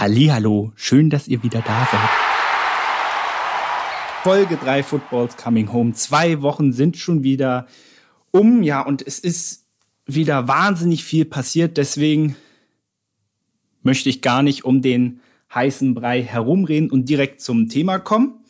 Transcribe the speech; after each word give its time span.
Hallo, 0.00 0.72
schön, 0.76 1.10
dass 1.10 1.28
ihr 1.28 1.42
wieder 1.42 1.60
da 1.60 1.86
seid. 1.92 2.08
Folge 4.22 4.56
3 4.56 4.82
Footballs 4.82 5.36
Coming 5.36 5.74
Home. 5.74 5.92
Zwei 5.92 6.40
Wochen 6.40 6.72
sind 6.72 6.96
schon 6.96 7.22
wieder 7.22 7.66
um, 8.30 8.62
ja, 8.62 8.80
und 8.80 9.06
es 9.06 9.18
ist 9.18 9.66
wieder 10.06 10.48
wahnsinnig 10.48 11.04
viel 11.04 11.26
passiert. 11.26 11.76
Deswegen 11.76 12.34
möchte 13.82 14.08
ich 14.08 14.22
gar 14.22 14.42
nicht 14.42 14.64
um 14.64 14.80
den 14.80 15.20
heißen 15.54 15.92
Brei 15.92 16.22
herumreden 16.22 16.90
und 16.90 17.10
direkt 17.10 17.42
zum 17.42 17.68
Thema 17.68 17.98
kommen. 17.98 18.42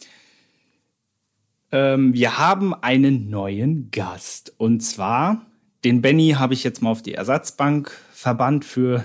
Ähm, 1.72 2.14
wir 2.14 2.38
haben 2.38 2.74
einen 2.74 3.28
neuen 3.28 3.90
Gast. 3.90 4.54
Und 4.56 4.84
zwar, 4.84 5.46
den 5.82 6.00
Benny 6.00 6.36
habe 6.38 6.54
ich 6.54 6.62
jetzt 6.62 6.80
mal 6.80 6.90
auf 6.90 7.02
die 7.02 7.14
Ersatzbank 7.14 7.90
verbannt 8.12 8.64
für, 8.64 9.04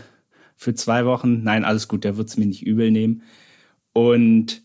für 0.56 0.74
zwei 0.74 1.06
Wochen. 1.06 1.44
Nein, 1.44 1.66
alles 1.66 1.88
gut, 1.88 2.04
der 2.04 2.18
wird 2.18 2.30
es 2.30 2.38
mir 2.38 2.46
nicht 2.46 2.66
übel 2.66 2.92
nehmen. 2.92 3.24
Und 3.94 4.62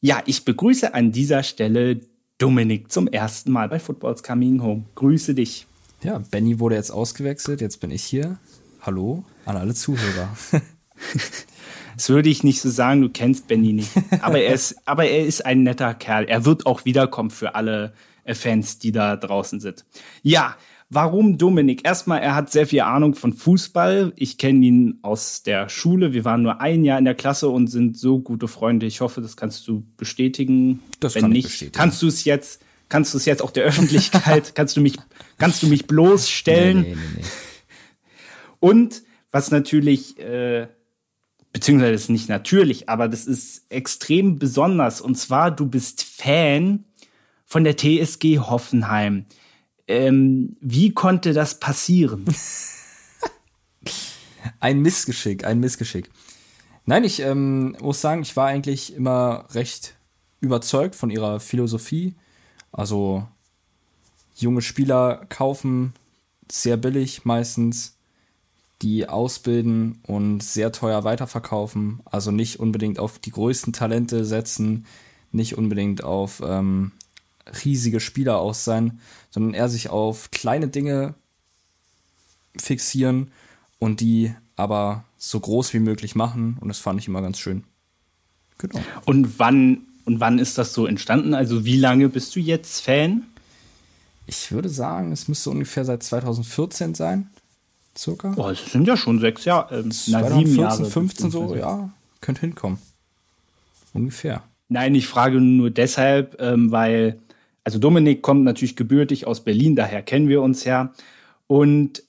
ja, 0.00 0.22
ich 0.26 0.44
begrüße 0.44 0.94
an 0.94 1.12
dieser 1.12 1.42
Stelle 1.42 2.00
Dominik 2.38 2.90
zum 2.90 3.06
ersten 3.06 3.52
Mal 3.52 3.68
bei 3.68 3.78
Footballs 3.78 4.22
Coming 4.22 4.62
Home. 4.62 4.84
Grüße 4.94 5.34
dich. 5.34 5.66
Ja, 6.02 6.18
Benny 6.30 6.58
wurde 6.58 6.76
jetzt 6.76 6.90
ausgewechselt, 6.90 7.60
jetzt 7.60 7.80
bin 7.80 7.90
ich 7.90 8.02
hier. 8.02 8.38
Hallo 8.80 9.24
an 9.44 9.56
alle 9.56 9.74
Zuhörer. 9.74 10.36
Das 11.96 12.08
würde 12.08 12.30
ich 12.30 12.44
nicht 12.44 12.62
so 12.62 12.70
sagen, 12.70 13.02
du 13.02 13.10
kennst 13.10 13.46
Benny 13.46 13.74
nicht. 13.74 13.90
Aber 14.22 14.40
er 14.40 14.54
ist, 14.54 14.76
aber 14.86 15.04
er 15.04 15.26
ist 15.26 15.44
ein 15.44 15.64
netter 15.64 15.92
Kerl. 15.92 16.24
Er 16.24 16.46
wird 16.46 16.64
auch 16.64 16.86
wiederkommen 16.86 17.28
für 17.28 17.54
alle 17.54 17.92
Fans, 18.26 18.78
die 18.78 18.90
da 18.90 19.16
draußen 19.16 19.60
sind. 19.60 19.84
Ja, 20.22 20.56
warum 20.90 21.38
Dominik? 21.38 21.86
Erstmal, 21.86 22.20
er 22.20 22.34
hat 22.34 22.50
sehr 22.50 22.66
viel 22.66 22.80
Ahnung 22.80 23.14
von 23.14 23.32
Fußball. 23.32 24.12
Ich 24.16 24.36
kenne 24.36 24.66
ihn 24.66 24.98
aus 25.02 25.42
der 25.42 25.68
Schule. 25.68 26.12
Wir 26.12 26.24
waren 26.24 26.42
nur 26.42 26.60
ein 26.60 26.84
Jahr 26.84 26.98
in 26.98 27.04
der 27.04 27.14
Klasse 27.14 27.48
und 27.48 27.68
sind 27.68 27.96
so 27.96 28.20
gute 28.20 28.48
Freunde. 28.48 28.86
Ich 28.86 29.00
hoffe, 29.00 29.20
das 29.20 29.36
kannst 29.36 29.66
du 29.68 29.86
bestätigen. 29.96 30.80
Das 30.98 31.14
Wenn 31.14 31.22
kann 31.22 31.30
ich 31.32 31.36
nicht, 31.36 31.46
bestätigen. 31.46 31.76
kannst 31.76 32.02
du 32.02 32.08
es 32.08 32.24
jetzt, 32.24 32.62
kannst 32.88 33.14
du 33.14 33.18
es 33.18 33.24
jetzt 33.24 33.40
auch 33.42 33.52
der 33.52 33.64
Öffentlichkeit, 33.64 34.54
kannst 34.54 34.76
du 34.76 34.80
mich, 34.80 34.96
kannst 35.38 35.62
du 35.62 35.68
mich 35.68 35.86
bloßstellen? 35.86 36.82
Nee, 36.82 36.94
nee, 36.94 37.18
nee. 37.18 37.24
Und 38.58 39.02
was 39.30 39.50
natürlich, 39.50 40.18
äh, 40.18 40.66
beziehungsweise 41.52 41.92
das 41.92 42.02
ist 42.02 42.10
nicht 42.10 42.28
natürlich, 42.28 42.88
aber 42.88 43.08
das 43.08 43.26
ist 43.26 43.64
extrem 43.70 44.38
besonders. 44.38 45.00
Und 45.00 45.14
zwar, 45.14 45.50
du 45.50 45.66
bist 45.66 46.02
Fan 46.02 46.84
von 47.46 47.64
der 47.64 47.76
TSG 47.76 48.38
Hoffenheim. 48.38 49.26
Ähm, 49.90 50.56
wie 50.60 50.92
konnte 50.92 51.32
das 51.32 51.58
passieren? 51.58 52.24
Ein 54.60 54.80
Missgeschick, 54.82 55.44
ein 55.44 55.58
Missgeschick. 55.58 56.10
Nein, 56.86 57.02
ich 57.02 57.20
ähm, 57.20 57.76
muss 57.80 58.00
sagen, 58.00 58.22
ich 58.22 58.36
war 58.36 58.46
eigentlich 58.46 58.94
immer 58.94 59.46
recht 59.50 59.96
überzeugt 60.40 60.94
von 60.94 61.10
ihrer 61.10 61.40
Philosophie. 61.40 62.14
Also 62.72 63.26
junge 64.36 64.62
Spieler 64.62 65.26
kaufen 65.28 65.92
sehr 66.50 66.76
billig 66.76 67.24
meistens, 67.24 67.96
die 68.82 69.08
ausbilden 69.08 69.98
und 70.06 70.42
sehr 70.42 70.72
teuer 70.72 71.02
weiterverkaufen. 71.04 72.00
Also 72.04 72.30
nicht 72.30 72.60
unbedingt 72.60 73.00
auf 73.00 73.18
die 73.18 73.32
größten 73.32 73.72
Talente 73.72 74.24
setzen, 74.24 74.86
nicht 75.32 75.58
unbedingt 75.58 76.04
auf 76.04 76.40
ähm, 76.44 76.92
riesige 77.64 78.00
Spieler 78.00 78.38
aus 78.38 78.64
sein, 78.64 79.00
sondern 79.30 79.54
eher 79.54 79.68
sich 79.68 79.88
auf 79.90 80.30
kleine 80.30 80.68
Dinge 80.68 81.14
fixieren 82.56 83.30
und 83.78 84.00
die 84.00 84.34
aber 84.56 85.04
so 85.16 85.40
groß 85.40 85.72
wie 85.74 85.78
möglich 85.78 86.14
machen. 86.14 86.58
Und 86.60 86.68
das 86.68 86.78
fand 86.78 87.00
ich 87.00 87.08
immer 87.08 87.22
ganz 87.22 87.38
schön. 87.38 87.64
Genau. 88.58 88.80
Und 89.06 89.38
wann, 89.38 89.82
und 90.04 90.20
wann 90.20 90.38
ist 90.38 90.58
das 90.58 90.74
so 90.74 90.86
entstanden? 90.86 91.34
Also 91.34 91.64
wie 91.64 91.78
lange 91.78 92.08
bist 92.08 92.36
du 92.36 92.40
jetzt 92.40 92.82
Fan? 92.82 93.24
Ich 94.26 94.52
würde 94.52 94.68
sagen, 94.68 95.12
es 95.12 95.28
müsste 95.28 95.50
ungefähr 95.50 95.84
seit 95.84 96.02
2014 96.02 96.94
sein. 96.94 97.30
Circa. 97.96 98.34
Oh, 98.36 98.48
es 98.48 98.70
sind 98.70 98.86
ja 98.86 98.96
schon 98.96 99.18
sechs 99.18 99.44
Jahre, 99.44 99.80
ähm, 99.80 99.90
na, 100.06 100.20
2014, 100.20 100.46
sieben 100.46 100.60
Jahre. 100.60 100.84
15 100.84 101.30
so, 101.30 101.54
ja, 101.56 101.90
könnte 102.20 102.42
hinkommen. 102.42 102.78
Ungefähr. 103.92 104.42
Nein, 104.68 104.94
ich 104.94 105.08
frage 105.08 105.40
nur 105.40 105.70
deshalb, 105.70 106.40
ähm, 106.40 106.70
weil, 106.70 107.18
also 107.64 107.78
Dominik 107.78 108.22
kommt 108.22 108.44
natürlich 108.44 108.76
gebürtig 108.76 109.26
aus 109.26 109.44
Berlin, 109.44 109.76
daher 109.76 110.02
kennen 110.02 110.28
wir 110.28 110.42
uns 110.42 110.64
ja. 110.64 110.92
Und 111.46 112.02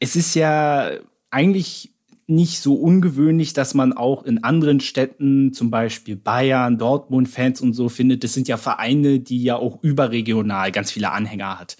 es 0.00 0.16
ist 0.16 0.34
ja 0.34 0.90
eigentlich 1.30 1.92
nicht 2.26 2.60
so 2.60 2.74
ungewöhnlich, 2.74 3.52
dass 3.52 3.74
man 3.74 3.92
auch 3.92 4.24
in 4.24 4.42
anderen 4.42 4.80
Städten, 4.80 5.52
zum 5.52 5.70
Beispiel 5.70 6.16
Bayern, 6.16 6.78
Dortmund-Fans 6.78 7.60
und 7.60 7.74
so 7.74 7.88
findet. 7.88 8.24
Das 8.24 8.32
sind 8.32 8.48
ja 8.48 8.56
Vereine, 8.56 9.20
die 9.20 9.42
ja 9.42 9.56
auch 9.56 9.82
überregional 9.82 10.72
ganz 10.72 10.90
viele 10.90 11.10
Anhänger 11.10 11.58
hat. 11.58 11.76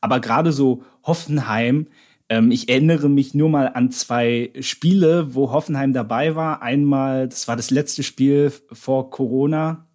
Aber 0.00 0.20
gerade 0.20 0.52
so 0.52 0.82
Hoffenheim, 1.02 1.88
ähm, 2.28 2.50
ich 2.50 2.68
erinnere 2.68 3.08
mich 3.08 3.34
nur 3.34 3.48
mal 3.48 3.68
an 3.68 3.90
zwei 3.90 4.52
Spiele, 4.60 5.34
wo 5.34 5.52
Hoffenheim 5.52 5.92
dabei 5.92 6.34
war. 6.34 6.62
Einmal, 6.62 7.28
das 7.28 7.48
war 7.48 7.56
das 7.56 7.70
letzte 7.70 8.02
Spiel 8.02 8.52
vor 8.72 9.10
Corona, 9.10 9.85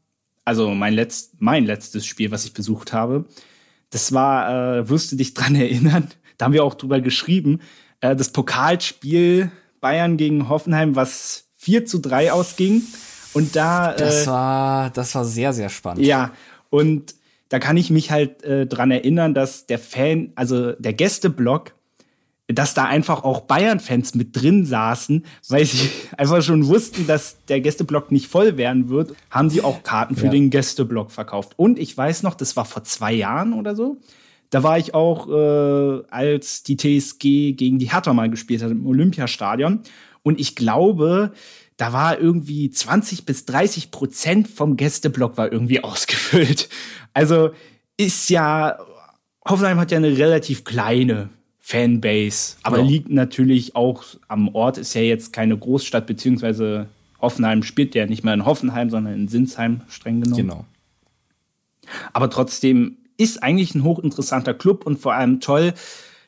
also 0.45 0.69
mein, 0.71 0.93
letzt, 0.93 1.35
mein 1.39 1.65
letztes 1.65 2.05
Spiel, 2.05 2.31
was 2.31 2.45
ich 2.45 2.53
besucht 2.53 2.93
habe. 2.93 3.25
Das 3.89 4.13
war, 4.13 4.77
äh, 4.77 4.89
wirst 4.89 5.11
du 5.11 5.15
dich 5.15 5.33
dran 5.33 5.55
erinnern, 5.55 6.09
da 6.37 6.45
haben 6.45 6.53
wir 6.53 6.63
auch 6.63 6.75
drüber 6.75 7.01
geschrieben, 7.01 7.59
äh, 7.99 8.15
das 8.15 8.29
Pokalspiel 8.29 9.51
Bayern 9.79 10.17
gegen 10.17 10.47
Hoffenheim, 10.47 10.95
was 10.95 11.45
4 11.57 11.85
zu 11.85 11.99
3 11.99 12.31
ausging. 12.31 12.83
Und 13.33 13.55
da. 13.55 13.93
Das 13.93 14.23
äh, 14.23 14.27
war, 14.27 14.89
das 14.91 15.15
war 15.15 15.25
sehr, 15.25 15.53
sehr 15.53 15.69
spannend. 15.69 16.05
ja, 16.05 16.31
und 16.69 17.15
da 17.49 17.59
kann 17.59 17.75
ich 17.75 17.89
mich 17.89 18.11
halt 18.11 18.43
äh, 18.43 18.65
dran 18.65 18.91
erinnern, 18.91 19.33
dass 19.33 19.65
der 19.65 19.79
Fan, 19.79 20.31
also 20.35 20.71
der 20.73 20.93
Gästeblock, 20.93 21.73
dass 22.53 22.73
da 22.73 22.85
einfach 22.85 23.23
auch 23.23 23.41
Bayern-Fans 23.41 24.15
mit 24.15 24.35
drin 24.41 24.65
saßen, 24.65 25.25
weil 25.49 25.65
sie 25.65 25.89
einfach 26.17 26.41
schon 26.41 26.67
wussten, 26.67 27.07
dass 27.07 27.37
der 27.45 27.61
Gästeblock 27.61 28.11
nicht 28.11 28.27
voll 28.27 28.57
werden 28.57 28.89
wird, 28.89 29.13
haben 29.29 29.49
sie 29.49 29.61
auch 29.63 29.83
Karten 29.83 30.15
für 30.15 30.25
Ja. 30.25 30.31
den 30.31 30.49
Gästeblock 30.49 31.11
verkauft. 31.11 31.53
Und 31.57 31.79
ich 31.79 31.95
weiß 31.95 32.23
noch, 32.23 32.35
das 32.35 32.55
war 32.55 32.65
vor 32.65 32.83
zwei 32.83 33.13
Jahren 33.13 33.53
oder 33.53 33.75
so. 33.75 33.97
Da 34.49 34.63
war 34.63 34.77
ich 34.77 34.93
auch, 34.93 35.29
äh, 35.29 36.03
als 36.09 36.63
die 36.63 36.75
TSG 36.77 37.53
gegen 37.53 37.79
die 37.79 37.91
Hertha 37.91 38.13
mal 38.13 38.29
gespielt 38.29 38.61
hat 38.61 38.71
im 38.71 38.85
Olympiastadion. 38.85 39.79
Und 40.23 40.39
ich 40.39 40.55
glaube, 40.55 41.31
da 41.77 41.93
war 41.93 42.19
irgendwie 42.19 42.69
20 42.69 43.25
bis 43.25 43.45
30 43.45 43.91
Prozent 43.91 44.47
vom 44.47 44.75
Gästeblock 44.77 45.37
war 45.37 45.51
irgendwie 45.51 45.83
ausgefüllt. 45.83 46.69
Also 47.13 47.51
ist 47.97 48.29
ja, 48.29 48.77
Hoffenheim 49.47 49.79
hat 49.79 49.91
ja 49.91 49.97
eine 49.97 50.17
relativ 50.17 50.63
kleine 50.63 51.29
Fanbase, 51.71 52.57
aber 52.63 52.79
Ja. 52.79 52.85
liegt 52.85 53.09
natürlich 53.09 53.75
auch 53.75 54.03
am 54.27 54.53
Ort, 54.53 54.77
ist 54.77 54.93
ja 54.93 55.01
jetzt 55.01 55.31
keine 55.31 55.57
Großstadt, 55.57 56.05
beziehungsweise 56.05 56.87
Hoffenheim 57.21 57.63
spielt 57.63 57.95
ja 57.95 58.05
nicht 58.05 58.23
mehr 58.23 58.33
in 58.33 58.45
Hoffenheim, 58.45 58.89
sondern 58.89 59.13
in 59.13 59.27
Sinsheim 59.29 59.81
streng 59.87 60.21
genommen. 60.21 60.41
Genau. 60.49 60.65
Aber 62.13 62.29
trotzdem 62.29 62.97
ist 63.17 63.41
eigentlich 63.41 63.73
ein 63.75 63.83
hochinteressanter 63.83 64.53
Club 64.53 64.85
und 64.85 64.99
vor 64.99 65.13
allem 65.13 65.39
toll, 65.39 65.73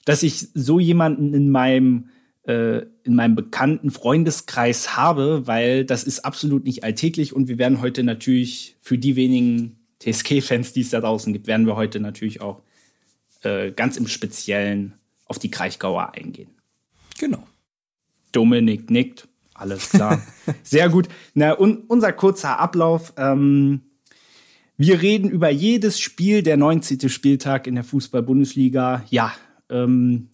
dass 0.06 0.24
ich 0.24 0.48
so 0.54 0.80
jemanden 0.80 1.34
in 1.34 1.50
meinem 1.50 2.10
äh, 2.44 2.86
in 3.04 3.16
meinem 3.16 3.36
bekannten 3.36 3.90
Freundeskreis 3.90 4.98
habe, 4.98 5.48
weil 5.48 5.86
das 5.86 6.04
ist 6.04 6.26
absolut 6.26 6.66
nicht 6.66 6.84
alltäglich 6.84 7.34
und 7.34 7.48
wir 7.48 7.58
werden 7.58 7.82
heute 7.82 8.04
natürlich 8.04 8.76
für 8.82 8.98
die 8.98 9.16
wenigen 9.16 9.78
TSG-Fans, 10.00 10.74
die 10.74 10.82
es 10.82 10.90
da 10.90 11.00
draußen 11.00 11.32
gibt, 11.32 11.48
werden 11.48 11.66
wir 11.66 11.78
heute 11.78 12.00
natürlich 12.02 12.42
auch 12.42 12.62
äh, 13.44 13.72
ganz 13.72 13.96
im 13.98 14.08
Speziellen 14.08 14.94
auf 15.26 15.40
die 15.40 15.52
Kraichgauer 15.52 16.14
eingehen. 16.14 16.52
Genau. 17.20 17.44
Dominik 18.32 18.90
nickt. 18.90 19.28
Alles 19.54 19.90
klar. 19.90 20.22
Sehr 20.64 20.90
gut. 20.90 21.08
Na, 21.34 21.54
und 21.54 21.90
unser 21.90 22.12
kurzer 22.12 22.60
Ablauf. 22.60 23.14
Ähm, 23.18 23.82
wir 24.78 25.02
reden 25.02 25.30
über 25.30 25.50
jedes 25.50 26.00
Spiel, 26.00 26.42
der 26.42 26.58
19. 26.58 27.08
Spieltag 27.10 27.68
in 27.68 27.76
der 27.76 27.84
Fußball-Bundesliga. 27.84 29.04
Ja, 29.10 29.34
ähm, 29.70 30.30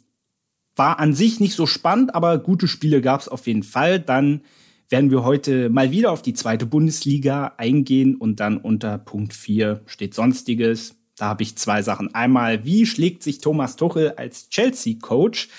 war 0.75 0.99
an 0.99 1.13
sich 1.13 1.39
nicht 1.41 1.55
so 1.55 1.67
spannend, 1.67 2.15
aber 2.15 2.37
gute 2.39 2.67
Spiele 2.67 3.01
gab 3.01 3.19
es 3.19 3.27
auf 3.27 3.47
jeden 3.47 3.63
Fall. 3.63 3.99
Dann 3.99 4.41
werden 4.87 5.11
wir 5.11 5.23
heute 5.23 5.69
mal 5.69 5.91
wieder 5.91 6.11
auf 6.11 6.21
die 6.21 6.33
zweite 6.33 6.65
Bundesliga 6.65 7.53
eingehen 7.57 8.15
und 8.15 8.39
dann 8.39 8.57
unter 8.57 8.97
Punkt 8.97 9.33
4 9.33 9.81
steht 9.85 10.15
Sonstiges. 10.15 10.95
Da 11.19 11.25
habe 11.25 11.43
ich 11.43 11.57
zwei 11.57 11.81
Sachen. 11.81 12.15
Einmal, 12.15 12.63
wie 12.63 12.85
schlägt 12.85 13.23
sich 13.23 13.39
Thomas 13.39 13.75
Tuchel 13.75 14.13
als 14.15 14.47
Chelsea-Coach? 14.47 15.49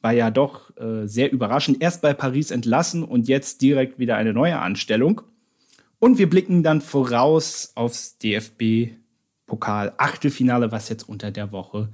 War 0.00 0.12
ja 0.12 0.30
doch 0.30 0.74
äh, 0.78 1.06
sehr 1.06 1.30
überraschend. 1.30 1.82
Erst 1.82 2.00
bei 2.00 2.14
Paris 2.14 2.50
entlassen 2.50 3.04
und 3.04 3.28
jetzt 3.28 3.60
direkt 3.60 3.98
wieder 3.98 4.16
eine 4.16 4.32
neue 4.32 4.58
Anstellung. 4.58 5.20
Und 5.98 6.16
wir 6.16 6.30
blicken 6.30 6.62
dann 6.62 6.80
voraus 6.80 7.72
aufs 7.74 8.16
DFB-Pokal-Achtelfinale, 8.16 10.72
was 10.72 10.88
jetzt 10.88 11.06
unter 11.06 11.30
der 11.30 11.52
Woche 11.52 11.90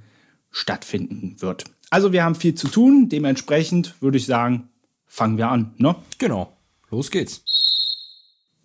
stattfinden 0.49 1.35
wird. 1.39 1.65
Also 1.89 2.13
wir 2.13 2.23
haben 2.23 2.35
viel 2.35 2.55
zu 2.55 2.69
tun. 2.69 3.09
Dementsprechend 3.09 4.01
würde 4.01 4.19
ich 4.19 4.25
sagen, 4.25 4.69
fangen 5.05 5.37
wir 5.37 5.49
an. 5.49 5.73
Ne? 5.77 5.97
Genau. 6.17 6.55
Los 6.89 7.11
geht's. 7.11 7.43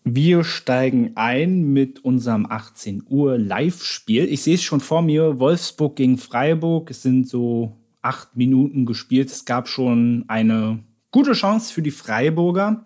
Wir 0.08 0.44
steigen 0.44 1.16
ein 1.16 1.72
mit 1.72 2.04
unserem 2.04 2.46
18 2.46 3.02
Uhr 3.08 3.38
Live-Spiel. 3.38 4.32
Ich 4.32 4.44
sehe 4.44 4.54
es 4.54 4.62
schon 4.62 4.78
vor 4.78 5.02
mir, 5.02 5.40
Wolfsburg 5.40 5.96
gegen 5.96 6.16
Freiburg. 6.16 6.92
Es 6.92 7.02
sind 7.02 7.28
so 7.28 7.76
acht 8.02 8.36
Minuten 8.36 8.86
gespielt. 8.86 9.32
Es 9.32 9.46
gab 9.46 9.66
schon 9.66 10.24
eine 10.28 10.78
gute 11.10 11.32
Chance 11.32 11.74
für 11.74 11.82
die 11.82 11.90
Freiburger, 11.90 12.84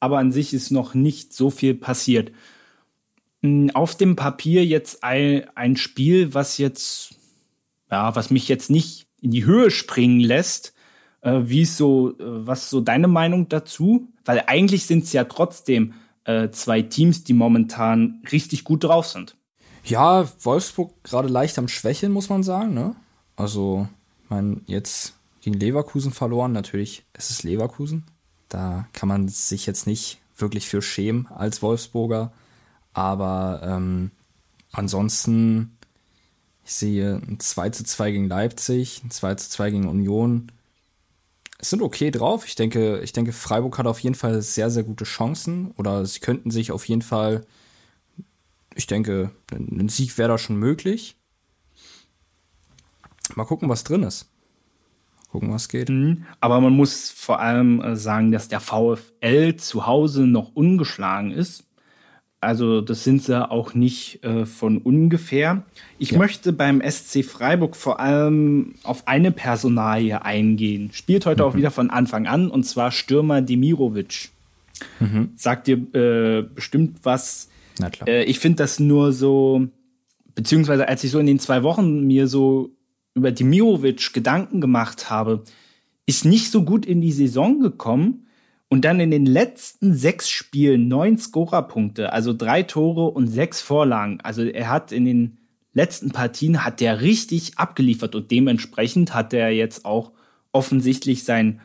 aber 0.00 0.16
an 0.16 0.32
sich 0.32 0.54
ist 0.54 0.70
noch 0.70 0.94
nicht 0.94 1.34
so 1.34 1.50
viel 1.50 1.74
passiert. 1.74 2.32
Hm, 3.42 3.72
auf 3.74 3.94
dem 3.94 4.16
Papier 4.16 4.64
jetzt 4.64 5.04
ein, 5.04 5.76
Spiel, 5.76 6.32
was 6.32 6.56
jetzt, 6.56 7.16
ja, 7.90 8.16
was 8.16 8.30
mich 8.30 8.48
jetzt 8.48 8.70
nicht 8.70 9.06
in 9.20 9.30
die 9.30 9.44
Höhe 9.44 9.70
springen 9.70 10.20
lässt. 10.20 10.72
Äh, 11.20 11.40
wie 11.44 11.60
ist 11.62 11.76
so, 11.76 12.12
äh, 12.12 12.14
was 12.18 12.62
ist 12.62 12.70
so 12.70 12.80
deine 12.80 13.08
Meinung 13.08 13.50
dazu? 13.50 14.08
Weil 14.24 14.44
eigentlich 14.46 14.86
sind 14.86 15.04
es 15.04 15.12
ja 15.12 15.24
trotzdem 15.24 15.92
äh, 16.26 16.50
zwei 16.50 16.82
Teams, 16.82 17.24
die 17.24 17.32
momentan 17.32 18.22
richtig 18.30 18.64
gut 18.64 18.84
drauf 18.84 19.06
sind. 19.06 19.36
Ja, 19.84 20.28
Wolfsburg 20.40 20.92
gerade 21.04 21.28
leicht 21.28 21.58
am 21.58 21.68
Schwächeln, 21.68 22.12
muss 22.12 22.28
man 22.28 22.42
sagen. 22.42 22.74
Ne? 22.74 22.96
Also, 23.36 23.88
meine, 24.28 24.60
jetzt 24.66 25.14
gegen 25.40 25.58
Leverkusen 25.58 26.12
verloren. 26.12 26.52
Natürlich, 26.52 27.04
es 27.12 27.30
ist 27.30 27.44
Leverkusen. 27.44 28.04
Da 28.48 28.88
kann 28.92 29.08
man 29.08 29.28
sich 29.28 29.66
jetzt 29.66 29.86
nicht 29.86 30.18
wirklich 30.36 30.68
für 30.68 30.82
schämen 30.82 31.28
als 31.28 31.62
Wolfsburger. 31.62 32.32
Aber 32.92 33.60
ähm, 33.62 34.10
ansonsten, 34.72 35.76
ich 36.64 36.72
sehe 36.72 37.16
ein 37.16 37.38
2 37.38 37.70
zu 37.70 37.84
2 37.84 38.10
gegen 38.10 38.28
Leipzig, 38.28 39.02
ein 39.04 39.10
2 39.10 39.34
zu 39.36 39.50
2 39.50 39.70
gegen 39.70 39.88
Union 39.88 40.50
es 40.50 40.55
sind 41.70 41.82
okay 41.82 42.10
drauf. 42.10 42.46
Ich 42.46 42.54
denke, 42.54 43.00
ich 43.00 43.12
denke, 43.12 43.32
Freiburg 43.32 43.78
hat 43.78 43.86
auf 43.86 44.00
jeden 44.00 44.14
Fall 44.14 44.42
sehr, 44.42 44.70
sehr 44.70 44.84
gute 44.84 45.04
Chancen 45.04 45.72
oder 45.76 46.04
sie 46.06 46.20
könnten 46.20 46.50
sich 46.50 46.72
auf 46.72 46.86
jeden 46.86 47.02
Fall, 47.02 47.44
ich 48.74 48.86
denke, 48.86 49.30
ein 49.50 49.88
Sieg 49.88 50.16
wäre 50.18 50.30
da 50.30 50.38
schon 50.38 50.56
möglich. 50.56 51.16
Mal 53.34 53.44
gucken, 53.44 53.68
was 53.68 53.84
drin 53.84 54.02
ist. 54.02 54.30
Mal 55.18 55.32
gucken, 55.32 55.52
was 55.52 55.68
geht. 55.68 55.88
Mhm. 55.88 56.24
Aber 56.40 56.60
man 56.60 56.72
muss 56.72 57.10
vor 57.10 57.40
allem 57.40 57.80
äh, 57.80 57.96
sagen, 57.96 58.32
dass 58.32 58.48
der 58.48 58.60
VfL 58.60 59.56
zu 59.56 59.86
Hause 59.86 60.26
noch 60.26 60.54
ungeschlagen 60.54 61.32
ist. 61.32 61.64
Also 62.46 62.80
das 62.80 63.02
sind 63.02 63.24
sie 63.24 63.50
auch 63.50 63.74
nicht 63.74 64.22
äh, 64.22 64.46
von 64.46 64.78
ungefähr. 64.78 65.64
Ich 65.98 66.12
ja. 66.12 66.18
möchte 66.18 66.52
beim 66.52 66.80
SC 66.80 67.24
Freiburg 67.24 67.74
vor 67.74 67.98
allem 67.98 68.74
auf 68.84 69.08
eine 69.08 69.32
Personalie 69.32 70.24
eingehen. 70.24 70.90
Spielt 70.92 71.26
heute 71.26 71.42
mhm. 71.42 71.48
auch 71.48 71.56
wieder 71.56 71.72
von 71.72 71.90
Anfang 71.90 72.28
an, 72.28 72.48
und 72.48 72.62
zwar 72.62 72.92
Stürmer 72.92 73.42
Demirovic. 73.42 74.28
Mhm. 75.00 75.30
Sagt 75.34 75.66
dir 75.66 75.76
äh, 75.92 76.42
bestimmt 76.42 77.00
was. 77.02 77.48
Na 77.80 77.90
klar. 77.90 78.08
Äh, 78.08 78.22
ich 78.24 78.38
finde 78.38 78.58
das 78.58 78.78
nur 78.78 79.12
so, 79.12 79.66
beziehungsweise 80.36 80.86
als 80.86 81.02
ich 81.02 81.10
so 81.10 81.18
in 81.18 81.26
den 81.26 81.40
zwei 81.40 81.64
Wochen 81.64 82.06
mir 82.06 82.28
so 82.28 82.70
über 83.14 83.32
Demirovic 83.32 84.12
Gedanken 84.12 84.60
gemacht 84.60 85.10
habe, 85.10 85.42
ist 86.06 86.24
nicht 86.24 86.52
so 86.52 86.62
gut 86.62 86.86
in 86.86 87.00
die 87.00 87.10
Saison 87.10 87.58
gekommen 87.58 88.25
und 88.68 88.84
dann 88.84 89.00
in 89.00 89.10
den 89.10 89.26
letzten 89.26 89.94
sechs 89.94 90.28
Spielen 90.28 90.88
neun 90.88 91.18
Scorerpunkte, 91.18 92.12
also 92.12 92.32
drei 92.32 92.62
Tore 92.62 93.10
und 93.10 93.28
sechs 93.28 93.60
Vorlagen. 93.60 94.20
Also 94.22 94.42
er 94.42 94.70
hat 94.70 94.92
in 94.92 95.04
den 95.04 95.38
letzten 95.72 96.10
Partien 96.10 96.64
hat 96.64 96.80
der 96.80 97.00
richtig 97.00 97.58
abgeliefert 97.58 98.14
und 98.14 98.30
dementsprechend 98.30 99.14
hat 99.14 99.32
er 99.32 99.50
jetzt 99.50 99.84
auch 99.84 100.12
offensichtlich 100.52 101.24
seinen 101.24 101.60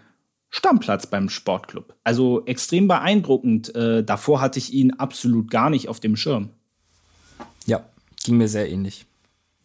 Stammplatz 0.49 1.07
beim 1.07 1.29
Sportclub. 1.29 1.95
Also 2.03 2.45
extrem 2.45 2.87
beeindruckend. 2.87 3.73
Äh, 3.73 4.03
davor 4.03 4.41
hatte 4.41 4.59
ich 4.59 4.73
ihn 4.73 4.91
absolut 4.91 5.49
gar 5.49 5.69
nicht 5.69 5.87
auf 5.87 6.01
dem 6.01 6.17
Schirm. 6.17 6.49
Ja, 7.65 7.85
ging 8.23 8.37
mir 8.37 8.49
sehr 8.49 8.69
ähnlich. 8.69 9.05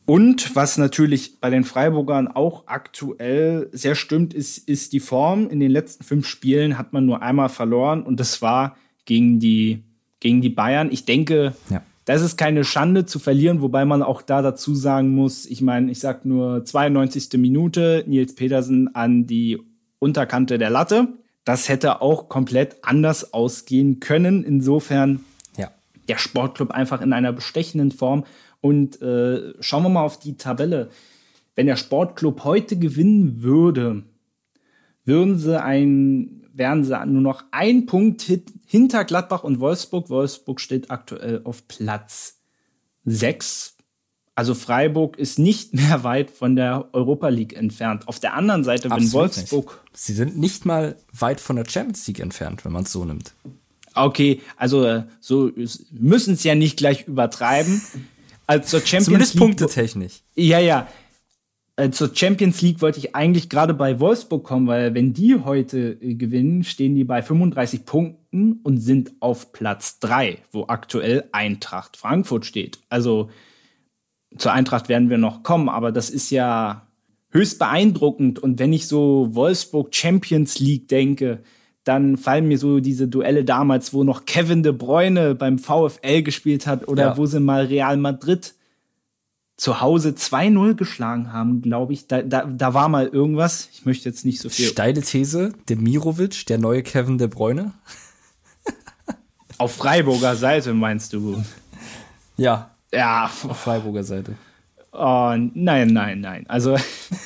Und 0.06 0.55
was 0.55 0.79
natürlich 0.79 1.41
bei 1.41 1.50
den 1.50 1.64
Freiburgern 1.64 2.29
auch 2.29 2.69
aktuell 2.69 3.69
sehr 3.73 3.97
stimmt, 3.97 4.35
ist, 4.35 4.56
ist 4.69 4.93
die 4.93 5.00
Form. 5.00 5.50
In 5.50 5.58
den 5.58 5.70
letzten 5.70 6.05
fünf 6.05 6.29
Spielen 6.29 6.79
hat 6.79 6.93
man 6.93 7.05
nur 7.05 7.23
einmal 7.23 7.49
verloren 7.49 8.05
und 8.05 8.20
das 8.20 8.41
war 8.41 8.76
gegen 9.05 9.41
die, 9.41 9.82
gegen 10.20 10.41
die 10.41 10.49
Bayern. 10.49 10.91
Ich 10.93 11.06
denke, 11.06 11.55
ja. 11.70 11.82
das 12.05 12.23
ist 12.23 12.37
keine 12.37 12.62
Schande 12.62 13.05
zu 13.05 13.19
verlieren, 13.19 13.61
wobei 13.62 13.85
man 13.85 14.05
auch 14.05 14.23
da 14.23 14.43
dazu 14.43 14.76
sagen 14.76 15.11
muss, 15.11 15.44
ich 15.44 15.61
meine, 15.61 15.91
ich 15.91 15.99
sag 15.99 16.25
nur 16.25 16.64
92. 16.64 17.31
Minute, 17.41 18.05
Nils 18.06 18.37
Petersen 18.37 18.94
an 18.94 19.26
die 19.26 19.58
Unterkante 19.99 20.58
der 20.58 20.70
Latte. 20.70 21.08
Das 21.44 21.69
hätte 21.69 22.00
auch 22.00 22.29
komplett 22.29 22.76
anders 22.82 23.32
ausgehen 23.32 23.99
können. 23.99 24.44
Insofern 24.44 25.25
ja. 25.56 25.73
der 26.08 26.19
Sportclub 26.19 26.70
einfach 26.70 27.00
in 27.00 27.12
einer 27.12 27.32
bestechenden 27.32 27.91
Form. 27.91 28.25
Und 28.67 29.01
äh, 29.01 29.55
schauen 29.61 29.85
wir 29.85 29.91
mal 29.91 30.03
auf 30.03 30.19
die 30.19 30.37
Tabelle. 30.37 30.91
Wenn 31.55 31.67
der 31.67 31.77
Sportclub 31.77 32.43
heute 32.43 32.77
gewinnen 32.77 33.43
würde, 33.43 34.03
würden 35.05 35.39
sie 35.39 35.63
ein, 35.63 36.49
wären 36.53 36.83
sie 36.83 36.99
nur 37.07 37.23
noch 37.23 37.45
ein 37.53 37.87
Punkt 37.87 38.23
hinter 38.67 39.05
Gladbach 39.05 39.45
und 39.45 39.61
Wolfsburg. 39.61 40.11
Wolfsburg 40.11 40.61
steht 40.61 40.91
aktuell 40.91 41.43
auf 41.45 41.69
Platz 41.69 42.41
6. 43.05 43.77
Also 44.35 44.55
Freiburg 44.55 45.17
ist 45.17 45.39
nicht 45.39 45.73
mehr 45.81 46.03
weit 46.03 46.33
von 46.33 46.57
der 46.57 46.89
Europa 46.93 47.29
League 47.29 47.57
entfernt. 47.57 48.09
Auf 48.09 48.19
der 48.19 48.35
anderen 48.35 48.65
Seite, 48.65 48.91
wenn 48.91 49.13
Wolfsburg. 49.13 49.81
Nicht. 49.93 49.97
Sie 49.97 50.13
sind 50.13 50.37
nicht 50.37 50.67
mal 50.67 50.97
weit 51.13 51.41
von 51.41 51.55
der 51.55 51.67
Champions 51.69 52.05
League 52.09 52.19
entfernt, 52.19 52.65
wenn 52.65 52.73
man 52.73 52.83
es 52.83 52.91
so 52.91 53.05
nimmt. 53.05 53.33
Okay, 53.95 54.43
also 54.57 54.85
äh, 54.85 55.05
so 55.21 55.53
müssen 55.93 56.35
es 56.35 56.43
ja 56.43 56.57
nicht 56.57 56.77
gleich 56.77 57.07
übertreiben. 57.07 57.81
Also 58.46 58.78
zur 58.78 58.81
Champions 58.81 59.04
Zumindest 59.06 59.34
League. 59.34 59.43
punktetechnisch. 59.43 60.22
Ja, 60.34 60.58
ja. 60.58 60.88
Äh, 61.76 61.90
zur 61.90 62.14
Champions 62.14 62.62
League 62.62 62.81
wollte 62.81 62.98
ich 62.98 63.14
eigentlich 63.14 63.50
gerade 63.50 63.75
bei 63.75 64.00
Wolfsburg 64.00 64.44
kommen, 64.44 64.66
weil 64.66 64.94
wenn 64.94 65.12
die 65.12 65.37
heute 65.44 65.98
äh, 66.00 66.14
gewinnen, 66.14 66.64
stehen 66.64 66.94
die 66.94 67.04
bei 67.04 67.22
35 67.22 67.84
Punkten 67.84 68.60
und 68.62 68.78
sind 68.78 69.12
auf 69.20 69.52
Platz 69.52 69.98
3, 69.98 70.38
wo 70.52 70.64
aktuell 70.69 71.28
Eintracht 71.32 71.96
Frankfurt 71.98 72.46
steht. 72.46 72.78
Also 72.88 73.28
zur 74.38 74.52
Eintracht 74.52 74.88
werden 74.88 75.10
wir 75.10 75.19
noch 75.19 75.43
kommen, 75.43 75.69
aber 75.69 75.93
das 75.93 76.08
ist 76.08 76.31
ja 76.31 76.87
höchst 77.31 77.58
beeindruckend. 77.58 78.38
Und 78.38 78.58
wenn 78.58 78.72
ich 78.72 78.87
so 78.87 79.28
Wolfsburg 79.32 79.94
Champions 79.94 80.58
League 80.58 80.88
denke, 80.88 81.43
dann 81.87 82.17
fallen 82.17 82.49
mir 82.49 82.59
so 82.59 82.81
diese 82.81 83.06
Duelle 83.06 83.44
damals, 83.44 83.94
wo 83.94 84.03
noch 84.03 84.25
Kevin 84.25 84.65
de 84.65 84.73
Bruyne 84.73 85.37
beim 85.37 85.61
VfL 85.61 86.22
gespielt 86.22 86.67
hat 86.67 86.89
oder 86.89 87.05
ja. 87.05 87.17
wo 87.17 87.27
sie 87.27 87.39
mal 87.39 87.67
Real 87.67 87.96
Madrid 87.96 88.55
zu 89.56 89.81
Hause 89.81 90.10
2-0 90.10 90.75
geschlagen 90.75 91.32
haben, 91.32 91.63
glaube 91.63 91.93
ich. 91.93 92.08
Da, 92.08 92.22
da, 92.22 92.44
da 92.44 92.75
war 92.75 92.89
mal 92.89 93.06
irgendwas. 93.06 93.69
Ich 93.72 93.87
möchte 93.87 94.08
jetzt 94.08 94.25
nicht 94.25 94.41
so 94.41 94.49
viel. 94.49 94.67
Steile 94.67 95.01
These, 95.01 95.53
Demirovic, 95.69 96.44
der 96.46 96.58
neue 96.58 96.82
Kevin 96.82 97.19
de 97.19 97.29
Bruyne. 97.29 97.72
Auf 99.58 99.77
Freiburger 99.77 100.34
Seite 100.34 100.75
meinst 100.75 101.13
du? 101.13 101.43
Ja. 102.37 102.72
Ja. 102.93 103.31
Auf 103.49 103.60
Freiburger 103.60 104.03
Seite. 104.03 104.34
Oh, 104.91 105.37
nein, 105.37 105.93
nein, 105.93 106.20
nein. 106.20 106.46
Also 106.49 106.77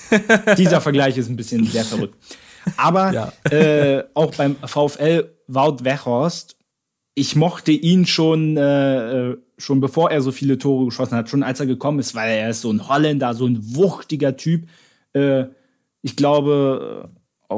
dieser 0.58 0.82
Vergleich 0.82 1.16
ist 1.16 1.30
ein 1.30 1.37
bisschen 1.37 1.64
sehr 1.64 1.84
verrückt. 1.84 2.14
Aber 2.76 3.12
ja. 3.12 3.32
äh, 3.50 4.04
auch 4.14 4.34
beim 4.34 4.56
VfL 4.56 5.30
Wout 5.46 5.78
Weghorst, 5.82 6.56
ich 7.14 7.36
mochte 7.36 7.72
ihn 7.72 8.06
schon, 8.06 8.56
äh, 8.56 9.36
schon 9.58 9.80
bevor 9.80 10.10
er 10.10 10.22
so 10.22 10.32
viele 10.32 10.58
Tore 10.58 10.86
geschossen 10.86 11.16
hat, 11.16 11.28
schon 11.28 11.42
als 11.42 11.60
er 11.60 11.66
gekommen 11.66 11.98
ist, 11.98 12.14
weil 12.14 12.30
er 12.30 12.50
ist 12.50 12.62
so 12.62 12.70
ein 12.70 12.88
Holländer, 12.88 13.34
so 13.34 13.46
ein 13.46 13.58
wuchtiger 13.74 14.36
Typ. 14.36 14.68
Äh, 15.12 15.46
ich 16.02 16.16
glaube, 16.16 17.10
äh, 17.50 17.54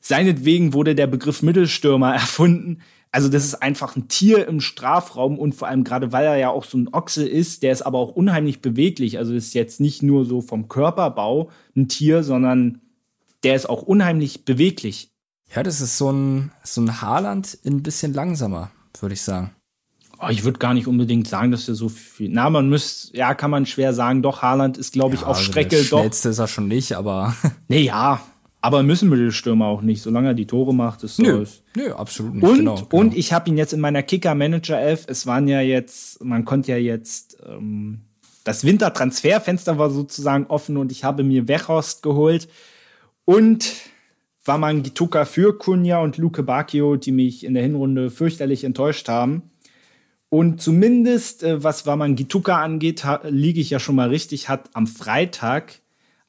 seinetwegen 0.00 0.72
wurde 0.72 0.94
der 0.94 1.06
Begriff 1.08 1.42
Mittelstürmer 1.42 2.14
erfunden. 2.14 2.78
Also 3.12 3.28
das 3.28 3.44
ist 3.44 3.62
einfach 3.62 3.96
ein 3.96 4.08
Tier 4.08 4.46
im 4.46 4.60
Strafraum 4.60 5.38
und 5.38 5.54
vor 5.54 5.68
allem 5.68 5.84
gerade, 5.84 6.12
weil 6.12 6.26
er 6.26 6.36
ja 6.36 6.50
auch 6.50 6.64
so 6.64 6.76
ein 6.76 6.92
Ochse 6.92 7.26
ist, 7.26 7.62
der 7.62 7.72
ist 7.72 7.82
aber 7.82 7.98
auch 7.98 8.10
unheimlich 8.10 8.60
beweglich. 8.60 9.18
Also 9.18 9.32
ist 9.32 9.54
jetzt 9.54 9.80
nicht 9.80 10.02
nur 10.02 10.24
so 10.24 10.42
vom 10.42 10.68
Körperbau 10.68 11.50
ein 11.74 11.88
Tier, 11.88 12.22
sondern 12.22 12.82
der 13.46 13.54
ist 13.54 13.68
auch 13.68 13.82
unheimlich 13.82 14.44
beweglich. 14.44 15.12
Ja, 15.54 15.62
das 15.62 15.80
ist 15.80 15.96
so 15.98 16.10
ein, 16.10 16.50
so 16.64 16.80
ein 16.80 17.00
Haarland 17.00 17.56
ein 17.64 17.84
bisschen 17.84 18.12
langsamer, 18.12 18.72
würde 19.00 19.14
ich 19.14 19.22
sagen. 19.22 19.52
Oh, 20.20 20.28
ich 20.30 20.42
würde 20.42 20.58
gar 20.58 20.74
nicht 20.74 20.88
unbedingt 20.88 21.28
sagen, 21.28 21.52
dass 21.52 21.68
er 21.68 21.76
so 21.76 21.88
viel. 21.88 22.28
Na, 22.28 22.50
man 22.50 22.68
müsste, 22.68 23.16
ja, 23.16 23.34
kann 23.34 23.52
man 23.52 23.64
schwer 23.64 23.94
sagen. 23.94 24.20
Doch, 24.20 24.42
Haaland 24.42 24.78
ist, 24.78 24.94
glaube 24.94 25.14
ich, 25.14 25.20
ja, 25.20 25.28
auf 25.28 25.36
also 25.36 25.48
Strecke 25.48 25.76
der 25.76 25.84
doch. 25.84 26.00
Schnellste 26.00 26.30
ist 26.30 26.40
er 26.40 26.48
schon 26.48 26.66
nicht, 26.66 26.94
aber. 26.94 27.36
nee, 27.68 27.82
ja. 27.82 28.20
Aber 28.62 28.82
müssen 28.82 29.08
Mittelstürmer 29.10 29.66
auch 29.66 29.82
nicht, 29.82 30.02
solange 30.02 30.28
er 30.28 30.34
die 30.34 30.48
Tore 30.48 30.74
macht, 30.74 31.04
ist 31.04 31.16
so. 31.16 31.22
Nö, 31.22 31.44
nö 31.76 31.92
absolut 31.92 32.34
nicht. 32.34 32.42
Und, 32.42 32.56
genau, 32.56 32.74
genau. 32.74 32.88
und 32.90 33.16
ich 33.16 33.32
habe 33.32 33.48
ihn 33.48 33.56
jetzt 33.56 33.72
in 33.72 33.78
meiner 33.78 34.02
Kicker-Manager 34.02 34.80
11. 34.80 35.04
Es 35.06 35.24
waren 35.24 35.46
ja 35.46 35.60
jetzt, 35.60 36.24
man 36.24 36.44
konnte 36.44 36.72
ja 36.72 36.78
jetzt, 36.78 37.36
ähm, 37.46 38.00
das 38.42 38.64
Wintertransferfenster 38.64 39.78
war 39.78 39.90
sozusagen 39.90 40.46
offen 40.46 40.78
und 40.78 40.90
ich 40.90 41.04
habe 41.04 41.22
mir 41.22 41.46
Wechhorst 41.46 42.02
geholt 42.02 42.48
und 43.26 43.74
Waman 44.46 44.82
Gituka 44.82 45.26
für 45.26 45.58
Kunja 45.58 45.98
und 45.98 46.16
Luke 46.16 46.42
Bacchio, 46.42 46.96
die 46.96 47.12
mich 47.12 47.44
in 47.44 47.52
der 47.52 47.62
Hinrunde 47.62 48.10
fürchterlich 48.10 48.64
enttäuscht 48.64 49.08
haben. 49.08 49.50
Und 50.28 50.62
zumindest, 50.62 51.42
äh, 51.42 51.62
was 51.62 51.86
Wamangituka 51.86 52.62
angeht, 52.62 53.04
liege 53.24 53.60
ich 53.60 53.70
ja 53.70 53.78
schon 53.78 53.96
mal 53.96 54.08
richtig, 54.08 54.48
hat 54.48 54.70
am 54.72 54.86
Freitag 54.86 55.80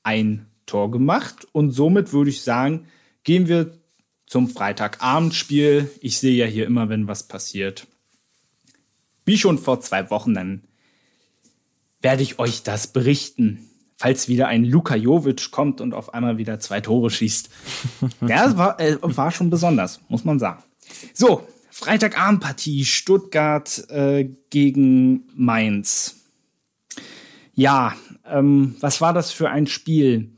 ein 0.03 0.47
Tor 0.65 0.91
gemacht. 0.91 1.47
Und 1.51 1.71
somit 1.71 2.13
würde 2.13 2.29
ich 2.29 2.41
sagen, 2.41 2.87
gehen 3.23 3.47
wir 3.47 3.71
zum 4.25 4.49
Freitagabendspiel. 4.49 5.89
Ich 6.01 6.19
sehe 6.19 6.35
ja 6.35 6.45
hier 6.45 6.65
immer, 6.65 6.89
wenn 6.89 7.07
was 7.07 7.27
passiert. 7.27 7.87
Wie 9.25 9.37
schon 9.37 9.57
vor 9.57 9.81
zwei 9.81 10.09
Wochen, 10.09 10.33
dann 10.33 10.63
werde 12.01 12.23
ich 12.23 12.39
euch 12.39 12.63
das 12.63 12.87
berichten, 12.87 13.66
falls 13.97 14.27
wieder 14.27 14.47
ein 14.47 14.63
Luka 14.63 14.95
Jovic 14.95 15.51
kommt 15.51 15.81
und 15.81 15.93
auf 15.93 16.13
einmal 16.13 16.37
wieder 16.37 16.59
zwei 16.59 16.81
Tore 16.81 17.09
schießt. 17.09 17.49
ja, 18.27 18.57
war, 18.57 18.79
äh, 18.79 18.97
war 19.01 19.31
schon 19.31 19.49
besonders, 19.49 19.99
muss 20.07 20.23
man 20.23 20.39
sagen. 20.39 20.63
So, 21.13 21.45
Freitagabendpartie 21.71 22.85
Stuttgart 22.85 23.89
äh, 23.89 24.29
gegen 24.49 25.27
Mainz. 25.35 26.15
Ja, 27.53 27.93
ähm, 28.25 28.75
was 28.79 29.01
war 29.01 29.13
das 29.13 29.31
für 29.31 29.49
ein 29.49 29.67
Spiel? 29.67 30.31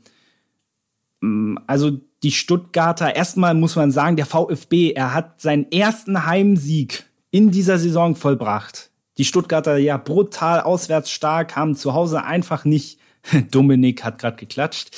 Mm, 1.20 1.56
also 1.66 1.98
die 2.22 2.32
Stuttgarter, 2.32 3.14
erstmal 3.14 3.54
muss 3.54 3.76
man 3.76 3.90
sagen, 3.90 4.16
der 4.16 4.26
VfB, 4.26 4.92
er 4.92 5.14
hat 5.14 5.40
seinen 5.40 5.70
ersten 5.70 6.26
Heimsieg 6.26 7.04
in 7.30 7.50
dieser 7.50 7.78
Saison 7.78 8.16
vollbracht. 8.16 8.90
Die 9.18 9.24
Stuttgarter 9.24 9.76
ja 9.76 9.96
brutal 9.96 10.60
auswärts 10.60 11.10
stark, 11.10 11.56
haben 11.56 11.74
zu 11.74 11.94
Hause 11.94 12.24
einfach 12.24 12.64
nicht. 12.64 12.99
Dominik 13.50 14.04
hat 14.04 14.18
gerade 14.18 14.36
geklatscht. 14.36 14.96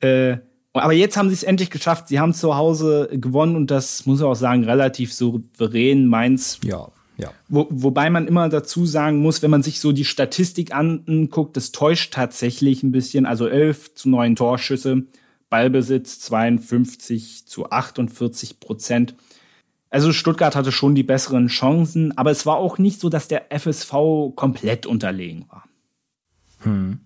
Äh, 0.00 0.38
aber 0.74 0.92
jetzt 0.92 1.16
haben 1.16 1.28
sie 1.28 1.34
es 1.34 1.42
endlich 1.42 1.70
geschafft. 1.70 2.08
Sie 2.08 2.18
haben 2.18 2.32
zu 2.32 2.56
Hause 2.56 3.08
gewonnen 3.12 3.56
und 3.56 3.70
das 3.70 4.06
muss 4.06 4.20
ich 4.20 4.24
auch 4.24 4.34
sagen, 4.34 4.64
relativ 4.64 5.12
souverän. 5.12 6.06
Mainz. 6.06 6.58
Ja. 6.64 6.88
Ja. 7.18 7.32
Wo, 7.48 7.66
wobei 7.70 8.08
man 8.08 8.26
immer 8.26 8.48
dazu 8.48 8.86
sagen 8.86 9.18
muss, 9.18 9.42
wenn 9.42 9.50
man 9.50 9.62
sich 9.62 9.80
so 9.80 9.92
die 9.92 10.06
Statistik 10.06 10.74
anguckt, 10.74 11.56
das 11.56 11.70
täuscht 11.70 12.14
tatsächlich 12.14 12.82
ein 12.82 12.90
bisschen. 12.90 13.26
Also 13.26 13.46
11 13.46 13.94
zu 13.94 14.08
9 14.08 14.34
Torschüsse, 14.34 15.04
Ballbesitz 15.50 16.20
52 16.20 17.46
zu 17.46 17.70
48 17.70 18.60
Prozent. 18.60 19.14
Also 19.90 20.12
Stuttgart 20.12 20.56
hatte 20.56 20.72
schon 20.72 20.94
die 20.94 21.02
besseren 21.02 21.48
Chancen, 21.48 22.16
aber 22.16 22.30
es 22.30 22.46
war 22.46 22.56
auch 22.56 22.78
nicht 22.78 22.98
so, 22.98 23.10
dass 23.10 23.28
der 23.28 23.52
FSV 23.56 24.34
komplett 24.34 24.86
unterlegen 24.86 25.44
war. 25.50 25.64
Hm. 26.60 27.00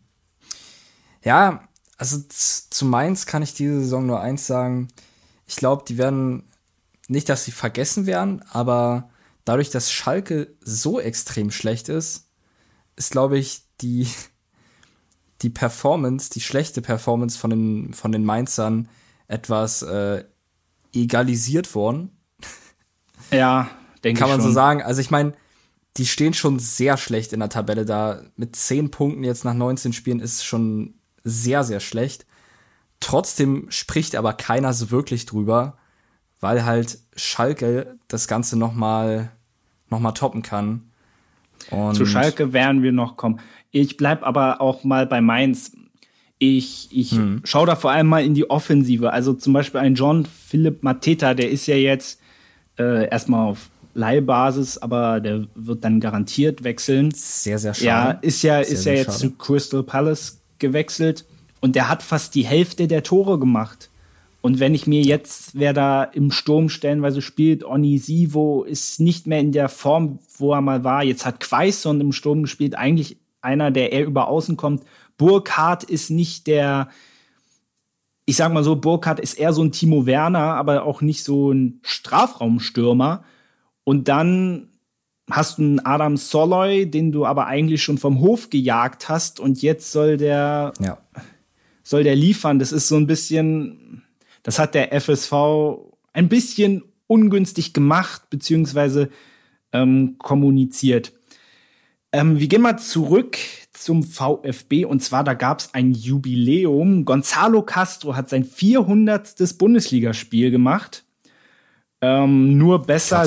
Ja, 1.26 1.68
also 1.99 2.18
zu 2.28 2.85
Mainz 2.85 3.26
kann 3.26 3.42
ich 3.42 3.52
diese 3.52 3.80
Saison 3.80 4.06
nur 4.06 4.21
eins 4.21 4.47
sagen. 4.47 4.87
Ich 5.49 5.56
glaube, 5.56 5.83
die 5.88 5.99
werden 5.99 6.45
nicht, 7.09 7.28
dass 7.28 7.45
sie 7.45 7.50
vergessen 7.50 8.06
werden, 8.06 8.45
aber 8.52 9.11
dadurch, 9.45 9.71
dass 9.71 9.90
Schalke 9.90 10.54
so 10.61 11.00
extrem 11.00 11.50
schlecht 11.50 11.88
ist, 11.88 12.28
ist, 12.95 13.11
glaube 13.11 13.38
ich, 13.38 13.62
die, 13.80 14.06
die 15.42 15.50
Performance, 15.50 16.30
die 16.30 16.40
schlechte 16.40 16.80
Performance 16.80 17.37
von 17.37 17.50
den, 17.50 17.92
von 17.92 18.12
den 18.12 18.25
Mainzern 18.25 18.88
etwas 19.26 19.83
äh, 19.83 20.23
egalisiert 20.95 21.75
worden. 21.75 22.16
Ja, 23.33 23.68
denke 24.04 24.18
ich. 24.18 24.21
Kann 24.21 24.30
man 24.30 24.40
schon. 24.40 24.50
so 24.50 24.54
sagen. 24.54 24.80
Also 24.80 25.00
ich 25.00 25.11
meine, 25.11 25.33
die 25.97 26.06
stehen 26.06 26.35
schon 26.35 26.61
sehr 26.61 26.97
schlecht 26.97 27.33
in 27.33 27.40
der 27.40 27.49
Tabelle 27.49 27.85
da. 27.85 28.23
Mit 28.37 28.54
10 28.54 28.92
Punkten 28.92 29.25
jetzt 29.25 29.45
nach 29.45 29.54
19 29.54 29.92
Spielen 29.92 30.21
ist 30.21 30.45
schon 30.45 30.95
sehr, 31.26 31.64
sehr 31.64 31.80
schlecht. 31.80 32.25
Trotzdem 33.00 33.66
spricht 33.68 34.16
aber 34.16 34.33
keiner 34.33 34.73
so 34.73 34.90
wirklich 34.90 35.26
drüber, 35.26 35.76
weil 36.40 36.64
halt 36.64 36.99
Schalke 37.16 37.99
das 38.09 38.28
Ganze 38.28 38.56
nochmal 38.59 39.33
noch 39.90 40.00
mal 40.00 40.12
toppen 40.12 40.42
kann. 40.42 40.90
Und 41.71 41.95
Zu 41.95 42.06
Schalke 42.06 42.52
werden 42.52 42.83
wir 42.83 42.92
noch 42.92 43.16
kommen. 43.16 43.40
Ich 43.71 43.97
bleib 43.97 44.23
aber 44.23 44.61
auch 44.61 44.85
mal 44.85 45.06
bei 45.06 45.21
Mainz. 45.21 45.73
Ich, 46.38 46.88
ich 46.92 47.12
hm. 47.12 47.40
schaue 47.45 47.66
da 47.66 47.76
vor 47.76 47.90
allem 47.90 48.06
mal 48.06 48.25
in 48.25 48.35
die 48.35 48.49
Offensive. 48.49 49.12
Also 49.12 49.35
zum 49.35 49.52
Beispiel 49.52 49.80
ein 49.80 49.95
John 49.95 50.26
Philipp 50.26 50.83
Mateta, 50.83 51.35
der 51.35 51.50
ist 51.50 51.66
ja 51.66 51.76
jetzt 51.76 52.21
äh, 52.78 53.09
erstmal 53.09 53.49
auf 53.49 53.71
Leihbasis, 53.95 54.78
aber 54.78 55.21
der 55.21 55.47
wird 55.54 55.83
dann 55.83 56.00
garantiert 56.00 56.62
wechseln. 56.62 57.11
Sehr, 57.12 57.59
sehr 57.59 57.75
schade. 57.75 57.87
Ja, 57.87 58.11
ist 58.11 58.42
ja, 58.42 58.62
sehr, 58.62 58.73
ist 58.73 58.85
ja 58.85 58.92
jetzt 58.92 59.06
schade. 59.06 59.18
zu 59.18 59.30
Crystal 59.33 59.83
Palace 59.83 60.40
gewechselt 60.58 61.25
und 61.60 61.76
der 61.76 61.88
hat 61.88 62.02
fast 62.02 62.34
die 62.34 62.46
Hälfte 62.46 62.88
der 62.88 63.02
Tore 63.02 63.38
gemacht. 63.38 63.90
Und 64.40 64.60
wenn 64.60 64.75
ich 64.75 64.86
mir 64.86 65.02
jetzt, 65.02 65.58
wer 65.58 65.72
da 65.72 66.04
im 66.04 66.30
Sturm 66.30 66.68
stellenweise 66.68 67.20
spielt, 67.20 67.64
Onisivo 67.64 68.62
ist 68.62 69.00
nicht 69.00 69.26
mehr 69.26 69.40
in 69.40 69.50
der 69.50 69.68
Form, 69.68 70.20
wo 70.38 70.52
er 70.52 70.60
mal 70.60 70.84
war. 70.84 71.02
Jetzt 71.02 71.26
hat 71.26 71.40
Quaison 71.40 72.00
im 72.00 72.12
Sturm 72.12 72.42
gespielt, 72.42 72.76
eigentlich 72.76 73.16
einer, 73.40 73.72
der 73.72 73.92
eher 73.92 74.06
über 74.06 74.28
außen 74.28 74.56
kommt. 74.56 74.84
Burkhardt 75.16 75.82
ist 75.82 76.10
nicht 76.10 76.46
der, 76.46 76.90
ich 78.25 78.36
sag 78.36 78.52
mal 78.52 78.62
so, 78.62 78.76
Burkhardt 78.76 79.18
ist 79.18 79.34
eher 79.34 79.52
so 79.52 79.62
ein 79.62 79.72
Timo 79.72 80.06
Werner, 80.06 80.54
aber 80.54 80.84
auch 80.84 81.00
nicht 81.00 81.25
so 81.25 81.50
ein 81.50 81.80
Strafraumstürmer. 81.82 83.25
Und 83.82 84.06
dann 84.06 84.68
hast 85.30 85.59
du 85.59 85.62
einen 85.62 85.80
Adam 85.85 86.16
Soloy, 86.16 86.87
den 86.88 87.12
du 87.12 87.26
aber 87.26 87.47
eigentlich 87.47 87.83
schon 87.83 87.99
vom 87.99 88.21
Hof 88.21 88.50
gejagt 88.50 89.09
hast 89.09 89.40
und 89.40 89.61
jetzt 89.62 89.90
soll 89.92 90.16
der 90.16 90.73
ja. 90.80 90.99
soll 91.83 92.04
der 92.04 92.16
liefern. 92.16 92.59
Das 92.59 92.73
ist 92.73 92.88
so 92.88 92.97
ein 92.97 93.06
bisschen, 93.06 94.02
das 94.42 94.59
hat 94.59 94.75
der 94.75 94.99
FSV 95.00 95.33
ein 96.12 96.28
bisschen 96.28 96.85
ungünstig 97.06 97.73
gemacht 97.73 98.30
beziehungsweise 98.30 99.11
ähm, 99.73 100.16
kommuniziert. 100.18 101.12
Ähm, 102.12 102.38
wir 102.38 102.47
gehen 102.47 102.62
mal 102.62 102.78
zurück 102.78 103.37
zum 103.73 104.04
VfB 104.04 104.85
und 104.85 105.02
zwar 105.02 105.25
da 105.25 105.35
gab 105.35 105.61
es 105.61 105.75
ein 105.75 105.92
Jubiläum. 105.92 107.04
Gonzalo 107.04 107.62
Castro 107.62 108.16
hat 108.16 108.28
sein 108.28 108.45
400. 108.45 109.35
Bundesligaspiel 109.59 110.50
gemacht 110.50 111.05
ähm, 112.00 112.58
nur 112.58 112.82
besser. 112.82 113.24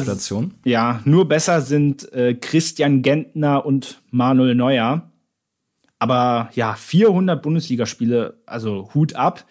Ja, 0.63 1.01
nur 1.05 1.27
besser 1.27 1.61
sind 1.61 2.11
äh, 2.13 2.35
Christian 2.35 3.01
Gentner 3.01 3.65
und 3.65 4.01
Manuel 4.11 4.55
Neuer. 4.55 5.09
Aber 5.97 6.49
ja, 6.53 6.75
400 6.75 7.41
Bundesligaspiele, 7.41 8.38
also 8.45 8.89
Hut 8.93 9.15
ab. 9.15 9.45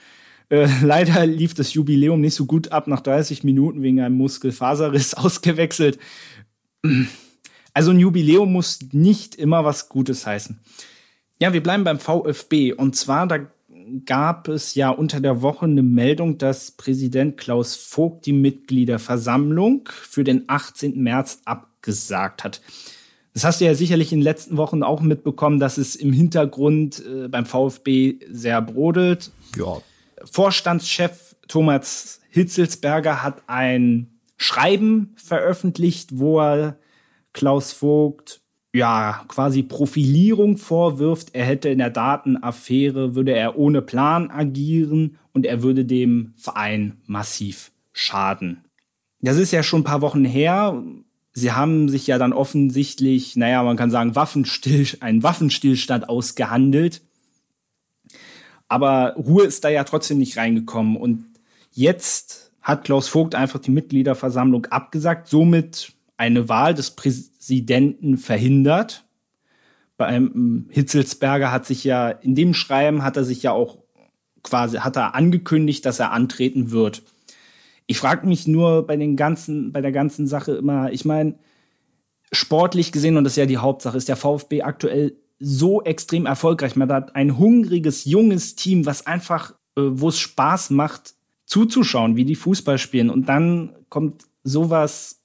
Äh, 0.49 0.69
leider 0.83 1.27
lief 1.27 1.55
das 1.55 1.75
Jubiläum 1.75 2.21
nicht 2.21 2.35
so 2.35 2.47
gut 2.47 2.73
ab, 2.73 2.87
nach 2.87 3.01
30 3.01 3.45
Minuten 3.45 3.83
wegen 3.83 4.01
einem 4.01 4.17
Muskelfaserriss 4.17 5.15
ausgewechselt. 5.15 5.99
Also 7.75 7.91
ein 7.91 7.99
Jubiläum 7.99 8.53
muss 8.53 8.79
nicht 8.93 9.35
immer 9.35 9.65
was 9.65 9.89
Gutes 9.89 10.27
heißen. 10.27 10.59
Ja, 11.41 11.53
wir 11.53 11.63
bleiben 11.63 11.85
beim 11.85 11.99
VfB. 11.99 12.73
Und 12.73 12.97
zwar, 12.97 13.27
da 13.27 13.41
gab 14.05 14.49
es 14.49 14.75
ja 14.75 14.91
unter 14.91 15.21
der 15.21 15.43
Woche 15.43 15.67
eine 15.67 15.83
Meldung, 15.83 16.39
dass 16.39 16.73
Präsident 16.73 17.37
Klaus 17.37 17.77
Vogt 17.77 18.27
die 18.27 18.33
Mitgliederversammlung 18.33 19.89
für 19.93 20.25
den 20.25 20.45
18. 20.47 21.01
März 21.01 21.41
abgesagt 21.45 22.45
hat. 22.45 22.61
Das 23.35 23.45
hast 23.45 23.61
du 23.61 23.67
ja 23.67 23.75
sicherlich 23.75 24.13
in 24.13 24.19
den 24.19 24.25
letzten 24.25 24.57
Wochen 24.57 24.83
auch 24.83 25.01
mitbekommen, 25.01 25.61
dass 25.61 25.79
es 25.79 25.95
im 25.95 26.13
Hintergrund 26.13 27.05
äh, 27.07 27.29
beim 27.29 27.47
VfB 27.47 28.19
sehr 28.31 28.61
brodelt. 28.63 29.31
Ja. 29.57 29.81
Vorstandschef 30.25 31.37
Thomas 31.47 32.21
Hitzelsberger 32.31 33.23
hat 33.23 33.43
ein 33.47 34.19
Schreiben 34.37 35.15
veröffentlicht, 35.17 36.19
wo 36.19 36.41
er 36.41 36.79
Klaus 37.33 37.73
Vogt 37.73 38.41
ja, 38.75 39.25
quasi 39.29 39.63
Profilierung 39.63 40.57
vorwirft. 40.57 41.35
Er 41.35 41.45
hätte 41.47 41.69
in 41.69 41.79
der 41.79 41.91
Datenaffäre, 41.91 43.15
würde 43.15 43.33
er 43.33 43.59
ohne 43.59 43.83
Plan 43.83 44.31
agieren 44.31 45.19
und 45.33 45.47
er 45.47 45.63
würde 45.63 45.85
dem 45.85 46.33
Verein 46.37 46.99
massiv 47.07 47.73
schaden. 47.93 48.65
Das 49.21 49.37
ist 49.37 49.53
ja 49.53 49.63
schon 49.63 49.81
ein 49.81 49.85
paar 49.85 50.03
Wochen 50.03 50.25
her. 50.25 50.83
Sie 51.33 51.53
haben 51.53 51.89
sich 51.89 52.07
ja 52.07 52.19
dann 52.19 52.33
offensichtlich, 52.33 53.37
naja, 53.37 53.63
man 53.63 53.77
kann 53.77 53.91
sagen, 53.91 54.15
Waffenstill, 54.15 54.87
einen 55.01 55.23
Waffenstillstand 55.23 56.09
ausgehandelt. 56.09 57.03
Aber 58.69 59.15
Ruhe 59.17 59.45
ist 59.45 59.65
da 59.65 59.71
ja 59.71 59.85
trotzdem 59.85 60.19
nicht 60.19 60.37
reingekommen. 60.37 60.97
Und 60.97 61.25
jetzt 61.73 62.53
hat 62.61 62.85
Klaus 62.85 63.09
Vogt 63.09 63.35
einfach 63.35 63.61
die 63.61 63.71
Mitgliederversammlung 63.71 64.67
abgesagt. 64.67 65.29
Somit 65.29 65.93
eine 66.19 66.49
Wahl 66.49 66.75
des 66.75 66.91
Präsidenten 66.91 68.19
verhindert. 68.19 69.07
Beim 69.97 70.67
Hitzelsberger 70.69 71.51
hat 71.51 71.65
sich 71.65 71.85
ja, 71.85 72.11
in 72.11 72.35
dem 72.35 72.53
Schreiben 72.55 73.03
hat 73.03 73.17
er 73.17 73.25
sich 73.25 73.43
ja 73.43 73.53
auch 73.53 73.79
quasi, 74.43 74.79
hat 74.79 74.97
er 74.97 75.15
angekündigt, 75.15 75.87
dass 75.87 76.01
er 76.01 76.13
antreten 76.13 76.71
wird. 76.71 77.03
Ich 77.87 77.99
frage 77.99 78.27
mich 78.27 78.47
nur 78.47 78.87
bei 78.87 78.97
den 78.97 79.17
ganzen, 79.17 79.73
bei 79.73 79.81
der 79.81 79.93
ganzen 79.93 80.27
Sache 80.27 80.53
immer, 80.53 80.93
ich 80.93 81.05
meine, 81.05 81.39
sportlich 82.33 82.93
gesehen, 82.93 83.17
und 83.17 83.25
das 83.25 83.33
ist 83.33 83.39
ja 83.39 83.47
die 83.47 83.57
Hauptsache, 83.57 83.97
ist 83.97 84.09
der 84.09 84.17
VfB 84.17 84.63
aktuell 84.63 85.17
so 85.39 85.83
extrem 85.83 86.27
erfolgreich. 86.27 86.77
Man 86.77 86.93
hat 86.93 87.15
ein 87.15 87.39
hungriges, 87.39 88.05
junges 88.05 88.57
Team, 88.57 88.87
was 88.87 89.07
einfach, 89.07 89.53
äh, 89.77 89.83
wo 89.83 90.09
es 90.09 90.19
Spaß 90.19 90.71
macht, 90.71 91.15
zuzuschauen, 91.47 92.17
wie 92.17 92.25
die 92.25 92.35
Fußball 92.35 92.77
spielen. 92.79 93.09
Und 93.09 93.29
dann 93.29 93.75
kommt 93.89 94.27
sowas 94.43 95.18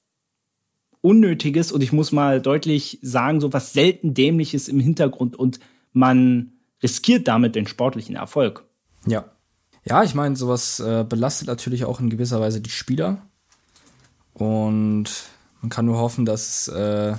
Unnötiges 1.04 1.70
und 1.70 1.82
ich 1.82 1.92
muss 1.92 2.12
mal 2.12 2.40
deutlich 2.40 2.98
sagen, 3.02 3.38
so 3.38 3.52
was 3.52 3.74
selten 3.74 4.14
Dämliches 4.14 4.68
im 4.68 4.80
Hintergrund 4.80 5.36
und 5.36 5.60
man 5.92 6.52
riskiert 6.82 7.28
damit 7.28 7.54
den 7.54 7.66
sportlichen 7.66 8.16
Erfolg. 8.16 8.64
Ja. 9.06 9.26
Ja, 9.84 10.02
ich 10.02 10.14
meine, 10.14 10.34
sowas 10.34 10.80
äh, 10.80 11.04
belastet 11.06 11.46
natürlich 11.46 11.84
auch 11.84 12.00
in 12.00 12.08
gewisser 12.08 12.40
Weise 12.40 12.62
die 12.62 12.70
Spieler. 12.70 13.18
Und 14.32 15.10
man 15.60 15.68
kann 15.68 15.84
nur 15.84 15.98
hoffen, 15.98 16.24
dass, 16.24 16.68
äh, 16.68 17.14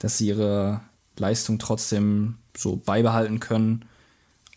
dass 0.00 0.18
sie 0.18 0.26
ihre 0.26 0.80
Leistung 1.16 1.60
trotzdem 1.60 2.38
so 2.56 2.74
beibehalten 2.74 3.38
können 3.38 3.84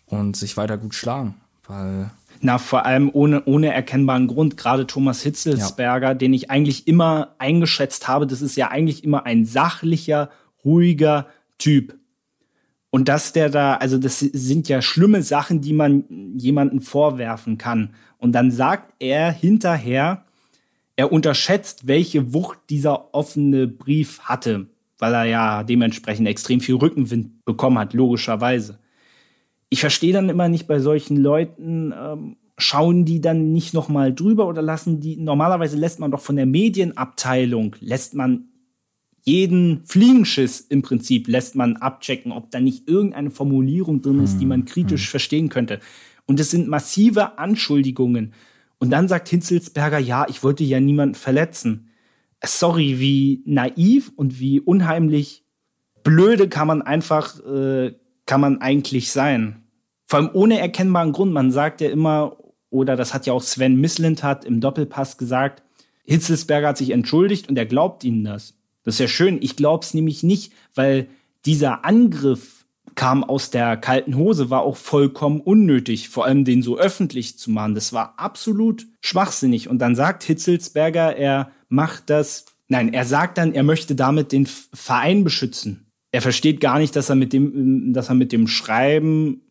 und 0.08 0.36
sich 0.36 0.58
weiter 0.58 0.80
gut 0.80 0.96
schlagen. 0.96 1.36
Weil 1.68 2.10
na, 2.42 2.58
vor 2.58 2.86
allem 2.86 3.10
ohne, 3.14 3.44
ohne 3.46 3.74
erkennbaren 3.74 4.28
Grund. 4.28 4.58
Gerade 4.58 4.88
Thomas 4.88 5.22
Hitzelsberger, 5.22 6.10
ja. 6.10 6.14
den 6.14 6.34
ich 6.34 6.50
eigentlich 6.50 6.88
immer 6.88 7.36
eingeschätzt 7.38 8.08
habe, 8.08 8.28
das 8.28 8.42
ist 8.42 8.56
ja 8.56 8.70
eigentlich 8.70 9.04
immer 9.04 9.26
ein 9.26 9.46
sachlicher, 9.46 10.30
ruhiger 10.64 11.28
Typ. 11.58 11.98
Und 12.90 13.10
dass 13.10 13.34
der 13.34 13.50
da, 13.50 13.76
also 13.76 13.98
das 13.98 14.20
sind 14.20 14.70
ja 14.70 14.82
schlimme 14.82 15.22
Sachen, 15.22 15.62
die 15.62 15.74
man 15.74 16.06
jemanden 16.36 16.82
vorwerfen 16.82 17.58
kann. 17.58 17.94
Und 18.18 18.32
dann 18.32 18.52
sagt 18.52 18.94
er 19.00 19.32
hinterher, 19.32 20.26
er 20.96 21.12
unterschätzt, 21.12 21.88
welche 21.88 22.34
Wucht 22.34 22.60
dieser 22.70 23.14
offene 23.14 23.68
Brief 23.68 24.22
hatte, 24.22 24.68
weil 24.98 25.14
er 25.14 25.26
ja 25.26 25.64
dementsprechend 25.64 26.28
extrem 26.28 26.60
viel 26.60 26.76
Rückenwind 26.76 27.46
bekommen 27.46 27.78
hat, 27.78 27.94
logischerweise 27.94 28.80
ich 29.70 29.82
verstehe 29.82 30.14
dann 30.14 30.30
immer 30.30 30.50
nicht 30.50 30.68
bei 30.68 30.80
solchen 30.80 31.18
Leuten, 31.18 31.94
ähm, 31.98 32.38
schauen 32.58 33.06
die 33.06 33.22
dann 33.22 33.52
nicht 33.52 33.74
noch 33.74 33.90
mal 33.90 34.14
drüber 34.14 34.48
oder 34.48 34.62
lassen 34.62 35.00
die, 35.00 35.18
normalerweise 35.18 35.78
lässt 35.78 36.00
man 36.00 36.12
doch 36.12 36.22
von 36.22 36.36
der 36.36 36.46
Medienabteilung, 36.46 37.76
lässt 37.80 38.16
man 38.16 38.50
jeden 39.24 39.86
Fliegenschiss 39.86 40.62
im 40.62 40.82
Prinzip, 40.82 41.28
lässt 41.28 41.56
man 41.56 41.76
abchecken, 41.76 42.32
ob 42.32 42.50
da 42.50 42.60
nicht 42.60 42.88
irgendeine 42.88 43.30
Formulierung 43.30 44.02
drin 44.02 44.24
ist, 44.24 44.40
die 44.40 44.46
man 44.46 44.62
hm, 44.62 44.66
kritisch 44.68 45.04
hm. 45.04 45.10
verstehen 45.10 45.50
könnte. 45.50 45.82
Und 46.26 46.40
es 46.40 46.50
sind 46.52 46.70
massive 46.70 47.38
Anschuldigungen. 47.38 48.34
Und 48.80 48.90
dann 48.90 49.08
sagt 49.08 49.28
Hinzelsberger, 49.28 50.00
ja, 50.00 50.26
ich 50.30 50.44
wollte 50.44 50.64
ja 50.64 50.80
niemanden 50.80 51.16
verletzen. 51.16 51.90
Sorry, 52.44 53.00
wie 53.00 53.44
naiv 53.46 54.12
und 54.16 54.40
wie 54.40 54.62
unheimlich 54.62 55.44
blöde 56.04 56.48
kann 56.48 56.68
man 56.68 56.82
einfach 56.82 57.44
äh, 57.46 57.96
kann 58.28 58.42
man 58.42 58.62
eigentlich 58.62 59.12
sein? 59.12 59.64
Vor 60.06 60.20
allem 60.20 60.30
ohne 60.34 60.60
erkennbaren 60.60 61.12
Grund. 61.12 61.34
Man 61.34 61.52
sagt 61.52 61.82
ja 61.82 61.90
immer, 61.90 62.38
oder 62.70 62.96
das 62.96 63.14
hat 63.14 63.26
ja 63.26 63.34
auch 63.34 63.42
Sven 63.42 63.84
hat 64.22 64.46
im 64.46 64.62
Doppelpass 64.62 65.18
gesagt, 65.18 65.64
Hitzelsberger 66.04 66.70
hat 66.70 66.78
sich 66.78 66.92
entschuldigt 66.92 67.50
und 67.50 67.58
er 67.58 67.66
glaubt 67.66 68.04
ihnen 68.04 68.24
das. 68.24 68.54
Das 68.84 68.96
ist 68.96 69.00
ja 69.00 69.08
schön. 69.08 69.42
Ich 69.42 69.56
glaub's 69.56 69.94
nämlich 69.94 70.24
nicht, 70.24 70.54
weil 70.76 71.08
dieser 71.46 71.84
Angriff 71.84 72.66
kam 72.96 73.24
aus 73.24 73.50
der 73.50 73.76
kalten 73.78 74.16
Hose, 74.16 74.50
war 74.50 74.62
auch 74.62 74.78
vollkommen 74.78 75.42
unnötig, 75.42 76.10
vor 76.10 76.26
allem 76.26 76.46
den 76.46 76.62
so 76.62 76.78
öffentlich 76.78 77.38
zu 77.38 77.52
machen. 77.52 77.76
Das 77.76 77.92
war 77.92 78.14
absolut 78.18 78.88
schwachsinnig. 79.02 79.68
Und 79.70 79.80
dann 79.80 79.96
sagt 79.96 80.24
Hitzelsberger, 80.24 81.16
er 81.16 81.52
macht 81.70 82.10
das, 82.10 82.46
nein, 82.70 82.94
er 82.94 83.06
sagt 83.06 83.38
dann, 83.38 83.54
er 83.54 83.64
möchte 83.64 83.94
damit 83.94 84.32
den 84.32 84.46
Verein 84.46 85.24
beschützen 85.24 85.87
er 86.18 86.22
versteht 86.24 86.62
gar 86.62 86.80
nicht, 86.80 86.96
dass 86.96 87.10
er 87.10 87.16
mit 87.16 87.32
dem, 87.32 87.94
dass 87.94 88.10
er 88.10 88.16
mit 88.16 88.32
dem 88.32 88.48
Schreiben 88.48 89.42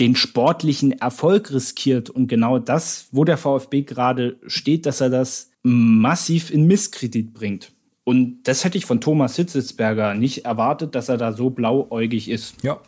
den 0.00 0.16
sportlichen 0.16 0.90
Erfolg 0.90 1.52
riskiert. 1.52 2.10
Und 2.10 2.26
genau 2.26 2.58
das, 2.58 3.06
wo 3.12 3.22
der 3.22 3.36
VfB 3.36 3.82
gerade 3.82 4.36
steht, 4.48 4.84
dass 4.84 5.00
er 5.00 5.10
das 5.10 5.52
massiv 5.62 6.50
in 6.50 6.66
Misskredit 6.66 7.32
bringt. 7.32 7.70
Und 8.02 8.42
das 8.42 8.64
hätte 8.64 8.76
ich 8.76 8.84
von 8.84 9.00
Thomas 9.00 9.36
Hitzelsberger 9.36 10.14
nicht 10.14 10.44
erwartet, 10.44 10.96
dass 10.96 11.08
er 11.08 11.18
da 11.18 11.32
so 11.32 11.50
blauäugig 11.50 12.30
ist. 12.30 12.56
Ja, 12.64 12.80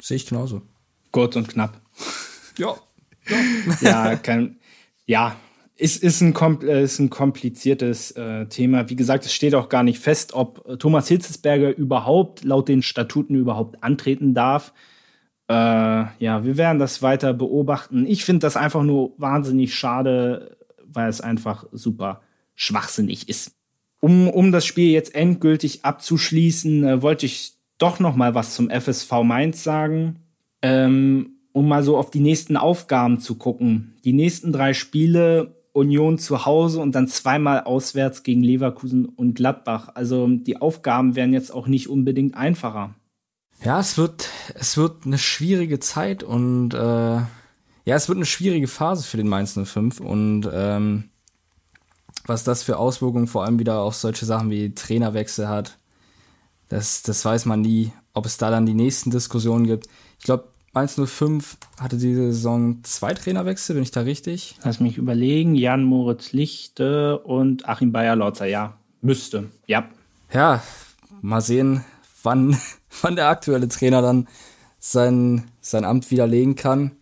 sehe 0.00 0.16
ich 0.16 0.24
genauso. 0.24 0.62
Kurz 1.10 1.36
und 1.36 1.48
knapp. 1.48 1.78
Ja. 2.56 2.74
Ja, 3.82 4.12
ja, 4.12 4.16
kein, 4.16 4.56
ja 5.04 5.36
ist, 5.76 6.02
ist, 6.02 6.20
ein, 6.22 6.34
äh, 6.62 6.82
ist 6.82 6.98
ein 6.98 7.10
kompliziertes 7.10 8.12
äh, 8.12 8.46
Thema. 8.46 8.88
Wie 8.88 8.96
gesagt, 8.96 9.24
es 9.26 9.32
steht 9.32 9.54
auch 9.54 9.68
gar 9.68 9.82
nicht 9.82 9.98
fest, 9.98 10.32
ob 10.34 10.78
Thomas 10.78 11.08
Hitzesberger 11.08 11.76
überhaupt 11.76 12.44
laut 12.44 12.68
den 12.68 12.82
Statuten 12.82 13.34
überhaupt 13.34 13.82
antreten 13.82 14.34
darf. 14.34 14.72
Äh, 15.48 15.54
ja, 15.54 16.44
wir 16.44 16.56
werden 16.56 16.78
das 16.78 17.02
weiter 17.02 17.32
beobachten. 17.32 18.06
Ich 18.06 18.24
finde 18.24 18.40
das 18.40 18.56
einfach 18.56 18.82
nur 18.82 19.12
wahnsinnig 19.18 19.74
schade, 19.74 20.56
weil 20.86 21.08
es 21.08 21.20
einfach 21.20 21.66
super 21.72 22.22
schwachsinnig 22.54 23.28
ist. 23.28 23.52
Um, 24.00 24.28
um 24.28 24.52
das 24.52 24.66
Spiel 24.66 24.90
jetzt 24.90 25.14
endgültig 25.14 25.84
abzuschließen, 25.84 26.84
äh, 26.84 27.02
wollte 27.02 27.26
ich 27.26 27.54
doch 27.78 28.00
noch 28.00 28.16
mal 28.16 28.34
was 28.34 28.54
zum 28.54 28.70
FSV 28.70 29.12
Mainz 29.22 29.62
sagen. 29.62 30.20
Ähm, 30.62 31.36
um 31.56 31.68
mal 31.68 31.82
so 31.82 31.96
auf 31.96 32.10
die 32.10 32.20
nächsten 32.20 32.58
Aufgaben 32.58 33.18
zu 33.18 33.36
gucken. 33.36 33.94
Die 34.04 34.12
nächsten 34.12 34.52
drei 34.52 34.74
Spiele 34.74 35.55
Union 35.76 36.18
zu 36.18 36.46
Hause 36.46 36.80
und 36.80 36.94
dann 36.94 37.06
zweimal 37.06 37.64
auswärts 37.64 38.22
gegen 38.22 38.42
Leverkusen 38.42 39.04
und 39.04 39.34
Gladbach. 39.34 39.90
Also 39.94 40.26
die 40.26 40.60
Aufgaben 40.60 41.14
werden 41.16 41.34
jetzt 41.34 41.52
auch 41.52 41.66
nicht 41.66 41.88
unbedingt 41.88 42.34
einfacher. 42.34 42.94
Ja, 43.62 43.78
es 43.78 43.98
wird, 43.98 44.30
es 44.54 44.76
wird 44.76 45.04
eine 45.04 45.18
schwierige 45.18 45.78
Zeit 45.78 46.22
und 46.22 46.72
äh, 46.72 46.78
ja, 46.78 47.28
es 47.84 48.08
wird 48.08 48.16
eine 48.16 48.26
schwierige 48.26 48.68
Phase 48.68 49.04
für 49.04 49.18
den 49.18 49.28
Mainz 49.28 49.58
05 49.62 50.00
und 50.00 50.48
ähm, 50.52 51.10
was 52.24 52.42
das 52.42 52.62
für 52.62 52.78
Auswirkungen 52.78 53.26
vor 53.26 53.44
allem 53.44 53.58
wieder 53.58 53.80
auf 53.80 53.94
solche 53.94 54.26
Sachen 54.26 54.50
wie 54.50 54.74
Trainerwechsel 54.74 55.48
hat, 55.48 55.78
das, 56.68 57.02
das 57.02 57.24
weiß 57.24 57.44
man 57.44 57.60
nie, 57.60 57.92
ob 58.12 58.26
es 58.26 58.38
da 58.38 58.50
dann 58.50 58.66
die 58.66 58.74
nächsten 58.74 59.10
Diskussionen 59.10 59.66
gibt. 59.66 59.86
Ich 60.18 60.24
glaube, 60.24 60.48
105 60.76 61.56
hatte 61.80 61.96
diese 61.96 62.32
Saison 62.32 62.84
zwei 62.84 63.14
Trainerwechsel, 63.14 63.74
bin 63.74 63.82
ich 63.82 63.90
da 63.90 64.02
richtig? 64.02 64.56
Lass 64.62 64.78
mich 64.78 64.98
überlegen. 64.98 65.54
Jan 65.54 65.84
Moritz 65.84 66.32
Lichte 66.32 67.18
und 67.18 67.66
Achim 67.68 67.92
Bayer-Lotzer, 67.92 68.46
ja. 68.46 68.76
Müsste, 69.00 69.50
ja. 69.66 69.88
Ja, 70.32 70.62
mal 71.22 71.40
sehen, 71.40 71.84
wann, 72.22 72.58
wann 73.02 73.16
der 73.16 73.28
aktuelle 73.28 73.68
Trainer 73.68 74.02
dann 74.02 74.28
sein, 74.78 75.44
sein 75.60 75.84
Amt 75.84 76.10
widerlegen 76.10 76.56
kann. 76.56 76.92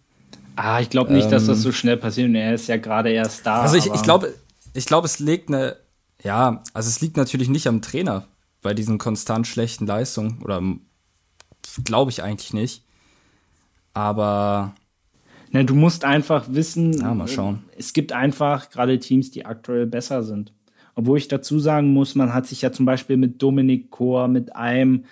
Ah, 0.57 0.81
ich 0.81 0.89
glaube 0.89 1.13
nicht, 1.13 1.25
ähm, 1.25 1.31
dass 1.33 1.47
das 1.47 1.59
ähm, 1.59 1.63
so 1.65 1.73
schnell 1.73 1.97
passiert. 1.97 2.33
Er 2.33 2.55
ist 2.55 2.69
ja 2.69 2.77
gerade 2.77 3.11
erst 3.11 3.45
da. 3.45 3.63
Also 3.63 3.77
ich, 3.77 3.87
ich 3.87 4.03
glaube, 4.03 4.33
ich 4.73 4.87
glaube, 4.87 5.07
es 5.07 5.19
liegt 5.19 5.49
eine, 5.49 5.77
ja, 6.23 6.63
also 6.73 6.89
es 6.89 7.01
liegt 7.01 7.17
natürlich 7.17 7.49
nicht 7.49 7.67
am 7.67 7.83
Trainer 7.83 8.29
bei 8.63 8.73
diesen 8.73 8.99
konstant 8.99 9.49
schlechten 9.49 9.87
Leistungen 9.87 10.41
oder 10.43 10.63
glaube 11.83 12.13
ich 12.13 12.23
eigentlich 12.23 12.53
nicht. 12.53 12.84
Aber 13.95 14.75
Ne, 15.55 15.65
du 15.65 15.77
musst 15.77 16.05
einfach 16.05 16.47
wissen, 16.49 16.95
ja, 16.95 17.15
mal 17.15 17.29
schauen. 17.29 17.61
es 17.79 17.93
gibt 17.93 18.11
einfach 18.11 18.71
gerade 18.71 18.99
Teams, 18.99 19.31
die 19.31 19.47
aktuell 19.47 19.87
besser 19.87 20.25
sind. 20.25 20.53
Obwohl 20.97 21.17
ich 21.17 21.29
dazu 21.29 21.61
sagen 21.61 21.93
muss, 21.93 22.17
man 22.17 22.35
hat 22.35 22.49
sich 22.49 22.61
ja 22.63 22.73
zum 22.73 22.87
Beispiel 22.87 23.17
mit 23.17 23.41
Dominik 23.41 23.89
Kor, 23.93 24.27
mit 24.27 24.57
einem 24.57 25.05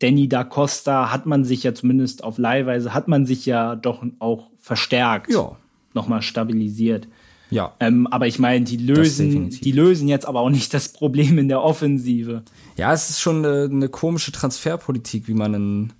Danny 0.00 0.28
da 0.28 0.42
Costa, 0.42 1.12
hat 1.12 1.26
man 1.26 1.44
sich 1.44 1.62
ja 1.62 1.72
zumindest 1.72 2.24
auf 2.24 2.36
Leihweise, 2.36 2.94
hat 2.94 3.06
man 3.06 3.26
sich 3.26 3.46
ja 3.46 3.76
doch 3.76 4.04
auch 4.18 4.50
verstärkt. 4.58 5.32
Ja. 5.32 5.56
Nochmal 5.94 6.22
stabilisiert. 6.22 7.06
Ja. 7.50 7.72
Ähm, 7.78 8.08
aber 8.08 8.26
ich 8.26 8.40
meine, 8.40 8.64
die 8.64 8.78
lösen, 8.78 9.50
die 9.50 9.70
lösen 9.70 10.08
jetzt 10.08 10.26
aber 10.26 10.40
auch 10.40 10.50
nicht 10.50 10.74
das 10.74 10.88
Problem 10.88 11.38
in 11.38 11.46
der 11.46 11.62
Offensive. 11.62 12.42
Ja, 12.76 12.92
es 12.92 13.08
ist 13.08 13.20
schon 13.20 13.44
eine, 13.44 13.68
eine 13.70 13.88
komische 13.88 14.32
Transferpolitik, 14.32 15.28
wie 15.28 15.34
man 15.34 15.54
in 15.54 15.92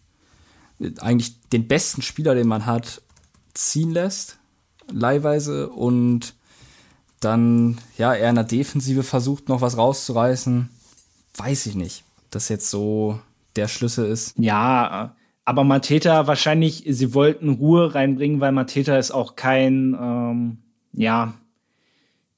eigentlich 1.01 1.41
den 1.51 1.69
besten 1.69 2.03
Spieler, 2.03 2.35
den 2.35 2.49
man 2.49 2.67
hat, 2.67 3.03
ziehen 3.55 3.91
lässt, 3.91 4.39
leihweise 4.91 5.71
und 5.71 6.35
dann 7.21 7.79
ja 7.97 8.15
er 8.15 8.29
in 8.29 8.35
der 8.35 8.45
Defensive 8.45 9.03
versucht 9.03 9.49
noch 9.49 9.63
was 9.63 9.77
rauszureißen, 9.77 10.69
weiß 11.37 11.67
ich 11.67 11.75
nicht, 11.75 12.05
ob 12.19 12.31
das 12.31 12.49
jetzt 12.49 12.71
so 12.71 13.19
der 13.57 13.69
Schlüssel 13.69 14.07
ist. 14.07 14.39
Ja, 14.39 15.17
aber 15.45 15.65
Mateta 15.65 16.27
wahrscheinlich, 16.27 16.85
sie 16.89 17.15
wollten 17.15 17.51
Ruhe 17.51 17.95
reinbringen, 17.95 18.41
weil 18.41 18.53
Mateta 18.53 18.99
ist 18.99 19.13
auch 19.13 19.37
kein, 19.37 19.97
ähm, 19.99 20.59
ja, 20.93 21.35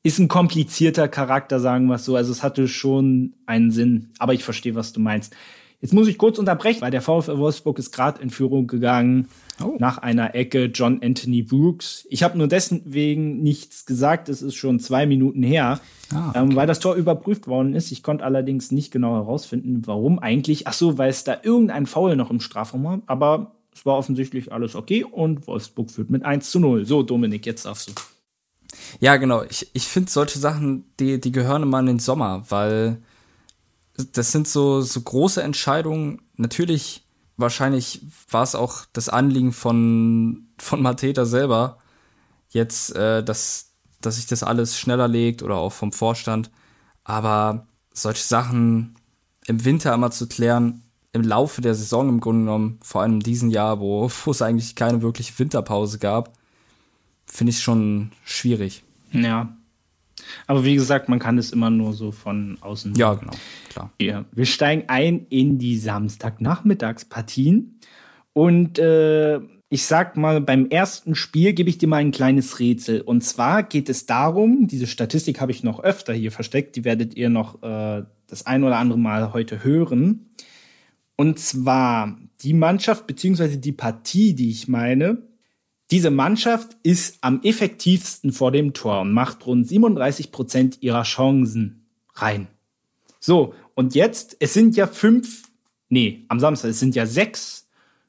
ist 0.03 0.19
ein 0.19 0.29
komplizierter 0.29 1.09
Charakter, 1.09 1.59
sagen 1.59 1.87
wir 1.87 1.97
es 1.97 2.05
so. 2.05 2.17
Also 2.17 2.33
es 2.33 2.43
hatte 2.43 2.69
schon 2.69 3.35
einen 3.47 3.71
Sinn, 3.71 4.11
aber 4.19 4.35
ich 4.35 4.45
verstehe, 4.45 4.75
was 4.75 4.93
du 4.93 5.01
meinst. 5.01 5.35
Jetzt 5.81 5.95
muss 5.95 6.09
ich 6.09 6.19
kurz 6.19 6.39
unterbrechen, 6.39 6.81
weil 6.81 6.91
der 6.91 7.03
VfL 7.03 7.39
Wolfsburg 7.39 7.79
ist 7.79 7.93
gerade 7.93 8.21
in 8.21 8.31
Führung 8.31 8.67
gegangen 8.67 9.29
oh. 9.63 9.77
nach 9.79 9.99
einer 9.99 10.35
Ecke 10.35 10.65
John 10.65 11.01
Anthony 11.03 11.43
Brooks. 11.43 12.05
Ich 12.11 12.25
habe 12.25 12.37
nur 12.37 12.49
deswegen 12.49 13.43
nichts 13.43 13.87
gesagt, 13.87 14.29
es 14.29 14.43
ist 14.43 14.57
schon 14.57 14.81
zwei 14.81 15.07
Minuten 15.07 15.45
her, 15.45 15.81
ah, 16.13 16.31
okay. 16.31 16.39
ähm, 16.41 16.57
weil 16.57 16.67
das 16.67 16.81
Tor 16.81 16.97
überprüft 16.97 17.47
worden 17.47 17.75
ist. 17.75 17.93
Ich 17.93 18.03
konnte 18.03 18.25
allerdings 18.25 18.73
nicht 18.73 18.91
genau 18.91 19.15
herausfinden, 19.15 19.83
warum 19.87 20.19
eigentlich. 20.19 20.67
Ach 20.67 20.73
so, 20.73 20.99
weil 20.99 21.11
es 21.11 21.23
da 21.23 21.39
irgendein 21.45 21.87
Foul 21.87 22.17
noch 22.17 22.33
im 22.33 22.41
Strafraum 22.41 22.83
war, 22.83 23.03
aber 23.07 23.53
es 23.73 23.87
war 23.87 23.97
offensichtlich 23.97 24.53
alles 24.53 24.75
okay 24.75 25.05
und 25.05 25.47
Wolfsburg 25.47 25.93
führt 25.93 26.11
mit 26.11 26.25
1 26.25 26.51
zu 26.51 26.59
0. 26.59 26.87
So, 26.87 27.05
Dominik, 27.05 27.47
jetzt 27.47 27.67
darfst 27.67 27.89
du. 27.89 27.93
Ja, 28.99 29.17
genau. 29.17 29.45
Ich, 29.49 29.69
ich 29.73 29.87
finde 29.87 30.11
solche 30.11 30.41
Sachen, 30.41 30.85
die, 30.99 31.21
die 31.21 31.31
gehören 31.31 31.63
immer 31.63 31.79
in 31.79 31.87
den 31.87 31.99
Sommer, 32.01 32.43
weil 32.49 32.99
das 34.13 34.33
sind 34.33 34.47
so, 34.47 34.81
so 34.81 35.01
große 35.01 35.43
Entscheidungen. 35.43 36.23
Natürlich, 36.37 37.07
wahrscheinlich 37.37 38.03
war 38.31 38.43
es 38.43 38.55
auch 38.55 38.85
das 38.93 39.09
Anliegen 39.09 39.53
von, 39.53 40.49
von 40.59 40.81
Mateta 40.83 41.25
selber, 41.25 41.79
jetzt, 42.51 42.95
äh, 42.95 43.23
dass, 43.25 43.73
dass 44.01 44.17
sich 44.17 44.27
das 44.27 44.43
alles 44.43 44.79
schneller 44.79 45.09
legt 45.09 45.43
oder 45.43 45.57
auch 45.57 45.73
vom 45.73 45.93
Vorstand. 45.93 46.51
Aber 47.05 47.67
solche 47.93 48.23
Sachen 48.23 48.95
im 49.47 49.65
Winter 49.65 49.95
immer 49.95 50.11
zu 50.11 50.29
klären, 50.29 50.83
im 51.13 51.23
Laufe 51.23 51.61
der 51.61 51.75
Saison 51.75 52.09
im 52.09 52.21
Grunde 52.21 52.43
genommen, 52.43 52.79
vor 52.83 53.03
allem 53.03 53.15
in 53.15 53.21
diesem 53.21 53.51
Jahr, 53.51 53.81
wo, 53.81 54.11
wo 54.25 54.31
es 54.31 54.43
eigentlich 54.43 54.77
keine 54.77 55.03
wirkliche 55.03 55.39
Winterpause 55.39 55.99
gab, 55.99 56.33
finde 57.27 57.51
ich 57.51 57.61
schon 57.61 58.13
schwierig. 58.25 58.85
Ja. 59.13 59.57
Aber 60.47 60.65
wie 60.65 60.75
gesagt, 60.75 61.09
man 61.09 61.19
kann 61.19 61.39
es 61.39 61.53
immer 61.53 61.71
nur 61.71 61.93
so 61.93 62.13
von 62.13 62.59
außen. 62.61 62.95
Ja, 62.95 63.15
genau, 63.15 63.33
klar. 63.69 63.93
Ja. 64.01 64.25
Wir 64.33 64.47
steigen 64.47 64.85
ein 64.89 65.27
in 65.29 65.59
die 65.59 65.79
Samstagnachmittagspartien. 65.79 67.81
Und 68.33 68.79
äh, 68.79 69.41
ich 69.71 69.85
sag 69.85 70.17
mal, 70.17 70.41
beim 70.41 70.67
ersten 70.67 71.15
Spiel 71.15 71.53
gebe 71.53 71.69
ich 71.69 71.79
dir 71.79 71.89
mal 71.89 71.97
ein 71.97 72.11
kleines 72.11 72.59
Rätsel. 72.59 73.03
Und 73.03 73.23
zwar 73.23 73.63
geht 73.63 73.89
es 73.89 74.07
darum, 74.07 74.67
diese 74.67 74.87
Statistik 74.87 75.41
habe 75.41 75.53
ich 75.53 75.63
noch 75.63 75.81
öfter 75.81 76.15
hier 76.15 76.33
versteckt, 76.33 76.77
die 76.77 76.85
werdet 76.85 77.15
ihr 77.15 77.29
noch 77.29 77.63
äh, 77.63 78.05
das 78.27 78.47
ein 78.47 78.65
oder 78.65 78.79
andere 78.79 78.99
Mal 78.99 79.33
heute 79.33 79.65
hören. 79.65 80.31
Und 81.17 81.39
zwar 81.39 82.17
die 82.43 82.55
Mannschaft 82.55 83.07
beziehungsweise 83.07 83.59
die 83.59 83.73
Partie, 83.73 84.35
die 84.35 84.51
ich 84.51 84.69
meine, 84.69 85.19
diese 85.91 86.11
Mannschaft 86.11 86.77
ist 86.83 87.19
am 87.23 87.41
effektivsten 87.43 88.33
vor 88.33 88.53
dem 88.53 88.75
Tor 88.75 89.01
und 89.01 89.13
macht 89.13 89.47
rund 89.47 89.67
37 89.67 90.31
Prozent 90.31 90.83
ihrer 90.83 91.03
Chancen 91.03 91.87
rein. 92.15 92.49
So, 93.21 93.55
und 93.75 93.95
jetzt, 93.95 94.37
es 94.41 94.55
sind 94.55 94.77
ja 94.77 94.87
fünf, 94.87 95.49
nee, 95.89 96.25
am 96.29 96.41
Samstag, 96.41 96.71
es 96.71 96.81
sind 96.81 96.95
ja 96.95 97.07
sechs 97.07 97.69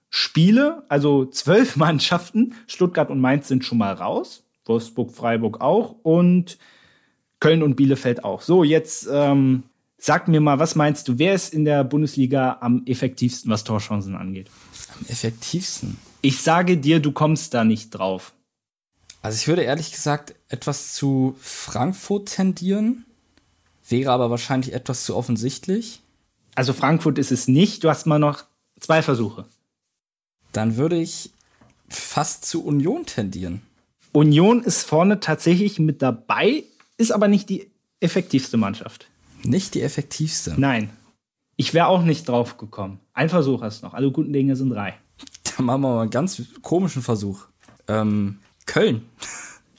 Spiele, 0.09 0.83
also 0.89 1.25
zwölf 1.25 1.75
Mannschaften. 1.77 2.55
Stuttgart 2.67 3.09
und 3.09 3.21
Mainz 3.21 3.47
sind 3.47 3.63
schon 3.63 3.77
mal 3.77 3.93
raus. 3.93 4.45
Wolfsburg, 4.65 5.11
Freiburg 5.11 5.61
auch 5.61 5.95
und 6.03 6.57
Köln 7.39 7.63
und 7.63 7.75
Bielefeld 7.75 8.23
auch. 8.23 8.41
So, 8.41 8.63
jetzt 8.63 9.09
ähm, 9.11 9.63
sag 9.99 10.27
mir 10.27 10.41
mal, 10.41 10.59
was 10.59 10.75
meinst 10.75 11.07
du, 11.07 11.19
wer 11.19 11.33
ist 11.33 11.53
in 11.53 11.65
der 11.65 11.83
Bundesliga 11.83 12.57
am 12.61 12.83
effektivsten, 12.85 13.51
was 13.51 13.63
Torchancen 13.63 14.15
angeht? 14.15 14.49
Am 14.97 15.05
effektivsten? 15.07 15.97
Ich 16.21 16.41
sage 16.41 16.77
dir, 16.77 16.99
du 16.99 17.11
kommst 17.11 17.53
da 17.53 17.63
nicht 17.63 17.91
drauf. 17.91 18.33
Also 19.21 19.35
ich 19.35 19.47
würde 19.47 19.63
ehrlich 19.63 19.91
gesagt 19.91 20.33
etwas 20.47 20.93
zu 20.93 21.35
Frankfurt 21.39 22.29
tendieren, 22.29 23.05
wäre 23.87 24.11
aber 24.11 24.29
wahrscheinlich 24.29 24.73
etwas 24.73 25.03
zu 25.03 25.15
offensichtlich. 25.15 26.01
Also 26.55 26.73
Frankfurt 26.73 27.17
ist 27.17 27.31
es 27.31 27.47
nicht, 27.47 27.83
du 27.83 27.89
hast 27.89 28.05
mal 28.05 28.19
noch 28.19 28.45
zwei 28.79 29.01
Versuche. 29.01 29.45
Dann 30.53 30.77
würde 30.77 30.97
ich 30.97 31.31
fast 31.89 32.45
zu 32.45 32.63
Union 32.63 33.05
tendieren. 33.05 33.61
Union 34.11 34.63
ist 34.63 34.83
vorne 34.83 35.19
tatsächlich 35.19 35.79
mit 35.79 36.01
dabei, 36.01 36.63
ist 36.97 37.11
aber 37.11 37.27
nicht 37.27 37.49
die 37.49 37.69
effektivste 37.99 38.57
Mannschaft. 38.57 39.07
Nicht 39.43 39.75
die 39.75 39.81
effektivste? 39.81 40.55
Nein. 40.57 40.89
Ich 41.55 41.73
wäre 41.73 41.87
auch 41.87 42.03
nicht 42.03 42.27
drauf 42.27 42.57
gekommen. 42.57 42.99
Ein 43.13 43.29
Versuch 43.29 43.61
hast 43.61 43.81
du 43.81 43.87
noch. 43.87 43.93
Alle 43.93 44.11
guten 44.11 44.31
Dinge 44.31 44.55
sind 44.55 44.69
drei. 44.69 44.95
Dann 45.43 45.65
machen 45.65 45.81
wir 45.81 45.89
mal 45.89 46.01
einen 46.03 46.09
ganz 46.09 46.41
komischen 46.61 47.01
Versuch. 47.01 47.47
Ähm, 47.87 48.39
Köln. 48.65 49.01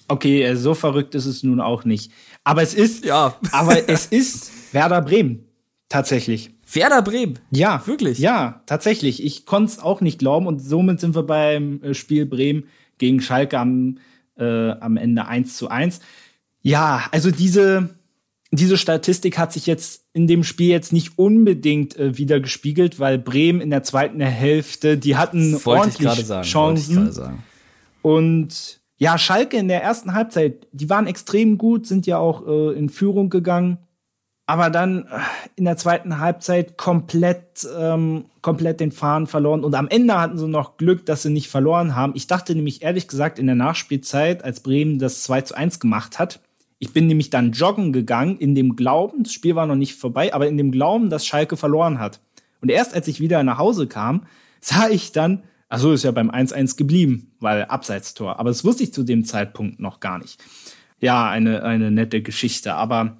Okay, 0.08 0.42
äh, 0.42 0.56
so 0.56 0.74
verrückt 0.74 1.14
ist 1.14 1.26
es 1.26 1.42
nun 1.42 1.60
auch 1.60 1.84
nicht. 1.84 2.12
Aber 2.44 2.62
es 2.62 2.74
ist, 2.74 3.04
ja. 3.04 3.36
aber 3.52 3.88
es 3.88 4.06
ist 4.06 4.74
Werder 4.74 5.00
Bremen. 5.02 5.44
Tatsächlich. 5.88 6.50
Werder 6.72 7.02
Bremen? 7.02 7.38
Ja. 7.50 7.82
Wirklich? 7.86 8.18
Ja, 8.18 8.62
tatsächlich. 8.66 9.24
Ich 9.24 9.46
konnte 9.46 9.72
es 9.72 9.78
auch 9.78 10.00
nicht 10.00 10.18
glauben 10.18 10.46
und 10.46 10.60
somit 10.60 11.00
sind 11.00 11.14
wir 11.14 11.22
beim 11.22 11.82
äh, 11.82 11.94
Spiel 11.94 12.26
Bremen 12.26 12.64
gegen 12.98 13.20
Schalke 13.20 13.58
am, 13.58 13.98
äh, 14.36 14.70
am 14.72 14.96
Ende 14.96 15.26
1 15.26 15.56
zu 15.56 15.68
1. 15.68 16.00
Ja, 16.62 17.04
also 17.10 17.30
diese, 17.30 17.90
diese 18.52 18.76
Statistik 18.76 19.38
hat 19.38 19.52
sich 19.52 19.66
jetzt 19.66 20.04
in 20.12 20.26
dem 20.26 20.42
Spiel 20.42 20.70
jetzt 20.70 20.92
nicht 20.92 21.18
unbedingt 21.18 21.96
äh, 21.96 22.18
wieder 22.18 22.40
gespiegelt, 22.40 22.98
weil 22.98 23.18
Bremen 23.18 23.60
in 23.60 23.70
der 23.70 23.84
zweiten 23.84 24.20
Hälfte, 24.20 24.98
die 24.98 25.16
hatten 25.16 25.52
Wollte 25.64 25.68
ordentlich 25.68 26.26
sagen, 26.26 26.46
Chancen. 26.46 27.38
Und 28.02 28.80
ja, 28.96 29.18
Schalke 29.18 29.56
in 29.56 29.68
der 29.68 29.82
ersten 29.82 30.14
Halbzeit, 30.14 30.66
die 30.72 30.90
waren 30.90 31.06
extrem 31.06 31.58
gut, 31.58 31.86
sind 31.86 32.06
ja 32.06 32.18
auch 32.18 32.46
äh, 32.46 32.76
in 32.76 32.88
Führung 32.88 33.30
gegangen, 33.30 33.78
aber 34.46 34.68
dann 34.68 35.04
äh, 35.04 35.20
in 35.54 35.64
der 35.64 35.76
zweiten 35.76 36.18
Halbzeit 36.18 36.76
komplett, 36.76 37.66
ähm, 37.78 38.24
komplett 38.42 38.80
den 38.80 38.90
Faden 38.90 39.28
verloren. 39.28 39.62
Und 39.62 39.76
am 39.76 39.86
Ende 39.86 40.20
hatten 40.20 40.38
sie 40.38 40.48
noch 40.48 40.76
Glück, 40.76 41.06
dass 41.06 41.22
sie 41.22 41.30
nicht 41.30 41.48
verloren 41.48 41.94
haben. 41.94 42.14
Ich 42.16 42.26
dachte 42.26 42.54
nämlich 42.56 42.82
ehrlich 42.82 43.06
gesagt 43.06 43.38
in 43.38 43.46
der 43.46 43.54
Nachspielzeit, 43.54 44.44
als 44.44 44.60
Bremen 44.60 44.98
das 44.98 45.22
2 45.22 45.42
zu 45.42 45.54
1 45.54 45.78
gemacht 45.78 46.18
hat, 46.18 46.40
ich 46.80 46.92
bin 46.94 47.06
nämlich 47.06 47.30
dann 47.30 47.52
joggen 47.52 47.92
gegangen 47.92 48.38
in 48.38 48.54
dem 48.54 48.74
Glauben, 48.74 49.22
das 49.22 49.34
Spiel 49.34 49.54
war 49.54 49.66
noch 49.66 49.76
nicht 49.76 49.94
vorbei, 49.94 50.34
aber 50.34 50.48
in 50.48 50.56
dem 50.56 50.72
Glauben, 50.72 51.10
dass 51.10 51.26
Schalke 51.26 51.56
verloren 51.56 52.00
hat. 52.00 52.20
Und 52.62 52.70
erst 52.70 52.94
als 52.94 53.06
ich 53.06 53.20
wieder 53.20 53.42
nach 53.44 53.58
Hause 53.58 53.86
kam, 53.86 54.26
sah 54.60 54.88
ich 54.88 55.12
dann, 55.12 55.44
ach 55.68 55.78
so, 55.78 55.92
ist 55.92 56.04
ja 56.04 56.10
beim 56.10 56.30
1-1 56.30 56.78
geblieben, 56.78 57.32
weil 57.38 57.66
Abseitstor. 57.66 58.40
Aber 58.40 58.48
das 58.48 58.64
wusste 58.64 58.82
ich 58.82 58.94
zu 58.94 59.02
dem 59.02 59.24
Zeitpunkt 59.24 59.78
noch 59.78 60.00
gar 60.00 60.18
nicht. 60.18 60.42
Ja, 61.00 61.28
eine, 61.28 61.62
eine 61.64 61.90
nette 61.90 62.22
Geschichte. 62.22 62.74
Aber 62.74 63.18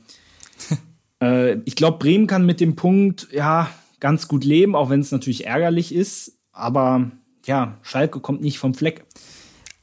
äh, 1.23 1.59
ich 1.67 1.77
glaube, 1.77 1.99
Bremen 1.99 2.27
kann 2.27 2.47
mit 2.47 2.61
dem 2.61 2.77
Punkt, 2.77 3.29
ja, 3.31 3.71
ganz 4.01 4.27
gut 4.27 4.43
leben, 4.43 4.75
auch 4.75 4.89
wenn 4.89 5.01
es 5.01 5.13
natürlich 5.13 5.47
ärgerlich 5.47 5.95
ist. 5.95 6.39
Aber 6.53 7.11
ja, 7.45 7.79
Schalke 7.83 8.21
kommt 8.21 8.41
nicht 8.41 8.59
vom 8.59 8.73
Fleck. 8.73 9.05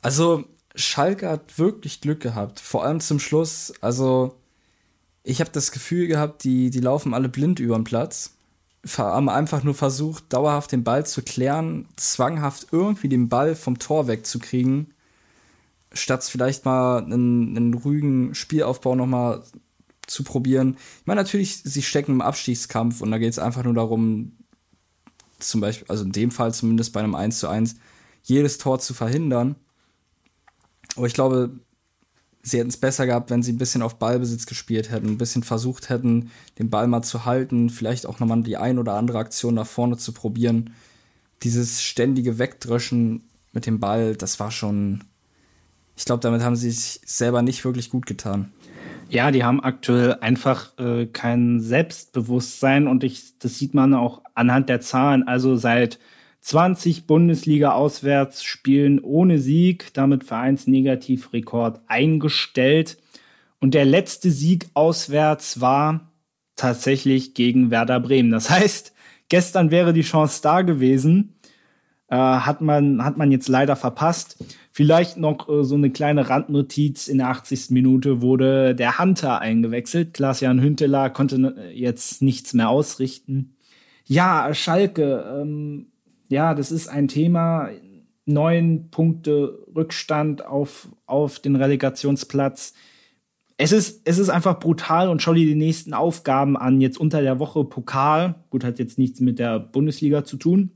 Also, 0.01 0.45
Schalke 0.77 1.29
hat 1.29 1.57
wirklich 1.57 2.01
Glück 2.01 2.21
gehabt. 2.21 2.59
Vor 2.59 2.83
allem 2.83 2.99
zum 2.99 3.19
Schluss. 3.19 3.73
Also, 3.81 4.35
ich 5.23 5.41
habe 5.41 5.51
das 5.51 5.71
Gefühl 5.71 6.07
gehabt, 6.07 6.43
die, 6.43 6.69
die 6.69 6.79
laufen 6.79 7.13
alle 7.13 7.29
blind 7.29 7.59
über 7.59 7.75
den 7.75 7.83
Platz. 7.83 8.35
Haben 8.97 9.27
einfach 9.27 9.63
nur 9.63 9.73
versucht, 9.73 10.31
dauerhaft 10.31 10.71
den 10.71 10.83
Ball 10.83 11.05
zu 11.05 11.21
klären, 11.21 11.87
zwanghaft 11.97 12.67
irgendwie 12.71 13.09
den 13.09 13.27
Ball 13.27 13.55
vom 13.55 13.79
Tor 13.79 14.07
wegzukriegen, 14.07 14.93
statt 15.91 16.23
vielleicht 16.23 16.63
mal 16.63 17.03
einen, 17.03 17.57
einen 17.57 17.73
ruhigen 17.73 18.33
Spielaufbau 18.33 18.95
nochmal 18.95 19.43
zu 20.05 20.23
probieren. 20.23 20.77
Ich 21.01 21.07
meine, 21.07 21.21
natürlich, 21.21 21.57
sie 21.63 21.81
stecken 21.81 22.13
im 22.13 22.21
Abstiegskampf 22.21 23.01
und 23.01 23.11
da 23.11 23.17
geht 23.17 23.31
es 23.31 23.39
einfach 23.39 23.63
nur 23.63 23.73
darum, 23.73 24.37
zum 25.39 25.59
Beispiel, 25.59 25.87
also 25.89 26.05
in 26.05 26.13
dem 26.13 26.31
Fall 26.31 26.53
zumindest 26.53 26.93
bei 26.93 27.01
einem 27.01 27.15
1 27.15 27.39
zu 27.39 27.49
1, 27.49 27.75
jedes 28.23 28.57
Tor 28.57 28.79
zu 28.79 28.93
verhindern. 28.93 29.55
Aber 30.97 31.07
ich 31.07 31.13
glaube, 31.13 31.51
sie 32.41 32.60
hätten 32.60 32.69
es 32.69 32.77
besser 32.77 33.05
gehabt, 33.05 33.29
wenn 33.29 33.43
sie 33.43 33.51
ein 33.51 33.57
bisschen 33.57 33.81
auf 33.81 33.99
Ballbesitz 33.99 34.45
gespielt 34.45 34.91
hätten, 34.91 35.07
ein 35.07 35.17
bisschen 35.17 35.43
versucht 35.43 35.89
hätten, 35.89 36.31
den 36.60 36.69
Ball 36.69 36.88
mal 36.88 37.03
zu 37.03 37.25
halten, 37.25 37.69
vielleicht 37.69 38.05
auch 38.05 38.19
nochmal 38.19 38.41
die 38.41 38.57
ein 38.57 38.79
oder 38.79 38.93
andere 38.93 39.19
Aktion 39.19 39.55
nach 39.55 39.67
vorne 39.67 39.97
zu 39.97 40.12
probieren. 40.12 40.71
Dieses 41.43 41.83
ständige 41.83 42.39
Wegdröschen 42.39 43.23
mit 43.53 43.65
dem 43.65 43.79
Ball, 43.79 44.15
das 44.15 44.39
war 44.39 44.51
schon. 44.51 45.03
Ich 45.95 46.05
glaube, 46.05 46.21
damit 46.21 46.41
haben 46.41 46.55
sie 46.55 46.69
sich 46.69 47.01
selber 47.05 47.41
nicht 47.41 47.63
wirklich 47.65 47.89
gut 47.89 48.05
getan. 48.05 48.51
Ja, 49.10 49.31
die 49.31 49.43
haben 49.43 49.63
aktuell 49.63 50.15
einfach 50.15 50.77
äh, 50.77 51.07
kein 51.07 51.60
Selbstbewusstsein 51.60 52.88
und 52.88 53.03
ich, 53.03 53.39
das 53.39 53.57
sieht 53.57 53.73
man 53.73 53.93
auch 53.93 54.21
anhand 54.36 54.69
der 54.69 54.81
Zahlen. 54.81 55.27
Also 55.27 55.55
seit 55.55 55.97
20 56.47 57.07
Bundesliga-Auswärtsspielen 57.07 59.01
ohne 59.01 59.38
Sieg, 59.38 59.93
damit 59.93 60.23
Vereinsnegativrekord 60.23 61.81
eingestellt. 61.88 62.97
Und 63.60 63.73
der 63.73 63.83
letzte 63.83 64.31
Sieg 64.31 64.67
auswärts 64.73 65.60
war 65.60 66.10
tatsächlich 66.55 67.33
gegen 67.33 67.69
Werder 67.69 67.99
Bremen. 67.99 68.31
Das 68.31 68.49
heißt, 68.49 68.93
gestern 69.27 69.71
wäre 69.71 69.91
die 69.91 70.03
Chance 70.03 70.41
da 70.41 70.62
gewesen, 70.62 71.36
äh, 72.07 72.15
hat, 72.15 72.62
man, 72.62 73.03
hat 73.03 73.17
man 73.17 73.29
jetzt 73.29 73.49
leider 73.49 73.75
verpasst. 73.75 74.41
Vielleicht 74.71 75.17
noch 75.17 75.49
äh, 75.49 75.65
so 75.65 75.75
eine 75.75 75.89
kleine 75.89 76.29
Randnotiz. 76.29 77.10
In 77.10 77.17
der 77.17 77.27
80. 77.27 77.71
Minute 77.71 78.21
wurde 78.21 78.73
der 78.73 78.99
Hunter 78.99 79.41
eingewechselt. 79.41 80.13
Klaas-Jan 80.13 80.62
Hünteler 80.62 81.10
konnte 81.10 81.55
äh, 81.57 81.77
jetzt 81.77 82.21
nichts 82.21 82.53
mehr 82.53 82.69
ausrichten. 82.69 83.57
Ja, 84.05 84.53
Schalke, 84.53 85.41
ähm, 85.41 85.88
ja, 86.29 86.53
das 86.53 86.71
ist 86.71 86.87
ein 86.87 87.07
Thema. 87.07 87.69
Neun 88.25 88.89
Punkte 88.91 89.65
Rückstand 89.75 90.45
auf, 90.45 90.89
auf 91.05 91.39
den 91.39 91.55
Relegationsplatz. 91.55 92.73
Es 93.55 93.71
ist, 93.71 94.01
es 94.05 94.19
ist 94.19 94.29
einfach 94.29 94.59
brutal 94.59 95.09
und 95.09 95.21
schau 95.21 95.33
dir 95.33 95.45
die 95.45 95.55
nächsten 95.55 95.93
Aufgaben 95.93 96.57
an. 96.57 96.81
Jetzt 96.81 96.99
unter 96.99 97.21
der 97.21 97.39
Woche 97.39 97.63
Pokal. 97.63 98.35
Gut, 98.49 98.63
hat 98.63 98.79
jetzt 98.79 98.99
nichts 98.99 99.19
mit 99.19 99.39
der 99.39 99.59
Bundesliga 99.59 100.23
zu 100.23 100.37
tun. 100.37 100.71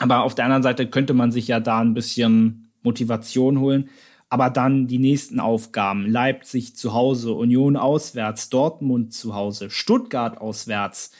Aber 0.00 0.24
auf 0.24 0.34
der 0.34 0.44
anderen 0.46 0.62
Seite 0.62 0.88
könnte 0.88 1.14
man 1.14 1.30
sich 1.30 1.48
ja 1.48 1.60
da 1.60 1.78
ein 1.78 1.94
bisschen 1.94 2.72
Motivation 2.82 3.60
holen. 3.60 3.88
Aber 4.28 4.50
dann 4.50 4.86
die 4.86 4.98
nächsten 4.98 5.40
Aufgaben. 5.40 6.06
Leipzig 6.06 6.76
zu 6.76 6.92
Hause, 6.92 7.32
Union 7.32 7.76
auswärts, 7.76 8.50
Dortmund 8.50 9.12
zu 9.12 9.34
Hause, 9.34 9.70
Stuttgart 9.70 10.38
auswärts. 10.38 11.12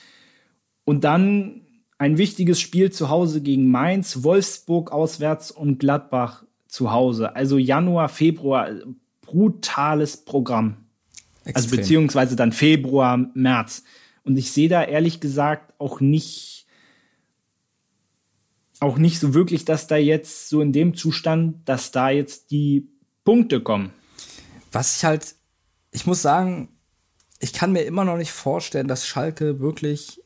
Und 0.85 1.05
dann 1.05 1.63
ein 2.01 2.17
wichtiges 2.17 2.59
Spiel 2.59 2.91
zu 2.91 3.11
Hause 3.11 3.43
gegen 3.43 3.71
Mainz, 3.71 4.23
Wolfsburg 4.23 4.91
auswärts 4.91 5.51
und 5.51 5.79
Gladbach 5.79 6.45
zu 6.67 6.93
Hause. 6.93 7.37
Also 7.37 7.59
Januar, 7.59 8.09
Februar, 8.09 8.71
brutales 9.21 10.17
Programm. 10.17 10.87
Also 11.45 11.45
Extrem. 11.45 11.57
Also 11.57 11.77
beziehungsweise 11.77 12.37
dann 12.37 12.53
Februar, 12.53 13.19
März. 13.35 13.85
Und 14.25 14.39
ich 14.39 14.51
sehe 14.51 14.71
da 14.71 14.83
ehrlich 14.83 15.21
gesagt 15.21 15.75
auch 15.79 16.01
nicht, 16.01 16.67
auch 18.81 18.97
nicht 18.97 19.21
so 19.21 19.35
wirklich, 19.35 19.67
dass 19.67 19.87
da 19.87 19.97
jetzt 19.97 20.49
so 20.49 20.63
in 20.63 20.73
dem 20.73 20.95
Zustand, 20.95 21.69
dass 21.69 21.91
da 21.91 22.09
jetzt 22.09 22.51
die 22.51 22.89
Punkte 23.25 23.61
kommen. 23.61 23.93
Was 24.73 24.97
ich 24.97 25.05
halt, 25.05 25.35
ich 25.91 26.07
muss 26.07 26.23
sagen, 26.23 26.71
ich 27.41 27.53
kann 27.53 27.73
mir 27.73 27.83
immer 27.83 28.07
noch 28.07 28.17
nicht 28.17 28.33
vorstellen, 28.33 28.89
dass 28.89 29.07
Schalke 29.07 29.61
wirklich 29.61 30.23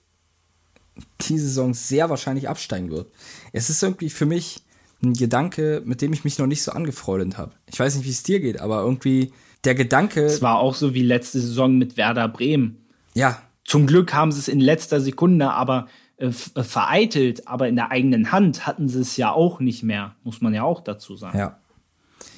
die 1.22 1.38
Saison 1.38 1.74
sehr 1.74 2.10
wahrscheinlich 2.10 2.48
absteigen 2.48 2.90
wird. 2.90 3.12
Es 3.52 3.70
ist 3.70 3.82
irgendwie 3.82 4.10
für 4.10 4.26
mich 4.26 4.62
ein 5.02 5.14
Gedanke, 5.14 5.82
mit 5.84 6.00
dem 6.02 6.12
ich 6.12 6.24
mich 6.24 6.38
noch 6.38 6.46
nicht 6.46 6.62
so 6.62 6.72
angefreundet 6.72 7.36
habe. 7.36 7.52
Ich 7.70 7.78
weiß 7.78 7.96
nicht, 7.96 8.06
wie 8.06 8.10
es 8.10 8.22
dir 8.22 8.40
geht, 8.40 8.60
aber 8.60 8.80
irgendwie 8.80 9.32
der 9.64 9.74
Gedanke. 9.74 10.24
Es 10.24 10.42
war 10.42 10.58
auch 10.58 10.74
so 10.74 10.94
wie 10.94 11.02
letzte 11.02 11.40
Saison 11.40 11.76
mit 11.76 11.96
Werder 11.96 12.28
Bremen. 12.28 12.86
Ja. 13.14 13.42
Zum 13.64 13.86
Glück 13.86 14.12
haben 14.12 14.32
sie 14.32 14.38
es 14.38 14.48
in 14.48 14.60
letzter 14.60 15.00
Sekunde 15.00 15.50
aber 15.50 15.88
äh, 16.16 16.26
äh, 16.26 16.62
vereitelt, 16.62 17.48
aber 17.48 17.68
in 17.68 17.76
der 17.76 17.90
eigenen 17.90 18.30
Hand 18.30 18.66
hatten 18.66 18.88
sie 18.88 19.00
es 19.00 19.16
ja 19.16 19.32
auch 19.32 19.60
nicht 19.60 19.82
mehr, 19.82 20.14
muss 20.22 20.40
man 20.40 20.54
ja 20.54 20.62
auch 20.62 20.82
dazu 20.82 21.16
sagen. 21.16 21.38
Ja. 21.38 21.58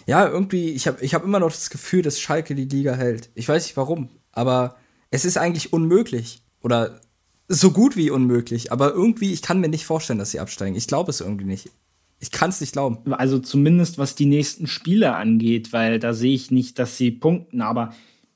Ja, 0.06 0.26
irgendwie, 0.26 0.70
ich 0.70 0.86
habe 0.86 1.04
ich 1.04 1.14
hab 1.14 1.24
immer 1.24 1.40
noch 1.40 1.50
das 1.50 1.68
Gefühl, 1.68 2.02
dass 2.02 2.20
Schalke 2.20 2.54
die 2.54 2.64
Liga 2.64 2.94
hält. 2.94 3.30
Ich 3.34 3.48
weiß 3.48 3.64
nicht 3.64 3.76
warum, 3.76 4.08
aber 4.30 4.76
es 5.10 5.24
ist 5.24 5.36
eigentlich 5.36 5.72
unmöglich. 5.72 6.42
Oder 6.62 7.00
so 7.48 7.70
gut 7.70 7.96
wie 7.96 8.10
unmöglich. 8.10 8.72
Aber 8.72 8.92
irgendwie, 8.92 9.32
ich 9.32 9.42
kann 9.42 9.60
mir 9.60 9.68
nicht 9.68 9.86
vorstellen, 9.86 10.18
dass 10.18 10.30
sie 10.30 10.40
absteigen. 10.40 10.76
Ich 10.76 10.86
glaube 10.86 11.10
es 11.10 11.20
irgendwie 11.20 11.44
nicht. 11.44 11.70
Ich 12.18 12.30
kann 12.30 12.50
es 12.50 12.60
nicht 12.60 12.72
glauben. 12.72 13.12
Also 13.12 13.38
zumindest 13.38 13.98
was 13.98 14.14
die 14.14 14.26
nächsten 14.26 14.66
Spiele 14.66 15.14
angeht, 15.14 15.72
weil 15.72 15.98
da 15.98 16.14
sehe 16.14 16.34
ich 16.34 16.50
nicht, 16.50 16.78
dass 16.78 16.96
sie 16.96 17.10
punkten. 17.10 17.60
Aber 17.60 17.92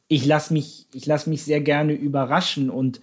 ich 0.09 0.27
lasse 0.27 0.53
mich, 0.53 0.87
ich 0.93 1.07
lass 1.07 1.27
mich 1.27 1.43
sehr 1.45 1.61
gerne 1.61 1.95
überraschen. 1.95 2.71
Und 2.71 3.01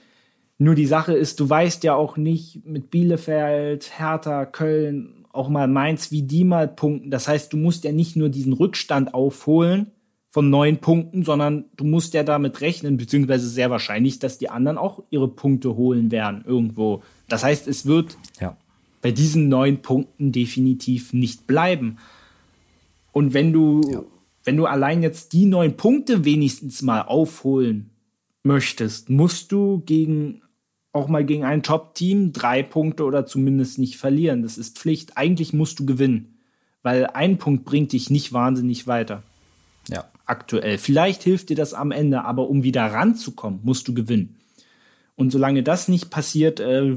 nur 0.57 0.75
die 0.75 0.85
Sache 0.85 1.13
ist, 1.13 1.39
du 1.39 1.49
weißt 1.49 1.83
ja 1.83 1.95
auch 1.95 2.17
nicht 2.17 2.65
mit 2.65 2.89
Bielefeld, 2.89 3.99
Hertha, 3.99 4.45
Köln, 4.45 5.25
auch 5.31 5.49
mal 5.49 5.67
Mainz, 5.67 6.11
wie 6.11 6.23
die 6.23 6.43
mal 6.43 6.67
punkten. 6.67 7.11
Das 7.11 7.27
heißt, 7.27 7.51
du 7.53 7.57
musst 7.57 7.83
ja 7.83 7.91
nicht 7.91 8.15
nur 8.15 8.29
diesen 8.29 8.53
Rückstand 8.53 9.13
aufholen 9.13 9.91
von 10.37 10.51
neun 10.51 10.77
Punkten, 10.77 11.23
sondern 11.23 11.65
du 11.77 11.83
musst 11.83 12.13
ja 12.13 12.21
damit 12.21 12.61
rechnen, 12.61 12.95
beziehungsweise 12.95 13.49
sehr 13.49 13.71
wahrscheinlich, 13.71 14.19
dass 14.19 14.37
die 14.37 14.51
anderen 14.51 14.77
auch 14.77 15.01
ihre 15.09 15.27
Punkte 15.27 15.75
holen 15.75 16.11
werden 16.11 16.43
irgendwo. 16.45 17.01
Das 17.27 17.43
heißt, 17.43 17.67
es 17.67 17.87
wird 17.87 18.19
ja 18.39 18.55
bei 19.01 19.09
diesen 19.09 19.49
neun 19.49 19.81
Punkten 19.81 20.31
definitiv 20.31 21.11
nicht 21.11 21.47
bleiben. 21.47 21.97
Und 23.11 23.33
wenn 23.33 23.51
du, 23.51 23.81
ja. 23.91 24.03
wenn 24.43 24.57
du 24.57 24.67
allein 24.67 25.01
jetzt 25.01 25.33
die 25.33 25.47
neun 25.47 25.75
Punkte 25.75 26.23
wenigstens 26.23 26.83
mal 26.83 27.01
aufholen 27.01 27.89
möchtest, 28.43 29.09
musst 29.09 29.51
du 29.51 29.81
gegen 29.87 30.43
auch 30.91 31.07
mal 31.07 31.25
gegen 31.25 31.45
ein 31.45 31.63
Top-Team 31.63 32.31
drei 32.31 32.61
Punkte 32.61 33.05
oder 33.05 33.25
zumindest 33.25 33.79
nicht 33.79 33.97
verlieren. 33.97 34.43
Das 34.43 34.59
ist 34.59 34.77
Pflicht. 34.77 35.17
Eigentlich 35.17 35.51
musst 35.51 35.79
du 35.79 35.87
gewinnen, 35.87 36.37
weil 36.83 37.07
ein 37.07 37.39
Punkt 37.39 37.65
bringt 37.65 37.91
dich 37.91 38.11
nicht 38.11 38.33
wahnsinnig 38.33 38.85
weiter. 38.85 39.23
Ja. 39.89 40.05
Aktuell. 40.27 40.77
Vielleicht 40.77 41.23
hilft 41.23 41.49
dir 41.49 41.55
das 41.55 41.73
am 41.73 41.91
Ende, 41.91 42.25
aber 42.25 42.49
um 42.49 42.63
wieder 42.63 42.85
ranzukommen, 42.85 43.61
musst 43.63 43.87
du 43.87 43.93
gewinnen. 43.93 44.37
Und 45.15 45.31
solange 45.31 45.63
das 45.63 45.87
nicht 45.87 46.09
passiert, 46.09 46.59
äh, 46.59 46.95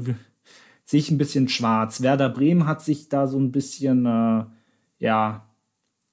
sehe 0.83 0.99
ich 0.99 1.09
ein 1.09 1.17
bisschen 1.17 1.47
schwarz. 1.47 2.01
Werder 2.01 2.29
Bremen 2.29 2.67
hat 2.67 2.83
sich 2.83 3.07
da 3.09 3.27
so 3.27 3.39
ein 3.39 3.51
bisschen, 3.51 4.05
äh, 4.05 4.43
ja, 4.99 5.47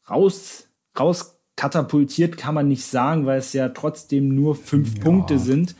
raus, 0.09 0.69
raus 0.99 1.39
katapultiert, 1.57 2.37
kann 2.37 2.55
man 2.55 2.69
nicht 2.69 2.85
sagen, 2.85 3.27
weil 3.27 3.41
es 3.41 3.53
ja 3.53 3.69
trotzdem 3.71 4.35
nur 4.35 4.55
fünf 4.55 4.97
ja. 4.97 5.03
Punkte 5.03 5.41
sind. 5.41 5.75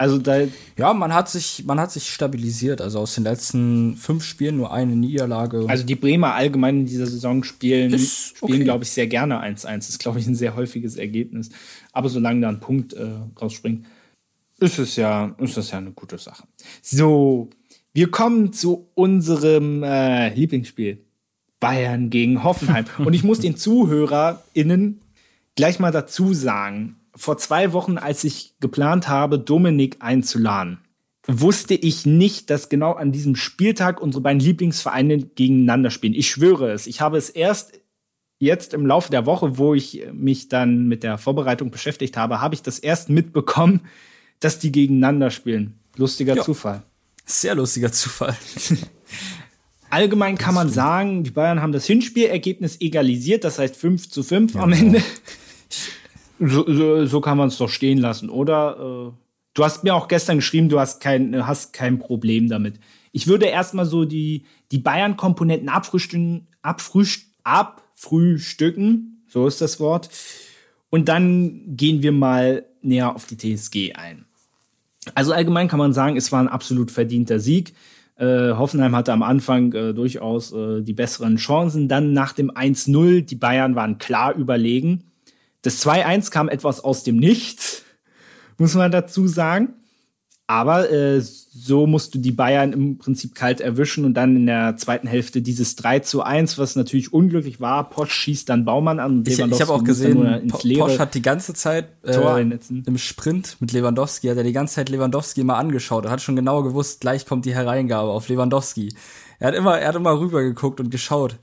Also 0.00 0.16
da 0.16 0.46
ja, 0.78 0.94
man 0.94 1.12
hat 1.12 1.28
sich, 1.28 1.64
man 1.66 1.78
hat 1.78 1.92
sich 1.92 2.08
stabilisiert. 2.08 2.80
Also 2.80 3.00
aus 3.00 3.16
den 3.16 3.24
letzten 3.24 3.96
fünf 3.96 4.24
Spielen 4.24 4.56
nur 4.56 4.72
eine 4.72 4.96
Niederlage. 4.96 5.66
Also 5.68 5.84
die 5.84 5.94
Bremer 5.94 6.32
allgemein 6.32 6.80
in 6.80 6.86
dieser 6.86 7.06
Saison 7.06 7.44
spielen, 7.44 7.92
ist 7.92 8.38
spielen 8.38 8.54
okay. 8.54 8.64
glaube 8.64 8.84
ich, 8.84 8.92
sehr 8.92 9.08
gerne 9.08 9.44
1-1. 9.44 9.76
Das 9.76 9.88
ist, 9.90 9.98
glaube 9.98 10.18
ich, 10.18 10.26
ein 10.26 10.34
sehr 10.34 10.56
häufiges 10.56 10.96
Ergebnis. 10.96 11.50
Aber 11.92 12.08
solange 12.08 12.40
da 12.40 12.48
ein 12.48 12.60
Punkt 12.60 12.94
äh, 12.94 13.10
rausspringt, 13.38 13.84
ist 14.58 14.78
es 14.78 14.96
ja, 14.96 15.36
ist 15.36 15.58
das 15.58 15.70
ja 15.70 15.76
eine 15.76 15.90
gute 15.90 16.16
Sache. 16.16 16.44
So, 16.80 17.50
wir 17.92 18.10
kommen 18.10 18.54
zu 18.54 18.88
unserem 18.94 19.82
äh, 19.82 20.32
Lieblingsspiel. 20.32 21.04
Bayern 21.58 22.08
gegen 22.08 22.42
Hoffenheim. 22.42 22.86
Und 23.04 23.12
ich 23.12 23.22
muss 23.22 23.40
den 23.40 23.58
ZuhörerInnen 23.58 25.02
gleich 25.56 25.78
mal 25.78 25.92
dazu 25.92 26.32
sagen, 26.32 26.99
vor 27.14 27.38
zwei 27.38 27.72
Wochen, 27.72 27.98
als 27.98 28.24
ich 28.24 28.54
geplant 28.60 29.08
habe, 29.08 29.38
Dominik 29.38 29.96
einzuladen, 30.00 30.78
wusste 31.26 31.74
ich 31.74 32.06
nicht, 32.06 32.50
dass 32.50 32.68
genau 32.68 32.92
an 32.92 33.12
diesem 33.12 33.36
Spieltag 33.36 34.00
unsere 34.00 34.22
beiden 34.22 34.40
Lieblingsvereine 34.40 35.18
gegeneinander 35.18 35.90
spielen. 35.90 36.14
Ich 36.14 36.30
schwöre 36.30 36.72
es. 36.72 36.86
Ich 36.86 37.00
habe 37.00 37.18
es 37.18 37.30
erst 37.30 37.80
jetzt 38.38 38.74
im 38.74 38.86
Laufe 38.86 39.10
der 39.10 39.26
Woche, 39.26 39.58
wo 39.58 39.74
ich 39.74 40.06
mich 40.12 40.48
dann 40.48 40.88
mit 40.88 41.02
der 41.02 41.18
Vorbereitung 41.18 41.70
beschäftigt 41.70 42.16
habe, 42.16 42.40
habe 42.40 42.54
ich 42.54 42.62
das 42.62 42.78
erst 42.78 43.10
mitbekommen, 43.10 43.82
dass 44.40 44.58
die 44.58 44.72
gegeneinander 44.72 45.30
spielen. 45.30 45.78
Lustiger 45.96 46.36
ja. 46.36 46.42
Zufall. 46.42 46.82
Sehr 47.26 47.54
lustiger 47.54 47.92
Zufall. 47.92 48.36
Allgemein 49.90 50.38
kann 50.38 50.54
man 50.54 50.70
sagen, 50.70 51.24
die 51.24 51.30
Bayern 51.30 51.60
haben 51.60 51.72
das 51.72 51.84
Hinspielergebnis 51.84 52.80
egalisiert, 52.80 53.44
das 53.44 53.58
heißt 53.58 53.76
5 53.76 54.08
zu 54.08 54.22
5 54.22 54.54
ja, 54.54 54.60
am 54.62 54.72
Ende. 54.72 55.02
So, 56.40 56.64
so, 56.66 57.04
so 57.04 57.20
kann 57.20 57.36
man 57.36 57.48
es 57.48 57.58
doch 57.58 57.68
stehen 57.68 57.98
lassen, 57.98 58.30
oder? 58.30 58.76
Äh, 58.78 59.12
du 59.52 59.64
hast 59.64 59.84
mir 59.84 59.94
auch 59.94 60.08
gestern 60.08 60.38
geschrieben, 60.38 60.70
du 60.70 60.80
hast 60.80 61.00
kein, 61.00 61.46
hast 61.46 61.74
kein 61.74 61.98
Problem 61.98 62.48
damit. 62.48 62.80
Ich 63.12 63.26
würde 63.26 63.46
erstmal 63.46 63.84
so 63.84 64.06
die, 64.06 64.44
die 64.72 64.78
Bayern-Komponenten 64.78 65.68
abfrühstücken, 65.68 66.48
abfrühst, 66.62 67.26
abfrühstücken, 67.44 69.22
so 69.28 69.46
ist 69.46 69.60
das 69.60 69.80
Wort. 69.80 70.08
Und 70.88 71.08
dann 71.08 71.76
gehen 71.76 72.02
wir 72.02 72.12
mal 72.12 72.64
näher 72.80 73.14
auf 73.14 73.26
die 73.26 73.36
TSG 73.36 73.92
ein. 73.94 74.24
Also 75.14 75.32
allgemein 75.32 75.68
kann 75.68 75.78
man 75.78 75.92
sagen, 75.92 76.16
es 76.16 76.32
war 76.32 76.40
ein 76.40 76.48
absolut 76.48 76.90
verdienter 76.90 77.38
Sieg. 77.38 77.74
Äh, 78.16 78.52
Hoffenheim 78.52 78.96
hatte 78.96 79.12
am 79.12 79.22
Anfang 79.22 79.72
äh, 79.72 79.92
durchaus 79.92 80.52
äh, 80.52 80.82
die 80.82 80.92
besseren 80.92 81.36
Chancen. 81.36 81.88
Dann 81.88 82.12
nach 82.12 82.32
dem 82.32 82.50
1-0, 82.50 83.22
die 83.22 83.36
Bayern 83.36 83.74
waren 83.74 83.98
klar 83.98 84.34
überlegen. 84.34 85.09
Das 85.62 85.84
2-1 85.84 86.30
kam 86.30 86.48
etwas 86.48 86.82
aus 86.82 87.02
dem 87.02 87.16
Nichts, 87.16 87.82
muss 88.58 88.74
man 88.74 88.90
dazu 88.90 89.26
sagen. 89.26 89.74
Aber 90.50 90.90
äh, 90.90 91.20
so 91.20 91.86
musst 91.86 92.12
du 92.12 92.18
die 92.18 92.32
Bayern 92.32 92.72
im 92.72 92.98
Prinzip 92.98 93.36
kalt 93.36 93.60
erwischen 93.60 94.04
und 94.04 94.14
dann 94.14 94.34
in 94.34 94.46
der 94.46 94.76
zweiten 94.76 95.06
Hälfte 95.06 95.42
dieses 95.42 95.76
3 95.76 96.00
zu 96.00 96.22
1, 96.24 96.58
was 96.58 96.74
natürlich 96.74 97.12
unglücklich 97.12 97.60
war. 97.60 97.88
Posch 97.88 98.10
schießt 98.10 98.48
dann 98.48 98.64
Baumann 98.64 98.98
an. 98.98 99.22
Ich, 99.28 99.38
ich 99.38 99.60
habe 99.60 99.72
auch 99.72 99.84
gesehen, 99.84 100.48
Posch 100.48 100.98
hat 100.98 101.14
die 101.14 101.22
ganze 101.22 101.54
Zeit 101.54 101.90
äh, 102.02 102.40
im 102.40 102.98
Sprint 102.98 103.58
mit 103.60 103.70
Lewandowski, 103.70 104.26
hat 104.26 104.38
er 104.38 104.42
die 104.42 104.52
ganze 104.52 104.74
Zeit 104.74 104.88
Lewandowski 104.88 105.40
immer 105.42 105.56
angeschaut. 105.56 106.06
Er 106.06 106.10
hat 106.10 106.20
schon 106.20 106.34
genau 106.34 106.64
gewusst, 106.64 107.00
gleich 107.00 107.26
kommt 107.26 107.44
die 107.44 107.54
Hereingabe 107.54 108.10
auf 108.10 108.28
Lewandowski. 108.28 108.92
Er 109.38 109.48
hat 109.48 109.54
immer, 109.54 109.78
er 109.78 109.86
hat 109.86 109.94
immer 109.94 110.18
rübergeguckt 110.18 110.80
und 110.80 110.90
geschaut. 110.90 111.36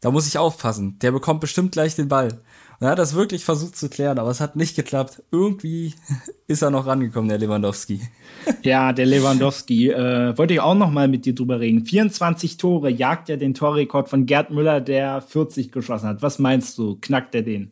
Da 0.00 0.12
muss 0.12 0.28
ich 0.28 0.38
aufpassen. 0.38 1.00
Der 1.00 1.10
bekommt 1.10 1.40
bestimmt 1.40 1.72
gleich 1.72 1.96
den 1.96 2.06
Ball. 2.06 2.40
Er 2.82 2.90
hat 2.90 2.98
das 2.98 3.14
wirklich 3.14 3.44
versucht 3.44 3.76
zu 3.76 3.88
klären, 3.88 4.18
aber 4.18 4.30
es 4.30 4.40
hat 4.40 4.56
nicht 4.56 4.74
geklappt. 4.74 5.22
Irgendwie 5.30 5.94
ist 6.48 6.62
er 6.62 6.70
noch 6.70 6.86
rangekommen, 6.86 7.28
der 7.28 7.38
Lewandowski. 7.38 8.00
Ja, 8.62 8.92
der 8.92 9.06
Lewandowski. 9.06 9.90
Äh, 9.90 10.36
wollte 10.36 10.54
ich 10.54 10.60
auch 10.60 10.74
noch 10.74 10.90
mal 10.90 11.06
mit 11.06 11.24
dir 11.24 11.32
drüber 11.32 11.60
reden. 11.60 11.86
24 11.86 12.56
Tore 12.56 12.90
jagt 12.90 13.28
ja 13.28 13.36
den 13.36 13.54
Torrekord 13.54 14.08
von 14.08 14.26
Gerd 14.26 14.50
Müller, 14.50 14.80
der 14.80 15.20
40 15.22 15.70
geschossen 15.70 16.08
hat. 16.08 16.22
Was 16.22 16.40
meinst 16.40 16.76
du? 16.76 16.98
Knackt 17.00 17.36
er 17.36 17.42
den? 17.42 17.70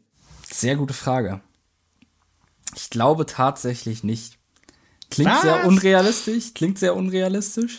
Sehr 0.48 0.76
gute 0.76 0.94
Frage. 0.94 1.40
Ich 2.76 2.88
glaube 2.88 3.26
tatsächlich 3.26 4.04
nicht. 4.04 4.38
Klingt 5.10 5.32
Was? 5.32 5.42
sehr 5.42 5.66
unrealistisch. 5.66 6.54
Klingt 6.54 6.78
sehr 6.78 6.94
unrealistisch. 6.94 7.78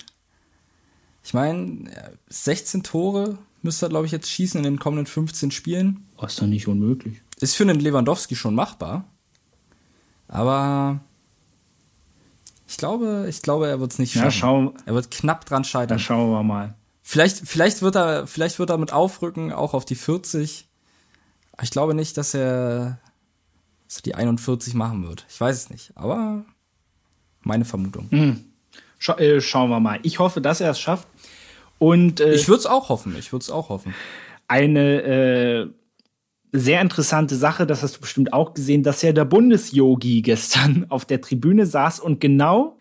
Ich 1.24 1.34
meine, 1.34 1.90
16 2.28 2.84
Tore 2.84 3.38
müsste 3.62 3.86
er, 3.86 3.90
glaube 3.90 4.06
ich, 4.06 4.12
jetzt 4.12 4.30
schießen 4.30 4.58
in 4.58 4.64
den 4.66 4.80
kommenden 4.80 5.06
15 5.06 5.52
Spielen. 5.52 6.08
Ist 6.28 6.42
doch 6.42 6.48
nicht 6.48 6.68
unmöglich. 6.68 7.22
Ist 7.40 7.56
für 7.56 7.64
einen 7.64 7.80
Lewandowski 7.80 8.36
schon 8.36 8.56
machbar. 8.56 9.06
Aber 10.28 11.00
ich 12.68 12.78
glaube, 12.78 13.26
ich 13.28 13.42
glaube, 13.42 13.68
er 13.68 13.80
wird 13.80 13.92
es 13.92 14.00
nicht 14.00 14.14
schaffen. 14.14 14.26
Ja, 14.26 14.32
schau, 14.32 14.74
er 14.86 14.94
wird 14.94 15.12
knapp 15.12 15.46
dran 15.46 15.64
scheitern. 15.64 15.98
Da 15.98 16.00
schauen 16.00 16.32
wir 16.32 16.44
mal. 16.44 16.76
Vielleicht, 17.02 17.46
vielleicht 17.46 17.82
wird 17.82 17.96
er, 17.96 18.28
vielleicht 18.28 18.60
wird 18.60 18.70
er 18.70 18.78
mit 18.78 18.94
aufrücken, 18.94 19.52
auch 19.52 19.74
auf 19.74 19.84
die 19.84 19.96
40. 19.96 20.68
Ich 21.62 21.72
glaube 21.72 21.94
nicht, 21.94 22.16
dass 22.18 22.34
er, 22.34 23.00
dass 23.88 23.98
er 23.98 24.04
die 24.04 24.16
41 24.16 24.74
machen 24.74 25.06
wird. 25.06 25.26
Ich 25.30 25.42
weiß 25.42 25.56
es 25.56 25.70
nicht, 25.70 25.92
aber 25.96 26.46
meine 27.42 27.66
Vermutung. 27.66 28.08
Mhm. 28.12 28.46
Scha 29.00 29.18
äh, 29.18 29.42
schauen 29.42 29.70
wir 29.70 29.80
mal. 29.80 30.00
Ich 30.04 30.20
hoffe, 30.20 30.40
dass 30.40 30.62
er 30.62 30.72
es 30.72 30.80
schafft. 30.80 31.08
Und 31.80 32.20
äh, 32.20 32.34
ich 32.34 32.48
würde 32.48 32.60
es 32.60 32.66
auch 32.68 32.90
hoffen. 32.90 33.16
Ich 33.18 33.34
würde 33.34 33.42
es 33.42 33.50
auch 33.50 33.70
hoffen. 33.70 33.94
Eine 34.48 35.02
äh, 35.02 35.70
sehr 36.52 36.82
interessante 36.82 37.36
Sache, 37.36 37.66
das 37.66 37.84
hast 37.84 37.98
du 37.98 38.02
bestimmt 38.02 38.34
auch 38.34 38.54
gesehen, 38.54 38.84
dass 38.84 39.02
ja 39.02 39.14
der 39.14 39.26
Bundesyogi 39.26 40.22
gestern 40.22 40.86
auf 40.90 41.06
der 41.06 41.22
Tribüne 41.22 41.66
saß 41.66 42.00
und 42.00 42.20
genau 42.20 42.78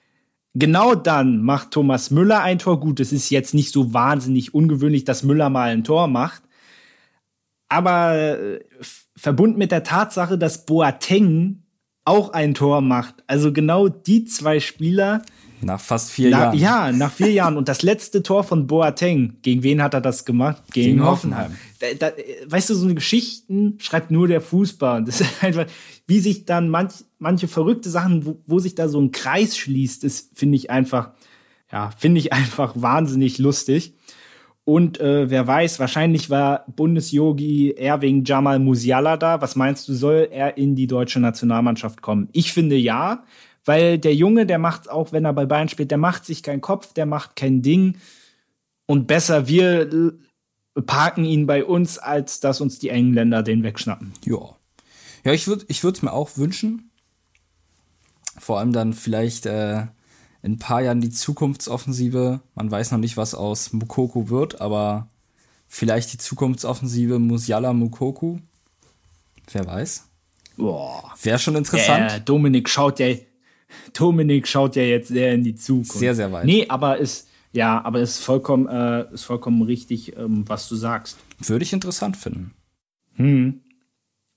Genau 0.55 0.97
dann 0.97 1.43
macht 1.43 1.71
Thomas 1.71 2.11
Müller 2.11 2.43
ein 2.43 2.59
Tor. 2.59 2.81
Gut, 2.81 2.99
es 2.99 3.13
ist 3.13 3.31
jetzt 3.31 3.55
nicht 3.55 3.73
so 3.73 3.95
wahnsinnig 3.95 4.53
ungewöhnlich, 4.53 5.05
dass 5.05 5.23
Müller 5.23 5.49
mal 5.49 5.71
ein 5.71 5.85
Tor 5.85 6.09
macht. 6.09 6.43
Aber 7.69 8.17
äh, 8.17 8.61
verbunden 9.17 9.59
mit 9.59 9.71
der 9.71 9.85
Tatsache, 9.85 10.39
dass 10.39 10.67
Boateng 10.67 11.63
auch 12.05 12.31
ein 12.31 12.55
Tor 12.55 12.81
macht. 12.81 13.23
Also 13.29 13.53
genau 13.53 13.89
die 13.89 14.25
zwei 14.25 14.59
Spieler, 14.59 15.23
nach 15.63 15.81
fast 15.81 16.11
vier 16.11 16.31
Na, 16.31 16.39
Jahren. 16.39 16.59
Ja, 16.59 16.93
nach 16.93 17.13
vier 17.13 17.33
Jahren. 17.33 17.57
Und 17.57 17.69
das 17.69 17.83
letzte 17.83 18.23
Tor 18.23 18.45
von 18.45 18.67
Boateng, 18.67 19.37
gegen 19.43 19.63
wen 19.63 19.83
hat 19.83 19.95
er 19.95 20.01
das 20.01 20.25
gemacht? 20.25 20.63
Gegen, 20.73 20.97
gegen 20.97 21.05
Hoffenheim. 21.05 21.57
Da, 21.79 21.87
da, 21.99 22.13
weißt 22.47 22.71
du, 22.71 22.75
so 22.75 22.85
eine 22.85 22.95
Geschichten 22.95 23.79
schreibt 23.81 24.11
nur 24.11 24.29
der 24.29 24.41
Fußball. 24.41 25.05
Das 25.05 25.21
ist 25.21 25.43
einfach, 25.43 25.67
wie 26.07 26.21
sich 26.21 26.45
dann 26.45 26.69
manch, 26.69 27.05
manche 27.19 27.49
verrückte 27.49 27.91
Sachen, 27.91 28.27
wo, 28.27 28.39
wo 28.47 28.59
sich 28.59 28.75
da 28.75 28.89
so 28.89 29.01
ein 29.01 29.13
Kreis 29.13 29.57
schließt, 29.57 30.05
das 30.05 30.31
finde 30.35 30.57
ich 30.57 30.71
einfach, 30.71 31.11
ja, 31.71 31.91
finde 31.97 32.21
ich 32.21 32.33
einfach 32.33 32.75
wahnsinnig 32.77 33.39
lustig. 33.39 33.95
Und 34.65 35.01
äh, 35.01 35.31
wer 35.31 35.47
weiß, 35.47 35.81
wahrscheinlich 35.81 36.31
war 36.31 36.65
Bundesjogi 36.69 37.73
Erwing 37.73 38.25
Jamal 38.25 38.59
Musiala 38.59 39.17
da. 39.17 39.41
Was 39.41 39.57
meinst 39.57 39.89
du, 39.89 39.95
soll 39.95 40.29
er 40.31 40.59
in 40.59 40.77
die 40.77 40.87
deutsche 40.87 41.19
Nationalmannschaft 41.19 42.03
kommen? 42.03 42.29
Ich 42.33 42.53
finde 42.53 42.77
ja, 42.77 43.25
weil 43.65 43.99
der 43.99 44.15
Junge, 44.15 44.47
der 44.47 44.59
macht 44.59 44.91
auch, 44.91 45.13
wenn 45.13 45.25
er 45.25 45.33
bei 45.33 45.47
Bayern 45.47 45.69
spielt, 45.69 45.91
der 45.91 45.99
macht 45.99 46.25
sich 46.25 46.43
keinen 46.43 46.61
Kopf, 46.61 46.93
der 46.93 47.07
macht 47.07 47.37
kein 47.37 47.63
Ding. 47.63 47.97
Und 48.87 49.07
besser 49.07 49.47
wir 49.47 50.15
parken 50.87 51.25
ihn 51.25 51.47
bei 51.47 51.65
uns, 51.65 51.99
als 51.99 52.41
dass 52.41 52.61
uns 52.61 52.79
die 52.79 52.89
Engländer 52.89 53.43
den 53.43 53.63
wegschnappen. 53.63 54.13
Ja. 54.25 54.57
Ja, 55.25 55.33
ich 55.33 55.47
würde 55.47 55.65
ich 55.69 55.85
es 55.85 56.03
mir 56.03 56.13
auch 56.13 56.37
wünschen. 56.37 56.91
Vor 58.39 58.59
allem 58.59 58.73
dann 58.73 58.95
vielleicht 58.95 59.45
äh, 59.45 59.81
in 60.43 60.53
ein 60.53 60.59
paar 60.59 60.81
Jahren 60.81 61.03
die 61.03 61.11
Zukunftsoffensive. 61.11 62.41
Man 62.55 62.71
weiß 62.71 62.93
noch 62.93 62.99
nicht, 62.99 63.19
was 63.19 63.35
aus 63.35 63.73
Mukoko 63.73 64.31
wird, 64.31 64.63
aber 64.63 65.09
vielleicht 65.69 66.13
die 66.15 66.19
Zukunftsoffensive 66.19 67.19
Musiala 67.19 67.75
Mukoku. 67.75 68.39
Wer 69.53 69.67
weiß. 69.67 70.07
Wäre 70.57 71.39
schon 71.39 71.57
interessant. 71.57 72.13
Äh, 72.13 72.21
Dominik 72.21 72.69
schaut 72.69 72.99
ja 72.99 73.15
Dominik 73.93 74.47
schaut 74.47 74.77
ja 74.77 74.83
jetzt 74.83 75.09
sehr 75.09 75.35
in 75.35 75.45
die 75.45 75.55
Zukunft. 75.55 75.93
Sehr, 75.93 76.15
sehr 76.15 76.33
weit. 76.33 76.45
Nee, 76.45 76.67
aber 76.69 76.99
ist, 76.99 77.29
ja, 77.53 77.83
aber 77.85 78.01
ist 78.01 78.19
vollkommen, 78.19 78.69
äh, 78.69 79.13
ist 79.13 79.25
vollkommen 79.25 79.63
richtig, 79.63 80.17
ähm, 80.17 80.45
was 80.47 80.69
du 80.69 80.77
sagst. 80.77 81.19
Würde 81.39 81.65
ich 81.65 81.73
interessant 81.73 82.17
finden. 82.17 82.55
Hm. 83.15 83.61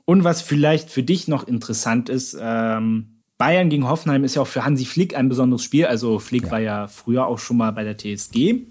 Und 0.06 0.24
was 0.24 0.41
vielleicht 0.41 0.89
für 0.89 1.04
dich 1.04 1.28
noch 1.28 1.48
interessant 1.48 2.10
ist, 2.10 2.38
ähm, 2.39 3.22
Bayern 3.38 3.69
gegen 3.69 3.88
Hoffenheim 3.88 4.24
ist 4.24 4.36
ja 4.36 4.41
auch 4.41 4.48
für 4.48 4.65
Hansi 4.65 4.86
Flick 4.86 5.15
ein 5.15 5.30
besonderes 5.30 5.63
Spiel. 5.63 5.86
Also 5.86 6.19
Flick 6.19 6.43
ja. 6.43 6.52
war 6.52 6.60
ja 6.60 6.88
früher 6.88 7.28
auch 7.28 7.39
schon 7.39 7.58
mal 7.58 7.72
bei 7.72 7.84
der 7.84 7.98
TSG. 7.98 8.65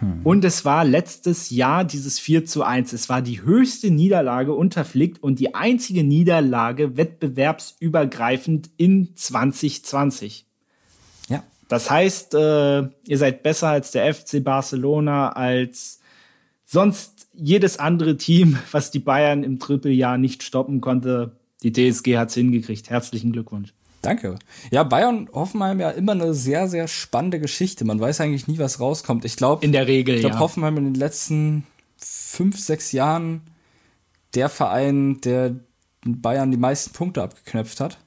Hm. 0.00 0.20
Und 0.24 0.44
es 0.44 0.64
war 0.64 0.84
letztes 0.84 1.50
Jahr 1.50 1.84
dieses 1.84 2.18
4 2.18 2.44
zu 2.46 2.62
1. 2.62 2.92
Es 2.92 3.08
war 3.08 3.22
die 3.22 3.42
höchste 3.42 3.90
Niederlage 3.90 4.52
unter 4.52 4.84
Flick 4.84 5.18
und 5.22 5.38
die 5.38 5.54
einzige 5.54 6.02
Niederlage 6.02 6.96
wettbewerbsübergreifend 6.96 8.70
in 8.76 9.14
2020. 9.14 10.46
Ja. 11.28 11.44
Das 11.68 11.90
heißt, 11.90 12.34
äh, 12.34 12.80
ihr 13.06 13.18
seid 13.18 13.42
besser 13.42 13.68
als 13.68 13.92
der 13.92 14.12
FC 14.12 14.42
Barcelona, 14.42 15.30
als 15.32 16.00
sonst 16.64 17.28
jedes 17.34 17.78
andere 17.78 18.16
Team, 18.16 18.58
was 18.72 18.90
die 18.90 18.98
Bayern 19.00 19.44
im 19.44 19.58
Trippeljahr 19.58 20.18
nicht 20.18 20.42
stoppen 20.42 20.80
konnte. 20.80 21.36
Die 21.62 21.72
TSG 21.72 22.16
hat 22.16 22.30
es 22.30 22.34
hingekriegt. 22.34 22.88
Herzlichen 22.88 23.32
Glückwunsch. 23.32 23.74
Danke. 24.02 24.38
Ja, 24.70 24.82
Bayern 24.82 25.28
Hoffenheim 25.32 25.80
ja 25.80 25.90
immer 25.90 26.12
eine 26.12 26.32
sehr, 26.32 26.68
sehr 26.68 26.88
spannende 26.88 27.38
Geschichte. 27.38 27.84
Man 27.84 28.00
weiß 28.00 28.20
eigentlich 28.20 28.48
nie, 28.48 28.58
was 28.58 28.80
rauskommt. 28.80 29.24
Ich 29.24 29.36
glaube, 29.36 29.64
in 29.64 29.72
der 29.72 29.86
Regel, 29.86 30.14
ich 30.14 30.20
glaube, 30.22 30.36
ja. 30.36 30.40
Hoffenheim 30.40 30.78
in 30.78 30.84
den 30.84 30.94
letzten 30.94 31.66
fünf, 31.96 32.58
sechs 32.58 32.92
Jahren 32.92 33.42
der 34.34 34.48
Verein, 34.48 35.20
der 35.20 35.54
Bayern 36.04 36.50
die 36.50 36.56
meisten 36.56 36.92
Punkte 36.92 37.22
abgeknöpft 37.22 37.80
hat. 37.80 37.98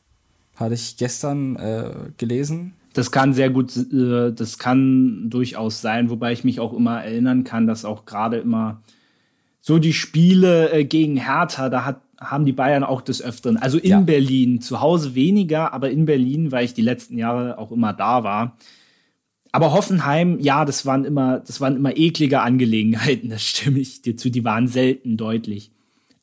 Hatte 0.55 0.73
ich 0.73 0.97
gestern 0.97 1.55
äh, 1.55 1.91
gelesen. 2.17 2.73
Das 2.93 3.11
kann 3.11 3.33
sehr 3.33 3.49
gut, 3.49 3.75
äh, 3.75 4.31
das 4.31 4.59
kann 4.59 5.29
durchaus 5.29 5.81
sein, 5.81 6.09
wobei 6.09 6.31
ich 6.31 6.43
mich 6.43 6.59
auch 6.59 6.73
immer 6.73 7.03
erinnern 7.03 7.43
kann, 7.43 7.67
dass 7.67 7.85
auch 7.85 8.05
gerade 8.05 8.37
immer 8.37 8.81
so 9.61 9.79
die 9.79 9.93
Spiele 9.93 10.71
äh, 10.71 10.85
gegen 10.85 11.17
Hertha, 11.17 11.69
da 11.69 11.85
hat 11.85 12.01
haben 12.23 12.45
die 12.45 12.53
Bayern 12.53 12.83
auch 12.83 13.01
des 13.01 13.21
Öfteren. 13.21 13.57
Also 13.57 13.77
in 13.77 13.89
ja. 13.89 13.99
Berlin, 13.99 14.61
zu 14.61 14.81
Hause 14.81 15.15
weniger, 15.15 15.73
aber 15.73 15.91
in 15.91 16.05
Berlin, 16.05 16.51
weil 16.51 16.65
ich 16.65 16.73
die 16.73 16.81
letzten 16.81 17.17
Jahre 17.17 17.57
auch 17.57 17.71
immer 17.71 17.93
da 17.93 18.23
war. 18.23 18.57
Aber 19.51 19.71
Hoffenheim, 19.71 20.39
ja, 20.39 20.65
das 20.65 20.85
waren 20.85 21.05
immer, 21.05 21.39
das 21.39 21.61
waren 21.61 21.75
immer 21.75 21.95
eklige 21.95 22.41
Angelegenheiten, 22.41 23.29
das 23.29 23.43
stimme 23.43 23.79
ich 23.79 24.01
dir 24.01 24.17
zu, 24.17 24.29
die 24.29 24.43
waren 24.43 24.67
selten 24.67 25.15
deutlich. 25.15 25.71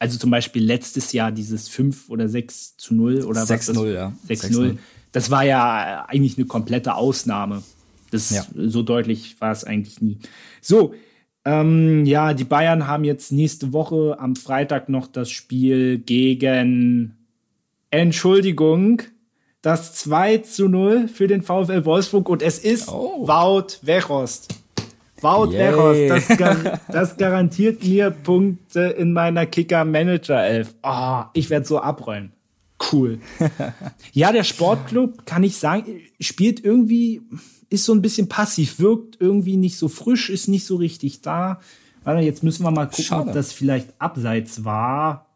Also 0.01 0.19
zum 0.19 0.31
Beispiel 0.31 0.65
letztes 0.65 1.13
Jahr 1.13 1.31
dieses 1.31 1.69
5 1.69 2.09
oder 2.09 2.29
6 2.29 2.77
zu 2.79 2.95
0 2.95 3.25
oder 3.25 3.47
6 3.47 3.69
was? 3.69 3.77
0, 3.77 3.89
ja. 3.93 4.13
6-0. 4.29 4.79
Das 5.13 5.31
war 5.31 5.45
ja 5.45 6.07
eigentlich 6.09 6.39
eine 6.39 6.47
komplette 6.47 6.95
Ausnahme. 6.95 7.63
Das 8.11 8.31
ja. 8.31 8.45
so 8.55 8.83
deutlich 8.83 9.41
war 9.41 9.53
es 9.53 9.65
eigentlich 9.65 10.01
nie. 10.01 10.19
So, 10.61 10.95
ähm, 11.45 12.05
ja, 12.05 12.35
die 12.35 12.45
Bayern 12.45 12.87
haben 12.87 13.05
jetzt 13.05 13.33
nächste 13.33 13.73
Woche 13.73 14.17
am 14.19 14.37
Freitag 14.37 14.89
noch 14.89 15.07
das 15.07 15.31
Spiel 15.31 15.99
gegen 15.99 17.17
Entschuldigung, 17.91 19.03
das 19.63 19.95
2 19.95 20.39
zu 20.39 20.69
0 20.69 21.09
für 21.09 21.27
den 21.27 21.43
VfL 21.43 21.85
Wolfsburg 21.85 22.29
und 22.29 22.43
es 22.43 22.59
ist 22.59 22.89
oh. 22.89 23.27
Wout 23.27 23.79
Weghorst. 23.83 24.55
Wout 25.21 25.53
Weghorst, 25.53 26.29
das, 26.29 26.39
gar, 26.39 26.81
das, 26.89 27.17
garantiert 27.17 27.85
mir 27.85 28.11
Punkte 28.11 28.81
in 28.81 29.13
meiner 29.13 29.45
Kicker-Manager-Elf. 29.45 30.75
Oh, 30.83 31.23
ich 31.35 31.51
werde 31.51 31.67
so 31.67 31.79
abräumen. 31.79 32.33
Cool. 32.93 33.19
ja, 34.13 34.33
der 34.33 34.45
Sportclub, 34.45 35.27
kann 35.27 35.43
ich 35.43 35.59
sagen, 35.59 36.01
spielt 36.19 36.65
irgendwie 36.65 37.21
ist 37.71 37.85
so 37.85 37.95
ein 37.95 38.03
bisschen 38.03 38.29
passiv, 38.29 38.81
wirkt 38.81 39.17
irgendwie 39.21 39.57
nicht 39.57 39.79
so 39.79 39.89
frisch, 39.89 40.29
ist 40.29 40.49
nicht 40.49 40.67
so 40.67 40.77
richtig 40.77 41.23
da. 41.23 41.61
Warte, 42.03 42.21
jetzt 42.21 42.43
müssen 42.43 42.65
wir 42.65 42.71
mal 42.71 42.87
gucken, 42.87 43.05
Schade. 43.05 43.29
ob 43.29 43.33
das 43.33 43.53
vielleicht 43.53 43.89
abseits 43.99 44.65
war. 44.65 45.27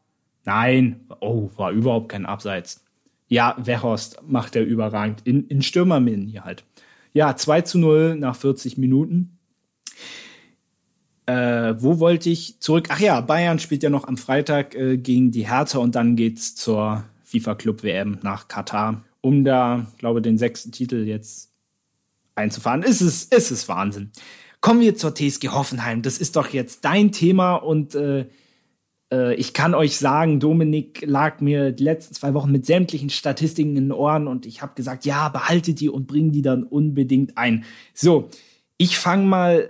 Nein, 0.44 1.00
oh, 1.20 1.48
war 1.56 1.70
überhaupt 1.70 2.10
kein 2.10 2.26
Abseits. 2.26 2.84
Ja, 3.28 3.56
Wehorst 3.58 4.20
macht 4.26 4.56
er 4.56 4.64
überragend. 4.64 5.22
In, 5.24 5.46
in 5.46 5.62
Stürmermin 5.62 6.26
hier 6.26 6.44
halt. 6.44 6.64
Ja, 7.12 7.36
2 7.36 7.62
zu 7.62 7.78
0 7.78 8.16
nach 8.16 8.36
40 8.36 8.76
Minuten. 8.76 9.38
Äh, 11.26 11.74
wo 11.78 12.00
wollte 12.00 12.28
ich 12.28 12.60
zurück? 12.60 12.88
Ach 12.90 13.00
ja, 13.00 13.20
Bayern 13.20 13.58
spielt 13.58 13.82
ja 13.82 13.90
noch 13.90 14.06
am 14.06 14.16
Freitag 14.16 14.74
äh, 14.74 14.98
gegen 14.98 15.30
die 15.30 15.48
Hertha 15.48 15.78
und 15.78 15.94
dann 15.94 16.16
geht's 16.16 16.54
zur 16.54 17.04
FIFA 17.22 17.54
Club 17.54 17.82
WM 17.82 18.18
nach 18.22 18.48
Katar, 18.48 19.02
um 19.22 19.44
da, 19.44 19.86
glaube 19.96 20.20
den 20.20 20.36
sechsten 20.36 20.70
Titel 20.70 21.04
jetzt 21.06 21.53
einzufahren. 22.34 22.82
Es 22.82 23.00
ist, 23.00 23.34
es 23.34 23.50
ist 23.50 23.68
Wahnsinn. 23.68 24.10
Kommen 24.60 24.80
wir 24.80 24.96
zur 24.96 25.14
TSG 25.14 25.48
Hoffenheim. 25.48 26.02
Das 26.02 26.18
ist 26.18 26.36
doch 26.36 26.48
jetzt 26.48 26.84
dein 26.84 27.12
Thema 27.12 27.56
und 27.56 27.94
äh, 27.94 28.26
äh, 29.12 29.34
ich 29.34 29.52
kann 29.52 29.74
euch 29.74 29.98
sagen, 29.98 30.40
Dominik 30.40 31.04
lag 31.06 31.40
mir 31.40 31.72
die 31.72 31.84
letzten 31.84 32.14
zwei 32.14 32.34
Wochen 32.34 32.50
mit 32.50 32.66
sämtlichen 32.66 33.10
Statistiken 33.10 33.76
in 33.76 33.84
den 33.84 33.92
Ohren 33.92 34.26
und 34.26 34.46
ich 34.46 34.62
habe 34.62 34.74
gesagt, 34.74 35.04
ja, 35.04 35.28
behalte 35.28 35.74
die 35.74 35.88
und 35.88 36.06
bring 36.06 36.32
die 36.32 36.42
dann 36.42 36.64
unbedingt 36.64 37.36
ein. 37.36 37.64
So, 37.92 38.30
ich 38.78 38.98
fange 38.98 39.26
mal, 39.26 39.68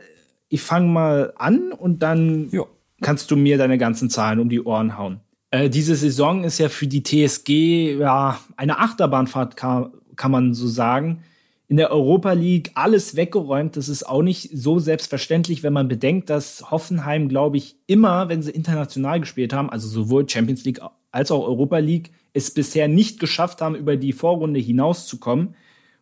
ich 0.49 0.63
fange 0.63 0.89
mal 0.89 1.33
an 1.37 1.73
und 1.73 2.03
dann 2.03 2.49
jo. 2.51 2.69
kannst 3.01 3.31
du 3.31 3.37
mir 3.37 3.59
deine 3.59 3.79
ganzen 3.79 4.11
Zahlen 4.11 4.39
um 4.39 4.49
die 4.49 4.63
Ohren 4.63 4.97
hauen. 4.97 5.21
Äh, 5.51 5.71
diese 5.71 5.97
Saison 5.97 6.45
ist 6.45 6.59
ja 6.59 6.69
für 6.69 6.87
die 6.87 7.03
TSG 7.03 7.99
ja 7.99 8.39
eine 8.57 8.79
Achterbahnfahrt, 8.79 9.57
kann, 9.57 9.93
kann 10.17 10.31
man 10.31 10.55
so 10.55 10.69
sagen 10.69 11.25
in 11.69 11.77
der 11.77 11.91
Europa 11.91 12.33
League 12.33 12.71
alles 12.75 13.17
weggeräumt. 13.17 13.77
Das 13.77 13.89
ist 13.89 14.07
auch 14.07 14.23
nicht 14.23 14.51
so 14.53 14.79
selbstverständlich, 14.79 15.63
wenn 15.63 15.73
man 15.73 15.89
bedenkt, 15.89 16.31
dass 16.31 16.71
Hoffenheim, 16.71 17.29
glaube 17.29 17.57
ich, 17.57 17.77
immer, 17.87 18.29
wenn 18.29 18.43
sie 18.43 18.51
international 18.51 19.21
gespielt 19.21 19.53
haben, 19.53 19.71
also 19.71 19.89
sowohl 19.89 20.29
Champions 20.29 20.65
League 20.65 20.81
als 21.11 21.31
auch 21.31 21.47
Europa 21.47 21.79
League, 21.79 22.11
es 22.33 22.51
bisher 22.51 22.89
nicht 22.89 23.21
geschafft 23.21 23.61
haben, 23.61 23.77
über 23.77 23.97
die 23.97 24.13
Vorrunde 24.13 24.61
hinauszukommen. 24.61 25.55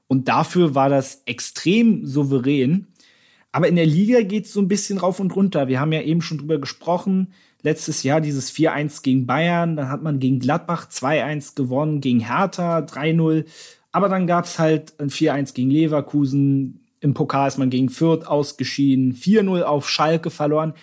Und 0.09 0.29
dafür 0.29 0.75
war 0.75 0.89
das 0.89 1.23
extrem 1.27 2.07
souverän. 2.07 2.89
Aber 3.53 3.69
in 3.69 3.77
der 3.77 3.87
Liga 3.87 4.23
geht 4.23 4.47
es 4.47 4.53
so 4.53 4.61
ein 4.61 4.69
bisschen 4.69 4.99
rauf 4.99 5.21
und 5.21 5.37
runter. 5.37 5.69
Wir 5.69 5.79
haben 5.79 5.93
ja 5.93 6.01
eben 6.01 6.23
schon 6.23 6.39
drüber 6.39 6.59
gesprochen. 6.59 7.35
Letztes 7.63 8.03
Jahr 8.03 8.21
dieses 8.21 8.51
4-1 8.53 9.03
gegen 9.03 9.27
Bayern, 9.27 9.77
dann 9.77 9.89
hat 9.89 10.03
man 10.03 10.19
gegen 10.19 10.41
Gladbach 10.41 10.89
2-1 10.91 11.55
gewonnen, 11.55 12.01
gegen 12.01 12.21
Hertha 12.21 12.79
3-0. 12.79 13.45
Aber 13.93 14.09
dann 14.09 14.27
gab 14.27 14.47
es 14.47 14.59
halt 14.59 14.99
ein 14.99 15.11
4-1 15.11 15.55
gegen 15.55 15.71
Leverkusen, 15.71 16.81
Im 17.01 17.15
Pokal 17.15 17.49
ist 17.49 17.59
man 17.59 17.71
gegen 17.71 17.89
Fürth 17.89 18.27
ausgeschieden, 18.27 19.15
4-0 19.15 19.63
auf 19.63 19.89
Schalke 19.89 20.31
verloren. 20.31 20.75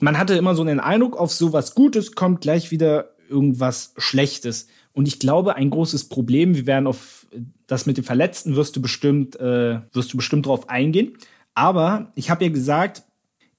Man 0.00 0.16
hatte 0.16 0.34
immer 0.34 0.54
so 0.54 0.64
den 0.64 0.80
Eindruck, 0.80 1.16
auf 1.16 1.32
sowas 1.32 1.74
Gutes 1.74 2.14
kommt 2.14 2.40
gleich 2.40 2.70
wieder 2.70 3.10
irgendwas 3.28 3.94
Schlechtes. 3.96 4.68
Und 4.92 5.06
ich 5.06 5.18
glaube, 5.18 5.56
ein 5.56 5.70
großes 5.70 6.08
Problem, 6.08 6.54
wir 6.54 6.66
werden 6.66 6.86
auf 6.86 7.26
das 7.66 7.86
mit 7.86 7.96
den 7.96 8.04
Verletzten 8.04 8.56
wirst 8.56 8.76
du 8.76 8.82
bestimmt, 8.82 9.38
äh, 9.38 9.80
wirst 9.92 10.12
du 10.12 10.16
bestimmt 10.16 10.46
drauf 10.46 10.68
eingehen. 10.68 11.16
Aber 11.54 12.10
ich 12.14 12.30
habe 12.30 12.44
ja 12.44 12.50
gesagt, 12.50 13.02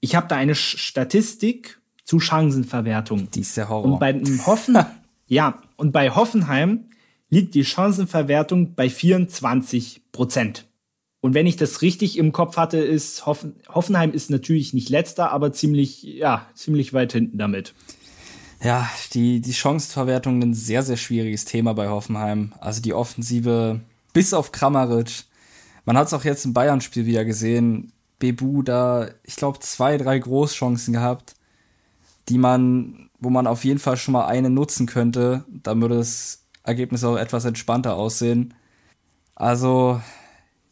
ich 0.00 0.14
habe 0.14 0.28
da 0.28 0.36
eine 0.36 0.54
Statistik 0.54 1.80
zu 2.04 2.20
Chancenverwertung. 2.20 3.30
Die 3.30 3.40
ist 3.40 3.56
der 3.56 3.68
Horror. 3.68 3.92
Und 3.92 4.00
bei 4.00 4.12
Hoffen, 4.44 4.76
ja, 5.26 5.62
und 5.76 5.92
bei 5.92 6.10
Hoffenheim 6.10 6.86
liegt 7.32 7.54
die 7.54 7.64
Chancenverwertung 7.64 8.74
bei 8.74 8.90
24 8.90 10.02
Prozent. 10.12 10.68
Und 11.22 11.32
wenn 11.32 11.46
ich 11.46 11.56
das 11.56 11.80
richtig 11.80 12.18
im 12.18 12.30
Kopf 12.30 12.58
hatte, 12.58 12.76
ist 12.76 13.24
Hoffen, 13.24 13.54
Hoffenheim 13.68 14.12
ist 14.12 14.28
natürlich 14.28 14.74
nicht 14.74 14.90
letzter, 14.90 15.30
aber 15.30 15.50
ziemlich, 15.50 16.02
ja, 16.02 16.46
ziemlich 16.54 16.92
weit 16.92 17.14
hinten 17.14 17.38
damit. 17.38 17.72
Ja, 18.62 18.90
die, 19.14 19.40
die 19.40 19.54
Chancenverwertung 19.54 20.42
ein 20.42 20.52
sehr, 20.52 20.82
sehr 20.82 20.98
schwieriges 20.98 21.46
Thema 21.46 21.72
bei 21.72 21.88
Hoffenheim. 21.88 22.52
Also 22.60 22.82
die 22.82 22.92
Offensive 22.92 23.80
bis 24.12 24.34
auf 24.34 24.52
Kramaric. 24.52 25.24
Man 25.86 25.96
hat 25.96 26.08
es 26.08 26.12
auch 26.12 26.24
jetzt 26.24 26.44
im 26.44 26.52
Bayern-Spiel 26.52 27.06
wieder 27.06 27.24
gesehen. 27.24 27.92
Bebu 28.18 28.62
da, 28.62 29.08
ich 29.24 29.36
glaube, 29.36 29.58
zwei, 29.60 29.96
drei 29.96 30.18
Großchancen 30.18 30.92
gehabt, 30.92 31.34
die 32.28 32.36
man, 32.36 33.08
wo 33.20 33.30
man 33.30 33.46
auf 33.46 33.64
jeden 33.64 33.80
Fall 33.80 33.96
schon 33.96 34.12
mal 34.12 34.26
eine 34.26 34.50
nutzen 34.50 34.86
könnte. 34.86 35.44
Dann 35.48 35.80
würde 35.80 35.96
das 36.62 36.70
Ergebnis 36.70 37.04
auch 37.04 37.16
etwas 37.16 37.44
entspannter 37.44 37.94
aussehen. 37.94 38.54
Also, 39.34 40.00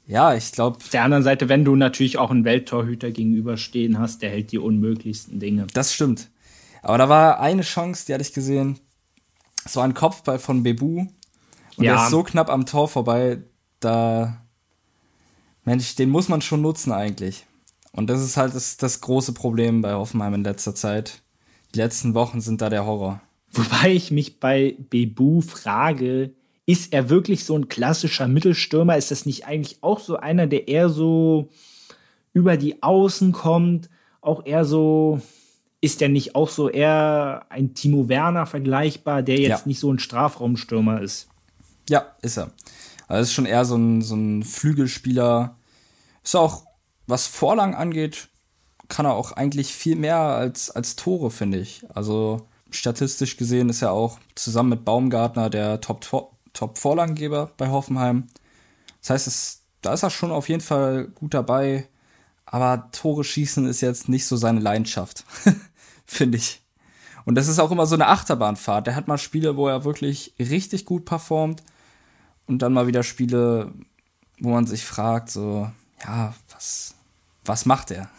ja, 0.06 0.34
ich 0.34 0.52
glaube. 0.52 0.76
Auf 0.76 0.88
der 0.90 1.04
anderen 1.04 1.22
Seite, 1.22 1.48
wenn 1.48 1.64
du 1.64 1.76
natürlich 1.76 2.18
auch 2.18 2.30
einen 2.30 2.44
Welttorhüter 2.44 3.10
gegenüberstehen 3.10 3.98
hast, 3.98 4.22
der 4.22 4.30
hält 4.30 4.52
die 4.52 4.58
unmöglichsten 4.58 5.38
Dinge. 5.38 5.66
Das 5.72 5.94
stimmt. 5.94 6.30
Aber 6.82 6.98
da 6.98 7.08
war 7.08 7.40
eine 7.40 7.62
Chance, 7.62 8.06
die 8.06 8.14
hatte 8.14 8.22
ich 8.22 8.32
gesehen. 8.32 8.78
Es 9.64 9.76
war 9.76 9.84
ein 9.84 9.94
Kopfball 9.94 10.38
von 10.38 10.62
Bebu. 10.62 11.06
Und 11.76 11.84
ja. 11.84 11.94
der 11.94 12.04
ist 12.04 12.10
so 12.10 12.22
knapp 12.22 12.50
am 12.50 12.66
Tor 12.66 12.88
vorbei, 12.88 13.38
da. 13.80 14.42
Mensch, 15.64 15.94
den 15.94 16.10
muss 16.10 16.28
man 16.28 16.40
schon 16.40 16.62
nutzen 16.62 16.90
eigentlich. 16.90 17.46
Und 17.92 18.08
das 18.08 18.22
ist 18.22 18.36
halt 18.36 18.54
das, 18.54 18.76
das 18.76 19.00
große 19.00 19.32
Problem 19.32 19.82
bei 19.82 19.92
Hoffenheim 19.92 20.34
in 20.34 20.44
letzter 20.44 20.74
Zeit. 20.74 21.22
Die 21.74 21.78
letzten 21.78 22.14
Wochen 22.14 22.40
sind 22.40 22.60
da 22.62 22.68
der 22.68 22.86
Horror. 22.86 23.20
Wobei 23.52 23.92
ich 23.92 24.10
mich 24.10 24.38
bei 24.38 24.76
Bebu 24.90 25.40
frage, 25.40 26.32
ist 26.66 26.92
er 26.92 27.10
wirklich 27.10 27.44
so 27.44 27.56
ein 27.56 27.68
klassischer 27.68 28.28
Mittelstürmer? 28.28 28.96
Ist 28.96 29.10
das 29.10 29.26
nicht 29.26 29.46
eigentlich 29.46 29.78
auch 29.82 29.98
so 29.98 30.16
einer, 30.16 30.46
der 30.46 30.68
eher 30.68 30.88
so 30.88 31.48
über 32.32 32.56
die 32.56 32.82
Außen 32.82 33.32
kommt, 33.32 33.90
auch 34.20 34.46
eher 34.46 34.64
so 34.64 35.20
ist 35.80 36.00
der 36.00 36.10
nicht 36.10 36.34
auch 36.34 36.50
so 36.50 36.68
eher 36.68 37.46
ein 37.48 37.74
Timo 37.74 38.08
Werner 38.08 38.46
vergleichbar, 38.46 39.22
der 39.22 39.38
jetzt 39.38 39.60
ja. 39.60 39.66
nicht 39.66 39.80
so 39.80 39.90
ein 39.90 39.98
Strafraumstürmer 39.98 41.00
ist? 41.00 41.28
Ja, 41.88 42.14
ist 42.20 42.36
er. 42.36 42.52
Also 43.08 43.22
ist 43.22 43.32
schon 43.32 43.46
eher 43.46 43.64
so 43.64 43.76
ein, 43.76 44.02
so 44.02 44.14
ein 44.14 44.42
Flügelspieler. 44.42 45.56
Ist 46.22 46.36
auch, 46.36 46.64
was 47.06 47.26
Vorlang 47.26 47.74
angeht, 47.74 48.28
kann 48.88 49.06
er 49.06 49.14
auch 49.14 49.32
eigentlich 49.32 49.72
viel 49.72 49.96
mehr 49.96 50.18
als, 50.18 50.70
als 50.70 50.96
Tore, 50.96 51.30
finde 51.30 51.58
ich. 51.58 51.82
Also 51.94 52.46
statistisch 52.72 53.36
gesehen 53.36 53.68
ist 53.68 53.82
er 53.82 53.92
auch 53.92 54.18
zusammen 54.34 54.70
mit 54.70 54.84
Baumgartner 54.84 55.50
der 55.50 55.80
Top-Vorlagengeber 55.80 57.46
Top 57.46 57.56
bei 57.56 57.68
Hoffenheim. 57.68 58.28
Das 59.00 59.10
heißt, 59.10 59.26
es, 59.26 59.62
da 59.82 59.92
ist 59.92 60.02
er 60.02 60.10
schon 60.10 60.30
auf 60.30 60.48
jeden 60.48 60.60
Fall 60.60 61.08
gut 61.08 61.34
dabei. 61.34 61.88
Aber 62.46 62.90
Tore 62.90 63.22
schießen 63.22 63.66
ist 63.66 63.80
jetzt 63.80 64.08
nicht 64.08 64.26
so 64.26 64.36
seine 64.36 64.60
Leidenschaft. 64.60 65.24
finde 66.10 66.38
ich. 66.38 66.60
Und 67.24 67.36
das 67.36 67.48
ist 67.48 67.58
auch 67.58 67.70
immer 67.70 67.86
so 67.86 67.94
eine 67.94 68.08
Achterbahnfahrt. 68.08 68.86
Der 68.86 68.96
hat 68.96 69.08
mal 69.08 69.18
Spiele, 69.18 69.56
wo 69.56 69.68
er 69.68 69.84
wirklich 69.84 70.34
richtig 70.38 70.84
gut 70.84 71.04
performt 71.04 71.62
und 72.46 72.60
dann 72.62 72.72
mal 72.72 72.86
wieder 72.86 73.02
Spiele, 73.02 73.72
wo 74.40 74.50
man 74.50 74.66
sich 74.66 74.84
fragt, 74.84 75.30
so, 75.30 75.70
ja, 76.02 76.34
was, 76.52 76.94
was 77.44 77.66
macht 77.66 77.90
er? 77.90 78.10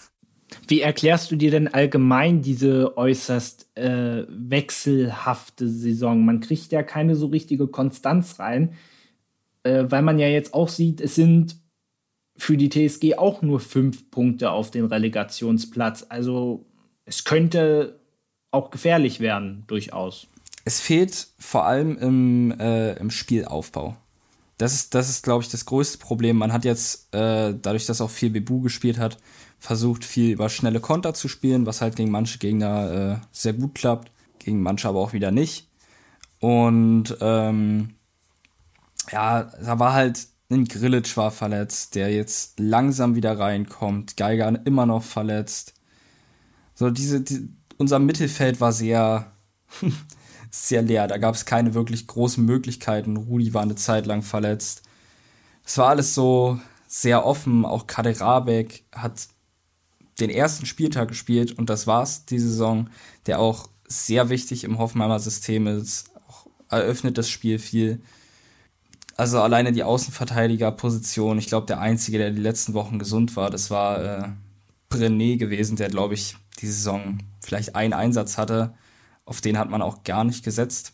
Wie 0.71 0.79
erklärst 0.79 1.29
du 1.29 1.35
dir 1.35 1.51
denn 1.51 1.67
allgemein 1.67 2.41
diese 2.41 2.95
äußerst 2.95 3.75
äh, 3.75 4.23
wechselhafte 4.29 5.67
Saison? 5.67 6.23
Man 6.23 6.39
kriegt 6.39 6.71
ja 6.71 6.81
keine 6.81 7.17
so 7.17 7.25
richtige 7.25 7.67
Konstanz 7.67 8.39
rein, 8.39 8.75
äh, 9.63 9.83
weil 9.89 10.01
man 10.01 10.17
ja 10.17 10.29
jetzt 10.29 10.53
auch 10.53 10.69
sieht, 10.69 11.01
es 11.01 11.13
sind 11.13 11.57
für 12.37 12.55
die 12.55 12.69
TSG 12.69 13.15
auch 13.17 13.41
nur 13.41 13.59
fünf 13.59 14.09
Punkte 14.11 14.51
auf 14.51 14.71
den 14.71 14.85
Relegationsplatz. 14.85 16.05
Also 16.07 16.65
es 17.03 17.25
könnte 17.25 17.99
auch 18.51 18.71
gefährlich 18.71 19.19
werden, 19.19 19.65
durchaus. 19.67 20.27
Es 20.63 20.79
fehlt 20.79 21.27
vor 21.37 21.65
allem 21.65 21.97
im, 21.97 22.57
äh, 22.57 22.93
im 22.93 23.11
Spielaufbau. 23.11 23.97
Das 24.57 24.73
ist, 24.73 24.95
das 24.95 25.09
ist, 25.09 25.23
glaube 25.23 25.43
ich, 25.43 25.49
das 25.49 25.65
größte 25.65 25.97
Problem. 25.97 26.37
Man 26.37 26.53
hat 26.53 26.63
jetzt, 26.63 27.13
äh, 27.13 27.53
dadurch, 27.61 27.87
dass 27.87 27.99
auch 27.99 28.09
viel 28.09 28.29
Bebu 28.29 28.61
gespielt 28.61 28.99
hat, 28.99 29.17
versucht, 29.61 30.03
viel 30.03 30.31
über 30.31 30.49
schnelle 30.49 30.79
Konter 30.79 31.13
zu 31.13 31.27
spielen, 31.27 31.67
was 31.67 31.81
halt 31.81 31.95
gegen 31.95 32.09
manche 32.09 32.39
Gegner 32.39 33.21
äh, 33.21 33.27
sehr 33.31 33.53
gut 33.53 33.75
klappt, 33.75 34.11
gegen 34.39 34.61
manche 34.63 34.89
aber 34.89 34.99
auch 34.99 35.13
wieder 35.13 35.29
nicht. 35.29 35.69
Und 36.39 37.15
ähm, 37.21 37.93
ja, 39.11 39.43
da 39.43 39.77
war 39.77 39.93
halt 39.93 40.27
ein 40.49 40.65
Grillitsch 40.65 41.15
war 41.15 41.29
verletzt, 41.29 41.93
der 41.93 42.11
jetzt 42.11 42.59
langsam 42.59 43.15
wieder 43.15 43.37
reinkommt. 43.37 44.17
Geiger 44.17 44.59
immer 44.65 44.87
noch 44.87 45.03
verletzt. 45.03 45.75
So, 46.73 46.89
diese, 46.89 47.21
die, 47.21 47.47
unser 47.77 47.99
Mittelfeld 47.99 48.59
war 48.59 48.73
sehr, 48.73 49.31
sehr 50.49 50.81
leer. 50.81 51.07
Da 51.07 51.19
gab 51.19 51.35
es 51.35 51.45
keine 51.45 51.75
wirklich 51.75 52.07
großen 52.07 52.43
Möglichkeiten. 52.43 53.15
Rudi 53.15 53.53
war 53.53 53.61
eine 53.61 53.75
Zeit 53.75 54.07
lang 54.07 54.23
verletzt. 54.23 54.81
Es 55.63 55.77
war 55.77 55.89
alles 55.89 56.15
so 56.15 56.59
sehr 56.87 57.27
offen. 57.27 57.63
Auch 57.63 57.85
Kader 57.85 58.19
Rabeck 58.19 58.85
hat 58.91 59.27
den 60.21 60.29
ersten 60.29 60.65
Spieltag 60.65 61.09
gespielt 61.09 61.57
und 61.57 61.69
das 61.69 61.87
war's 61.87 62.25
die 62.25 62.39
Saison, 62.39 62.89
der 63.25 63.39
auch 63.39 63.67
sehr 63.87 64.29
wichtig 64.29 64.63
im 64.63 64.77
Hoffenheimer 64.77 65.19
System 65.19 65.67
ist. 65.67 66.11
Auch 66.27 66.47
eröffnet 66.69 67.17
das 67.17 67.29
Spiel 67.29 67.59
viel. 67.59 68.01
Also 69.17 69.41
alleine 69.41 69.71
die 69.71 69.83
Außenverteidigerposition. 69.83 71.37
Ich 71.37 71.47
glaube, 71.47 71.67
der 71.67 71.81
einzige, 71.81 72.17
der 72.17 72.31
die 72.31 72.41
letzten 72.41 72.73
Wochen 72.73 72.99
gesund 72.99 73.35
war, 73.35 73.49
das 73.49 73.69
war 73.69 74.03
äh, 74.03 74.29
Brené 74.89 75.37
gewesen, 75.37 75.75
der 75.75 75.89
glaube 75.89 76.13
ich 76.13 76.37
die 76.59 76.67
Saison 76.67 77.19
vielleicht 77.41 77.75
einen 77.75 77.93
Einsatz 77.93 78.37
hatte. 78.37 78.73
Auf 79.25 79.41
den 79.41 79.57
hat 79.57 79.69
man 79.69 79.81
auch 79.81 80.03
gar 80.03 80.23
nicht 80.23 80.43
gesetzt 80.43 80.93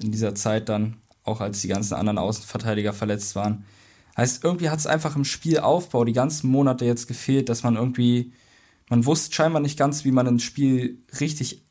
in 0.00 0.12
dieser 0.12 0.34
Zeit 0.34 0.68
dann, 0.68 0.96
auch 1.24 1.40
als 1.40 1.60
die 1.60 1.68
ganzen 1.68 1.94
anderen 1.94 2.18
Außenverteidiger 2.18 2.92
verletzt 2.92 3.34
waren. 3.34 3.64
Heißt, 4.16 4.42
irgendwie 4.42 4.68
hat 4.68 4.80
es 4.80 4.86
einfach 4.86 5.14
im 5.14 5.24
Spielaufbau 5.24 6.04
die 6.04 6.12
ganzen 6.12 6.50
Monate 6.50 6.84
jetzt 6.84 7.06
gefehlt, 7.06 7.48
dass 7.48 7.62
man 7.62 7.76
irgendwie, 7.76 8.32
man 8.88 9.04
wusste 9.06 9.34
scheinbar 9.34 9.60
nicht 9.60 9.78
ganz, 9.78 10.04
wie 10.04 10.10
man 10.10 10.26
ein 10.26 10.40
Spiel 10.40 11.02
richtig 11.20 11.62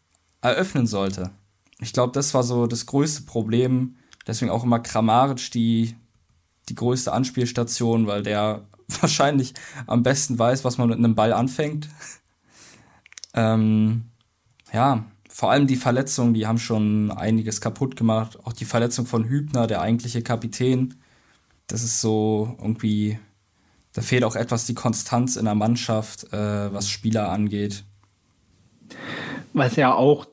eröffnen 0.41 0.87
sollte. 0.87 1.31
Ich 1.79 1.93
glaube, 1.93 2.13
das 2.13 2.33
war 2.33 2.43
so 2.43 2.67
das 2.67 2.85
größte 2.85 3.23
Problem. 3.23 3.97
Deswegen 4.25 4.51
auch 4.51 4.63
immer 4.63 4.79
Kramaric 4.79 5.51
die, 5.51 5.95
die 6.69 6.75
größte 6.75 7.13
Anspielstation, 7.13 8.07
weil 8.07 8.23
der 8.23 8.65
wahrscheinlich 9.01 9.53
am 9.85 10.03
besten 10.03 10.37
weiß, 10.37 10.63
was 10.63 10.77
man 10.77 10.89
mit 10.89 10.97
einem 10.97 11.15
Ball 11.15 11.33
anfängt. 11.33 11.89
Ähm, 13.33 14.05
ja, 14.73 15.05
vor 15.29 15.51
allem 15.51 15.67
die 15.67 15.75
Verletzungen, 15.75 16.33
die 16.33 16.47
haben 16.47 16.57
schon 16.57 17.11
einiges 17.11 17.61
kaputt 17.61 17.95
gemacht. 17.95 18.39
Auch 18.43 18.53
die 18.53 18.65
Verletzung 18.65 19.05
von 19.05 19.25
Hübner, 19.25 19.67
der 19.67 19.81
eigentliche 19.81 20.23
Kapitän. 20.23 20.95
Das 21.67 21.83
ist 21.83 22.01
so 22.01 22.55
irgendwie, 22.59 23.19
da 23.97 24.01
fehlt 24.03 24.23
auch 24.23 24.35
etwas 24.35 24.65
die 24.65 24.75
Konstanz 24.75 25.35
in 25.35 25.45
der 25.45 25.55
Mannschaft, 25.55 26.31
äh, 26.31 26.73
was 26.73 26.89
Spieler 26.89 27.29
angeht. 27.31 27.83
Was 29.53 29.75
ja 29.75 29.93
auch 29.93 30.27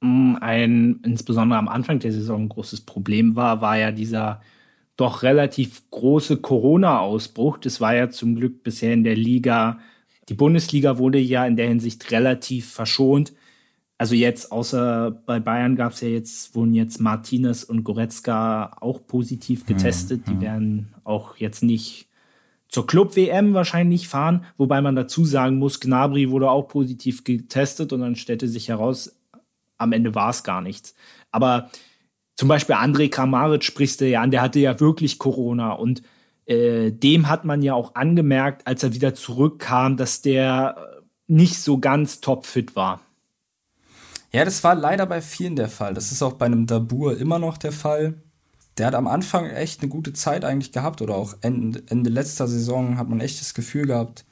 mh, 0.00 0.08
hm, 0.08 0.38
ein, 0.40 1.00
insbesondere 1.04 1.58
am 1.58 1.68
Anfang 1.68 1.98
der 1.98 2.12
Saison, 2.12 2.42
ein 2.42 2.48
großes 2.48 2.80
Problem 2.80 3.36
war, 3.36 3.60
war 3.60 3.76
ja 3.76 3.92
dieser 3.92 4.40
doch 4.96 5.22
relativ 5.22 5.88
große 5.90 6.38
Corona-Ausbruch. 6.38 7.58
Das 7.58 7.80
war 7.80 7.94
ja 7.94 8.10
zum 8.10 8.36
Glück 8.36 8.62
bisher 8.62 8.92
in 8.92 9.04
der 9.04 9.16
Liga 9.16 9.78
die 10.30 10.34
Bundesliga 10.34 10.96
wurde 10.96 11.18
ja 11.18 11.44
in 11.44 11.56
der 11.56 11.66
Hinsicht 11.66 12.10
relativ 12.12 12.70
verschont. 12.70 13.32
Also 13.98 14.14
jetzt, 14.14 14.52
außer 14.52 15.10
bei 15.10 15.40
Bayern 15.40 15.74
gab 15.74 15.92
es 15.92 16.00
ja 16.00 16.08
jetzt, 16.08 16.54
wurden 16.54 16.72
jetzt 16.72 17.00
Martinez 17.00 17.64
und 17.64 17.82
Goretzka 17.82 18.76
auch 18.80 19.04
positiv 19.06 19.66
getestet. 19.66 20.26
Mhm. 20.26 20.30
Die 20.30 20.40
werden 20.40 20.94
auch 21.02 21.36
jetzt 21.36 21.64
nicht 21.64 22.06
zur 22.70 22.86
Club-WM 22.86 23.52
wahrscheinlich 23.52 24.08
fahren, 24.08 24.44
wobei 24.56 24.80
man 24.80 24.96
dazu 24.96 25.24
sagen 25.24 25.56
muss, 25.58 25.80
Gnabry 25.80 26.30
wurde 26.30 26.50
auch 26.50 26.68
positiv 26.68 27.24
getestet 27.24 27.92
und 27.92 28.00
dann 28.00 28.16
stellte 28.16 28.48
sich 28.48 28.68
heraus, 28.68 29.16
am 29.76 29.92
Ende 29.92 30.14
war 30.14 30.30
es 30.30 30.44
gar 30.44 30.60
nichts. 30.60 30.94
Aber 31.32 31.70
zum 32.36 32.48
Beispiel 32.48 32.76
André 32.76 33.10
Kramaric 33.10 33.64
sprichst 33.64 34.00
du 34.00 34.08
ja 34.08 34.22
an, 34.22 34.30
der 34.30 34.42
hatte 34.42 34.60
ja 34.60 34.78
wirklich 34.78 35.18
Corona 35.18 35.72
und 35.72 36.02
äh, 36.46 36.92
dem 36.92 37.28
hat 37.28 37.44
man 37.44 37.60
ja 37.62 37.74
auch 37.74 37.96
angemerkt, 37.96 38.66
als 38.66 38.82
er 38.82 38.94
wieder 38.94 39.14
zurückkam, 39.14 39.96
dass 39.96 40.22
der 40.22 41.02
nicht 41.26 41.58
so 41.58 41.78
ganz 41.78 42.20
topfit 42.20 42.76
war. 42.76 43.00
Ja, 44.32 44.44
das 44.44 44.62
war 44.62 44.76
leider 44.76 45.06
bei 45.06 45.20
vielen 45.22 45.56
der 45.56 45.68
Fall. 45.68 45.92
Das 45.92 46.12
ist 46.12 46.22
auch 46.22 46.34
bei 46.34 46.46
einem 46.46 46.66
Dabur 46.66 47.18
immer 47.18 47.38
noch 47.40 47.58
der 47.58 47.72
Fall. 47.72 48.22
Der 48.80 48.86
hat 48.86 48.94
am 48.94 49.08
Anfang 49.08 49.44
echt 49.44 49.82
eine 49.82 49.90
gute 49.90 50.14
Zeit 50.14 50.42
eigentlich 50.42 50.72
gehabt 50.72 51.02
oder 51.02 51.14
auch 51.14 51.34
Ende, 51.42 51.82
Ende 51.88 52.08
letzter 52.08 52.48
Saison 52.48 52.96
hat 52.96 53.10
man 53.10 53.20
echt 53.20 53.38
das 53.38 53.52
Gefühl 53.52 53.84
gehabt, 53.84 54.24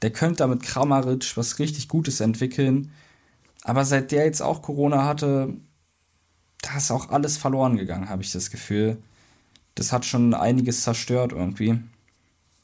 der 0.00 0.08
könnte 0.08 0.38
da 0.38 0.46
mit 0.46 0.62
Kramaric 0.62 1.36
was 1.36 1.58
richtig 1.58 1.88
Gutes 1.88 2.20
entwickeln. 2.20 2.90
Aber 3.64 3.84
seit 3.84 4.10
der 4.10 4.24
jetzt 4.24 4.40
auch 4.40 4.62
Corona 4.62 5.04
hatte, 5.04 5.52
da 6.62 6.78
ist 6.78 6.90
auch 6.90 7.10
alles 7.10 7.36
verloren 7.36 7.76
gegangen, 7.76 8.08
habe 8.08 8.22
ich 8.22 8.32
das 8.32 8.50
Gefühl. 8.50 8.96
Das 9.74 9.92
hat 9.92 10.06
schon 10.06 10.32
einiges 10.32 10.84
zerstört 10.84 11.32
irgendwie. 11.32 11.78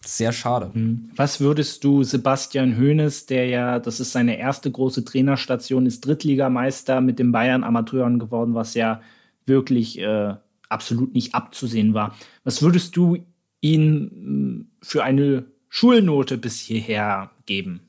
Sehr 0.03 0.33
schade. 0.33 0.71
Hm. 0.73 1.11
Was 1.15 1.41
würdest 1.41 1.85
du 1.85 2.05
Sebastian 2.05 2.79
Hoeneß, 2.79 3.27
der 3.27 3.49
ja, 3.49 3.79
das 3.81 4.01
ist 4.01 4.13
seine 4.13 4.39
erste 4.39 4.71
große 4.71 5.05
Trainerstation, 5.05 5.85
ist 5.85 6.07
Drittligameister 6.07 7.03
mit 7.03 7.19
den 7.19 7.33
Bayern 7.33 7.65
Amateuren 7.65 8.19
geworden, 8.19 8.55
was 8.55 8.73
ja 8.73 9.03
wirklich 9.45 9.99
äh, 9.99 10.35
absolut 10.69 11.15
nicht 11.15 11.35
abzusehen 11.35 11.95
war. 11.95 12.15
Was 12.45 12.63
würdest 12.63 12.97
du 12.97 13.19
ihm 13.61 14.11
hm, 14.13 14.71
für 14.83 15.05
eine 15.05 15.47
Schulnote 15.69 16.39
bis 16.39 16.59
hierher 16.59 17.31
geben? 17.47 17.89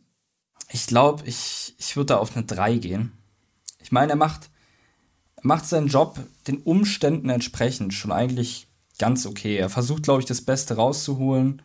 Ich 0.72 0.88
glaube, 0.88 1.24
ich, 1.26 1.74
ich 1.78 1.96
würde 1.96 2.08
da 2.08 2.18
auf 2.18 2.36
eine 2.36 2.46
3 2.46 2.78
gehen. 2.78 3.12
Ich 3.82 3.92
meine, 3.92 4.12
er 4.12 4.18
macht, 4.18 4.50
er 5.36 5.48
macht 5.48 5.66
seinen 5.66 5.88
Job 5.88 6.20
den 6.48 6.58
Umständen 6.58 7.30
entsprechend 7.30 7.94
schon 7.94 8.12
eigentlich 8.12 8.68
ganz 9.00 9.26
okay. 9.26 9.58
Er 9.58 9.70
versucht, 9.70 10.04
glaube 10.04 10.20
ich, 10.20 10.26
das 10.26 10.42
Beste 10.42 10.76
rauszuholen. 10.76 11.62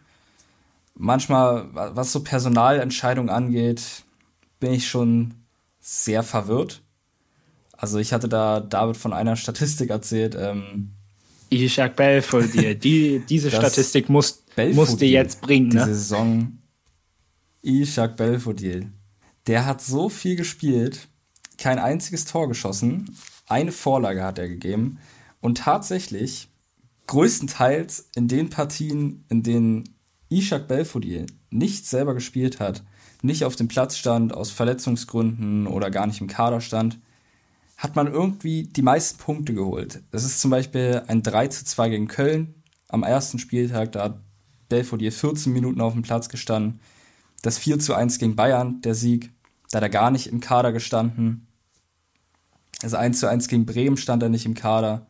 Manchmal, 0.95 1.69
was 1.73 2.13
so 2.13 2.23
Personalentscheidungen 2.23 3.29
angeht, 3.29 4.05
bin 4.61 4.73
ich 4.73 4.89
schon 4.89 5.35
sehr 5.81 6.23
verwirrt. 6.23 6.83
Also 7.77 7.99
ich 7.99 8.13
hatte 8.13 8.29
da 8.29 8.61
David 8.61 8.97
von 8.97 9.13
einer 9.13 9.37
Statistik 9.37 9.91
erzählt. 9.91 10.37
Ähm, 10.39 10.93
Ishak 11.51 11.97
Belfodil, 11.97 12.75
die, 12.75 13.23
diese 13.29 13.51
Statistik 13.51 14.09
muss, 14.09 14.45
musst 14.73 15.01
du 15.01 15.07
jetzt 15.07 15.41
bringen. 15.41 15.69
Ne? 15.69 15.85
Diese 15.87 15.95
Saison 15.95 16.59
Ishak 17.63 18.17
Belfodil. 18.17 18.91
Der 19.47 19.67
hat 19.67 19.81
so 19.81 20.09
viel 20.09 20.37
gespielt, 20.37 21.09
kein 21.59 21.79
einziges 21.79 22.25
Tor 22.25 22.49
geschossen, 22.49 23.17
eine 23.47 23.73
Vorlage 23.73 24.23
hat 24.23 24.39
er 24.39 24.49
gegeben 24.49 24.99
und 25.41 25.59
tatsächlich 25.59 26.49
größtenteils 27.07 28.11
in 28.15 28.29
den 28.29 28.49
Partien, 28.49 29.25
in 29.29 29.43
denen 29.43 29.85
Ishak 30.31 30.69
Belfodil 30.69 31.27
nicht 31.51 31.87
selber 31.87 32.15
gespielt 32.15 32.61
hat, 32.61 32.83
nicht 33.23 33.45
auf 33.45 33.57
dem 33.57 33.69
Platz 33.69 33.97
stand, 33.97 34.35
aus 34.35 34.51
Verletzungsgründen 34.51 35.67
oder 35.67 35.91
gar 35.91 36.07
nicht 36.07 36.21
im 36.21 36.27
Kader 36.27 36.61
stand, 36.61 36.99
hat 37.77 37.97
man 37.97 38.07
irgendwie 38.07 38.65
die 38.65 38.83
meisten 38.83 39.19
Punkte 39.19 39.55
geholt. 39.55 40.03
Das 40.11 40.25
ist 40.25 40.41
zum 40.41 40.51
Beispiel 40.51 41.03
ein 41.09 41.23
3 41.23 41.49
zu 41.49 41.65
2 41.65 41.89
gegen 41.89 42.09
Köln 42.09 42.55
am 42.89 43.03
ersten 43.03 43.39
Spieltag, 43.39 43.93
da 43.93 44.05
hat 44.05 44.21
Belfodil 44.69 45.11
14 45.11 45.53
Minuten 45.53 45.81
auf 45.81 45.93
dem 45.93 46.03
Platz 46.03 46.29
gestanden. 46.29 46.81
Das 47.43 47.59
4 47.59 47.79
zu 47.79 47.95
1 47.95 48.19
gegen 48.19 48.37
Bayern, 48.37 48.81
der 48.83 48.95
Sieg, 48.95 49.33
da 49.71 49.79
hat 49.79 49.83
er 49.83 49.91
gar 49.91 50.11
nicht 50.11 50.29
im 50.29 50.41
Kader 50.41 50.73
gestanden. 50.73 51.49
Das 52.81 52.95
1 52.95 53.19
zu 53.21 53.29
1 53.29 53.49
gegen 53.49 53.67
Bremen 53.67 53.97
stand 53.97 54.23
er 54.23 54.29
nicht 54.29 54.47
im 54.47 54.55
Kader. 54.55 55.07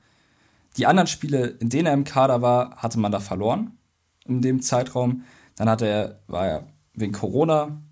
Die 0.76 0.86
anderen 0.86 1.06
Spiele, 1.06 1.46
in 1.46 1.68
denen 1.68 1.86
er 1.86 1.92
im 1.92 2.04
Kader 2.04 2.42
war, 2.42 2.76
hatte 2.76 2.98
man 2.98 3.12
da 3.12 3.20
verloren 3.20 3.78
in 4.26 4.42
dem 4.42 4.62
Zeitraum. 4.62 5.24
Dann 5.56 5.68
hat 5.68 5.82
er, 5.82 6.20
war 6.26 6.46
er 6.46 6.66
wegen 6.94 7.12
Corona 7.12 7.82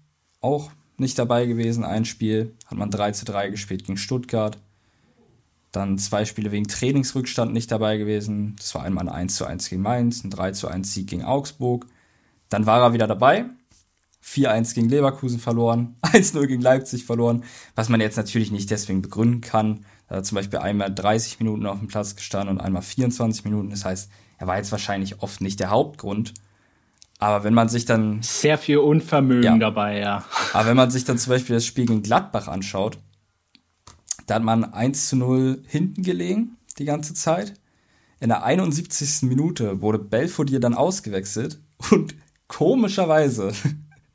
auch 0.41 0.71
nicht 1.03 1.19
dabei 1.19 1.47
gewesen. 1.47 1.85
Ein 1.85 2.05
Spiel 2.05 2.55
hat 2.67 2.79
man 2.79 2.91
3 2.91 3.13
zu 3.13 3.25
3 3.25 3.51
gespielt 3.51 3.85
gegen 3.85 3.99
Stuttgart. 3.99 4.59
Dann 5.71 5.99
zwei 5.99 6.25
Spiele 6.25 6.53
wegen 6.53 6.69
Trainingsrückstand 6.69 7.53
nicht 7.53 7.71
dabei 7.71 7.97
gewesen. 7.97 8.57
Das 8.57 8.75
war 8.75 8.83
einmal 8.83 9.09
ein 9.09 9.15
1 9.15 9.37
zu 9.37 9.47
1 9.47 9.69
gegen 9.69 9.83
Mainz, 9.83 10.25
ein 10.25 10.31
3 10.31 10.53
zu 10.53 10.69
1 10.69 10.93
Sieg 10.93 11.09
gegen 11.09 11.25
Augsburg. 11.25 11.87
Dann 12.49 12.67
war 12.67 12.81
er 12.81 12.93
wieder 12.93 13.07
dabei. 13.07 13.47
4-1 14.25 14.75
gegen 14.75 14.89
Leverkusen 14.89 15.41
verloren, 15.41 15.97
1-0 16.03 16.47
gegen 16.47 16.63
Leipzig 16.63 17.05
verloren, 17.05 17.43
was 17.75 17.89
man 17.89 18.01
jetzt 18.01 18.17
natürlich 18.17 18.53
nicht 18.53 18.71
deswegen 18.71 19.03
begründen 19.03 19.41
kann. 19.41 19.85
Da 20.09 20.17
hat 20.17 20.27
zum 20.27 20.37
Beispiel 20.37 20.61
einmal 20.61 20.95
30 20.95 21.41
Minuten 21.41 21.67
auf 21.67 21.79
dem 21.79 21.89
Platz 21.89 22.15
gestanden 22.15 22.57
und 22.57 22.61
einmal 22.63 22.83
24 22.83 23.45
Minuten. 23.45 23.71
Das 23.71 23.85
heißt, 23.85 24.11
er 24.39 24.47
war 24.47 24.59
jetzt 24.59 24.71
wahrscheinlich 24.71 25.23
oft 25.23 25.41
nicht 25.41 25.59
der 25.59 25.71
Hauptgrund. 25.71 26.35
Aber 27.23 27.45
wenn 27.45 27.55
man 27.55 27.69
sich 27.69 27.85
dann. 27.85 28.21
Sehr 28.21 28.59
viel 28.59 28.79
Unvermögen 28.79 29.45
ja. 29.45 29.57
dabei, 29.57 30.01
ja. 30.01 30.25
Aber 30.53 30.69
wenn 30.69 30.77
man 30.77 30.91
sich 30.91 31.05
dann 31.05 31.19
zum 31.19 31.31
Beispiel 31.31 31.55
das 31.55 31.65
Spiel 31.65 31.87
gegen 31.87 32.03
Gladbach 32.03 32.49
anschaut, 32.49 32.99
da 34.27 34.35
hat 34.35 34.43
man 34.43 34.65
1 34.65 35.09
zu 35.09 35.17
0 35.17 35.63
hinten 35.69 36.03
gelegen 36.03 36.57
die 36.81 36.85
ganze 36.85 37.15
Zeit. 37.15 37.55
In 38.19 38.31
der 38.31 38.43
71. 38.43 39.23
Minute 39.23 39.81
wurde 39.81 40.01
Belfodil 40.01 40.59
dann 40.59 40.75
ausgewechselt 40.75 41.61
und 41.93 42.17
komischerweise 42.49 43.53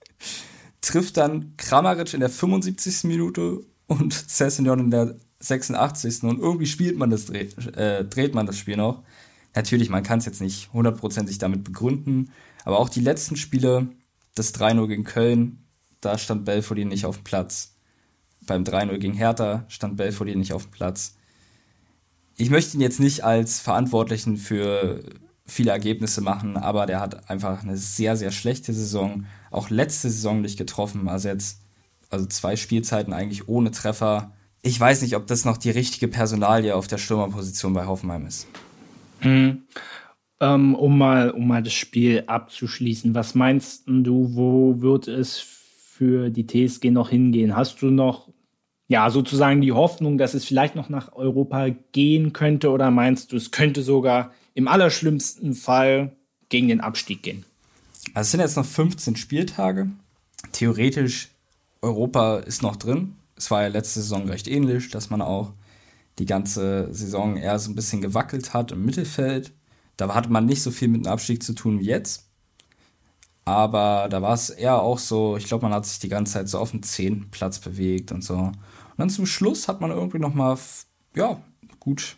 trifft 0.81 1.15
dann 1.15 1.55
Kramaric 1.55 2.13
in 2.13 2.19
der 2.19 2.29
75. 2.29 3.05
Minute 3.05 3.61
und 3.87 4.11
Cessignon 4.13 4.79
in 4.79 4.91
der 4.91 5.15
86. 5.39 6.23
Und 6.23 6.39
irgendwie 6.39 6.65
spielt 6.65 6.97
man 6.97 7.09
das, 7.09 7.29
äh, 7.29 8.03
dreht 8.03 8.35
man 8.35 8.47
das 8.47 8.57
Spiel 8.57 8.75
noch. 8.75 9.03
Natürlich, 9.55 9.89
man 9.89 10.03
kann 10.03 10.19
es 10.19 10.25
jetzt 10.25 10.41
nicht 10.41 10.73
hundertprozentig 10.73 11.37
damit 11.37 11.63
begründen, 11.63 12.31
aber 12.67 12.79
auch 12.79 12.89
die 12.89 12.99
letzten 12.99 13.37
Spiele, 13.37 13.87
das 14.35 14.53
3-0 14.53 14.87
gegen 14.87 15.05
Köln, 15.05 15.63
da 16.01 16.17
stand 16.17 16.43
Belfodil 16.43 16.83
nicht 16.83 17.05
auf 17.05 17.15
dem 17.15 17.23
Platz. 17.23 17.77
Beim 18.45 18.65
3-0 18.65 18.97
gegen 18.97 19.13
Hertha 19.13 19.63
stand 19.69 19.95
Belfodil 19.95 20.35
nicht 20.35 20.51
auf 20.51 20.63
dem 20.63 20.71
Platz. 20.71 21.15
Ich 22.35 22.49
möchte 22.49 22.75
ihn 22.75 22.81
jetzt 22.81 22.99
nicht 22.99 23.23
als 23.23 23.61
Verantwortlichen 23.61 24.35
für 24.35 25.01
viele 25.45 25.71
Ergebnisse 25.71 26.19
machen, 26.19 26.57
aber 26.57 26.85
der 26.87 26.99
hat 26.99 27.29
einfach 27.29 27.63
eine 27.63 27.77
sehr, 27.77 28.17
sehr 28.17 28.31
schlechte 28.31 28.73
Saison. 28.73 29.27
Auch 29.49 29.69
letzte 29.69 30.09
Saison 30.09 30.41
nicht 30.41 30.57
getroffen. 30.57 31.07
Also 31.07 31.29
jetzt, 31.29 31.61
also 32.09 32.25
zwei 32.25 32.57
Spielzeiten 32.57 33.13
eigentlich 33.13 33.47
ohne 33.47 33.71
Treffer. 33.71 34.33
Ich 34.61 34.77
weiß 34.77 35.03
nicht, 35.03 35.15
ob 35.15 35.25
das 35.25 35.45
noch 35.45 35.57
die 35.57 35.71
richtige 35.71 36.09
Personalie 36.09 36.75
auf 36.75 36.87
der 36.87 36.97
Stürmerposition 36.97 37.71
bei 37.71 37.85
Hoffenheim 37.85 38.25
ist. 38.25 38.45
Mhm. 39.21 39.63
Ähm, 40.39 40.75
um, 40.75 40.97
mal, 40.97 41.31
um 41.31 41.47
mal 41.47 41.63
das 41.63 41.73
Spiel 41.73 42.23
abzuschließen, 42.27 43.15
was 43.15 43.33
meinst 43.33 43.83
du, 43.87 44.35
wo 44.35 44.81
wird 44.81 45.07
es 45.07 45.39
für 45.39 46.29
die 46.29 46.45
TSG 46.45 46.91
noch 46.91 47.09
hingehen? 47.09 47.55
Hast 47.55 47.81
du 47.81 47.87
noch 47.87 48.29
ja, 48.87 49.09
sozusagen 49.09 49.61
die 49.61 49.73
Hoffnung, 49.73 50.17
dass 50.17 50.33
es 50.33 50.45
vielleicht 50.45 50.75
noch 50.75 50.89
nach 50.89 51.13
Europa 51.13 51.69
gehen 51.91 52.33
könnte 52.33 52.69
oder 52.71 52.89
meinst 52.89 53.31
du, 53.31 53.35
es 53.35 53.51
könnte 53.51 53.83
sogar 53.83 54.31
im 54.53 54.67
allerschlimmsten 54.67 55.53
Fall 55.53 56.15
gegen 56.49 56.69
den 56.69 56.79
Abstieg 56.79 57.21
gehen? 57.21 57.45
Also 58.13 58.27
es 58.27 58.31
sind 58.31 58.39
jetzt 58.39 58.55
noch 58.55 58.65
15 58.65 59.17
Spieltage. 59.17 59.89
Theoretisch 60.53 61.29
Europa 61.81 62.37
ist 62.37 62.61
noch 62.61 62.77
drin. 62.77 63.15
Es 63.35 63.51
war 63.51 63.63
ja 63.63 63.67
letzte 63.67 63.99
Saison 63.99 64.27
recht 64.29 64.47
ähnlich, 64.47 64.89
dass 64.89 65.09
man 65.09 65.21
auch 65.21 65.51
die 66.17 66.25
ganze 66.25 66.87
Saison 66.91 67.37
eher 67.37 67.59
so 67.59 67.69
ein 67.69 67.75
bisschen 67.75 68.01
gewackelt 68.01 68.53
hat 68.53 68.71
im 68.71 68.85
Mittelfeld. 68.85 69.51
Da 69.97 70.13
hatte 70.13 70.29
man 70.29 70.45
nicht 70.45 70.61
so 70.61 70.71
viel 70.71 70.87
mit 70.87 71.05
dem 71.05 71.11
Abstieg 71.11 71.43
zu 71.43 71.53
tun 71.53 71.79
wie 71.79 71.85
jetzt. 71.85 72.27
Aber 73.45 74.07
da 74.09 74.21
war 74.21 74.33
es 74.33 74.49
eher 74.49 74.81
auch 74.81 74.99
so, 74.99 75.37
ich 75.37 75.45
glaube, 75.45 75.63
man 75.63 75.73
hat 75.73 75.85
sich 75.85 75.99
die 75.99 76.09
ganze 76.09 76.33
Zeit 76.33 76.49
so 76.49 76.59
auf 76.59 76.71
den 76.71 76.83
zehnten 76.83 77.29
Platz 77.31 77.59
bewegt 77.59 78.11
und 78.11 78.23
so. 78.23 78.35
Und 78.35 78.55
dann 78.97 79.09
zum 79.09 79.25
Schluss 79.25 79.67
hat 79.67 79.79
man 79.79 79.89
irgendwie 79.89 80.19
nochmal, 80.19 80.57
ja, 81.15 81.41
gut, 81.79 82.17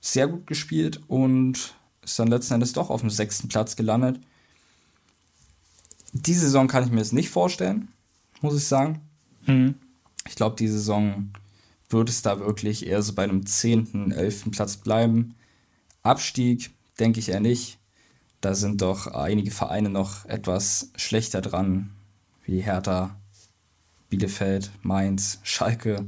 sehr 0.00 0.28
gut 0.28 0.46
gespielt 0.46 1.00
und 1.08 1.74
ist 2.02 2.18
dann 2.18 2.28
letzten 2.28 2.54
Endes 2.54 2.72
doch 2.72 2.90
auf 2.90 3.00
dem 3.00 3.10
sechsten 3.10 3.48
Platz 3.48 3.76
gelandet. 3.76 4.20
Die 6.12 6.34
Saison 6.34 6.66
kann 6.66 6.84
ich 6.84 6.90
mir 6.90 6.98
jetzt 6.98 7.12
nicht 7.12 7.30
vorstellen, 7.30 7.88
muss 8.40 8.56
ich 8.56 8.64
sagen. 8.64 9.00
Mhm. 9.46 9.74
Ich 10.26 10.34
glaube, 10.34 10.56
die 10.56 10.68
Saison 10.68 11.30
wird 11.90 12.08
es 12.08 12.22
da 12.22 12.40
wirklich 12.40 12.86
eher 12.86 13.02
so 13.02 13.14
bei 13.14 13.24
einem 13.24 13.46
zehnten, 13.46 14.10
elften 14.10 14.50
Platz 14.50 14.76
bleiben. 14.76 15.34
Abstieg 16.02 16.70
denke 16.98 17.20
ich 17.20 17.28
eher 17.28 17.40
nicht. 17.40 17.78
Da 18.40 18.54
sind 18.54 18.82
doch 18.82 19.06
einige 19.08 19.50
Vereine 19.50 19.90
noch 19.90 20.24
etwas 20.26 20.90
schlechter 20.96 21.40
dran, 21.40 21.90
wie 22.44 22.60
Hertha, 22.60 23.16
Bielefeld, 24.08 24.70
Mainz, 24.82 25.40
Schalke. 25.42 26.06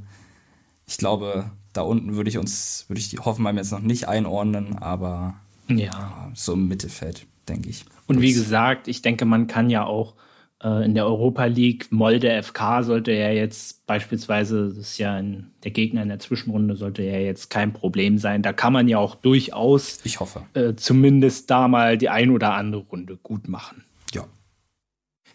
Ich 0.87 0.99
glaube, 0.99 1.51
da 1.73 1.83
unten 1.83 2.17
würde 2.17 2.31
ich 2.31 2.39
uns, 2.39 2.85
würde 2.89 3.01
ich 3.01 3.09
die 3.09 3.19
Hoffenheim 3.19 3.57
jetzt 3.57 3.73
noch 3.73 3.81
nicht 3.81 4.09
einordnen, 4.09 4.79
aber 4.79 5.35
ja. 5.69 6.31
so 6.35 6.55
im 6.55 6.69
Mittelfeld, 6.69 7.27
denke 7.49 7.69
ich. 7.69 7.85
Und 8.07 8.21
wie 8.21 8.33
gesagt, 8.33 8.89
ich 8.89 9.03
denke, 9.03 9.25
man 9.25 9.47
kann 9.47 9.71
ja 9.71 9.85
auch 9.85 10.15
in 10.61 10.95
der 10.95 11.07
Europa 11.07 11.45
League. 11.45 11.87
Molde 11.91 12.43
FK 12.43 12.83
sollte 12.83 13.13
ja 13.13 13.31
jetzt 13.31 13.87
beispielsweise, 13.87 14.69
das 14.69 14.77
ist 14.77 14.99
ja 14.99 15.15
ein, 15.15 15.53
der 15.63 15.71
Gegner 15.71 16.03
in 16.03 16.09
der 16.09 16.19
Zwischenrunde, 16.19 16.75
sollte 16.75 17.05
ja 17.05 17.19
jetzt 17.19 17.49
kein 17.49 17.73
Problem 17.73 18.19
sein. 18.19 18.43
Da 18.43 18.53
kann 18.53 18.73
man 18.73 18.89
ja 18.89 18.99
auch 18.99 19.15
durchaus, 19.15 20.01
ich 20.05 20.19
hoffe, 20.19 20.43
äh, 20.55 20.75
zumindest 20.75 21.49
da 21.51 21.69
mal 21.69 21.97
die 21.97 22.09
ein 22.09 22.31
oder 22.31 22.55
andere 22.55 22.83
Runde 22.83 23.19
gut 23.23 23.47
machen. 23.47 23.85
Ja. 24.13 24.25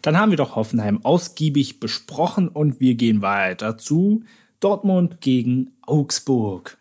Dann 0.01 0.17
haben 0.17 0.31
wir 0.31 0.37
doch 0.37 0.57
Hoffenheim 0.57 1.05
ausgiebig 1.05 1.79
besprochen 1.79 2.49
und 2.49 2.81
wir 2.81 2.95
gehen 2.95 3.21
weiter 3.21 3.77
zu 3.77 4.23
Dortmund 4.59 5.21
gegen 5.21 5.71
Augsburg. 5.83 6.77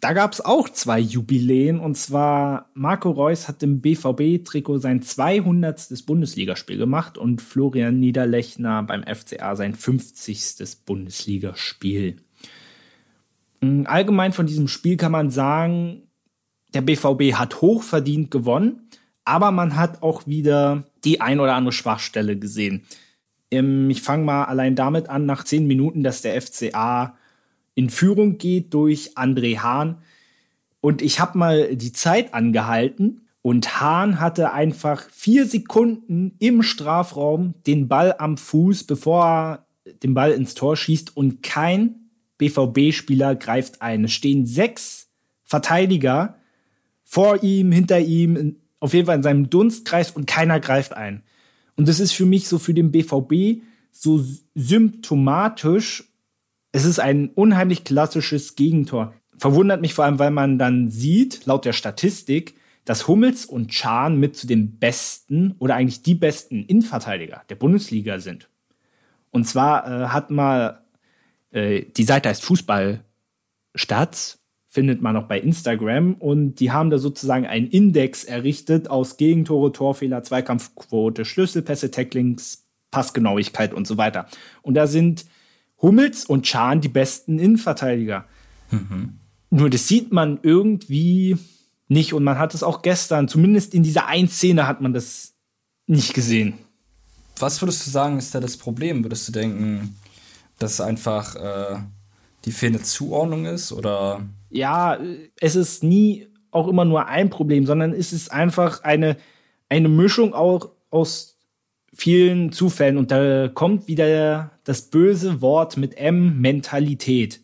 Da 0.00 0.12
gab 0.12 0.32
es 0.32 0.40
auch 0.40 0.68
zwei 0.68 1.00
Jubiläen 1.00 1.80
und 1.80 1.96
zwar 1.96 2.70
Marco 2.74 3.10
Reus 3.10 3.48
hat 3.48 3.62
im 3.62 3.80
BVB-Trikot 3.80 4.78
sein 4.78 5.02
200. 5.02 6.04
Bundesligaspiel 6.06 6.76
gemacht 6.76 7.16
und 7.16 7.40
Florian 7.40 8.00
Niederlechner 8.00 8.82
beim 8.82 9.02
FCA 9.02 9.56
sein 9.56 9.74
50. 9.74 10.84
Bundesligaspiel. 10.84 12.16
Mm, 13.60 13.84
allgemein 13.86 14.32
von 14.32 14.46
diesem 14.46 14.68
Spiel 14.68 14.96
kann 14.96 15.12
man 15.12 15.30
sagen, 15.30 16.02
der 16.74 16.82
BVB 16.82 17.34
hat 17.34 17.60
hochverdient 17.60 18.30
gewonnen, 18.30 18.88
aber 19.24 19.52
man 19.52 19.76
hat 19.76 20.02
auch 20.02 20.26
wieder 20.26 20.84
die 21.04 21.20
ein 21.20 21.40
oder 21.40 21.54
andere 21.54 21.72
Schwachstelle 21.72 22.36
gesehen. 22.38 22.84
Ähm, 23.50 23.88
ich 23.90 24.02
fange 24.02 24.24
mal 24.24 24.44
allein 24.44 24.74
damit 24.74 25.08
an, 25.08 25.24
nach 25.24 25.44
zehn 25.44 25.66
Minuten, 25.66 26.02
dass 26.02 26.22
der 26.22 26.40
FCA 26.40 27.16
in 27.74 27.90
Führung 27.90 28.38
geht 28.38 28.72
durch 28.74 29.16
André 29.16 29.58
Hahn. 29.58 29.98
Und 30.80 31.02
ich 31.02 31.20
habe 31.20 31.38
mal 31.38 31.76
die 31.76 31.92
Zeit 31.92 32.34
angehalten 32.34 33.22
und 33.42 33.80
Hahn 33.80 34.20
hatte 34.20 34.52
einfach 34.52 35.08
vier 35.10 35.46
Sekunden 35.46 36.36
im 36.38 36.62
Strafraum 36.62 37.54
den 37.66 37.88
Ball 37.88 38.14
am 38.18 38.36
Fuß, 38.36 38.84
bevor 38.84 39.24
er 39.24 39.66
den 40.02 40.14
Ball 40.14 40.32
ins 40.32 40.54
Tor 40.54 40.76
schießt 40.76 41.16
und 41.16 41.42
kein 41.42 42.10
BVB-Spieler 42.38 43.34
greift 43.36 43.82
ein. 43.82 44.04
Es 44.04 44.12
stehen 44.12 44.46
sechs 44.46 45.08
Verteidiger 45.44 46.38
vor 47.04 47.42
ihm, 47.42 47.70
hinter 47.70 48.00
ihm, 48.00 48.56
auf 48.80 48.94
jeden 48.94 49.06
Fall 49.06 49.16
in 49.16 49.22
seinem 49.22 49.50
Dunstkreis 49.50 50.10
und 50.10 50.26
keiner 50.26 50.58
greift 50.58 50.94
ein. 50.94 51.22
Und 51.76 51.88
das 51.88 52.00
ist 52.00 52.12
für 52.12 52.26
mich 52.26 52.48
so 52.48 52.58
für 52.58 52.74
den 52.74 52.92
BVB 52.92 53.62
so 53.90 54.24
symptomatisch 54.54 56.04
es 56.74 56.84
ist 56.84 56.98
ein 56.98 57.30
unheimlich 57.36 57.84
klassisches 57.84 58.56
Gegentor. 58.56 59.14
Verwundert 59.38 59.80
mich 59.80 59.94
vor 59.94 60.06
allem, 60.06 60.18
weil 60.18 60.32
man 60.32 60.58
dann 60.58 60.88
sieht, 60.88 61.46
laut 61.46 61.64
der 61.64 61.72
Statistik, 61.72 62.56
dass 62.84 63.06
Hummels 63.06 63.44
und 63.44 63.70
Chan 63.70 64.18
mit 64.18 64.34
zu 64.34 64.48
den 64.48 64.80
besten 64.80 65.54
oder 65.60 65.76
eigentlich 65.76 66.02
die 66.02 66.16
besten 66.16 66.64
Innenverteidiger 66.64 67.42
der 67.48 67.54
Bundesliga 67.54 68.18
sind. 68.18 68.48
Und 69.30 69.46
zwar 69.46 69.86
äh, 69.86 70.06
hat 70.08 70.32
mal, 70.32 70.82
äh, 71.52 71.84
die 71.96 72.02
Seite 72.02 72.28
heißt 72.28 72.44
Fußballstats, 72.44 74.40
findet 74.66 75.00
man 75.00 75.16
auch 75.16 75.28
bei 75.28 75.38
Instagram 75.38 76.14
und 76.14 76.56
die 76.56 76.72
haben 76.72 76.90
da 76.90 76.98
sozusagen 76.98 77.46
einen 77.46 77.68
Index 77.68 78.24
errichtet 78.24 78.90
aus 78.90 79.16
Gegentore, 79.16 79.70
Torfehler, 79.70 80.24
Zweikampfquote, 80.24 81.24
Schlüsselpässe, 81.24 81.92
Tacklings, 81.92 82.66
Passgenauigkeit 82.90 83.72
und 83.72 83.86
so 83.86 83.96
weiter. 83.96 84.26
Und 84.62 84.74
da 84.74 84.88
sind 84.88 85.24
Hummels 85.84 86.24
und 86.24 86.44
Chan 86.44 86.80
die 86.80 86.88
besten 86.88 87.38
Innenverteidiger. 87.38 88.24
Mhm. 88.70 89.18
Nur 89.50 89.68
das 89.68 89.86
sieht 89.86 90.12
man 90.12 90.40
irgendwie 90.42 91.36
nicht 91.88 92.14
und 92.14 92.24
man 92.24 92.38
hat 92.38 92.54
es 92.54 92.62
auch 92.62 92.80
gestern, 92.80 93.28
zumindest 93.28 93.74
in 93.74 93.82
dieser 93.82 94.06
einen 94.06 94.28
Szene 94.28 94.66
hat 94.66 94.80
man 94.80 94.94
das 94.94 95.34
nicht 95.86 96.14
gesehen. 96.14 96.54
Was 97.38 97.60
würdest 97.60 97.86
du 97.86 97.90
sagen, 97.90 98.16
ist 98.16 98.34
da 98.34 98.40
das 98.40 98.56
Problem? 98.56 99.04
Würdest 99.04 99.28
du 99.28 99.32
denken, 99.32 99.96
dass 100.58 100.80
einfach 100.80 101.36
äh, 101.36 101.76
die 102.46 102.52
fehlende 102.52 102.82
Zuordnung 102.82 103.44
ist 103.44 103.70
oder? 103.70 104.22
Ja, 104.48 104.98
es 105.38 105.54
ist 105.54 105.84
nie 105.84 106.28
auch 106.50 106.66
immer 106.66 106.86
nur 106.86 107.06
ein 107.08 107.28
Problem, 107.28 107.66
sondern 107.66 107.92
es 107.92 108.12
ist 108.12 108.32
einfach 108.32 108.82
eine, 108.84 109.18
eine 109.68 109.90
Mischung 109.90 110.32
auch 110.32 110.70
aus 110.90 111.33
vielen 111.94 112.52
Zufällen 112.52 112.96
und 112.96 113.10
da 113.10 113.48
kommt 113.48 113.88
wieder 113.88 114.50
das 114.64 114.82
böse 114.82 115.40
Wort 115.40 115.76
mit 115.76 115.96
M, 115.96 116.40
Mentalität. 116.40 117.40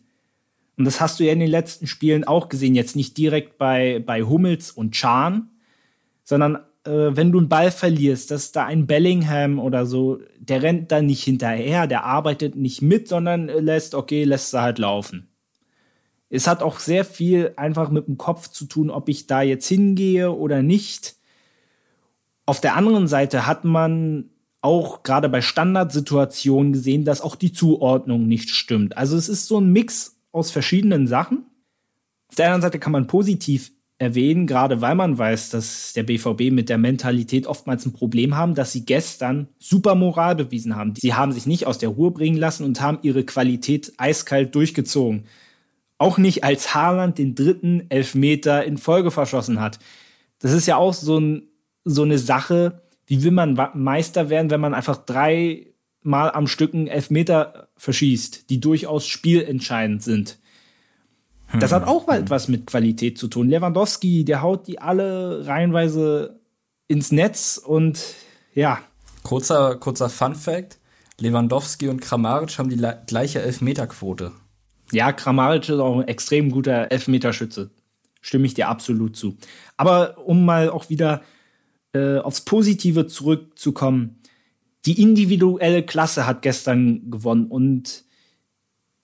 Und 0.77 0.85
das 0.85 0.99
hast 0.99 1.19
du 1.19 1.23
ja 1.23 1.31
in 1.31 1.39
den 1.39 1.49
letzten 1.49 1.87
Spielen 1.87 2.23
auch 2.23 2.49
gesehen, 2.49 2.75
jetzt 2.75 2.95
nicht 2.95 3.17
direkt 3.17 3.57
bei, 3.57 4.03
bei 4.05 4.23
Hummels 4.23 4.71
und 4.71 4.93
Chan, 4.93 5.49
sondern 6.23 6.57
äh, 6.85 7.15
wenn 7.15 7.31
du 7.31 7.37
einen 7.37 7.49
Ball 7.49 7.71
verlierst, 7.71 8.31
dass 8.31 8.51
da 8.51 8.65
ein 8.65 8.87
Bellingham 8.87 9.59
oder 9.59 9.85
so, 9.85 10.19
der 10.39 10.63
rennt 10.63 10.91
da 10.91 11.01
nicht 11.01 11.23
hinterher, 11.23 11.87
der 11.87 12.03
arbeitet 12.03 12.55
nicht 12.55 12.81
mit, 12.81 13.07
sondern 13.07 13.47
lässt, 13.47 13.95
okay, 13.95 14.23
lässt 14.23 14.53
er 14.53 14.63
halt 14.63 14.79
laufen. 14.79 15.29
Es 16.29 16.47
hat 16.47 16.63
auch 16.63 16.79
sehr 16.79 17.05
viel 17.05 17.53
einfach 17.57 17.91
mit 17.91 18.07
dem 18.07 18.17
Kopf 18.17 18.47
zu 18.47 18.65
tun, 18.65 18.89
ob 18.89 19.09
ich 19.09 19.27
da 19.27 19.41
jetzt 19.41 19.67
hingehe 19.67 20.31
oder 20.31 20.63
nicht. 20.63 21.15
Auf 22.45 22.59
der 22.61 22.75
anderen 22.75 23.07
Seite 23.07 23.45
hat 23.45 23.65
man 23.65 24.30
auch 24.61 25.03
gerade 25.03 25.27
bei 25.27 25.41
Standardsituationen 25.41 26.73
gesehen, 26.73 27.03
dass 27.03 27.21
auch 27.21 27.35
die 27.35 27.51
Zuordnung 27.51 28.27
nicht 28.27 28.51
stimmt. 28.51 28.95
Also 28.95 29.17
es 29.17 29.27
ist 29.27 29.47
so 29.47 29.59
ein 29.59 29.71
Mix 29.71 30.17
aus 30.31 30.51
verschiedenen 30.51 31.07
Sachen. 31.07 31.45
Auf 32.29 32.35
der 32.35 32.45
anderen 32.47 32.61
Seite 32.61 32.79
kann 32.79 32.91
man 32.91 33.07
positiv 33.07 33.71
erwähnen, 34.01 34.47
gerade 34.47 34.81
weil 34.81 34.95
man 34.95 35.17
weiß, 35.17 35.51
dass 35.51 35.93
der 35.93 36.03
BVB 36.03 36.51
mit 36.51 36.69
der 36.69 36.79
Mentalität 36.79 37.45
oftmals 37.45 37.85
ein 37.85 37.93
Problem 37.93 38.35
haben, 38.35 38.55
dass 38.55 38.71
sie 38.71 38.83
gestern 38.83 39.47
super 39.59 39.93
Moral 39.93 40.35
bewiesen 40.35 40.75
haben. 40.75 40.95
Sie 40.95 41.13
haben 41.13 41.31
sich 41.31 41.45
nicht 41.45 41.67
aus 41.67 41.77
der 41.77 41.89
Ruhe 41.89 42.09
bringen 42.09 42.37
lassen 42.37 42.63
und 42.63 42.81
haben 42.81 42.97
ihre 43.03 43.23
Qualität 43.23 43.93
eiskalt 43.97 44.55
durchgezogen. 44.55 45.25
Auch 45.99 46.17
nicht 46.17 46.43
als 46.43 46.73
Haaland 46.73 47.19
den 47.19 47.35
dritten 47.35 47.85
Elfmeter 47.89 48.65
in 48.65 48.79
Folge 48.79 49.11
verschossen 49.11 49.59
hat. 49.59 49.77
Das 50.39 50.51
ist 50.51 50.65
ja 50.65 50.77
auch 50.77 50.95
so, 50.95 51.19
ein, 51.19 51.43
so 51.85 52.01
eine 52.01 52.17
Sache, 52.17 52.81
wie 53.11 53.23
will 53.23 53.31
man 53.31 53.59
Meister 53.73 54.29
werden, 54.29 54.49
wenn 54.51 54.61
man 54.61 54.73
einfach 54.73 54.95
drei 54.95 55.67
Mal 56.01 56.31
am 56.31 56.47
Stück 56.47 56.73
einen 56.73 56.87
Elfmeter 56.87 57.67
verschießt, 57.75 58.49
die 58.49 58.61
durchaus 58.61 59.05
spielentscheidend 59.05 60.01
sind? 60.01 60.39
Das 61.59 61.73
hat 61.73 61.85
auch 61.85 62.07
etwas 62.07 62.47
mit 62.47 62.67
Qualität 62.67 63.17
zu 63.17 63.27
tun. 63.27 63.49
Lewandowski, 63.49 64.23
der 64.23 64.41
haut 64.41 64.65
die 64.65 64.79
alle 64.79 65.45
reihenweise 65.45 66.39
ins 66.87 67.11
Netz 67.11 67.57
und 67.57 68.01
ja. 68.53 68.79
Kurzer, 69.23 69.75
kurzer 69.75 70.09
Fun 70.09 70.33
Fact. 70.33 70.79
Lewandowski 71.19 71.89
und 71.89 71.99
Kramaric 71.99 72.57
haben 72.57 72.69
die 72.69 72.81
gleiche 73.07 73.41
Elfmeterquote. 73.41 74.31
Ja, 74.93 75.11
Kramaric 75.11 75.67
ist 75.67 75.79
auch 75.79 75.99
ein 75.99 76.07
extrem 76.07 76.49
guter 76.49 76.89
Elfmeterschütze. 76.89 77.71
Stimme 78.21 78.45
ich 78.45 78.53
dir 78.53 78.69
absolut 78.69 79.17
zu. 79.17 79.35
Aber 79.75 80.17
um 80.25 80.45
mal 80.45 80.69
auch 80.69 80.89
wieder 80.89 81.21
äh, 81.93 82.17
aufs 82.17 82.41
Positive 82.41 83.07
zurückzukommen, 83.07 84.21
die 84.85 85.01
individuelle 85.01 85.83
Klasse 85.83 86.25
hat 86.25 86.41
gestern 86.41 87.11
gewonnen 87.11 87.45
und 87.47 88.05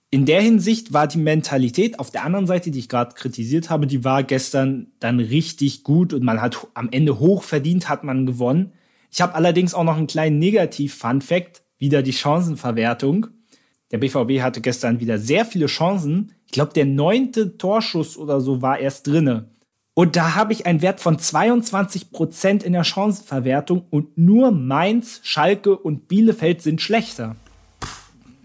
in 0.10 0.26
der 0.26 0.42
Hinsicht 0.42 0.94
war 0.94 1.06
die 1.06 1.18
Mentalität 1.18 2.00
auf 2.00 2.12
der 2.12 2.24
anderen 2.24 2.48
Seite, 2.48 2.72
die 2.72 2.80
ich 2.80 2.88
gerade 2.88 3.14
kritisiert 3.14 3.70
habe, 3.70 3.88
die 3.88 4.06
war 4.06 4.24
gestern 4.24 4.88
dann 5.00 5.20
richtig 5.20 5.84
gut 5.84 6.14
und 6.14 6.24
man 6.24 6.42
hat 6.42 6.68
am 6.76 6.90
Ende 6.92 7.20
hoch 7.20 7.44
verdient, 7.44 7.90
hat 7.90 8.06
man 8.06 8.26
gewonnen. 8.26 8.72
Ich 9.12 9.20
habe 9.20 9.36
allerdings 9.36 9.74
auch 9.74 9.84
noch 9.84 9.98
einen 9.98 10.08
kleinen 10.08 10.40
Negativ-Fun-Fact, 10.40 11.62
wieder 11.78 12.02
die 12.04 12.14
Chancenverwertung. 12.14 13.28
Der 13.92 13.98
BVB 13.98 14.42
hatte 14.42 14.62
gestern 14.62 15.00
wieder 15.00 15.18
sehr 15.18 15.46
viele 15.46 15.68
Chancen. 15.68 16.32
Ich 16.46 16.52
glaube, 16.52 16.74
der 16.74 16.86
neunte 16.86 17.58
Torschuss 17.58 18.18
oder 18.18 18.40
so 18.40 18.62
war 18.62 18.80
erst 18.80 19.08
drinne. 19.08 19.50
Und 19.98 20.16
da 20.16 20.36
habe 20.36 20.54
ich 20.54 20.68
einen 20.68 20.84
Wert 20.84 21.00
von 21.00 21.18
22 21.18 22.12
Prozent 22.12 22.62
in 22.62 22.74
der 22.74 22.84
Chancenverwertung 22.84 23.84
und 23.90 24.16
nur 24.16 24.52
Mainz, 24.52 25.22
Schalke 25.24 25.76
und 25.76 26.08
Bielefeld 26.08 26.62
sind 26.62 26.82
schlechter. 26.82 27.36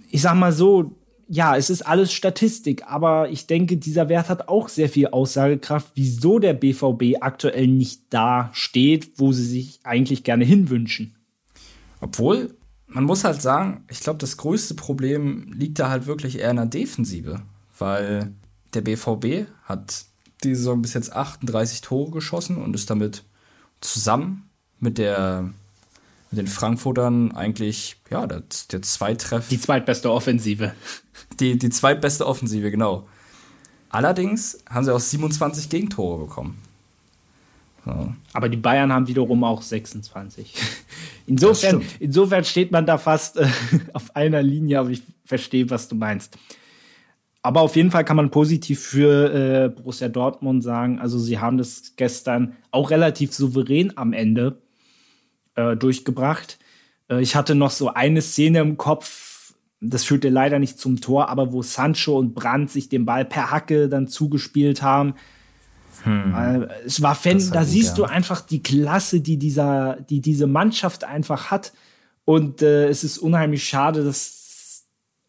Ich 0.09 0.23
sag 0.23 0.35
mal 0.35 0.55
so, 0.55 0.97
ja, 1.29 1.55
es 1.55 1.69
ist 1.69 1.83
alles 1.83 2.11
Statistik, 2.11 2.87
aber 2.87 3.29
ich 3.29 3.47
denke, 3.49 3.77
dieser 3.77 4.09
Wert 4.09 4.31
hat 4.31 4.49
auch 4.49 4.71
sehr 4.71 4.89
viel 4.89 5.09
Aussagekraft, 5.09 5.91
wieso 5.95 6.39
der 6.39 6.55
BVB 6.55 7.21
aktuell 7.21 7.67
nicht 7.67 8.05
da 8.09 8.49
steht, 8.55 9.11
wo 9.19 9.33
sie 9.33 9.45
sich 9.45 9.81
eigentlich 9.85 10.25
gerne 10.25 10.47
hinwünschen. 10.47 11.17
Obwohl, 12.01 12.55
man 12.87 13.05
muss 13.05 13.25
halt 13.25 13.43
sagen, 13.43 13.85
ich 13.91 14.01
glaube, 14.01 14.21
das 14.21 14.39
größte 14.39 14.73
Problem 14.73 15.53
liegt 15.53 15.79
da 15.79 15.91
halt 15.91 16.07
wirklich 16.07 16.39
eher 16.39 16.51
in 16.53 16.57
der 16.57 16.65
Defensive, 16.65 17.43
weil 17.79 18.33
der 18.73 18.81
BVB 18.81 19.49
hat 19.65 20.07
die 20.45 20.55
Saison 20.55 20.83
bis 20.83 20.95
jetzt 20.95 21.13
38 21.13 21.81
Tore 21.81 22.11
geschossen 22.11 22.57
und 22.57 22.75
ist 22.75 22.91
damit 22.91 23.25
zusammen 23.81 24.49
mit 24.79 24.99
der 24.99 25.51
mit 26.31 26.39
den 26.39 26.47
Frankfurtern 26.47 27.33
eigentlich 27.33 27.97
ja 28.11 28.27
der, 28.27 28.43
der 28.71 28.83
Zweitreff 28.83 29.49
die 29.49 29.61
zweitbeste 29.61 30.11
Offensive 30.11 30.75
die 31.41 31.59
die 31.59 31.71
zweitbeste 31.71 32.27
Offensive 32.27 32.71
genau 32.71 33.07
allerdings 33.91 34.59
haben 34.69 34.85
sie 34.85 34.95
auch 34.95 35.01
27 35.01 35.69
Gegentore 35.69 36.25
bekommen 36.25 36.59
So. 37.85 38.13
Aber 38.33 38.49
die 38.49 38.57
Bayern 38.57 38.93
haben 38.93 39.09
wiederum 39.09 39.45
auch 39.45 39.63
26. 39.63 40.55
Insofern, 41.27 41.83
insofern 42.01 42.45
steht 42.45 42.73
man 42.73 42.85
da 42.85 42.99
fast 42.99 43.37
äh, 43.37 43.49
auf 43.93 44.15
einer 44.17 44.43
Linie, 44.43 44.81
aber 44.81 44.91
ich 44.91 45.03
verstehe, 45.25 45.71
was 45.71 45.89
du 45.89 45.95
meinst. 45.95 46.37
Aber 47.43 47.61
auf 47.63 47.75
jeden 47.75 47.91
Fall 47.91 48.05
kann 48.05 48.17
man 48.17 48.31
positiv 48.31 48.81
für 48.81 49.35
äh, 49.35 49.69
Borussia 49.69 50.09
Dortmund 50.09 50.63
sagen. 50.63 51.01
Also 51.01 51.19
sie 51.19 51.41
haben 51.41 51.59
das 51.59 51.95
gestern 51.97 52.57
auch 52.71 52.91
relativ 52.91 53.33
souverän 53.33 53.97
am 53.97 54.13
Ende 54.13 54.63
äh, 55.57 55.77
durchgebracht. 55.77 56.59
Äh, 57.11 57.21
ich 57.21 57.35
hatte 57.35 57.57
noch 57.57 57.73
so 57.73 57.93
eine 57.93 58.23
Szene 58.23 58.61
im 58.61 58.77
Kopf, 58.77 59.55
das 59.81 60.05
führte 60.05 60.29
leider 60.29 60.61
nicht 60.61 60.79
zum 60.79 61.01
Tor, 61.01 61.29
aber 61.29 61.53
wo 61.53 61.63
Sancho 61.63 62.17
und 62.17 62.35
Brandt 62.35 62.71
sich 62.71 62.89
den 62.89 63.05
Ball 63.05 63.25
per 63.25 63.51
Hacke 63.51 63.89
dann 63.89 64.07
zugespielt 64.07 64.81
haben. 64.83 65.15
Hm. 66.05 66.69
Es 66.87 67.03
war 67.03 67.17
Fan, 67.17 67.51
da 67.53 67.65
siehst 67.65 67.91
ja. 67.91 67.95
du 67.97 68.05
einfach 68.05 68.41
die 68.41 68.63
Klasse, 68.63 69.21
die 69.21 69.37
dieser, 69.37 69.99
die 70.09 70.21
diese 70.21 70.47
Mannschaft 70.47 71.03
einfach 71.03 71.51
hat. 71.51 71.73
Und 72.25 72.63
äh, 72.63 72.89
es 72.89 73.03
ist 73.03 73.19
unheimlich 73.19 73.65
schade, 73.65 74.05
dass 74.05 74.42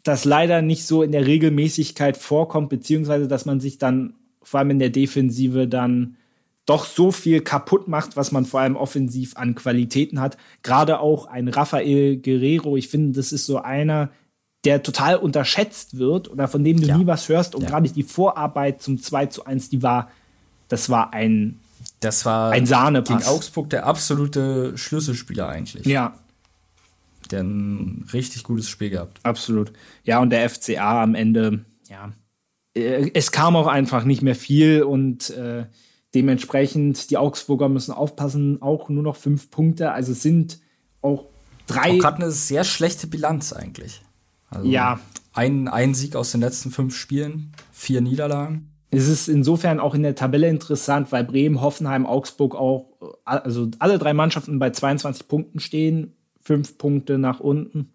das 0.03 0.25
leider 0.25 0.61
nicht 0.61 0.85
so 0.85 1.01
in 1.01 1.11
der 1.11 1.25
Regelmäßigkeit 1.25 2.17
vorkommt, 2.17 2.69
beziehungsweise 2.69 3.27
dass 3.27 3.45
man 3.45 3.59
sich 3.59 3.77
dann 3.77 4.13
vor 4.41 4.59
allem 4.59 4.71
in 4.71 4.79
der 4.79 4.89
Defensive 4.89 5.67
dann 5.67 6.17
doch 6.65 6.85
so 6.85 7.11
viel 7.11 7.41
kaputt 7.41 7.87
macht, 7.87 8.15
was 8.15 8.31
man 8.31 8.45
vor 8.45 8.61
allem 8.61 8.75
offensiv 8.75 9.35
an 9.35 9.55
Qualitäten 9.55 10.19
hat. 10.19 10.37
Gerade 10.61 10.99
auch 10.99 11.25
ein 11.27 11.47
Rafael 11.47 12.17
Guerrero, 12.17 12.77
ich 12.77 12.87
finde, 12.87 13.17
das 13.17 13.31
ist 13.31 13.45
so 13.45 13.57
einer, 13.57 14.09
der 14.63 14.81
total 14.81 15.17
unterschätzt 15.17 15.97
wird 15.97 16.29
oder 16.29 16.47
von 16.47 16.63
dem 16.63 16.79
du 16.79 16.87
ja. 16.87 16.97
nie 16.97 17.05
was 17.05 17.27
hörst. 17.27 17.55
Und 17.55 17.63
ja. 17.63 17.69
gerade 17.69 17.89
die 17.89 18.03
Vorarbeit 18.03 18.81
zum 18.81 19.01
2 19.01 19.25
zu 19.27 19.45
1, 19.45 19.69
die 19.69 19.83
war, 19.83 20.09
das 20.69 20.89
war 20.89 21.13
ein, 21.13 21.59
das 21.99 22.25
war 22.25 22.51
ein 22.51 22.65
Sahnepass. 22.65 23.17
Gegen 23.17 23.29
Augsburg 23.29 23.69
der 23.69 23.85
absolute 23.85 24.77
Schlüsselspieler 24.77 25.49
eigentlich. 25.49 25.85
Ja, 25.85 26.17
der 27.31 27.43
ein 27.43 28.05
richtig 28.13 28.43
gutes 28.43 28.69
Spiel 28.69 28.89
gehabt. 28.89 29.19
Absolut. 29.23 29.71
Ja, 30.03 30.19
und 30.19 30.29
der 30.29 30.49
FCA 30.49 31.03
am 31.03 31.15
Ende, 31.15 31.65
ja, 31.89 32.11
äh, 32.75 33.11
es 33.13 33.31
kam 33.31 33.55
auch 33.55 33.67
einfach 33.67 34.03
nicht 34.03 34.21
mehr 34.21 34.35
viel 34.35 34.83
und 34.83 35.29
äh, 35.31 35.65
dementsprechend 36.13 37.09
die 37.09 37.17
Augsburger 37.17 37.69
müssen 37.69 37.91
aufpassen, 37.91 38.61
auch 38.61 38.89
nur 38.89 39.03
noch 39.03 39.15
fünf 39.15 39.49
Punkte. 39.49 39.91
Also 39.91 40.11
es 40.11 40.21
sind 40.21 40.59
auch 41.01 41.25
drei. 41.67 41.93
Auch 41.93 41.99
gerade 41.99 42.23
eine 42.23 42.31
sehr 42.31 42.63
schlechte 42.63 43.07
Bilanz 43.07 43.53
eigentlich. 43.53 44.01
Also 44.49 44.69
ja. 44.69 44.99
Ein, 45.33 45.67
ein 45.67 45.95
Sieg 45.95 46.15
aus 46.15 46.31
den 46.31 46.41
letzten 46.41 46.69
fünf 46.69 46.95
Spielen, 46.95 47.53
vier 47.71 48.01
Niederlagen. 48.01 48.69
Es 48.91 49.07
ist 49.07 49.27
insofern 49.27 49.79
auch 49.79 49.95
in 49.95 50.03
der 50.03 50.13
Tabelle 50.13 50.47
interessant, 50.47 51.11
weil 51.11 51.23
Bremen, 51.23 51.61
Hoffenheim, 51.61 52.05
Augsburg 52.05 52.53
auch, 52.53 52.91
äh, 53.01 53.05
also 53.25 53.71
alle 53.79 53.97
drei 53.97 54.13
Mannschaften 54.13 54.59
bei 54.59 54.69
22 54.69 55.27
Punkten 55.27 55.59
stehen 55.59 56.13
fünf 56.43 56.77
Punkte 56.77 57.17
nach 57.17 57.39
unten. 57.39 57.93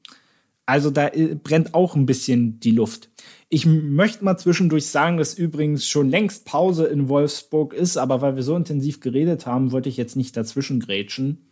Also 0.67 0.91
da 0.91 1.09
äh, 1.09 1.35
brennt 1.35 1.75
auch 1.75 1.97
ein 1.97 2.07
bisschen 2.07 2.61
die 2.61 2.73
Luft. 2.73 3.09
Ich 3.49 3.65
möchte 3.65 4.25
mal 4.25 4.37
zwischendurch 4.37 4.87
sagen, 4.87 5.17
dass 5.17 5.33
übrigens 5.33 5.89
schon 5.89 6.11
längst 6.11 6.45
Pause 6.45 6.85
in 6.87 7.09
Wolfsburg 7.09 7.73
ist, 7.73 7.97
aber 7.97 8.21
weil 8.21 8.37
wir 8.37 8.43
so 8.43 8.55
intensiv 8.55 9.01
geredet 9.01 9.47
haben, 9.47 9.73
wollte 9.73 9.89
ich 9.89 9.97
jetzt 9.97 10.17
nicht 10.17 10.37
dazwischen 10.37 10.81
grätschen. 10.81 11.49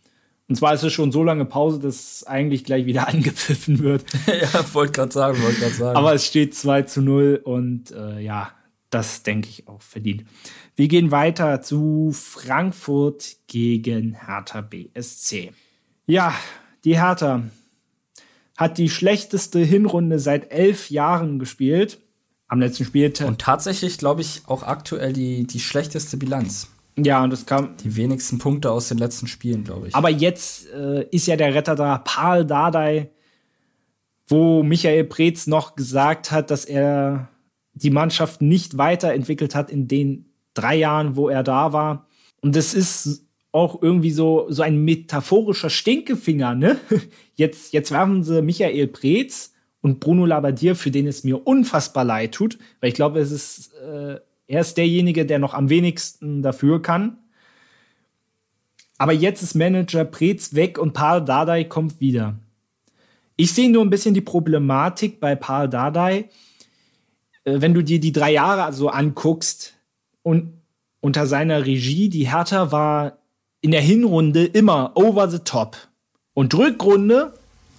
Und 0.47 0.55
zwar 0.55 0.73
ist 0.73 0.83
es 0.83 0.93
schon 0.93 1.11
so 1.11 1.23
lange 1.23 1.45
Pause, 1.45 1.79
dass 1.79 2.23
eigentlich 2.25 2.63
gleich 2.63 2.85
wieder 2.85 3.07
angepfiffen 3.13 3.79
wird. 3.79 4.05
ja, 4.27 4.73
wollte 4.73 4.93
gerade 4.93 5.11
sagen, 5.11 5.41
wollte 5.41 5.61
gerade 5.61 5.73
sagen. 5.73 5.97
Aber 5.97 6.13
es 6.13 6.25
steht 6.25 6.53
2 6.53 6.83
zu 6.83 7.01
0 7.01 7.41
und 7.43 7.91
äh, 7.91 8.19
ja, 8.19 8.51
das 8.89 9.23
denke 9.23 9.49
ich 9.49 9.67
auch 9.67 9.81
verdient. 9.81 10.25
Wir 10.75 10.87
gehen 10.87 11.11
weiter 11.11 11.61
zu 11.61 12.11
Frankfurt 12.13 13.37
gegen 13.47 14.13
Hertha 14.13 14.61
BSC. 14.61 15.51
Ja, 16.05 16.33
die 16.87 16.97
Hertha 16.97 17.43
hat 18.55 18.77
die 18.77 18.89
schlechteste 18.89 19.59
Hinrunde 19.59 20.19
seit 20.19 20.53
elf 20.53 20.89
Jahren 20.89 21.37
gespielt. 21.37 21.99
Am 22.47 22.61
letzten 22.61 22.85
Spieltag. 22.85 23.27
Und 23.27 23.41
tatsächlich, 23.41 23.97
glaube 23.97 24.21
ich, 24.21 24.43
auch 24.47 24.63
aktuell 24.63 25.11
die, 25.11 25.45
die 25.45 25.59
schlechteste 25.59 26.15
Bilanz. 26.15 26.69
Ja, 26.97 27.21
und 27.21 27.33
es 27.33 27.45
kam. 27.45 27.75
Die 27.83 27.97
wenigsten 27.97 28.37
Punkte 28.37 28.71
aus 28.71 28.87
den 28.87 28.99
letzten 28.99 29.27
Spielen, 29.27 29.65
glaube 29.65 29.89
ich. 29.89 29.95
Aber 29.95 30.09
jetzt 30.09 30.71
äh, 30.71 31.03
ist 31.11 31.27
ja 31.27 31.35
der 31.35 31.53
Retter 31.53 31.75
da, 31.75 31.97
Paul 31.97 32.45
Dardai, 32.45 33.11
wo 34.29 34.63
Michael 34.63 35.03
Preetz 35.03 35.45
noch 35.45 35.75
gesagt 35.75 36.31
hat, 36.31 36.51
dass 36.51 36.63
er 36.63 37.27
die 37.73 37.91
Mannschaft 37.91 38.41
nicht 38.41 38.77
weiterentwickelt 38.77 39.55
hat 39.55 39.69
in 39.69 39.89
den 39.89 40.31
drei 40.53 40.77
Jahren, 40.77 41.17
wo 41.17 41.27
er 41.27 41.43
da 41.43 41.73
war. 41.73 42.07
Und 42.39 42.55
das 42.55 42.73
ist 42.73 43.26
auch 43.51 43.81
irgendwie 43.81 44.11
so, 44.11 44.47
so 44.49 44.61
ein 44.61 44.83
metaphorischer 44.83 45.69
Stinkefinger, 45.69 46.55
ne? 46.55 46.77
Jetzt, 47.35 47.71
jetzt 47.71 47.91
werfen 47.91 48.23
sie 48.23 48.41
Michael 48.41 48.87
Preetz 48.87 49.53
und 49.81 49.99
Bruno 49.99 50.25
Labbadia, 50.25 50.73
für 50.73 50.89
den 50.89 51.05
es 51.05 51.23
mir 51.23 51.45
unfassbar 51.45 52.03
leid 52.03 52.33
tut, 52.33 52.57
weil 52.81 52.89
ich 52.89 52.95
glaube, 52.95 53.19
es 53.19 53.31
ist, 53.31 53.75
äh, 53.75 54.19
er 54.47 54.61
ist 54.61 54.75
derjenige, 54.75 55.23
der 55.23 55.37
noch 55.37 55.53
am 55.53 55.69
wenigsten 55.69 56.41
dafür 56.41 56.81
kann. 56.81 57.19
Aber 58.97 59.13
jetzt 59.13 59.43
ist 59.43 59.53
Manager 59.53 60.03
Preetz 60.03 60.55
weg 60.55 60.79
und 60.79 60.93
Paul 60.93 61.23
Dardai 61.23 61.63
kommt 61.63 62.01
wieder. 62.01 62.39
Ich 63.35 63.53
sehe 63.53 63.69
nur 63.69 63.85
ein 63.85 63.91
bisschen 63.91 64.15
die 64.15 64.21
Problematik 64.21 65.19
bei 65.19 65.35
Paul 65.35 65.69
Dardai, 65.69 66.29
äh, 67.43 67.61
wenn 67.61 67.75
du 67.75 67.83
dir 67.83 67.99
die 67.99 68.11
drei 68.11 68.33
Jahre 68.33 68.73
so 68.73 68.89
anguckst 68.89 69.75
und 70.23 70.53
unter 71.01 71.27
seiner 71.27 71.65
Regie, 71.65 72.09
die 72.09 72.27
Hertha 72.31 72.71
war 72.71 73.19
in 73.67 73.71
der 73.71 73.81
Hinrunde 73.81 74.45
immer 74.45 74.93
over 74.95 75.29
the 75.29 75.39
top. 75.39 75.75
Und 76.33 76.55
Rückrunde, 76.55 77.33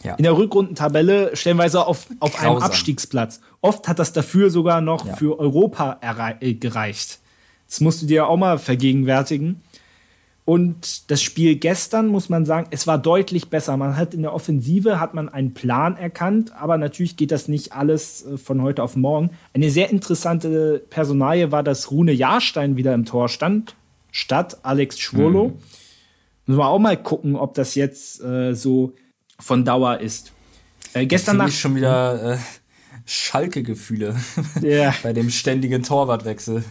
ja. 0.04 0.16
in 0.16 0.22
der 0.22 0.36
Rückrundentabelle 0.36 1.34
stellenweise 1.34 1.86
auf, 1.86 2.08
auf 2.20 2.38
einem 2.38 2.58
Abstiegsplatz. 2.58 3.40
Oft 3.62 3.88
hat 3.88 3.98
das 3.98 4.12
dafür 4.12 4.50
sogar 4.50 4.82
noch 4.82 5.06
ja. 5.06 5.16
für 5.16 5.38
Europa 5.38 5.98
äh, 6.40 6.52
gereicht. 6.52 7.20
Das 7.66 7.80
musst 7.80 8.02
du 8.02 8.06
dir 8.06 8.26
auch 8.26 8.36
mal 8.36 8.58
vergegenwärtigen. 8.58 9.62
Und 10.44 11.10
das 11.10 11.22
Spiel 11.22 11.56
gestern, 11.56 12.08
muss 12.08 12.28
man 12.28 12.44
sagen, 12.44 12.66
es 12.70 12.86
war 12.86 12.98
deutlich 12.98 13.48
besser. 13.48 13.78
Man 13.78 13.96
hat 13.96 14.12
in 14.12 14.20
der 14.20 14.34
Offensive 14.34 15.00
hat 15.00 15.14
man 15.14 15.30
einen 15.30 15.54
Plan 15.54 15.96
erkannt, 15.96 16.52
aber 16.54 16.76
natürlich 16.76 17.16
geht 17.16 17.30
das 17.30 17.48
nicht 17.48 17.72
alles 17.72 18.26
äh, 18.26 18.36
von 18.36 18.60
heute 18.60 18.82
auf 18.82 18.94
morgen. 18.94 19.30
Eine 19.54 19.70
sehr 19.70 19.88
interessante 19.88 20.82
Personalie 20.90 21.50
war, 21.50 21.62
dass 21.62 21.90
Rune 21.90 22.12
Jahrstein 22.12 22.76
wieder 22.76 22.92
im 22.92 23.06
Tor 23.06 23.30
stand 23.30 23.74
statt 24.10 24.58
Alex 24.64 24.98
Schwurlo. 24.98 25.48
Mhm. 25.48 25.77
Müssen 26.48 26.60
wir 26.60 26.66
auch 26.66 26.78
mal 26.78 26.96
gucken, 26.96 27.36
ob 27.36 27.52
das 27.52 27.74
jetzt 27.74 28.22
äh, 28.22 28.54
so 28.54 28.94
von 29.38 29.66
Dauer 29.66 30.00
ist. 30.00 30.32
Äh, 30.94 31.04
gestern 31.04 31.36
Nacht 31.36 31.52
schon 31.52 31.76
wieder 31.76 32.36
äh, 32.36 32.38
Schalke-Gefühle 33.04 34.16
yeah. 34.62 34.94
bei 35.02 35.12
dem 35.12 35.28
ständigen 35.28 35.82
Torwartwechsel. 35.82 36.64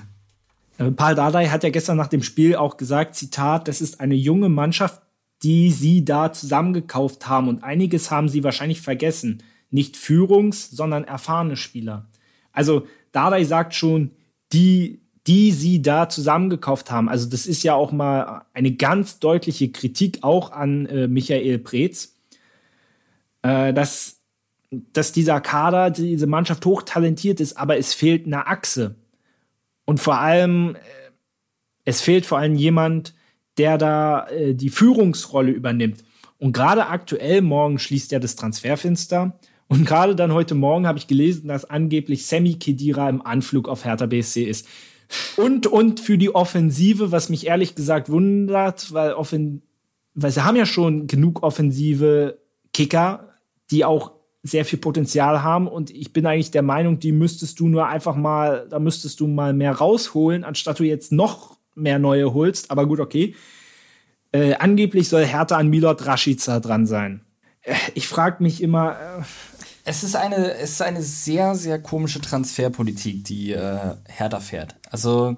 Äh, 0.79 0.89
Paul 0.89 1.13
Dardai 1.13 1.49
hat 1.49 1.63
ja 1.63 1.69
gestern 1.69 1.95
nach 1.95 2.07
dem 2.07 2.23
Spiel 2.23 2.55
auch 2.55 2.77
gesagt, 2.77 3.13
Zitat, 3.13 3.67
das 3.67 3.79
ist 3.79 3.99
eine 3.99 4.15
junge 4.15 4.49
Mannschaft, 4.49 5.03
die 5.43 5.69
sie 5.69 6.03
da 6.03 6.33
zusammengekauft 6.33 7.27
haben 7.27 7.47
und 7.47 7.63
einiges 7.63 8.09
haben 8.09 8.29
sie 8.29 8.43
wahrscheinlich 8.43 8.81
vergessen. 8.81 9.43
Nicht 9.69 9.95
Führungs-, 9.95 10.69
sondern 10.71 11.03
erfahrene 11.03 11.55
Spieler. 11.55 12.07
Also 12.51 12.87
Dardai 13.11 13.43
sagt 13.43 13.75
schon, 13.75 14.09
die 14.53 15.01
die 15.27 15.51
sie 15.51 15.81
da 15.81 16.07
zusammengekauft 16.07 16.89
haben. 16.89 17.09
Also 17.09 17.29
das 17.29 17.45
ist 17.45 17.61
ja 17.61 17.75
auch 17.75 17.91
mal 17.91 18.45
eine 18.53 18.71
ganz 18.71 19.19
deutliche 19.19 19.69
Kritik 19.71 20.19
auch 20.21 20.51
an 20.51 20.85
äh, 20.85 21.07
Michael 21.07 21.59
Preetz, 21.59 22.15
äh, 23.41 23.73
dass, 23.73 24.21
dass 24.71 25.11
dieser 25.11 25.41
Kader, 25.41 25.91
diese 25.91 26.27
Mannschaft 26.27 26.65
hochtalentiert 26.65 27.41
ist, 27.41 27.57
aber 27.57 27.77
es 27.77 27.93
fehlt 27.93 28.25
eine 28.25 28.47
Achse. 28.47 28.95
Und 29.83 29.99
vor 29.99 30.17
allem, 30.17 30.75
äh, 30.75 30.79
es 31.83 31.99
fehlt 31.99 32.25
vor 32.25 32.37
allem 32.37 32.55
jemand, 32.55 33.13
der 33.57 33.77
da 33.77 34.27
äh, 34.27 34.55
die 34.55 34.69
Führungsrolle 34.69 35.51
übernimmt. 35.51 36.05
Und 36.37 36.53
gerade 36.53 36.87
aktuell, 36.87 37.41
morgen 37.41 37.79
schließt 37.79 38.13
ja 38.13 38.19
das 38.19 38.37
Transferfenster. 38.37 39.37
Und 39.67 39.85
gerade 39.85 40.15
dann 40.15 40.31
heute 40.31 40.55
Morgen 40.55 40.87
habe 40.87 40.99
ich 40.99 41.07
gelesen, 41.07 41.49
dass 41.49 41.65
angeblich 41.65 42.25
Sammy 42.25 42.55
Kedira 42.55 43.09
im 43.09 43.25
Anflug 43.25 43.67
auf 43.67 43.83
Hertha 43.83 44.05
BSC 44.05 44.43
ist. 44.43 44.67
Und, 45.35 45.67
und 45.67 45.99
für 45.99 46.17
die 46.17 46.33
Offensive, 46.33 47.11
was 47.11 47.29
mich 47.29 47.47
ehrlich 47.47 47.75
gesagt 47.75 48.09
wundert, 48.09 48.93
weil, 48.93 49.13
offen, 49.13 49.61
weil 50.13 50.31
sie 50.31 50.43
haben 50.43 50.55
ja 50.55 50.65
schon 50.65 51.07
genug 51.07 51.43
offensive 51.43 52.39
Kicker, 52.73 53.29
die 53.71 53.85
auch 53.85 54.11
sehr 54.43 54.65
viel 54.65 54.79
Potenzial 54.79 55.43
haben. 55.43 55.67
Und 55.67 55.91
ich 55.91 56.13
bin 56.13 56.25
eigentlich 56.25 56.51
der 56.51 56.61
Meinung, 56.61 56.99
die 56.99 57.11
müsstest 57.11 57.59
du 57.59 57.67
nur 57.67 57.87
einfach 57.87 58.15
mal, 58.15 58.67
da 58.69 58.79
müsstest 58.79 59.19
du 59.19 59.27
mal 59.27 59.53
mehr 59.53 59.73
rausholen, 59.73 60.43
anstatt 60.43 60.79
du 60.79 60.83
jetzt 60.83 61.11
noch 61.11 61.57
mehr 61.75 61.99
neue 61.99 62.33
holst. 62.33 62.71
Aber 62.71 62.87
gut, 62.87 62.99
okay. 62.99 63.35
Äh, 64.31 64.55
angeblich 64.55 65.07
soll 65.09 65.25
Hertha 65.25 65.57
an 65.57 65.69
Milot 65.69 66.05
Rashica 66.05 66.59
dran 66.59 66.85
sein. 66.85 67.21
Äh, 67.61 67.75
ich 67.93 68.07
frage 68.07 68.43
mich 68.43 68.61
immer, 68.61 68.93
äh, 68.93 69.23
es 69.87 70.03
ist 70.03 70.17
eine, 70.17 70.53
es 70.55 70.71
ist 70.71 70.81
eine 70.81 71.01
sehr, 71.01 71.55
sehr 71.55 71.81
komische 71.81 72.19
Transferpolitik, 72.19 73.23
die 73.23 73.53
äh, 73.53 73.95
Hertha 74.05 74.41
fährt. 74.41 74.75
Also 74.91 75.37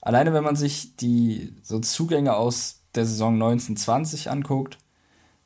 alleine 0.00 0.32
wenn 0.32 0.44
man 0.44 0.54
sich 0.54 0.94
die 0.96 1.56
so 1.64 1.80
Zugänge 1.80 2.36
aus 2.36 2.82
der 2.94 3.06
Saison 3.06 3.34
1920 3.34 4.30
anguckt, 4.30 4.78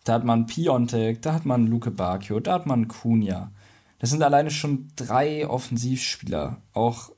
da 0.05 0.13
hat 0.13 0.25
man 0.25 0.45
Piontek, 0.45 1.23
da 1.23 1.33
hat 1.33 1.47
man 1.47 1.67
Luke 1.67 1.91
Bacchio, 1.91 2.39
da 2.39 2.55
hat 2.55 2.67
man 2.67 2.89
Cunha. 2.89 3.53
Das 4.01 4.11
sind 4.11 4.23
alleine 4.23 4.51
schon 4.51 4.89
drei 4.97 5.49
Offensivspieler. 5.49 6.61
Auch 6.75 7.13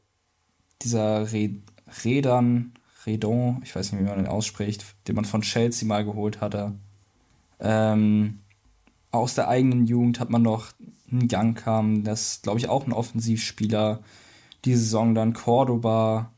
dieser 0.82 1.26
Redan, 1.32 2.74
Redon, 3.06 3.60
ich 3.64 3.74
weiß 3.74 3.90
nicht, 3.90 4.02
wie 4.02 4.06
man 4.06 4.18
den 4.18 4.28
ausspricht, 4.28 4.84
den 5.08 5.16
man 5.16 5.24
von 5.24 5.42
Chelsea 5.42 5.88
mal 5.88 6.04
geholt 6.04 6.40
hatte. 6.40 6.78
Ähm, 7.58 8.44
aus 9.10 9.34
der 9.34 9.48
eigenen 9.48 9.86
Jugend 9.86 10.20
hat 10.20 10.30
man 10.30 10.42
noch 10.42 10.68
einen 11.10 11.28
Gang 11.28 11.56
kam, 11.56 12.04
das 12.04 12.42
glaube 12.42 12.58
ich 12.58 12.68
auch 12.68 12.86
ein 12.86 12.92
Offensivspieler. 12.92 14.00
Diese 14.64 14.80
Saison 14.80 15.14
dann 15.14 15.32
Cordoba. 15.32 16.32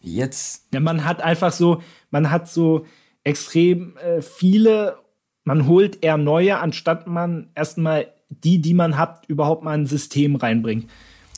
Jetzt. 0.00 0.68
Ja, 0.72 0.80
man 0.80 1.04
hat 1.04 1.22
einfach 1.22 1.52
so, 1.52 1.82
man 2.10 2.30
hat 2.30 2.48
so 2.48 2.86
extrem 3.24 3.96
äh, 3.98 4.22
viele, 4.22 4.98
man 5.44 5.66
holt 5.66 6.02
eher 6.02 6.16
neue, 6.16 6.58
anstatt 6.58 7.06
man 7.06 7.50
erstmal 7.54 8.06
die, 8.30 8.60
die 8.60 8.74
man 8.74 8.96
hat, 8.96 9.26
überhaupt 9.26 9.64
mal 9.64 9.76
ein 9.76 9.86
System 9.86 10.36
reinbringt. 10.36 10.88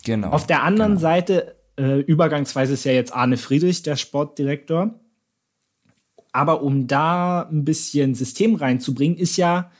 Genau. 0.04 0.28
Auf 0.30 0.46
der 0.46 0.62
anderen 0.62 0.92
genau. 0.92 1.00
Seite, 1.00 1.56
äh, 1.78 2.00
übergangsweise 2.00 2.74
ist 2.74 2.84
ja 2.84 2.92
jetzt 2.92 3.14
Arne 3.14 3.36
Friedrich, 3.36 3.82
der 3.82 3.96
Sportdirektor. 3.96 4.94
Aber 6.32 6.62
um 6.62 6.86
da 6.86 7.42
ein 7.42 7.64
bisschen 7.64 8.14
System 8.14 8.54
reinzubringen, 8.54 9.18
ist 9.18 9.36
ja 9.36 9.70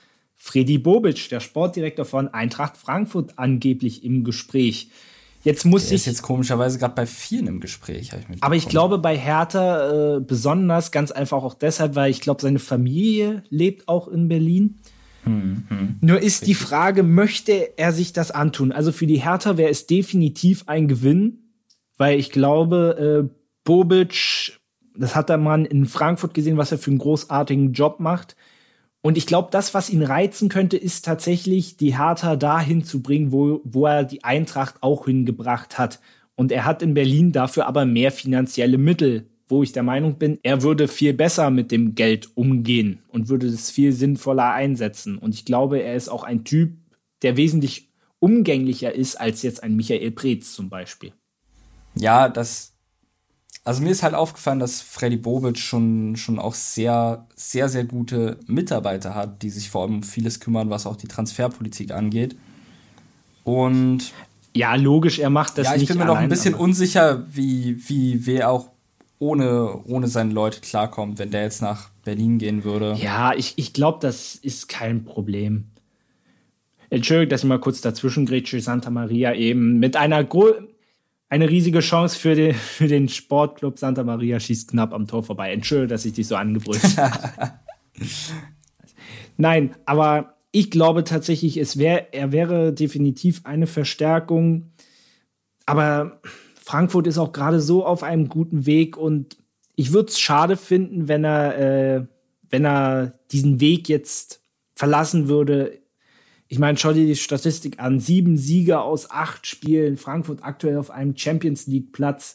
Freddy 0.44 0.78
Bobic, 0.78 1.28
der 1.28 1.38
Sportdirektor 1.38 2.04
von 2.04 2.26
Eintracht 2.26 2.76
Frankfurt, 2.76 3.34
angeblich 3.38 4.02
im 4.02 4.24
Gespräch. 4.24 4.90
Jetzt 5.44 5.64
muss 5.64 5.84
der 5.86 5.92
ich. 5.92 6.00
Ist 6.00 6.06
jetzt 6.06 6.22
komischerweise 6.22 6.80
gerade 6.80 6.96
bei 6.96 7.06
vielen 7.06 7.46
im 7.46 7.60
Gespräch. 7.60 8.10
Ich 8.12 8.42
aber 8.42 8.56
ich 8.56 8.68
glaube 8.68 8.98
bei 8.98 9.16
Hertha 9.16 10.16
äh, 10.16 10.20
besonders, 10.20 10.90
ganz 10.90 11.12
einfach 11.12 11.44
auch 11.44 11.54
deshalb, 11.54 11.94
weil 11.94 12.10
ich 12.10 12.20
glaube, 12.20 12.42
seine 12.42 12.58
Familie 12.58 13.44
lebt 13.50 13.86
auch 13.86 14.08
in 14.08 14.26
Berlin. 14.26 14.80
Hm, 15.22 15.62
hm. 15.68 15.96
Nur 16.00 16.20
ist 16.20 16.48
die 16.48 16.54
Frage, 16.54 17.04
möchte 17.04 17.78
er 17.78 17.92
sich 17.92 18.12
das 18.12 18.32
antun? 18.32 18.72
Also 18.72 18.90
für 18.90 19.06
die 19.06 19.22
Hertha 19.22 19.56
wäre 19.56 19.70
es 19.70 19.86
definitiv 19.86 20.64
ein 20.66 20.88
Gewinn, 20.88 21.38
weil 21.98 22.18
ich 22.18 22.32
glaube, 22.32 23.30
äh, 23.30 23.34
Bobic, 23.62 24.58
das 24.96 25.14
hat 25.14 25.28
der 25.28 25.38
Mann 25.38 25.64
in 25.66 25.86
Frankfurt 25.86 26.34
gesehen, 26.34 26.56
was 26.56 26.72
er 26.72 26.78
für 26.78 26.90
einen 26.90 26.98
großartigen 26.98 27.72
Job 27.74 28.00
macht. 28.00 28.34
Und 29.02 29.18
ich 29.18 29.26
glaube, 29.26 29.48
das, 29.50 29.74
was 29.74 29.90
ihn 29.90 30.02
reizen 30.02 30.48
könnte, 30.48 30.76
ist 30.76 31.04
tatsächlich, 31.04 31.76
die 31.76 31.98
Hertha 31.98 32.36
dahin 32.36 32.84
zu 32.84 33.02
bringen, 33.02 33.32
wo, 33.32 33.60
wo 33.64 33.86
er 33.86 34.04
die 34.04 34.22
Eintracht 34.22 34.76
auch 34.80 35.06
hingebracht 35.06 35.76
hat. 35.76 36.00
Und 36.36 36.52
er 36.52 36.64
hat 36.64 36.82
in 36.82 36.94
Berlin 36.94 37.32
dafür 37.32 37.66
aber 37.66 37.84
mehr 37.84 38.12
finanzielle 38.12 38.78
Mittel, 38.78 39.28
wo 39.48 39.62
ich 39.62 39.72
der 39.72 39.82
Meinung 39.82 40.14
bin, 40.14 40.38
er 40.42 40.62
würde 40.62 40.88
viel 40.88 41.12
besser 41.12 41.50
mit 41.50 41.70
dem 41.72 41.94
Geld 41.94 42.30
umgehen 42.36 43.00
und 43.08 43.28
würde 43.28 43.48
es 43.48 43.70
viel 43.70 43.92
sinnvoller 43.92 44.52
einsetzen. 44.52 45.18
Und 45.18 45.34
ich 45.34 45.44
glaube, 45.44 45.82
er 45.82 45.94
ist 45.94 46.08
auch 46.08 46.22
ein 46.22 46.44
Typ, 46.44 46.78
der 47.22 47.36
wesentlich 47.36 47.90
umgänglicher 48.18 48.94
ist 48.94 49.16
als 49.16 49.42
jetzt 49.42 49.62
ein 49.62 49.76
Michael 49.76 50.12
Preetz 50.12 50.54
zum 50.54 50.70
Beispiel. 50.70 51.12
Ja, 51.94 52.28
das, 52.28 52.71
also 53.64 53.82
mir 53.82 53.90
ist 53.90 54.02
halt 54.02 54.14
aufgefallen, 54.14 54.58
dass 54.58 54.80
Freddy 54.80 55.16
Bobic 55.16 55.58
schon, 55.58 56.16
schon 56.16 56.38
auch 56.38 56.54
sehr, 56.54 57.26
sehr, 57.36 57.68
sehr 57.68 57.84
gute 57.84 58.38
Mitarbeiter 58.46 59.14
hat, 59.14 59.42
die 59.42 59.50
sich 59.50 59.70
vor 59.70 59.82
allem 59.82 59.96
um 59.96 60.02
vieles 60.02 60.40
kümmern, 60.40 60.70
was 60.70 60.86
auch 60.86 60.96
die 60.96 61.06
Transferpolitik 61.06 61.92
angeht. 61.92 62.36
Und 63.44 64.12
ja, 64.54 64.74
logisch, 64.74 65.18
er 65.18 65.30
macht 65.30 65.58
das 65.58 65.68
nicht. 65.68 65.76
Ja, 65.76 65.82
ich 65.82 65.88
bin 65.88 65.98
mir 65.98 66.06
noch 66.06 66.16
ein 66.16 66.28
bisschen 66.28 66.54
unsicher, 66.54 67.24
wie, 67.32 67.88
wie 67.88 68.26
wer 68.26 68.50
auch 68.50 68.68
ohne, 69.18 69.80
ohne 69.84 70.08
seine 70.08 70.32
Leute 70.32 70.60
klarkommt, 70.60 71.20
wenn 71.20 71.30
der 71.30 71.42
jetzt 71.44 71.62
nach 71.62 71.90
Berlin 72.04 72.38
gehen 72.38 72.64
würde. 72.64 72.96
Ja, 73.00 73.32
ich, 73.32 73.54
ich 73.56 73.72
glaube, 73.72 73.98
das 74.02 74.34
ist 74.34 74.68
kein 74.68 75.04
Problem. 75.04 75.68
Entschuldigung, 76.90 77.30
dass 77.30 77.42
ich 77.42 77.48
mal 77.48 77.60
kurz 77.60 77.80
dazwischen 77.80 78.26
grätsche, 78.26 78.60
Santa 78.60 78.90
Maria 78.90 79.32
eben 79.34 79.78
mit 79.78 79.96
einer 79.96 80.24
eine 81.32 81.48
riesige 81.48 81.80
Chance 81.80 82.18
für 82.18 82.34
den, 82.34 82.52
für 82.52 82.88
den 82.88 83.08
Sportclub 83.08 83.78
Santa 83.78 84.04
Maria 84.04 84.38
schießt 84.38 84.68
knapp 84.68 84.92
am 84.92 85.06
Tor 85.06 85.22
vorbei. 85.22 85.50
Entschuldige, 85.50 85.86
dass 85.86 86.04
ich 86.04 86.12
dich 86.12 86.26
so 86.26 86.36
angebrüllt 86.36 86.82
habe. 86.98 87.52
Nein, 89.38 89.74
aber 89.86 90.34
ich 90.50 90.70
glaube 90.70 91.04
tatsächlich, 91.04 91.56
es 91.56 91.78
wär, 91.78 92.12
er 92.12 92.32
wäre 92.32 92.74
definitiv 92.74 93.40
eine 93.44 93.66
Verstärkung. 93.66 94.72
Aber 95.64 96.20
Frankfurt 96.54 97.06
ist 97.06 97.16
auch 97.16 97.32
gerade 97.32 97.62
so 97.62 97.86
auf 97.86 98.02
einem 98.02 98.28
guten 98.28 98.66
Weg 98.66 98.98
und 98.98 99.38
ich 99.74 99.94
würde 99.94 100.10
es 100.10 100.20
schade 100.20 100.58
finden, 100.58 101.08
wenn 101.08 101.24
er, 101.24 101.58
äh, 101.58 102.06
wenn 102.50 102.66
er 102.66 103.18
diesen 103.30 103.58
Weg 103.58 103.88
jetzt 103.88 104.42
verlassen 104.74 105.28
würde 105.28 105.78
ich 106.52 106.58
meine, 106.58 106.76
schau 106.76 106.92
dir 106.92 107.06
die 107.06 107.16
Statistik 107.16 107.80
an. 107.80 107.98
Sieben 107.98 108.36
Siege 108.36 108.82
aus 108.82 109.10
acht 109.10 109.46
Spielen. 109.46 109.96
Frankfurt 109.96 110.40
aktuell 110.42 110.76
auf 110.76 110.90
einem 110.90 111.16
Champions 111.16 111.66
League 111.66 111.92
Platz. 111.92 112.34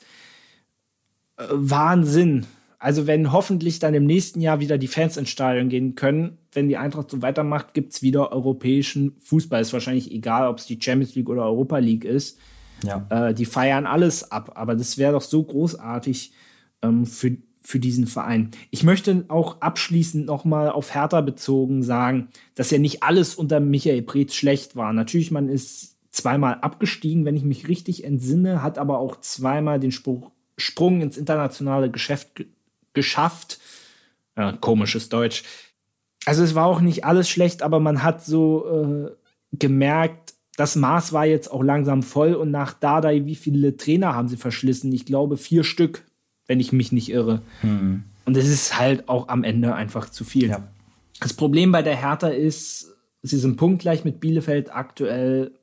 Äh, 1.35 1.43
Wahnsinn. 1.51 2.47
Also 2.79 3.05
wenn 3.05 3.31
hoffentlich 3.31 3.77
dann 3.77 3.93
im 3.93 4.07
nächsten 4.07 4.41
Jahr 4.41 4.59
wieder 4.59 4.79
die 4.79 4.87
Fans 4.87 5.17
ins 5.17 5.29
Stadion 5.29 5.69
gehen 5.69 5.93
können, 5.93 6.39
wenn 6.51 6.67
die 6.67 6.77
Eintracht 6.77 7.11
so 7.11 7.21
weitermacht, 7.21 7.75
gibt 7.75 7.93
es 7.93 8.01
wieder 8.01 8.31
europäischen 8.31 9.15
Fußball. 9.19 9.61
Ist 9.61 9.73
wahrscheinlich 9.73 10.11
egal, 10.11 10.47
ob 10.47 10.57
es 10.57 10.65
die 10.65 10.79
Champions 10.81 11.13
League 11.13 11.29
oder 11.29 11.43
Europa 11.43 11.77
League 11.77 12.03
ist. 12.03 12.39
Ja. 12.83 13.05
Äh, 13.11 13.35
die 13.35 13.45
feiern 13.45 13.85
alles 13.85 14.31
ab. 14.31 14.53
Aber 14.55 14.75
das 14.75 14.97
wäre 14.97 15.11
doch 15.11 15.21
so 15.21 15.43
großartig 15.43 16.31
ähm, 16.81 17.05
für, 17.05 17.37
für 17.67 17.81
diesen 17.81 18.07
Verein. 18.07 18.51
Ich 18.71 18.83
möchte 18.83 19.25
auch 19.27 19.59
abschließend 19.59 20.25
nochmal 20.25 20.69
auf 20.69 20.95
Hertha 20.95 21.19
bezogen 21.19 21.83
sagen, 21.83 22.29
dass 22.55 22.71
ja 22.71 22.77
nicht 22.77 23.03
alles 23.03 23.35
unter 23.35 23.59
Michael 23.59 24.03
Preetz 24.03 24.35
schlecht 24.35 24.77
war. 24.77 24.93
Natürlich, 24.93 25.31
man 25.31 25.49
ist 25.49 25.97
zweimal 26.09 26.59
abgestiegen, 26.61 27.25
wenn 27.25 27.35
ich 27.35 27.43
mich 27.43 27.67
richtig 27.67 28.05
entsinne, 28.05 28.63
hat 28.63 28.77
aber 28.77 28.99
auch 28.99 29.19
zweimal 29.19 29.81
den 29.81 29.91
Spruch, 29.91 30.31
Sprung 30.57 31.01
ins 31.01 31.17
internationale 31.17 31.91
Geschäft 31.91 32.35
ge 32.35 32.45
geschafft. 32.93 33.59
Ja, 34.37 34.53
komisches 34.53 35.09
Deutsch. 35.09 35.43
Also 36.25 36.43
es 36.43 36.55
war 36.55 36.67
auch 36.67 36.79
nicht 36.79 37.03
alles 37.03 37.29
schlecht, 37.29 37.63
aber 37.63 37.81
man 37.81 38.01
hat 38.01 38.23
so 38.23 38.65
äh, 38.65 39.11
gemerkt, 39.51 40.35
das 40.55 40.77
Maß 40.77 41.11
war 41.11 41.25
jetzt 41.25 41.51
auch 41.51 41.63
langsam 41.63 42.01
voll 42.01 42.33
und 42.33 42.49
nach 42.49 42.73
Dardai, 42.73 43.25
wie 43.25 43.35
viele 43.35 43.75
Trainer 43.75 44.15
haben 44.15 44.29
sie 44.29 44.37
verschlissen? 44.37 44.93
Ich 44.93 45.05
glaube 45.05 45.35
vier 45.35 45.65
Stück 45.65 46.06
wenn 46.47 46.59
ich 46.59 46.71
mich 46.71 46.91
nicht 46.91 47.09
irre. 47.09 47.41
Mhm. 47.61 48.03
Und 48.25 48.35
es 48.35 48.47
ist 48.47 48.77
halt 48.77 49.07
auch 49.07 49.27
am 49.29 49.43
Ende 49.43 49.75
einfach 49.75 50.09
zu 50.09 50.23
viel. 50.23 50.49
Ja. 50.49 50.67
Das 51.19 51.33
Problem 51.33 51.71
bei 51.71 51.81
der 51.81 51.95
Hertha 51.95 52.27
ist, 52.27 52.93
sie 53.21 53.37
sind 53.37 53.57
punktgleich 53.57 54.03
mit 54.03 54.19
Bielefeld 54.19 54.73
aktuell 54.73 55.53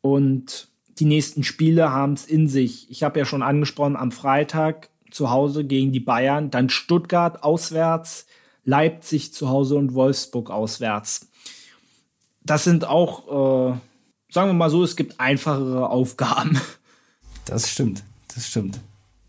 und 0.00 0.68
die 0.98 1.04
nächsten 1.04 1.42
Spiele 1.42 1.90
haben 1.90 2.12
es 2.12 2.26
in 2.26 2.48
sich. 2.48 2.90
Ich 2.90 3.02
habe 3.02 3.18
ja 3.18 3.24
schon 3.24 3.42
angesprochen, 3.42 3.96
am 3.96 4.12
Freitag 4.12 4.90
zu 5.10 5.30
Hause 5.30 5.64
gegen 5.64 5.92
die 5.92 6.00
Bayern, 6.00 6.50
dann 6.50 6.68
Stuttgart 6.68 7.42
auswärts, 7.42 8.26
Leipzig 8.64 9.32
zu 9.34 9.48
Hause 9.48 9.76
und 9.76 9.94
Wolfsburg 9.94 10.50
auswärts. 10.50 11.28
Das 12.44 12.64
sind 12.64 12.84
auch, 12.84 13.72
äh, 13.72 13.78
sagen 14.30 14.48
wir 14.48 14.54
mal 14.54 14.70
so, 14.70 14.82
es 14.82 14.96
gibt 14.96 15.20
einfachere 15.20 15.90
Aufgaben. 15.90 16.60
Das 17.44 17.68
stimmt, 17.68 18.04
das 18.32 18.46
stimmt. 18.46 18.78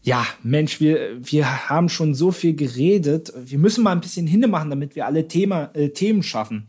Ja, 0.03 0.27
Mensch, 0.43 0.81
wir, 0.81 1.17
wir 1.21 1.69
haben 1.69 1.87
schon 1.87 2.13
so 2.13 2.31
viel 2.31 2.55
geredet. 2.55 3.31
Wir 3.45 3.57
müssen 3.57 3.83
mal 3.85 3.93
ein 3.93 4.01
bisschen 4.01 4.27
hinmachen, 4.27 4.69
damit 4.69 4.95
wir 4.95 5.05
alle 5.05 5.29
Thema, 5.29 5.71
äh, 5.73 5.89
Themen 5.89 6.23
schaffen. 6.23 6.67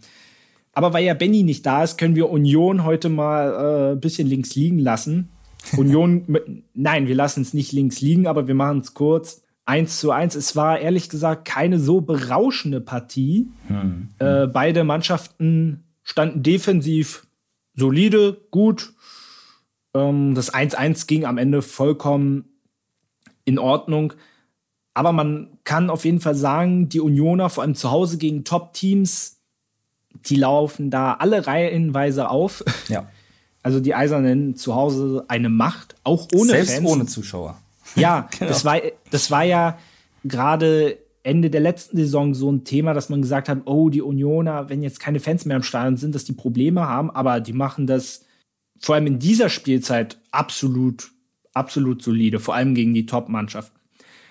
Aber 0.72 0.93
weil 0.93 1.05
ja 1.05 1.14
Benny 1.14 1.43
nicht 1.43 1.66
da 1.66 1.82
ist, 1.82 1.99
können 1.99 2.14
wir 2.14 2.30
Union 2.30 2.85
heute 2.85 3.09
mal 3.09 3.51
äh, 3.51 3.93
ein 3.93 4.01
bisschen 4.01 4.28
links 4.28 4.55
liegen 4.55 4.78
lassen. 4.78 5.30
Union, 5.76 6.39
nein, 6.74 7.09
wir 7.09 7.14
lassen 7.16 7.43
es 7.43 7.55
nicht 7.55 7.72
links 7.72 8.01
liegen, 8.01 8.28
aber 8.28 8.47
wir 8.47 8.55
machen 8.55 8.80
es 8.80 8.95
kurz. 8.95 9.43
Eins 9.64 9.99
zu 9.99 10.12
eins. 10.12 10.37
Es 10.37 10.55
war 10.55 10.78
ehrlich 10.78 11.09
gesagt 11.09 11.45
keine 11.45 11.80
so 11.80 12.03
berauschende 12.03 12.80
Partie. 12.80 13.49
Hm. 13.66 14.11
Äh, 14.18 14.47
beide 14.47 14.85
Mannschaften 14.85 15.85
standen 16.03 16.43
defensiv 16.43 17.26
solide, 17.74 18.41
gut. 18.51 18.93
Ähm, 19.95 20.35
das 20.35 20.53
1-1 20.53 21.09
ging 21.09 21.24
am 21.24 21.39
Ende 21.39 21.62
vollkommen 21.62 22.54
in 23.45 23.59
Ordnung. 23.59 24.15
Aber 24.95 25.13
man 25.13 25.59
kann 25.65 25.91
auf 25.91 26.05
jeden 26.05 26.21
Fall 26.21 26.35
sagen, 26.35 26.89
die 26.89 27.01
Unioner, 27.01 27.51
vor 27.51 27.63
allem 27.63 27.75
zu 27.75 27.91
Hause 27.91 28.17
gegen 28.17 28.45
Top-Teams, 28.45 29.39
die 30.27 30.37
laufen 30.37 30.91
da 30.91 31.15
alle 31.15 31.47
reihenweise 31.47 32.29
auf. 32.29 32.65
Ja. 32.89 33.09
Also 33.63 33.81
die 33.81 33.95
Eisernen 33.95 34.57
zu 34.57 34.75
Hause 34.75 35.25
eine 35.29 35.49
Macht, 35.49 35.97
auch 36.05 36.29
ohne 36.35 36.51
Selbst 36.51 36.75
Fans. 36.75 36.87
ohne 36.87 37.07
Zuschauer. 37.07 37.59
Ja, 37.97 38.29
genau. 38.39 38.49
das, 38.51 38.65
war, 38.65 38.81
das 39.11 39.31
war 39.31 39.45
ja 39.45 39.79
gerade 40.25 40.99
Ende 41.23 41.49
der 41.49 41.61
letzten 41.61 41.97
Saison 41.97 42.35
so 42.35 42.51
ein 42.51 42.65
Thema, 42.65 42.93
dass 42.93 43.09
man 43.09 43.23
gesagt 43.23 43.49
hat, 43.49 43.63
oh, 43.67 43.89
die 43.89 44.03
Unioner, 44.03 44.69
wenn 44.69 44.83
jetzt 44.83 45.01
keine 45.01 45.21
Fans 45.21 45.45
mehr 45.45 45.57
im 45.57 45.63
Stadion 45.63 45.97
sind, 45.97 46.15
dass 46.15 46.25
die 46.25 46.33
Probleme 46.33 46.89
haben, 46.89 47.11
aber 47.11 47.41
die 47.41 47.53
machen 47.53 47.87
das 47.87 48.25
vor 48.81 48.95
allem 48.95 49.07
in 49.07 49.19
dieser 49.19 49.49
Spielzeit 49.49 50.19
absolut 50.31 51.14
absolut 51.55 52.03
solide, 52.03 52.41
vor 52.41 52.55
allem 52.55 52.75
gegen 52.75 52.95
die 52.95 53.07
Top-Mannschaften. 53.07 53.79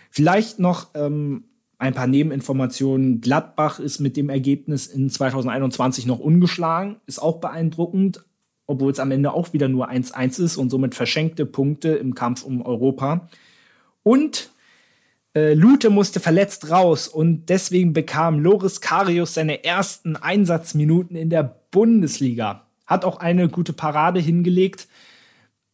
Vielleicht 0.10 0.60
noch 0.60 0.90
ähm, 0.94 1.46
ein 1.80 1.94
paar 1.94 2.08
Nebeninformationen. 2.08 3.20
Gladbach 3.20 3.80
ist 3.80 4.00
mit 4.00 4.16
dem 4.16 4.30
Ergebnis 4.30 4.88
in 4.88 5.10
2021 5.10 6.06
noch 6.06 6.20
ungeschlagen, 6.20 6.98
ist 7.08 7.22
auch 7.22 7.40
beeindruckend, 7.40 8.24
obwohl 8.68 8.92
es 8.92 9.00
am 9.00 9.12
Ende 9.12 9.34
auch 9.34 9.54
wieder 9.54 9.68
nur 9.68 9.90
1-1 9.90 10.42
ist 10.42 10.58
und 10.58 10.70
somit 10.70 10.96
verschenkte 10.96 11.46
Punkte 11.46 11.90
im 11.90 12.16
Kampf 12.16 12.44
um 12.44 12.62
Europa. 12.62 13.28
Und 14.04 14.52
äh, 15.36 15.54
Lute 15.56 15.90
musste 15.90 16.20
verletzt 16.20 16.70
raus 16.70 17.08
und 17.08 17.50
deswegen 17.50 17.92
bekam 17.92 18.40
Loris 18.40 18.82
Karius 18.82 19.34
seine 19.34 19.64
ersten 19.64 20.16
Einsatzminuten 20.16 21.16
in 21.16 21.30
der 21.30 21.56
Bundesliga. 21.72 22.68
Hat 22.86 23.04
auch 23.04 23.18
eine 23.18 23.50
gute 23.50 23.74
Parade 23.74 24.20
hingelegt. 24.20 24.88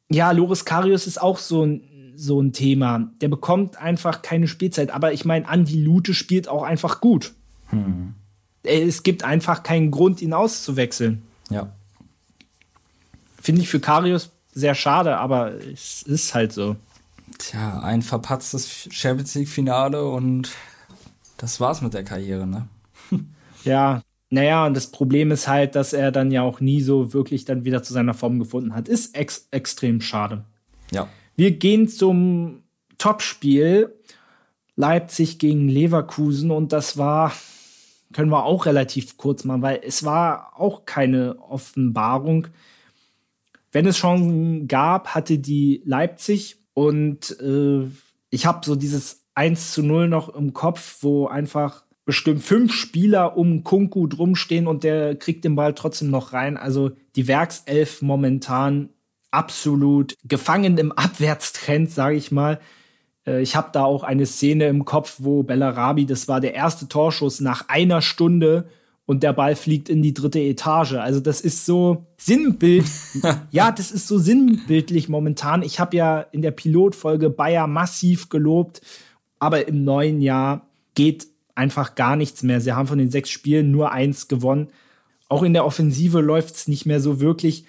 Ja, 0.10 0.32
Loris 0.32 0.66
Karius 0.66 1.08
ist 1.08 1.22
auch 1.22 1.38
so 1.38 1.66
ein, 1.66 2.14
so 2.16 2.42
ein 2.42 2.52
Thema. 2.52 3.12
Der 3.22 3.28
bekommt 3.28 3.78
einfach 3.78 4.22
keine 4.22 4.48
Spielzeit. 4.48 4.92
Aber 4.92 5.14
ich 5.14 5.26
meine, 5.26 5.48
Andi 5.48 5.82
Lute 5.82 6.14
spielt 6.14 6.48
auch 6.48 6.64
einfach 6.64 7.00
gut. 7.02 7.34
Hm. 7.68 8.16
Es 8.64 9.04
gibt 9.04 9.24
einfach 9.24 9.64
keinen 9.64 9.92
Grund, 9.92 10.22
ihn 10.22 10.34
auszuwechseln. 10.34 11.22
Ja. 11.50 11.72
Finde 13.42 13.62
ich 13.62 13.70
für 13.70 13.80
Karius 13.80 14.32
sehr 14.54 14.76
schade, 14.76 15.18
aber 15.18 15.54
es 15.54 16.02
ist 16.04 16.34
halt 16.34 16.52
so. 16.52 16.76
Tja, 17.38 17.80
ein 17.82 18.02
verpatztes 18.02 18.90
Champions 18.92 19.36
League-Finale 19.36 20.04
und 20.04 20.52
das 21.38 21.60
war's 21.60 21.82
mit 21.82 21.94
der 21.94 22.04
Karriere, 22.04 22.46
ne? 22.46 22.68
ja, 23.64 24.02
naja, 24.30 24.68
und 24.68 24.76
das 24.76 24.88
Problem 24.88 25.32
ist 25.32 25.48
halt, 25.48 25.76
dass 25.76 25.94
er 25.94 26.12
dann 26.12 26.30
ja 26.32 26.44
auch 26.44 26.60
nie 26.60 26.82
so 26.82 27.14
wirklich 27.14 27.46
dann 27.46 27.66
wieder 27.66 27.82
zu 27.82 27.94
seiner 27.94 28.14
Form 28.14 28.38
gefunden 28.38 28.76
hat. 28.76 28.88
Ist 28.88 29.16
ex 29.16 29.48
extrem 29.52 30.02
schade. 30.02 30.46
Ja. 30.92 31.08
Wir 31.36 31.52
gehen 31.52 31.88
zum 31.88 32.64
Topspiel 32.98 33.96
Leipzig 34.76 35.40
gegen 35.40 35.68
Leverkusen 35.68 36.52
und 36.52 36.74
das 36.74 36.98
war, 36.98 37.34
können 38.14 38.32
wir 38.32 38.46
auch 38.46 38.66
relativ 38.66 39.18
kurz 39.18 39.44
machen, 39.46 39.62
weil 39.62 39.82
es 39.84 40.04
war 40.04 40.54
auch 40.60 40.86
keine 40.86 41.40
Offenbarung. 41.40 42.48
Wenn 43.72 43.88
es 43.88 43.98
Chancen 43.98 44.68
gab, 44.68 45.16
hatte 45.16 45.40
die 45.40 45.82
Leipzig 45.86 46.58
und 46.74 47.40
äh, 47.42 47.88
ich 48.30 48.46
habe 48.46 48.66
so 48.66 48.76
dieses 48.76 49.26
1 49.34 49.74
zu 49.74 49.84
0 49.84 50.08
noch 50.08 50.30
im 50.30 50.54
Kopf, 50.54 50.98
wo 51.02 51.28
einfach 51.28 51.84
bestimmt 52.10 52.42
fünf 52.42 52.74
Spieler 52.74 53.38
um 53.38 53.64
Kunku 53.64 54.08
drumstehen 54.08 54.66
und 54.66 54.84
der 54.84 55.16
kriegt 55.16 55.44
den 55.44 55.56
Ball 55.56 55.76
trotzdem 55.76 56.10
noch 56.10 56.34
rein. 56.34 56.58
Also 56.58 56.90
die 57.16 57.28
Werkself 57.28 58.02
momentan 58.02 58.90
absolut 59.30 60.16
gefangen 60.24 60.80
im 60.80 60.92
Abwärtstrend, 60.92 61.92
sage 61.92 62.16
ich 62.16 62.32
mal. 62.32 62.60
Äh, 63.28 63.44
ich 63.44 63.56
habe 63.56 63.70
da 63.74 63.84
auch 63.84 64.02
eine 64.02 64.26
Szene 64.26 64.66
im 64.70 64.86
Kopf, 64.86 65.18
wo 65.20 65.44
Bellarabi, 65.44 66.08
das 66.08 66.28
war 66.28 66.42
der 66.42 66.56
erste 66.56 66.88
Torschuss 66.88 67.42
nach 67.42 67.70
einer 67.70 68.02
Stunde 68.02 68.68
und 69.06 69.22
der 69.22 69.34
Ball 69.34 69.56
fliegt 69.56 69.88
in 69.88 70.02
die 70.02 70.16
dritte 70.16 70.40
Etage. 70.40 70.94
Also 70.94 71.20
das 71.20 71.42
ist 71.42 71.68
so 71.68 72.08
Sinnbild. 72.18 72.88
ja, 73.52 73.72
das 73.72 73.92
ist 73.92 74.08
so 74.08 74.18
sinnbildlich 74.18 75.10
momentan. 75.10 75.62
Ich 75.62 75.80
habe 75.80 75.96
ja 75.96 76.22
in 76.22 76.42
der 76.42 76.50
Pilotfolge 76.50 77.30
Bayer 77.30 77.68
massiv 77.68 78.30
gelobt, 78.30 78.82
aber 79.38 79.68
im 79.68 79.84
neuen 79.84 80.22
Jahr 80.22 80.66
geht 80.96 81.28
einfach 81.56 81.96
gar 81.96 82.16
nichts 82.16 82.44
mehr. 82.44 82.62
Sie 82.62 82.74
haben 82.74 82.88
von 82.88 82.98
den 82.98 83.12
sechs 83.12 83.30
Spielen 83.30 83.72
nur 83.72 83.92
eins 83.92 84.28
gewonnen. 84.28 84.70
Auch 85.28 85.44
in 85.44 85.54
der 85.54 85.66
Offensive 85.66 86.22
läuft 86.22 86.56
es 86.56 86.68
nicht 86.68 86.86
mehr 86.86 87.00
so 87.00 87.20
wirklich. 87.20 87.66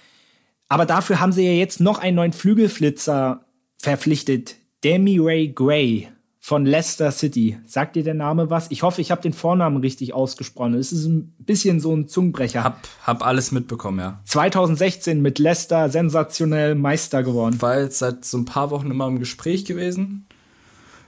Aber 0.69 0.87
dafür 0.87 1.21
haben 1.21 1.33
sie 1.33 1.45
ja 1.45 1.53
jetzt 1.53 1.81
noch 1.81 1.99
einen 1.99 2.17
neuen 2.17 2.33
Flügelflitzer 2.33 3.45
verpflichtet. 3.79 4.57
Demi 4.85 5.19
Ray 5.19 5.53
Gray 5.53 6.09
von 6.39 6.65
Leicester 6.65 7.13
City. 7.13 7.59
Sagt 7.67 7.97
dir 7.97 8.03
der 8.03 8.15
Name 8.15 8.49
was? 8.49 8.71
Ich 8.71 8.83
hoffe, 8.83 9.03
ich 9.03 9.11
habe 9.11 9.21
den 9.21 9.35
Vornamen 9.35 9.77
richtig 9.77 10.15
ausgesprochen. 10.15 10.75
Es 10.75 10.91
ist 10.91 11.05
ein 11.05 11.35
bisschen 11.39 11.81
so 11.81 11.95
ein 11.95 12.09
Zungenbrecher. 12.09 12.65
Hab, 12.65 12.89
hab 13.03 13.25
alles 13.25 13.53
mitbekommen, 13.53 13.99
ja. 13.99 14.21
2016 14.25 15.21
mit 15.21 15.39
Leicester 15.39 15.91
sensationell 15.91 16.75
Meister 16.77 17.23
geworden. 17.23 17.61
War 17.61 17.81
jetzt 17.81 17.99
seit 17.99 18.25
so 18.25 18.39
ein 18.39 18.47
paar 18.47 18.71
Wochen 18.71 18.91
immer 18.91 19.07
im 19.07 19.19
Gespräch 19.19 19.67
gewesen. 19.67 20.27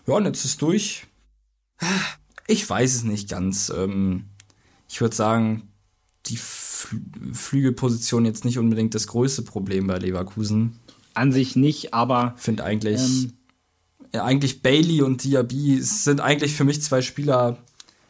Ja, 0.06 0.14
und 0.14 0.26
jetzt 0.26 0.44
ist 0.44 0.60
durch. 0.60 1.06
Ich 2.46 2.68
weiß 2.68 2.94
es 2.94 3.04
nicht 3.04 3.30
ganz. 3.30 3.72
Ähm, 3.74 4.26
ich 4.88 5.00
würde 5.00 5.14
sagen, 5.14 5.68
die 6.26 6.36
Fl 6.36 7.00
Flügelposition 7.32 8.24
jetzt 8.24 8.44
nicht 8.44 8.58
unbedingt 8.58 8.94
das 8.94 9.06
größte 9.06 9.42
Problem 9.42 9.86
bei 9.86 9.98
Leverkusen. 9.98 10.80
An 11.14 11.32
sich 11.32 11.56
nicht, 11.56 11.94
aber. 11.94 12.34
Finde 12.36 12.64
eigentlich. 12.64 13.00
Ähm, 13.00 13.32
eigentlich 14.12 14.62
Bailey 14.62 15.02
und 15.02 15.24
Diaby 15.24 15.80
sind 15.80 16.20
eigentlich 16.20 16.54
für 16.54 16.64
mich 16.64 16.82
zwei 16.82 17.00
Spieler 17.00 17.58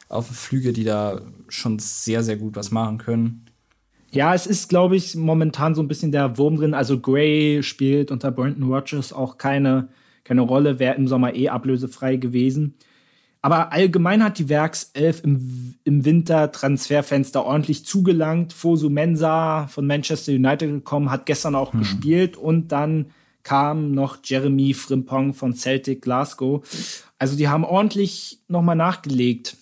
auf 0.08 0.26
dem 0.26 0.34
Flüge, 0.34 0.72
die 0.72 0.84
da 0.84 1.20
schon 1.48 1.78
sehr, 1.78 2.22
sehr 2.22 2.36
gut 2.36 2.56
was 2.56 2.70
machen 2.70 2.98
können. 2.98 3.46
Ja, 4.10 4.34
es 4.34 4.46
ist, 4.46 4.68
glaube 4.68 4.96
ich, 4.96 5.14
momentan 5.16 5.74
so 5.74 5.82
ein 5.82 5.88
bisschen 5.88 6.12
der 6.12 6.36
Wurm 6.36 6.56
drin. 6.56 6.74
Also 6.74 7.00
Gray 7.00 7.62
spielt 7.62 8.10
unter 8.10 8.30
Brandon 8.30 8.70
Rogers 8.70 9.12
auch 9.12 9.38
keine, 9.38 9.88
keine 10.24 10.42
Rolle, 10.42 10.78
wäre 10.78 10.96
im 10.96 11.08
Sommer 11.08 11.34
eh 11.34 11.48
ablösefrei 11.48 12.16
gewesen. 12.16 12.74
Aber 13.44 13.72
allgemein 13.72 14.22
hat 14.22 14.38
die 14.38 14.48
Werkself 14.48 15.22
im, 15.24 15.74
im 15.82 16.04
Winter 16.04 16.52
Transferfenster 16.52 17.44
ordentlich 17.44 17.84
zugelangt. 17.84 18.52
Fosu 18.52 18.88
Mensa 18.88 19.66
von 19.66 19.84
Manchester 19.86 20.32
United 20.32 20.70
gekommen, 20.70 21.10
hat 21.10 21.26
gestern 21.26 21.56
auch 21.56 21.72
hm. 21.72 21.80
gespielt 21.80 22.36
und 22.36 22.70
dann 22.70 23.06
kam 23.42 23.90
noch 23.90 24.18
Jeremy 24.22 24.72
Frimpong 24.74 25.34
von 25.34 25.54
Celtic 25.54 26.02
Glasgow. 26.02 26.62
Also 27.18 27.36
die 27.36 27.48
haben 27.48 27.64
ordentlich 27.64 28.40
nochmal 28.46 28.76
nachgelegt. 28.76 29.56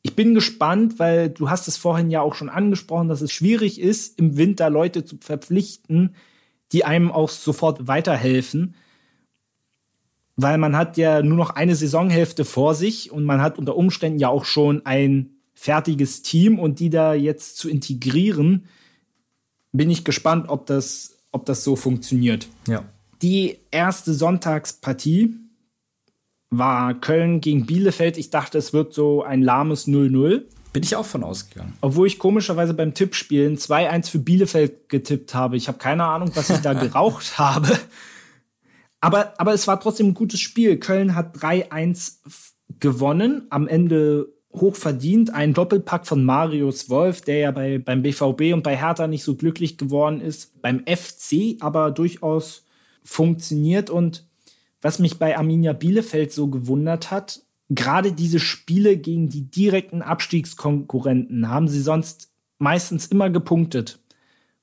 Ich 0.00 0.16
bin 0.16 0.34
gespannt, 0.34 0.98
weil 0.98 1.28
du 1.28 1.50
hast 1.50 1.68
es 1.68 1.76
vorhin 1.76 2.10
ja 2.10 2.22
auch 2.22 2.34
schon 2.34 2.48
angesprochen, 2.48 3.08
dass 3.08 3.20
es 3.20 3.30
schwierig 3.30 3.78
ist, 3.78 4.18
im 4.18 4.38
Winter 4.38 4.70
Leute 4.70 5.04
zu 5.04 5.18
verpflichten, 5.20 6.14
die 6.72 6.86
einem 6.86 7.12
auch 7.12 7.28
sofort 7.28 7.88
weiterhelfen. 7.88 8.74
Weil 10.40 10.56
man 10.56 10.76
hat 10.76 10.96
ja 10.96 11.20
nur 11.20 11.36
noch 11.36 11.50
eine 11.50 11.74
Saisonhälfte 11.74 12.44
vor 12.44 12.76
sich 12.76 13.10
und 13.10 13.24
man 13.24 13.42
hat 13.42 13.58
unter 13.58 13.76
Umständen 13.76 14.20
ja 14.20 14.28
auch 14.28 14.44
schon 14.44 14.86
ein 14.86 15.30
fertiges 15.52 16.22
Team 16.22 16.60
und 16.60 16.78
die 16.78 16.90
da 16.90 17.12
jetzt 17.12 17.58
zu 17.58 17.68
integrieren, 17.68 18.66
bin 19.72 19.90
ich 19.90 20.04
gespannt, 20.04 20.48
ob 20.48 20.66
das, 20.66 21.18
ob 21.32 21.44
das 21.44 21.64
so 21.64 21.74
funktioniert. 21.74 22.46
Ja. 22.68 22.84
Die 23.20 23.58
erste 23.72 24.14
Sonntagspartie 24.14 25.34
war 26.50 26.94
Köln 26.94 27.40
gegen 27.40 27.66
Bielefeld. 27.66 28.16
Ich 28.16 28.30
dachte, 28.30 28.58
es 28.58 28.72
wird 28.72 28.94
so 28.94 29.24
ein 29.24 29.42
lahmes 29.42 29.88
0-0. 29.88 30.42
Bin 30.72 30.82
ich 30.84 30.94
auch 30.94 31.04
von 31.04 31.24
ausgegangen. 31.24 31.74
Obwohl 31.80 32.06
ich 32.06 32.20
komischerweise 32.20 32.74
beim 32.74 32.94
Tippspielen 32.94 33.56
2-1 33.56 34.10
für 34.10 34.18
Bielefeld 34.20 34.88
getippt 34.88 35.34
habe. 35.34 35.56
Ich 35.56 35.66
habe 35.66 35.78
keine 35.78 36.04
Ahnung, 36.04 36.30
was 36.34 36.50
ich 36.50 36.58
da 36.58 36.72
geraucht 36.74 37.38
habe. 37.38 37.76
Aber, 39.00 39.34
aber 39.38 39.54
es 39.54 39.66
war 39.68 39.80
trotzdem 39.80 40.08
ein 40.08 40.14
gutes 40.14 40.40
Spiel. 40.40 40.78
Köln 40.78 41.14
hat 41.14 41.36
3-1 41.36 42.18
gewonnen. 42.80 43.46
Am 43.50 43.68
Ende 43.68 44.28
hochverdient. 44.52 45.32
Ein 45.34 45.54
Doppelpack 45.54 46.06
von 46.06 46.24
Marius 46.24 46.90
Wolf, 46.90 47.20
der 47.20 47.38
ja 47.38 47.50
bei, 47.50 47.78
beim 47.78 48.02
BVB 48.02 48.54
und 48.54 48.62
bei 48.62 48.76
Hertha 48.76 49.06
nicht 49.06 49.24
so 49.24 49.36
glücklich 49.36 49.78
geworden 49.78 50.20
ist. 50.20 50.60
Beim 50.60 50.84
FC 50.86 51.56
aber 51.60 51.90
durchaus 51.90 52.64
funktioniert. 53.02 53.90
Und 53.90 54.26
was 54.82 54.98
mich 54.98 55.18
bei 55.18 55.36
Arminia 55.36 55.72
Bielefeld 55.72 56.32
so 56.32 56.48
gewundert 56.48 57.10
hat, 57.10 57.42
gerade 57.68 58.12
diese 58.12 58.40
Spiele 58.40 58.96
gegen 58.96 59.28
die 59.28 59.50
direkten 59.50 60.02
Abstiegskonkurrenten 60.02 61.48
haben 61.48 61.68
sie 61.68 61.80
sonst 61.80 62.30
meistens 62.58 63.06
immer 63.06 63.30
gepunktet. 63.30 64.00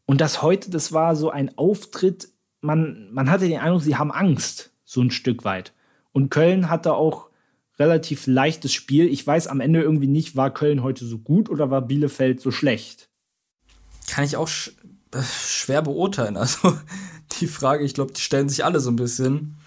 Und 0.05 0.21
das 0.21 0.41
heute, 0.41 0.69
das 0.69 0.91
war 0.91 1.15
so 1.15 1.29
ein 1.29 1.57
Auftritt, 1.57 2.29
man, 2.65 3.11
man 3.11 3.29
hatte 3.29 3.47
den 3.47 3.59
Eindruck, 3.59 3.81
sie 3.81 3.95
haben 3.95 4.11
Angst, 4.11 4.71
so 4.83 5.01
ein 5.01 5.11
Stück 5.11 5.45
weit. 5.45 5.73
Und 6.11 6.29
Köln 6.29 6.69
hatte 6.69 6.93
auch 6.93 7.27
relativ 7.77 8.27
leichtes 8.27 8.73
Spiel. 8.73 9.07
Ich 9.07 9.25
weiß 9.25 9.47
am 9.47 9.59
Ende 9.59 9.81
irgendwie 9.81 10.07
nicht, 10.07 10.35
war 10.35 10.53
Köln 10.53 10.83
heute 10.83 11.05
so 11.05 11.17
gut 11.17 11.49
oder 11.49 11.69
war 11.69 11.81
Bielefeld 11.81 12.39
so 12.39 12.51
schlecht? 12.51 13.09
Kann 14.09 14.23
ich 14.23 14.37
auch 14.37 14.47
sch 14.47 14.71
äh, 15.13 15.21
schwer 15.21 15.81
beurteilen. 15.81 16.37
Also 16.45 16.77
die 17.39 17.47
Frage, 17.47 17.83
ich 17.83 17.93
glaube, 17.93 18.13
die 18.13 18.21
stellen 18.21 18.47
sich 18.47 18.63
alle 18.63 18.79
so 18.79 18.89
ein 18.89 18.95
bisschen. 18.95 19.57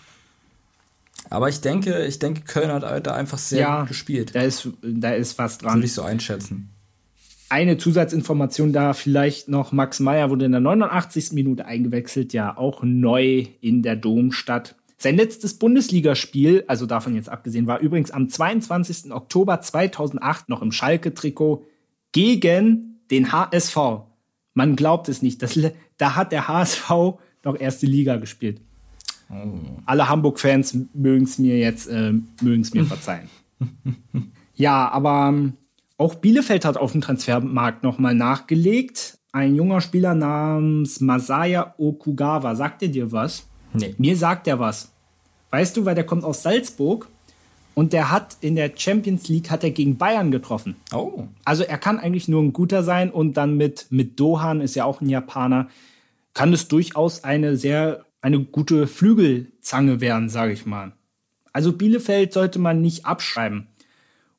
Aber 1.28 1.48
ich 1.48 1.60
denke, 1.60 2.06
ich 2.06 2.18
denke, 2.18 2.42
Köln 2.42 2.72
hat 2.72 2.84
heute 2.84 3.12
einfach 3.12 3.36
sehr 3.36 3.60
ja, 3.60 3.80
gut 3.80 3.88
gespielt. 3.88 4.34
Da 4.34 4.40
ist, 4.40 4.68
da 4.82 5.10
ist 5.10 5.36
was 5.38 5.58
dran. 5.58 5.74
Würde 5.74 5.86
ich 5.86 5.92
so 5.92 6.02
einschätzen. 6.02 6.70
Eine 7.50 7.78
Zusatzinformation 7.78 8.72
da 8.72 8.92
vielleicht 8.92 9.48
noch. 9.48 9.72
Max 9.72 10.00
Meyer 10.00 10.28
wurde 10.28 10.44
in 10.44 10.52
der 10.52 10.60
89. 10.60 11.32
Minute 11.32 11.64
eingewechselt, 11.64 12.32
ja 12.32 12.56
auch 12.56 12.82
neu 12.82 13.46
in 13.60 13.82
der 13.82 13.96
Domstadt. 13.96 14.74
Sein 14.98 15.16
letztes 15.16 15.54
Bundesligaspiel, 15.54 16.64
also 16.66 16.84
davon 16.84 17.14
jetzt 17.14 17.28
abgesehen, 17.28 17.66
war 17.66 17.78
übrigens 17.78 18.10
am 18.10 18.28
22. 18.28 19.12
Oktober 19.12 19.60
2008 19.60 20.48
noch 20.48 20.60
im 20.60 20.72
Schalke-Trikot 20.72 21.64
gegen 22.12 23.00
den 23.10 23.32
HSV. 23.32 23.76
Man 24.54 24.76
glaubt 24.76 25.08
es 25.08 25.22
nicht. 25.22 25.40
Das, 25.40 25.58
da 25.96 26.16
hat 26.16 26.32
der 26.32 26.48
HSV 26.48 26.90
noch 27.44 27.58
erste 27.58 27.86
Liga 27.86 28.16
gespielt. 28.16 28.60
Oh. 29.30 29.52
Alle 29.86 30.08
Hamburg-Fans 30.08 30.76
mögen 30.94 31.24
es 31.24 31.38
mir 31.38 31.58
jetzt, 31.58 31.86
äh, 31.86 32.12
mögen 32.42 32.62
es 32.62 32.74
mir 32.74 32.84
verzeihen. 32.84 33.28
ja, 34.54 34.88
aber 34.88 35.28
ähm, 35.28 35.52
auch 35.98 36.14
Bielefeld 36.14 36.64
hat 36.64 36.76
auf 36.76 36.92
dem 36.92 37.00
Transfermarkt 37.00 37.82
nochmal 37.82 38.14
nachgelegt. 38.14 39.18
Ein 39.32 39.56
junger 39.56 39.80
Spieler 39.80 40.14
namens 40.14 41.00
Masaya 41.00 41.74
Okugawa. 41.76 42.54
Sagt 42.54 42.82
er 42.82 42.88
dir 42.88 43.12
was? 43.12 43.46
Nee. 43.74 43.94
Mir 43.98 44.16
sagt 44.16 44.46
er 44.46 44.58
was. 44.58 44.92
Weißt 45.50 45.76
du, 45.76 45.84
weil 45.84 45.94
der 45.94 46.06
kommt 46.06 46.24
aus 46.24 46.42
Salzburg 46.42 47.08
und 47.74 47.92
der 47.92 48.10
hat 48.10 48.36
in 48.40 48.54
der 48.54 48.72
Champions 48.74 49.28
League 49.28 49.50
hat 49.50 49.64
er 49.64 49.70
gegen 49.70 49.98
Bayern 49.98 50.30
getroffen. 50.30 50.76
Oh. 50.92 51.24
Also 51.44 51.64
er 51.64 51.78
kann 51.78 51.98
eigentlich 51.98 52.28
nur 52.28 52.42
ein 52.42 52.52
guter 52.52 52.82
sein 52.82 53.10
und 53.10 53.36
dann 53.36 53.56
mit, 53.56 53.86
mit 53.90 54.18
Dohan 54.20 54.60
ist 54.60 54.76
ja 54.76 54.84
auch 54.84 55.00
ein 55.00 55.08
Japaner, 55.08 55.68
kann 56.32 56.52
es 56.52 56.68
durchaus 56.68 57.24
eine 57.24 57.56
sehr, 57.56 58.04
eine 58.20 58.40
gute 58.40 58.86
Flügelzange 58.86 60.00
werden, 60.00 60.28
sage 60.28 60.52
ich 60.52 60.64
mal. 60.64 60.92
Also 61.52 61.72
Bielefeld 61.72 62.32
sollte 62.32 62.58
man 62.58 62.80
nicht 62.80 63.04
abschreiben. 63.04 63.68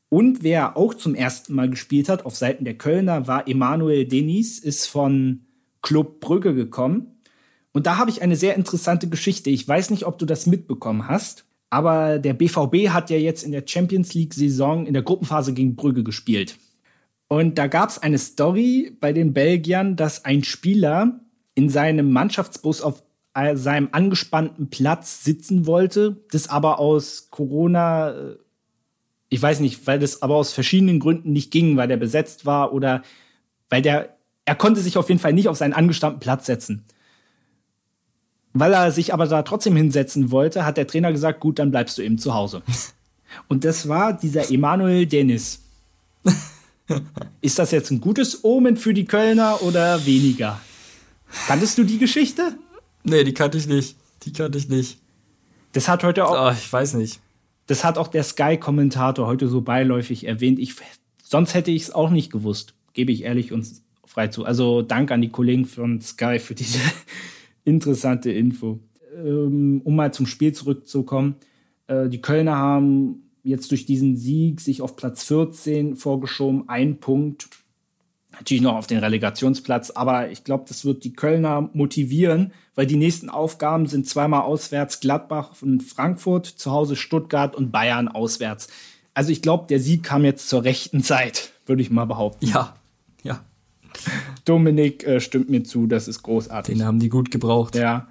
Und 0.09 0.41
wer 0.41 0.75
auch 0.75 0.95
zum 0.95 1.13
ersten 1.13 1.53
Mal 1.53 1.69
gespielt 1.69 2.09
hat 2.09 2.25
auf 2.25 2.35
Seiten 2.35 2.65
der 2.65 2.77
Kölner 2.77 3.27
war 3.27 3.47
Emanuel 3.47 4.05
Denis, 4.05 4.57
ist 4.57 4.87
von 4.87 5.45
Club 5.81 6.19
Brügge 6.19 6.55
gekommen. 6.55 7.19
Und 7.71 7.85
da 7.85 7.97
habe 7.97 8.09
ich 8.09 8.23
eine 8.23 8.35
sehr 8.35 8.55
interessante 8.55 9.07
Geschichte. 9.07 9.51
Ich 9.51 9.67
weiß 9.67 9.91
nicht, 9.91 10.05
ob 10.05 10.17
du 10.17 10.25
das 10.25 10.47
mitbekommen 10.47 11.07
hast, 11.07 11.45
aber 11.69 12.17
der 12.17 12.33
BVB 12.33 12.89
hat 12.89 13.11
ja 13.11 13.17
jetzt 13.17 13.43
in 13.43 13.51
der 13.51 13.63
Champions 13.65 14.15
League-Saison 14.15 14.87
in 14.87 14.93
der 14.93 15.03
Gruppenphase 15.03 15.53
gegen 15.53 15.75
Brügge 15.75 16.03
gespielt. 16.03 16.57
Und 17.27 17.59
da 17.59 17.67
gab 17.67 17.89
es 17.89 17.99
eine 17.99 18.17
Story 18.17 18.91
bei 18.99 19.13
den 19.13 19.33
Belgiern, 19.33 19.95
dass 19.95 20.25
ein 20.25 20.43
Spieler 20.43 21.19
in 21.53 21.69
seinem 21.69 22.11
Mannschaftsbus 22.11 22.81
auf 22.81 23.03
seinem 23.53 23.89
angespannten 23.91 24.69
Platz 24.71 25.23
sitzen 25.23 25.67
wollte, 25.67 26.17
das 26.31 26.49
aber 26.49 26.79
aus 26.79 27.29
Corona 27.29 28.09
äh, 28.09 28.35
ich 29.29 29.41
weiß 29.41 29.59
nicht, 29.59 29.85
weil 29.85 29.99
das 29.99 30.21
aber 30.21 30.35
aus 30.35 30.53
verschiedenen 30.53 30.99
Gründen 30.99 31.31
nicht 31.31 31.51
ging, 31.51 31.77
weil 31.77 31.87
der 31.87 31.97
besetzt 31.97 32.45
war 32.45 32.73
oder 32.73 33.03
weil 33.69 33.81
der, 33.81 34.17
er 34.45 34.55
konnte 34.55 34.81
sich 34.81 34.97
auf 34.97 35.09
jeden 35.09 35.21
Fall 35.21 35.33
nicht 35.33 35.47
auf 35.47 35.57
seinen 35.57 35.73
angestammten 35.73 36.19
Platz 36.19 36.47
setzen. 36.47 36.83
Weil 38.53 38.73
er 38.73 38.91
sich 38.91 39.13
aber 39.13 39.27
da 39.27 39.43
trotzdem 39.43 39.75
hinsetzen 39.75 40.31
wollte, 40.31 40.65
hat 40.65 40.77
der 40.77 40.87
Trainer 40.87 41.11
gesagt, 41.11 41.39
gut, 41.39 41.59
dann 41.59 41.69
bleibst 41.69 41.97
du 41.97 42.01
eben 42.01 42.17
zu 42.17 42.33
Hause. 42.33 42.63
Und 43.47 43.63
das 43.63 43.87
war 43.87 44.13
dieser 44.13 44.49
Emanuel 44.49 45.05
Dennis. 45.05 45.61
Ist 47.41 47.59
das 47.59 47.69
jetzt 47.69 47.91
ein 47.91 48.01
gutes 48.01 48.43
Omen 48.43 48.75
für 48.75 48.95
die 48.95 49.05
Kölner 49.05 49.61
oder 49.61 50.03
weniger? 50.07 50.59
Kanntest 51.45 51.77
du 51.77 51.83
die 51.83 51.99
Geschichte? 51.99 52.57
Nee, 53.03 53.23
die 53.23 53.35
kannte 53.35 53.59
ich 53.59 53.67
nicht. 53.67 53.95
Die 54.23 54.33
kannte 54.33 54.57
ich 54.57 54.67
nicht. 54.67 54.97
Das 55.73 55.87
hat 55.87 56.03
heute 56.03 56.25
auch. 56.25 56.49
Oh, 56.49 56.51
ich 56.51 56.73
weiß 56.73 56.95
nicht. 56.95 57.19
Das 57.69 57.83
hat 57.83 57.99
auch 57.99 58.07
der 58.07 58.23
Sky-Kommentator 58.23 59.27
heute 59.27 59.47
so 59.47 59.61
beiläufig 59.61 60.25
erwähnt. 60.25 60.57
Ich, 60.57 60.73
sonst 61.21 61.53
hätte 61.53 61.69
ich 61.69 61.83
es 61.83 61.91
auch 61.91 62.09
nicht 62.09 62.31
gewusst, 62.31 62.73
gebe 62.93 63.11
ich 63.11 63.25
ehrlich 63.25 63.53
und 63.53 63.69
frei 64.05 64.29
zu. 64.29 64.43
Also 64.43 64.81
Dank 64.81 65.11
an 65.11 65.21
die 65.21 65.29
Kollegen 65.29 65.65
von 65.65 66.01
Sky 66.01 66.39
für 66.39 66.55
diese 66.55 66.79
interessante 67.65 68.31
Info. 68.31 68.79
Ähm, 69.15 69.81
um 69.83 69.95
mal 69.95 70.11
zum 70.11 70.25
Spiel 70.25 70.51
zurückzukommen. 70.51 71.35
Äh, 71.85 72.09
die 72.09 72.21
Kölner 72.21 72.55
haben 72.55 73.29
jetzt 73.43 73.69
durch 73.69 73.85
diesen 73.85 74.17
Sieg 74.17 74.61
sich 74.61 74.81
auf 74.81 74.95
Platz 74.95 75.23
14 75.25 75.95
vorgeschoben, 75.95 76.67
ein 76.69 76.99
Punkt 76.99 77.49
natürlich 78.31 78.63
noch 78.63 78.77
auf 78.77 78.87
den 78.87 78.99
Relegationsplatz, 78.99 79.91
aber 79.91 80.31
ich 80.31 80.43
glaube, 80.43 80.65
das 80.67 80.85
wird 80.85 81.03
die 81.03 81.13
Kölner 81.13 81.69
motivieren, 81.73 82.51
weil 82.79 82.87
die 82.87 82.95
nächsten 82.95 83.27
Aufgaben 83.27 83.87
sind 83.87 84.07
zweimal 84.07 84.43
auswärts 84.43 85.01
Gladbach 85.01 85.49
und 85.61 85.83
Frankfurt, 85.83 86.45
zu 86.45 86.71
Hause 86.71 86.95
Stuttgart 86.95 87.53
und 87.53 87.73
Bayern 87.73 88.07
auswärts. 88.07 88.69
Also 89.13 89.33
ich 89.33 89.41
glaube, 89.41 89.65
der 89.67 89.81
Sieg 89.81 90.01
kam 90.01 90.23
jetzt 90.23 90.47
zur 90.47 90.63
rechten 90.63 91.03
Zeit, 91.03 91.51
würde 91.65 91.81
ich 91.81 91.89
mal 91.89 92.05
behaupten. 92.05 92.47
Ja, 92.47 92.77
ja. 93.21 93.43
Dominik 94.45 95.03
äh, 95.03 95.19
stimmt 95.19 95.49
mir 95.49 95.65
zu, 95.65 95.87
das 95.87 96.07
ist 96.07 96.23
großartig. 96.23 96.77
Den 96.77 96.85
haben 96.85 96.99
die 96.99 97.09
gut 97.09 97.31
gebraucht. 97.31 97.75
Ja. 97.75 98.07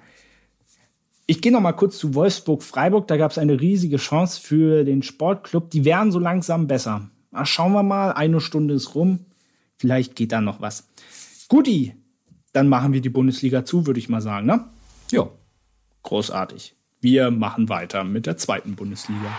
Ich 1.25 1.41
gehe 1.41 1.51
noch 1.51 1.61
mal 1.61 1.73
kurz 1.73 1.97
zu 1.97 2.13
Wolfsburg-Freiburg. 2.13 3.07
Da 3.07 3.17
gab 3.17 3.31
es 3.31 3.39
eine 3.39 3.59
riesige 3.59 3.97
Chance 3.97 4.39
für 4.39 4.83
den 4.83 5.01
Sportclub. 5.01 5.71
Die 5.71 5.83
werden 5.83 6.11
so 6.11 6.19
langsam 6.19 6.67
besser. 6.67 7.09
Na, 7.31 7.43
schauen 7.43 7.73
wir 7.73 7.81
mal. 7.81 8.11
Eine 8.11 8.39
Stunde 8.39 8.75
ist 8.75 8.93
rum. 8.93 9.25
Vielleicht 9.77 10.15
geht 10.15 10.31
da 10.31 10.41
noch 10.41 10.61
was. 10.61 10.87
Guti, 11.47 11.95
dann 12.53 12.67
machen 12.67 12.93
wir 12.93 13.01
die 13.01 13.09
Bundesliga 13.09 13.65
zu, 13.65 13.85
würde 13.85 13.99
ich 13.99 14.09
mal 14.09 14.21
sagen, 14.21 14.45
ne? 14.45 14.65
Ja. 15.11 15.29
Großartig. 16.03 16.75
Wir 17.01 17.31
machen 17.31 17.69
weiter 17.69 18.03
mit 18.03 18.25
der 18.25 18.37
zweiten 18.37 18.75
Bundesliga. 18.75 19.37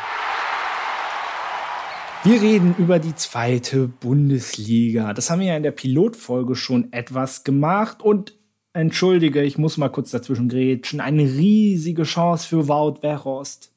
Wir 2.23 2.41
reden 2.41 2.75
über 2.77 2.99
die 2.99 3.15
zweite 3.15 3.89
Bundesliga. 3.89 5.15
Das 5.15 5.31
haben 5.31 5.41
wir 5.41 5.49
ja 5.49 5.57
in 5.57 5.63
der 5.63 5.71
Pilotfolge 5.71 6.55
schon 6.55 6.93
etwas 6.93 7.45
gemacht 7.45 8.03
und 8.03 8.37
entschuldige, 8.73 9.43
ich 9.43 9.59
muss 9.59 9.79
mal 9.79 9.89
kurz 9.89 10.11
dazwischen 10.11 10.49
grätschen. 10.49 11.01
Eine 11.01 11.23
riesige 11.23 12.03
Chance 12.03 12.47
für 12.47 12.69
Wout 12.69 13.03
Weghorst 13.03 13.71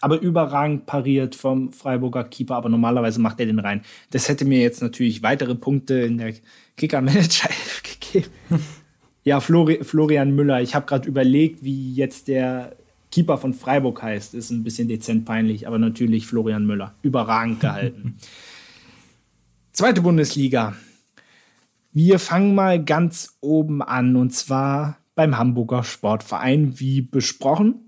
aber 0.00 0.20
überragend 0.20 0.86
pariert 0.86 1.34
vom 1.34 1.72
Freiburger 1.72 2.24
Keeper, 2.24 2.56
aber 2.56 2.68
normalerweise 2.68 3.20
macht 3.20 3.40
er 3.40 3.46
den 3.46 3.58
rein. 3.58 3.82
Das 4.10 4.28
hätte 4.28 4.44
mir 4.44 4.60
jetzt 4.60 4.82
natürlich 4.82 5.22
weitere 5.22 5.54
Punkte 5.54 5.94
in 5.94 6.18
der 6.18 6.34
Kicker-Manager. 6.76 7.48
Ja, 9.24 9.40
Flori 9.40 9.82
Florian 9.82 10.34
Müller. 10.34 10.62
Ich 10.62 10.74
habe 10.74 10.86
gerade 10.86 11.08
überlegt, 11.08 11.64
wie 11.64 11.94
jetzt 11.94 12.28
der 12.28 12.76
Keeper 13.10 13.38
von 13.38 13.54
Freiburg 13.54 14.02
heißt. 14.02 14.34
Ist 14.34 14.50
ein 14.50 14.64
bisschen 14.64 14.88
dezent 14.88 15.24
peinlich, 15.24 15.66
aber 15.66 15.78
natürlich 15.78 16.26
Florian 16.26 16.66
Müller. 16.66 16.94
Überragend 17.02 17.60
gehalten. 17.60 18.16
Zweite 19.72 20.00
Bundesliga. 20.00 20.74
Wir 21.92 22.18
fangen 22.18 22.54
mal 22.54 22.82
ganz 22.84 23.38
oben 23.40 23.82
an 23.82 24.16
und 24.16 24.30
zwar 24.30 24.98
beim 25.14 25.38
Hamburger 25.38 25.82
Sportverein, 25.82 26.78
wie 26.78 27.00
besprochen. 27.00 27.86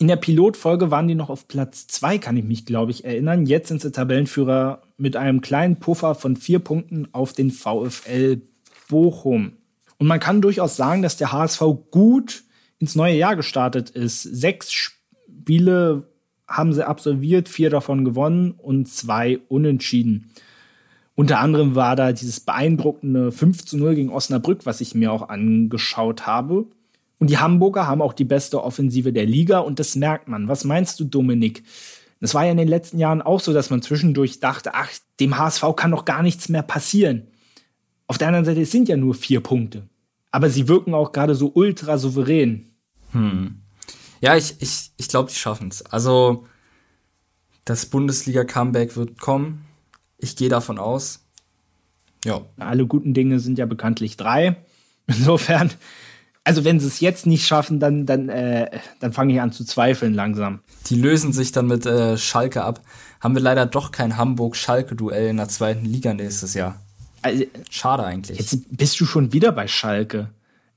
In 0.00 0.08
der 0.08 0.16
Pilotfolge 0.16 0.90
waren 0.90 1.08
die 1.08 1.14
noch 1.14 1.30
auf 1.30 1.48
Platz 1.48 1.86
zwei, 1.86 2.18
kann 2.18 2.36
ich 2.36 2.44
mich, 2.44 2.66
glaube 2.66 2.90
ich, 2.92 3.04
erinnern. 3.04 3.46
Jetzt 3.46 3.68
sind 3.68 3.80
sie 3.80 3.90
Tabellenführer 3.90 4.82
mit 4.96 5.16
einem 5.16 5.40
kleinen 5.40 5.76
Puffer 5.76 6.14
von 6.14 6.36
vier 6.36 6.60
Punkten 6.60 7.08
auf 7.12 7.32
den 7.32 7.50
VfL 7.50 8.42
Bochum. 8.88 9.52
Und 9.98 10.06
man 10.06 10.20
kann 10.20 10.40
durchaus 10.40 10.76
sagen, 10.76 11.02
dass 11.02 11.16
der 11.16 11.32
HSV 11.32 11.62
gut 11.90 12.44
ins 12.78 12.94
neue 12.94 13.16
Jahr 13.16 13.36
gestartet 13.36 13.90
ist. 13.90 14.22
Sechs 14.22 14.72
Spiele 14.72 16.08
haben 16.46 16.72
sie 16.72 16.86
absolviert, 16.86 17.48
vier 17.48 17.70
davon 17.70 18.04
gewonnen 18.04 18.52
und 18.52 18.88
zwei 18.88 19.38
unentschieden. 19.48 20.30
Unter 21.14 21.40
anderem 21.40 21.74
war 21.74 21.96
da 21.96 22.12
dieses 22.12 22.40
beeindruckende 22.40 23.32
5 23.32 23.64
zu 23.64 23.76
0 23.76 23.96
gegen 23.96 24.10
Osnabrück, 24.10 24.66
was 24.66 24.80
ich 24.80 24.94
mir 24.94 25.12
auch 25.12 25.28
angeschaut 25.28 26.26
habe. 26.26 26.66
Und 27.18 27.30
die 27.30 27.38
Hamburger 27.38 27.88
haben 27.88 28.02
auch 28.02 28.12
die 28.12 28.24
beste 28.24 28.62
Offensive 28.62 29.12
der 29.12 29.26
Liga 29.26 29.58
und 29.58 29.80
das 29.80 29.96
merkt 29.96 30.28
man. 30.28 30.46
Was 30.46 30.62
meinst 30.62 31.00
du, 31.00 31.04
Dominik? 31.04 31.64
Das 32.20 32.34
war 32.34 32.44
ja 32.44 32.52
in 32.52 32.56
den 32.56 32.68
letzten 32.68 32.98
Jahren 32.98 33.22
auch 33.22 33.40
so, 33.40 33.52
dass 33.52 33.70
man 33.70 33.82
zwischendurch 33.82 34.38
dachte, 34.38 34.74
ach, 34.74 34.90
dem 35.18 35.36
HSV 35.36 35.64
kann 35.76 35.90
doch 35.90 36.04
gar 36.04 36.22
nichts 36.22 36.48
mehr 36.48 36.62
passieren. 36.62 37.26
Auf 38.08 38.18
der 38.18 38.26
anderen 38.26 38.44
Seite, 38.44 38.62
es 38.62 38.72
sind 38.72 38.88
ja 38.88 38.96
nur 38.96 39.14
vier 39.14 39.40
Punkte. 39.40 39.88
Aber 40.32 40.50
sie 40.50 40.66
wirken 40.66 40.94
auch 40.94 41.12
gerade 41.12 41.36
so 41.36 41.52
ultra 41.54 41.96
souverän. 41.96 42.66
Hm. 43.12 43.60
Ja, 44.20 44.36
ich, 44.36 44.56
ich, 44.58 44.90
ich 44.96 45.08
glaube, 45.08 45.30
die 45.30 45.36
schaffen 45.36 45.68
es. 45.68 45.86
Also, 45.86 46.46
das 47.64 47.86
Bundesliga-Comeback 47.86 48.96
wird 48.96 49.20
kommen. 49.20 49.64
Ich 50.18 50.34
gehe 50.34 50.48
davon 50.48 50.78
aus. 50.78 51.24
Ja. 52.24 52.42
Alle 52.58 52.86
guten 52.86 53.14
Dinge 53.14 53.38
sind 53.38 53.58
ja 53.58 53.66
bekanntlich 53.66 54.16
drei. 54.16 54.56
Insofern 55.06 55.70
also 56.48 56.64
wenn 56.64 56.80
sie 56.80 56.86
es 56.86 57.00
jetzt 57.00 57.26
nicht 57.26 57.46
schaffen, 57.46 57.78
dann, 57.78 58.06
dann, 58.06 58.30
äh, 58.30 58.70
dann 59.00 59.12
fange 59.12 59.34
ich 59.34 59.40
an 59.42 59.52
zu 59.52 59.66
zweifeln 59.66 60.14
langsam. 60.14 60.60
Die 60.86 60.94
lösen 60.94 61.34
sich 61.34 61.52
dann 61.52 61.66
mit 61.66 61.84
äh, 61.84 62.16
Schalke 62.16 62.64
ab. 62.64 62.80
Haben 63.20 63.34
wir 63.34 63.42
leider 63.42 63.66
doch 63.66 63.92
kein 63.92 64.16
Hamburg-Schalke-Duell 64.16 65.28
in 65.28 65.36
der 65.36 65.48
zweiten 65.48 65.84
Liga 65.84 66.14
nächstes 66.14 66.54
Jahr. 66.54 66.80
Also, 67.22 67.44
Schade 67.70 68.04
eigentlich. 68.04 68.38
Jetzt 68.38 68.76
bist 68.76 69.00
du 69.00 69.06
schon 69.06 69.32
wieder 69.32 69.52
bei 69.52 69.66
Schalke. 69.66 70.30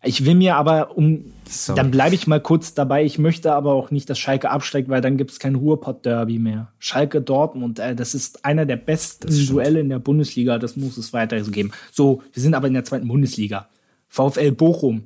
Ich 0.04 0.26
will 0.26 0.34
mir 0.34 0.56
aber 0.56 0.98
um, 0.98 1.26
Sorry. 1.48 1.78
dann 1.78 1.92
bleibe 1.92 2.16
ich 2.16 2.26
mal 2.26 2.42
kurz 2.42 2.74
dabei. 2.74 3.06
Ich 3.06 3.20
möchte 3.20 3.54
aber 3.54 3.74
auch 3.74 3.92
nicht, 3.92 4.10
dass 4.10 4.18
Schalke 4.18 4.50
absteigt, 4.50 4.90
weil 4.90 5.02
dann 5.02 5.16
gibt 5.16 5.30
es 5.30 5.38
kein 5.38 5.54
Ruhrpott-Derby 5.54 6.40
mehr. 6.40 6.72
Schalke 6.80 7.22
Dortmund, 7.22 7.78
äh, 7.78 7.96
das 7.96 8.16
ist 8.16 8.44
einer 8.44 8.66
der 8.66 8.78
besten 8.78 9.30
Duelle 9.48 9.80
in 9.80 9.90
der 9.90 10.00
Bundesliga. 10.00 10.58
Das 10.58 10.76
muss 10.76 10.98
es 10.98 11.14
weiter 11.14 11.40
geben. 11.42 11.72
So, 11.92 12.24
wir 12.34 12.42
sind 12.42 12.56
aber 12.56 12.68
in 12.68 12.74
der 12.74 12.84
zweiten 12.84 13.08
Bundesliga. 13.08 13.70
VfL 14.08 14.52
Bochum, 14.52 15.04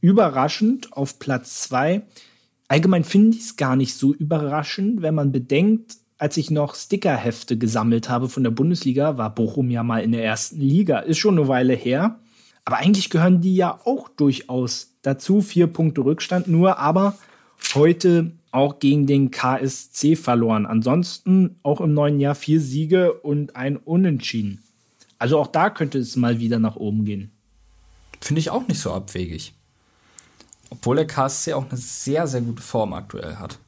überraschend 0.00 0.92
auf 0.92 1.18
Platz 1.18 1.62
zwei. 1.62 2.02
Allgemein 2.68 3.02
finde 3.02 3.36
ich 3.36 3.42
es 3.42 3.56
gar 3.56 3.74
nicht 3.74 3.94
so 3.94 4.14
überraschend, 4.14 5.02
wenn 5.02 5.16
man 5.16 5.32
bedenkt, 5.32 5.96
als 6.20 6.36
ich 6.36 6.50
noch 6.50 6.74
Stickerhefte 6.74 7.56
gesammelt 7.56 8.10
habe 8.10 8.28
von 8.28 8.44
der 8.44 8.50
Bundesliga, 8.50 9.16
war 9.16 9.34
Bochum 9.34 9.70
ja 9.70 9.82
mal 9.82 10.02
in 10.02 10.12
der 10.12 10.22
ersten 10.22 10.60
Liga. 10.60 10.98
Ist 10.98 11.16
schon 11.16 11.38
eine 11.38 11.48
Weile 11.48 11.72
her. 11.72 12.20
Aber 12.66 12.76
eigentlich 12.76 13.08
gehören 13.08 13.40
die 13.40 13.56
ja 13.56 13.80
auch 13.86 14.10
durchaus 14.10 14.92
dazu. 15.00 15.40
Vier 15.40 15.66
Punkte 15.66 16.02
Rückstand 16.02 16.46
nur, 16.46 16.78
aber 16.78 17.16
heute 17.74 18.32
auch 18.50 18.80
gegen 18.80 19.06
den 19.06 19.30
KSC 19.30 20.14
verloren. 20.14 20.66
Ansonsten 20.66 21.56
auch 21.62 21.80
im 21.80 21.94
neuen 21.94 22.20
Jahr 22.20 22.34
vier 22.34 22.60
Siege 22.60 23.14
und 23.14 23.56
ein 23.56 23.78
Unentschieden. 23.78 24.62
Also 25.18 25.38
auch 25.38 25.46
da 25.46 25.70
könnte 25.70 25.98
es 25.98 26.16
mal 26.16 26.38
wieder 26.38 26.58
nach 26.58 26.76
oben 26.76 27.06
gehen. 27.06 27.30
Finde 28.20 28.40
ich 28.40 28.50
auch 28.50 28.68
nicht 28.68 28.80
so 28.80 28.92
abwegig. 28.92 29.54
Obwohl 30.68 30.96
der 30.96 31.06
KSC 31.06 31.54
auch 31.54 31.70
eine 31.70 31.78
sehr, 31.78 32.26
sehr 32.26 32.42
gute 32.42 32.62
Form 32.62 32.92
aktuell 32.92 33.36
hat. 33.36 33.58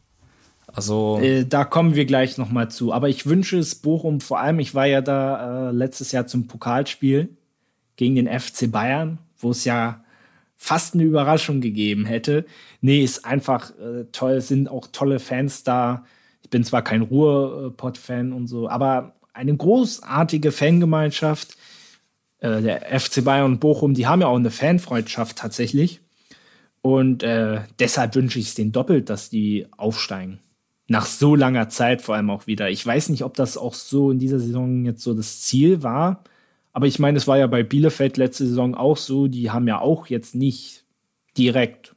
Also. 0.74 1.18
Äh, 1.20 1.44
da 1.44 1.64
kommen 1.64 1.94
wir 1.94 2.04
gleich 2.04 2.38
nochmal 2.38 2.70
zu. 2.70 2.92
Aber 2.92 3.08
ich 3.08 3.26
wünsche 3.26 3.58
es 3.58 3.74
Bochum 3.74 4.20
vor 4.20 4.40
allem, 4.40 4.58
ich 4.58 4.74
war 4.74 4.86
ja 4.86 5.00
da 5.00 5.68
äh, 5.68 5.72
letztes 5.72 6.12
Jahr 6.12 6.26
zum 6.26 6.46
Pokalspiel 6.46 7.36
gegen 7.96 8.14
den 8.14 8.28
FC 8.28 8.70
Bayern, 8.70 9.18
wo 9.38 9.50
es 9.50 9.64
ja 9.64 10.04
fast 10.56 10.94
eine 10.94 11.02
Überraschung 11.02 11.60
gegeben 11.60 12.06
hätte. 12.06 12.46
Nee, 12.80 13.02
ist 13.02 13.24
einfach 13.24 13.70
äh, 13.78 14.04
toll, 14.12 14.40
sind 14.40 14.68
auch 14.68 14.86
tolle 14.92 15.18
Fans 15.18 15.64
da. 15.64 16.04
Ich 16.42 16.50
bin 16.50 16.64
zwar 16.64 16.82
kein 16.82 17.02
Ruhrpott-Fan 17.02 18.32
und 18.32 18.46
so, 18.46 18.68
aber 18.68 19.16
eine 19.32 19.56
großartige 19.56 20.52
Fangemeinschaft. 20.52 21.56
Äh, 22.38 22.62
der 22.62 23.00
FC 23.00 23.24
Bayern 23.24 23.52
und 23.52 23.60
Bochum, 23.60 23.94
die 23.94 24.06
haben 24.06 24.20
ja 24.20 24.26
auch 24.26 24.36
eine 24.36 24.50
Fanfreundschaft 24.50 25.36
tatsächlich. 25.36 26.00
Und 26.80 27.22
äh, 27.22 27.60
deshalb 27.78 28.14
wünsche 28.16 28.38
ich 28.38 28.48
es 28.48 28.54
denen 28.54 28.72
doppelt, 28.72 29.08
dass 29.08 29.30
die 29.30 29.66
aufsteigen. 29.76 30.40
Nach 30.88 31.06
so 31.06 31.34
langer 31.34 31.68
Zeit 31.68 32.02
vor 32.02 32.16
allem 32.16 32.30
auch 32.30 32.46
wieder. 32.46 32.70
Ich 32.70 32.84
weiß 32.84 33.08
nicht, 33.08 33.24
ob 33.24 33.34
das 33.34 33.56
auch 33.56 33.74
so 33.74 34.10
in 34.10 34.18
dieser 34.18 34.38
Saison 34.38 34.84
jetzt 34.84 35.02
so 35.02 35.14
das 35.14 35.40
Ziel 35.42 35.82
war. 35.82 36.24
Aber 36.72 36.86
ich 36.86 36.98
meine, 36.98 37.18
es 37.18 37.26
war 37.26 37.38
ja 37.38 37.46
bei 37.46 37.62
Bielefeld 37.62 38.16
letzte 38.16 38.46
Saison 38.46 38.74
auch 38.74 38.96
so. 38.96 39.28
Die 39.28 39.50
haben 39.50 39.68
ja 39.68 39.80
auch 39.80 40.06
jetzt 40.06 40.34
nicht 40.34 40.84
direkt, 41.36 41.94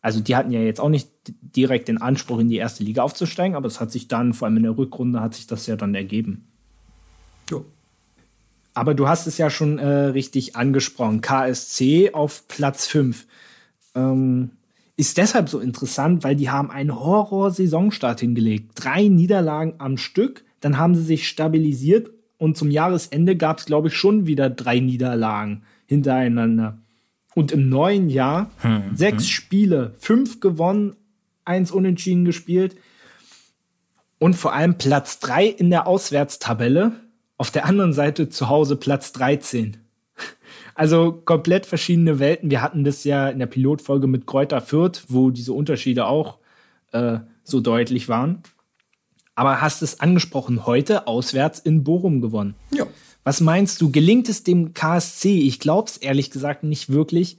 also 0.00 0.20
die 0.20 0.36
hatten 0.36 0.50
ja 0.50 0.60
jetzt 0.60 0.80
auch 0.80 0.88
nicht 0.88 1.10
direkt 1.40 1.88
den 1.88 2.00
Anspruch, 2.00 2.38
in 2.38 2.48
die 2.48 2.56
erste 2.56 2.84
Liga 2.84 3.02
aufzusteigen. 3.02 3.56
Aber 3.56 3.66
es 3.66 3.80
hat 3.80 3.90
sich 3.90 4.08
dann, 4.08 4.32
vor 4.32 4.46
allem 4.46 4.58
in 4.58 4.62
der 4.64 4.76
Rückrunde, 4.76 5.20
hat 5.20 5.34
sich 5.34 5.46
das 5.46 5.66
ja 5.66 5.76
dann 5.76 5.94
ergeben. 5.94 6.46
Jo. 7.50 7.64
Aber 8.74 8.94
du 8.94 9.08
hast 9.08 9.26
es 9.26 9.38
ja 9.38 9.50
schon 9.50 9.78
äh, 9.78 9.86
richtig 9.86 10.56
angesprochen. 10.56 11.20
KSC 11.20 12.12
auf 12.14 12.48
Platz 12.48 12.86
5 12.86 13.26
ähm, 13.94 14.50
ist 14.96 15.16
deshalb 15.16 15.48
so 15.48 15.58
interessant, 15.58 16.22
weil 16.22 16.36
die 16.36 16.50
haben 16.50 16.70
einen 16.70 16.94
Horror-Saisonstart 16.94 18.20
hingelegt. 18.20 18.72
Drei 18.74 19.08
Niederlagen 19.08 19.74
am 19.78 19.96
Stück, 19.96 20.44
dann 20.60 20.78
haben 20.78 20.94
sie 20.94 21.02
sich 21.02 21.28
stabilisiert 21.28 22.10
und 22.38 22.56
zum 22.56 22.70
Jahresende 22.70 23.36
gab 23.36 23.58
es, 23.58 23.66
glaube 23.66 23.88
ich, 23.88 23.94
schon 23.94 24.26
wieder 24.26 24.50
drei 24.50 24.80
Niederlagen 24.80 25.62
hintereinander. 25.86 26.78
Und 27.34 27.52
im 27.52 27.68
neuen 27.68 28.10
Jahr 28.10 28.50
hm, 28.58 28.94
sechs 28.94 29.24
hm. 29.24 29.30
Spiele, 29.30 29.94
fünf 29.98 30.40
gewonnen, 30.40 30.96
eins 31.44 31.70
unentschieden 31.70 32.24
gespielt 32.24 32.76
und 34.18 34.34
vor 34.34 34.52
allem 34.52 34.78
Platz 34.78 35.18
drei 35.18 35.46
in 35.46 35.70
der 35.70 35.86
Auswärtstabelle. 35.86 36.92
Auf 37.38 37.50
der 37.50 37.64
anderen 37.64 37.92
Seite 37.92 38.28
zu 38.28 38.48
Hause 38.48 38.76
Platz 38.76 39.12
13. 39.12 39.78
Also 40.74 41.12
komplett 41.12 41.66
verschiedene 41.66 42.18
Welten. 42.18 42.50
Wir 42.50 42.62
hatten 42.62 42.84
das 42.84 43.04
ja 43.04 43.28
in 43.28 43.38
der 43.38 43.46
Pilotfolge 43.46 44.06
mit 44.06 44.26
Kräuter 44.26 44.60
Fürth, 44.60 45.04
wo 45.08 45.30
diese 45.30 45.52
Unterschiede 45.52 46.06
auch 46.06 46.38
äh, 46.92 47.18
so 47.44 47.60
deutlich 47.60 48.08
waren. 48.08 48.42
Aber 49.34 49.60
hast 49.60 49.82
es 49.82 50.00
angesprochen, 50.00 50.66
heute 50.66 51.06
auswärts 51.06 51.58
in 51.58 51.84
Bochum 51.84 52.20
gewonnen. 52.20 52.54
Ja. 52.72 52.86
Was 53.24 53.40
meinst 53.40 53.80
du, 53.80 53.90
gelingt 53.90 54.28
es 54.28 54.42
dem 54.42 54.74
KSC? 54.74 55.38
Ich 55.40 55.58
glaube 55.58 55.88
es 55.88 55.96
ehrlich 55.96 56.30
gesagt 56.30 56.64
nicht 56.64 56.90
wirklich, 56.90 57.38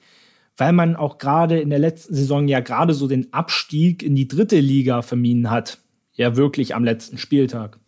weil 0.58 0.74
man 0.74 0.96
auch 0.96 1.18
gerade 1.18 1.60
in 1.60 1.70
der 1.70 1.80
letzten 1.80 2.16
Saison 2.16 2.48
ja 2.48 2.62
gerade 2.62 2.94
so 2.94 3.08
den 3.08 3.34
Abstieg 3.34 4.02
in 4.02 4.16
die 4.16 4.28
dritte 4.28 4.60
Liga 4.60 5.02
vermieden 5.02 5.50
hat. 5.50 5.80
Ja, 6.16 6.36
wirklich 6.36 6.76
am 6.76 6.84
letzten 6.84 7.18
Spieltag. 7.18 7.80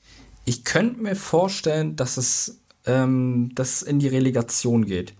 Ich 0.45 0.63
könnte 0.63 1.01
mir 1.01 1.15
vorstellen, 1.15 1.95
dass 1.95 2.17
es 2.17 2.61
ähm, 2.85 3.51
dass 3.55 3.81
in 3.81 3.99
die 3.99 4.07
Relegation 4.07 4.85
geht. 4.85 5.13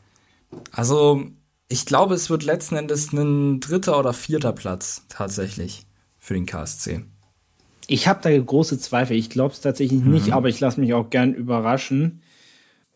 Also, 0.72 1.24
ich 1.68 1.86
glaube, 1.86 2.14
es 2.14 2.30
wird 2.30 2.44
letzten 2.44 2.76
Endes 2.76 3.12
ein 3.12 3.60
dritter 3.60 4.00
oder 4.00 4.14
vierter 4.14 4.54
Platz 4.54 5.06
tatsächlich 5.10 5.86
für 6.20 6.34
den 6.34 6.46
KSC. 6.46 7.06
Ich 7.88 8.08
habe 8.08 8.20
da 8.22 8.38
große 8.38 8.80
Zweifel. 8.80 9.16
Ich 9.16 9.30
glaube 9.30 9.54
es 9.54 9.62
tatsächlich 9.62 10.02
mhm. 10.02 10.12
nicht, 10.12 10.34
aber 10.34 10.50
ich 10.50 10.60
lasse 10.60 10.80
mich 10.80 10.94
auch 10.94 11.10
gern 11.10 11.34
überraschen. 11.34 12.22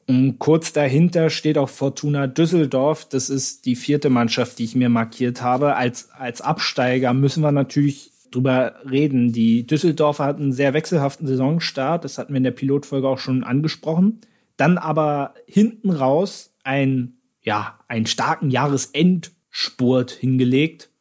Und 0.08 0.40
kurz 0.40 0.74
dahinter 0.74 1.30
steht 1.30 1.60
auch 1.60 1.70
Fortuna 1.70 2.26
Düsseldorf. 2.26 3.08
Das 3.08 3.30
ist 3.30 3.68
die 3.68 3.76
vierte 3.76 4.10
Mannschaft, 4.10 4.58
die 4.58 4.64
ich 4.64 4.76
mir 4.76 4.90
markiert 4.90 5.44
habe. 5.44 5.76
Als, 5.76 6.10
als 6.12 6.42
Absteiger 6.42 7.14
müssen 7.14 7.44
wir 7.44 7.52
natürlich 7.52 8.12
drüber 8.32 8.76
reden. 8.90 9.32
Die 9.32 9.68
Düsseldorfer 9.68 10.26
hatten 10.26 10.44
einen 10.44 10.52
sehr 10.52 10.74
wechselhaften 10.74 11.28
Saisonstart. 11.28 12.04
Das 12.04 12.18
hatten 12.18 12.34
wir 12.34 12.38
in 12.38 12.44
der 12.44 12.52
Pilotfolge 12.52 13.08
auch 13.08 13.20
schon 13.20 13.44
angesprochen. 13.44 14.22
Dann 14.58 14.80
aber 14.80 15.36
hinten 15.46 15.92
raus 15.92 16.56
ein 16.64 17.19
ja, 17.50 17.80
einen 17.88 18.06
starken 18.06 18.52
Jahresendspurt 18.52 20.12
hingelegt. 20.12 20.92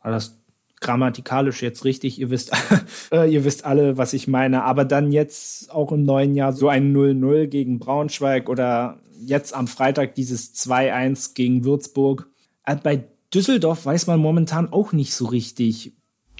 War 0.00 0.10
das 0.10 0.38
grammatikalisch 0.80 1.62
jetzt 1.62 1.84
richtig? 1.84 2.18
Ihr 2.18 2.30
wisst, 2.30 2.50
äh, 3.12 3.30
ihr 3.30 3.44
wisst 3.44 3.66
alle, 3.66 3.98
was 3.98 4.14
ich 4.14 4.26
meine. 4.26 4.64
Aber 4.64 4.86
dann 4.86 5.12
jetzt 5.12 5.70
auch 5.70 5.92
im 5.92 6.02
neuen 6.02 6.34
Jahr 6.34 6.54
so 6.54 6.70
ein 6.70 6.96
0-0 6.96 7.46
gegen 7.46 7.78
Braunschweig 7.78 8.48
oder 8.48 9.00
jetzt 9.20 9.52
am 9.52 9.68
Freitag 9.68 10.14
dieses 10.14 10.54
2-1 10.54 11.34
gegen 11.34 11.66
Würzburg. 11.66 12.26
Äh, 12.64 12.76
bei 12.76 13.04
Düsseldorf 13.34 13.84
weiß 13.84 14.06
man 14.06 14.18
momentan 14.18 14.72
auch 14.72 14.92
nicht 14.92 15.12
so 15.12 15.26
richtig, 15.26 15.92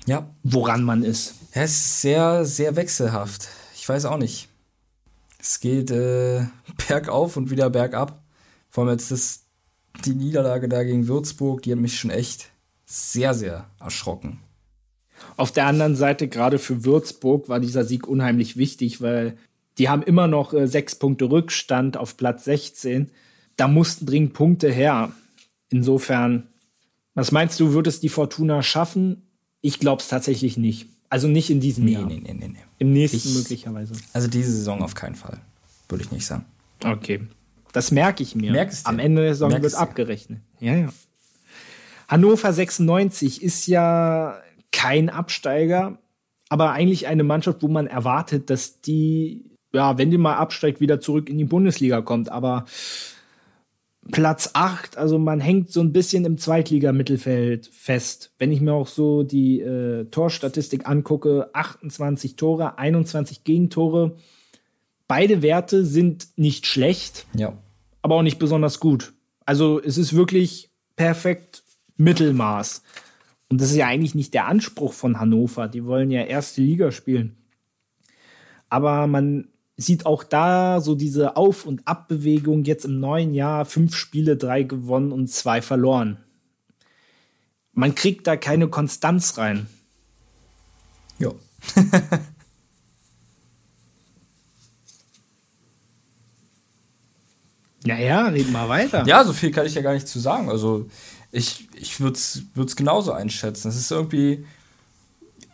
ja. 0.07 0.31
woran 0.43 0.83
man 0.83 1.03
ist. 1.03 1.35
Es 1.53 1.73
ist 1.73 2.01
sehr, 2.01 2.47
sehr 2.47 2.75
wechselhaft. 2.75 3.49
Ich 3.75 3.87
weiß 3.87 4.07
auch 4.07 4.17
nicht. 4.17 4.49
Es 5.39 5.61
geht 5.61 5.91
äh, 5.91 6.47
bergauf 6.89 7.37
und 7.37 7.51
wieder 7.51 7.69
bergab. 7.69 8.23
Vor 8.73 8.85
allem 8.85 8.93
jetzt 8.93 9.11
das, 9.11 9.42
die 10.05 10.15
Niederlage 10.15 10.69
da 10.69 10.83
gegen 10.85 11.09
Würzburg, 11.09 11.63
die 11.63 11.73
hat 11.73 11.79
mich 11.79 11.99
schon 11.99 12.11
echt 12.11 12.51
sehr, 12.87 13.35
sehr 13.35 13.67
erschrocken. 13.81 14.41
Auf 15.37 15.53
der 15.53 15.67
anderen 15.67 15.97
Seite, 15.97 16.29
gerade 16.29 16.59
für 16.59 16.85
Würzburg, 16.85 17.49
war 17.49 17.61
dieser 17.61 17.85
Sieg 17.85 18.07
unheimlich 18.09 18.57
wichtig, 18.57 19.01
weil 19.01 19.37
die 19.79 19.89
haben 19.89 20.03
immer 20.03 20.27
noch 20.27 20.53
äh, 20.53 20.67
sechs 20.67 20.95
Punkte 20.95 21.31
Rückstand 21.31 21.97
auf 21.97 22.17
Platz 22.17 22.45
16. 22.45 23.11
Da 23.57 23.69
mussten 23.69 24.07
dringend 24.07 24.35
Punkte 24.35 24.71
her. 24.71 25.13
Insofern, 25.71 26.49
was 27.15 27.33
meinst 27.33 27.59
du, 27.61 27.73
wird 27.73 27.87
es 27.87 28.01
die 28.01 28.09
Fortuna 28.09 28.63
schaffen? 28.63 29.23
Ich 29.61 29.79
glaube 29.79 30.03
es 30.03 30.09
tatsächlich 30.09 30.57
nicht. 30.57 30.89
Also 31.09 31.29
nicht 31.29 31.51
in 31.51 31.61
diesem 31.61 31.85
nee, 31.85 31.93
Jahr. 31.93 32.07
Nee, 32.07 32.21
nee, 32.23 32.35
nee, 32.35 32.49
nee. 32.49 32.59
Im 32.79 32.93
nächsten 32.93 33.29
ich, 33.29 33.35
möglicherweise. 33.35 33.95
Also 34.13 34.29
diese 34.29 34.53
Saison 34.53 34.83
auf 34.83 34.95
keinen 34.95 35.15
Fall. 35.15 35.39
Würde 35.89 36.05
ich 36.05 36.11
nicht 36.11 36.27
sagen. 36.27 36.45
Okay. 36.85 37.21
Das 37.73 37.91
merke 37.91 38.23
ich 38.23 38.35
mir. 38.35 38.53
Merkst 38.53 38.87
Am 38.87 38.99
Ende 38.99 39.23
der 39.23 39.35
Saison 39.35 39.49
Merkst 39.49 39.63
wird 39.63 39.75
abgerechnet. 39.75 40.41
Ja, 40.61 40.77
ja. 40.77 40.89
Hannover 42.09 42.53
96 42.53 43.43
ist 43.43 43.67
ja 43.67 44.39
kein 44.71 45.09
Absteiger, 45.09 45.99
aber 46.49 46.73
eigentlich 46.73 47.07
eine 47.07 47.25
Mannschaft, 47.25 47.63
wo 47.63 47.69
man 47.69 47.87
erwartet, 47.87 48.51
dass 48.51 48.81
die, 48.83 49.45
ja, 49.73 49.97
wenn 49.97 50.11
die 50.11 50.19
mal 50.19 50.37
absteigt, 50.37 50.81
wieder 50.81 51.01
zurück 51.01 51.31
in 51.31 51.39
die 51.39 51.45
Bundesliga 51.45 52.03
kommt. 52.03 52.31
Aber 52.31 52.67
Platz 54.11 54.51
8, 54.53 54.99
also 54.99 55.19
man 55.19 55.41
hängt 55.41 55.71
so 55.71 55.81
ein 55.81 55.93
bisschen 55.93 56.25
im 56.25 56.37
Zweitliga-Mittelfeld 56.37 57.69
fest. 57.73 58.33
Wenn 58.39 58.51
ich 58.51 58.61
mir 58.61 58.73
auch 58.73 58.89
so 58.89 59.23
die 59.23 59.61
äh, 59.61 60.05
Torstatistik 60.07 60.89
angucke, 60.89 61.51
28 61.53 62.37
Tore, 62.37 62.79
21 62.79 63.45
Gegentore. 63.45 64.17
Beide 65.07 65.43
Werte 65.43 65.85
sind 65.85 66.29
nicht 66.37 66.67
schlecht, 66.67 67.27
ja. 67.35 67.57
Aber 68.03 68.17
auch 68.17 68.23
nicht 68.23 68.39
besonders 68.39 68.81
gut. 68.81 69.13
Also 69.47 69.81
es 69.81 69.97
ist 69.97 70.15
wirklich 70.15 70.71
perfekt 70.97 71.63
Mittelmaß. 71.97 72.83
Und 73.49 73.61
das 73.61 73.71
ist 73.71 73.77
ja 73.77 73.87
eigentlich 73.87 74.15
nicht 74.15 74.35
der 74.35 74.47
Anspruch 74.47 74.93
von 74.93 75.21
Hannover. 75.21 75.69
Die 75.69 75.85
wollen 75.85 76.11
ja 76.11 76.23
erste 76.23 76.63
Liga 76.63 76.91
spielen. 76.91 77.37
Aber 78.69 79.07
man 79.07 79.49
sieht 79.77 80.07
auch 80.07 80.25
da 80.25 80.81
so 80.81 80.95
diese 80.95 81.37
Auf- 81.37 81.67
und 81.67 81.87
Abbewegung 81.87 82.65
jetzt 82.65 82.85
im 82.85 83.01
neuen 83.01 83.35
Jahr. 83.35 83.65
Fünf 83.65 83.95
Spiele, 83.95 84.37
drei 84.37 84.63
gewonnen 84.63 85.13
und 85.13 85.29
zwei 85.29 85.61
verloren. 85.61 86.19
Man 87.73 87.95
kriegt 87.95 88.27
da 88.27 88.37
keine 88.37 88.69
Konstanz 88.69 89.39
rein. 89.39 89.67
Ja. 91.19 91.33
Naja, 97.85 98.29
reden 98.29 98.53
wir 98.53 98.69
weiter. 98.69 99.05
Ja, 99.07 99.25
so 99.25 99.33
viel 99.33 99.51
kann 99.51 99.67
ich 99.67 99.75
ja 99.75 99.83
gar 99.83 99.95
nicht 99.95 100.09
zu 100.09 100.21
sagen. 100.21 100.49
Also 100.49 100.89
ich, 101.31 101.69
ich 101.75 102.01
würde 102.01 102.19
es 102.19 102.77
genauso 102.77 103.13
einschätzen. 103.13 103.69
Es 103.69 103.77
ist 103.77 103.91
irgendwie 103.91 104.45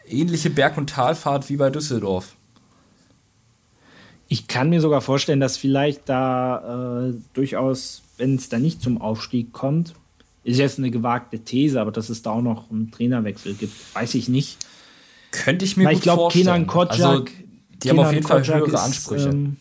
ähnliche 0.06 0.50
Berg- 0.50 0.76
und 0.76 0.90
Talfahrt 0.90 1.48
wie 1.48 1.56
bei 1.56 1.70
Düsseldorf. 1.70 2.34
Ich 4.28 4.46
kann 4.46 4.68
mir 4.68 4.80
sogar 4.80 5.00
vorstellen, 5.00 5.40
dass 5.40 5.56
vielleicht 5.56 6.08
da 6.08 7.08
äh, 7.08 7.14
durchaus 7.32 8.02
wenn 8.18 8.34
es 8.34 8.48
da 8.48 8.58
nicht 8.58 8.82
zum 8.82 9.00
Aufstieg 9.00 9.52
kommt. 9.52 9.94
Ist 10.44 10.58
jetzt 10.58 10.78
eine 10.78 10.90
gewagte 10.90 11.38
These, 11.40 11.80
aber 11.80 11.92
dass 11.92 12.08
es 12.10 12.22
da 12.22 12.32
auch 12.32 12.42
noch 12.42 12.70
einen 12.70 12.90
Trainerwechsel 12.90 13.54
gibt, 13.54 13.72
weiß 13.94 14.14
ich 14.14 14.28
nicht. 14.28 14.58
Könnte 15.30 15.64
ich 15.64 15.76
mir 15.76 15.84
Weil 15.84 15.94
gut 15.94 15.98
ich 15.98 16.02
glaub, 16.02 16.18
vorstellen. 16.18 16.46
Kenan 16.46 16.66
Kotschak, 16.66 17.00
also, 17.00 17.24
die 17.24 17.78
Kenan 17.78 17.98
haben 17.98 18.06
auf 18.06 18.12
jeden 18.12 18.24
Kotschak 18.24 18.46
Fall 18.46 18.60
höhere 18.60 18.70
ist, 18.70 18.80
Ansprüche. 18.80 19.28
Ähm, 19.28 19.56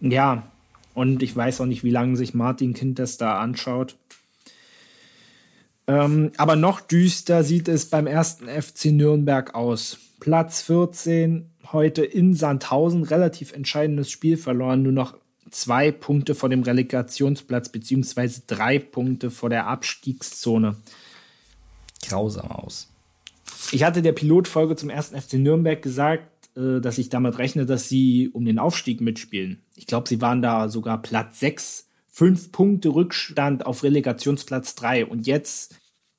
ja, 0.00 0.42
und 0.98 1.22
ich 1.22 1.34
weiß 1.34 1.60
auch 1.60 1.66
nicht, 1.66 1.84
wie 1.84 1.90
lange 1.90 2.16
sich 2.16 2.34
Martin 2.34 2.74
Kind 2.74 2.98
das 2.98 3.18
da 3.18 3.38
anschaut. 3.38 3.96
Ähm, 5.86 6.32
aber 6.36 6.56
noch 6.56 6.80
düster 6.80 7.44
sieht 7.44 7.68
es 7.68 7.86
beim 7.86 8.08
ersten 8.08 8.48
FC 8.48 8.86
Nürnberg 8.86 9.54
aus. 9.54 9.98
Platz 10.18 10.60
14, 10.62 11.48
heute 11.72 12.04
in 12.04 12.34
Sandhausen, 12.34 13.04
relativ 13.04 13.52
entscheidendes 13.52 14.10
Spiel 14.10 14.36
verloren, 14.36 14.82
nur 14.82 14.92
noch 14.92 15.16
zwei 15.50 15.92
Punkte 15.92 16.34
vor 16.34 16.48
dem 16.48 16.64
Relegationsplatz, 16.64 17.68
beziehungsweise 17.68 18.42
drei 18.48 18.80
Punkte 18.80 19.30
vor 19.30 19.50
der 19.50 19.68
Abstiegszone. 19.68 20.74
Grausam 22.06 22.50
aus. 22.50 22.88
Ich 23.70 23.84
hatte 23.84 24.02
der 24.02 24.12
Pilotfolge 24.12 24.74
zum 24.74 24.90
ersten 24.90 25.18
FC 25.18 25.34
Nürnberg 25.34 25.80
gesagt, 25.80 26.28
äh, 26.58 26.80
dass 26.80 26.98
ich 26.98 27.08
damit 27.08 27.38
rechne, 27.38 27.66
dass 27.66 27.88
sie 27.88 28.30
um 28.32 28.44
den 28.44 28.58
Aufstieg 28.58 29.00
mitspielen. 29.00 29.62
Ich 29.76 29.86
glaube, 29.86 30.08
sie 30.08 30.20
waren 30.20 30.42
da 30.42 30.68
sogar 30.68 31.00
Platz 31.00 31.40
6, 31.40 31.88
fünf 32.08 32.50
Punkte 32.50 32.88
Rückstand 32.88 33.64
auf 33.64 33.84
Relegationsplatz 33.84 34.74
3. 34.74 35.06
Und 35.06 35.26
jetzt 35.26 35.78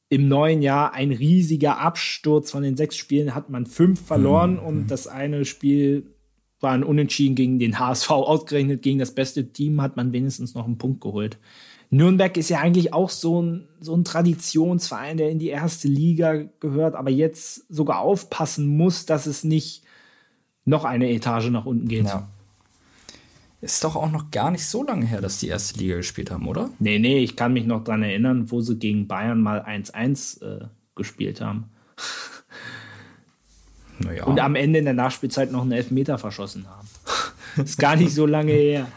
im 0.09 0.27
neuen 0.27 0.61
Jahr 0.61 0.93
ein 0.93 1.11
riesiger 1.11 1.79
Absturz. 1.79 2.51
Von 2.51 2.63
den 2.63 2.77
sechs 2.77 2.97
Spielen 2.97 3.35
hat 3.35 3.49
man 3.49 3.65
fünf 3.65 4.01
verloren 4.01 4.53
mhm. 4.53 4.59
und 4.59 4.87
das 4.87 5.07
eine 5.07 5.45
Spiel 5.45 6.15
war 6.61 6.71
ein 6.71 6.83
Unentschieden 6.83 7.35
gegen 7.35 7.59
den 7.59 7.79
HSV. 7.79 8.09
Ausgerechnet 8.09 8.81
gegen 8.81 8.99
das 8.99 9.13
beste 9.13 9.51
Team 9.51 9.81
hat 9.81 9.97
man 9.97 10.11
wenigstens 10.11 10.55
noch 10.55 10.65
einen 10.65 10.77
Punkt 10.77 11.01
geholt. 11.01 11.37
Nürnberg 11.91 12.37
ist 12.37 12.49
ja 12.49 12.59
eigentlich 12.59 12.93
auch 12.93 13.09
so 13.09 13.41
ein, 13.41 13.67
so 13.79 13.95
ein 13.95 14.03
Traditionsverein, 14.03 15.17
der 15.17 15.29
in 15.29 15.39
die 15.39 15.47
erste 15.47 15.87
Liga 15.87 16.43
gehört, 16.59 16.95
aber 16.95 17.09
jetzt 17.09 17.65
sogar 17.69 17.99
aufpassen 17.99 18.67
muss, 18.67 19.05
dass 19.05 19.25
es 19.25 19.43
nicht 19.43 19.83
noch 20.65 20.85
eine 20.85 21.09
Etage 21.09 21.49
nach 21.49 21.65
unten 21.65 21.87
geht. 21.87 22.05
Ja. 22.05 22.27
Ist 23.61 23.83
doch 23.83 23.95
auch 23.95 24.09
noch 24.09 24.31
gar 24.31 24.51
nicht 24.51 24.65
so 24.65 24.83
lange 24.83 25.05
her, 25.05 25.19
dass 25.19 25.39
die 25.39 25.49
erste 25.49 25.79
Liga 25.79 25.97
gespielt 25.97 26.31
haben, 26.31 26.47
oder? 26.47 26.69
Nee, 26.79 26.97
nee, 26.97 27.19
ich 27.19 27.35
kann 27.35 27.51
mich 27.51 27.65
noch 27.65 27.83
dran 27.83 28.03
erinnern, 28.03 28.51
wo 28.51 28.61
sie 28.61 28.77
gegen 28.79 29.07
Bayern 29.07 29.41
mal 29.41 29.61
1-1 29.61 30.41
äh, 30.43 30.67
gespielt 30.95 31.41
haben. 31.41 31.69
Naja. 34.01 34.23
Und 34.23 34.39
am 34.39 34.55
Ende 34.55 34.79
in 34.79 34.85
der 34.85 34.93
Nachspielzeit 34.93 35.51
noch 35.51 35.63
einen 35.63 35.73
Elfmeter 35.73 36.17
verschossen 36.17 36.65
haben. 36.69 36.87
ist 37.63 37.77
gar 37.77 37.97
nicht 37.97 38.13
so 38.13 38.25
lange 38.25 38.51
her. 38.53 38.87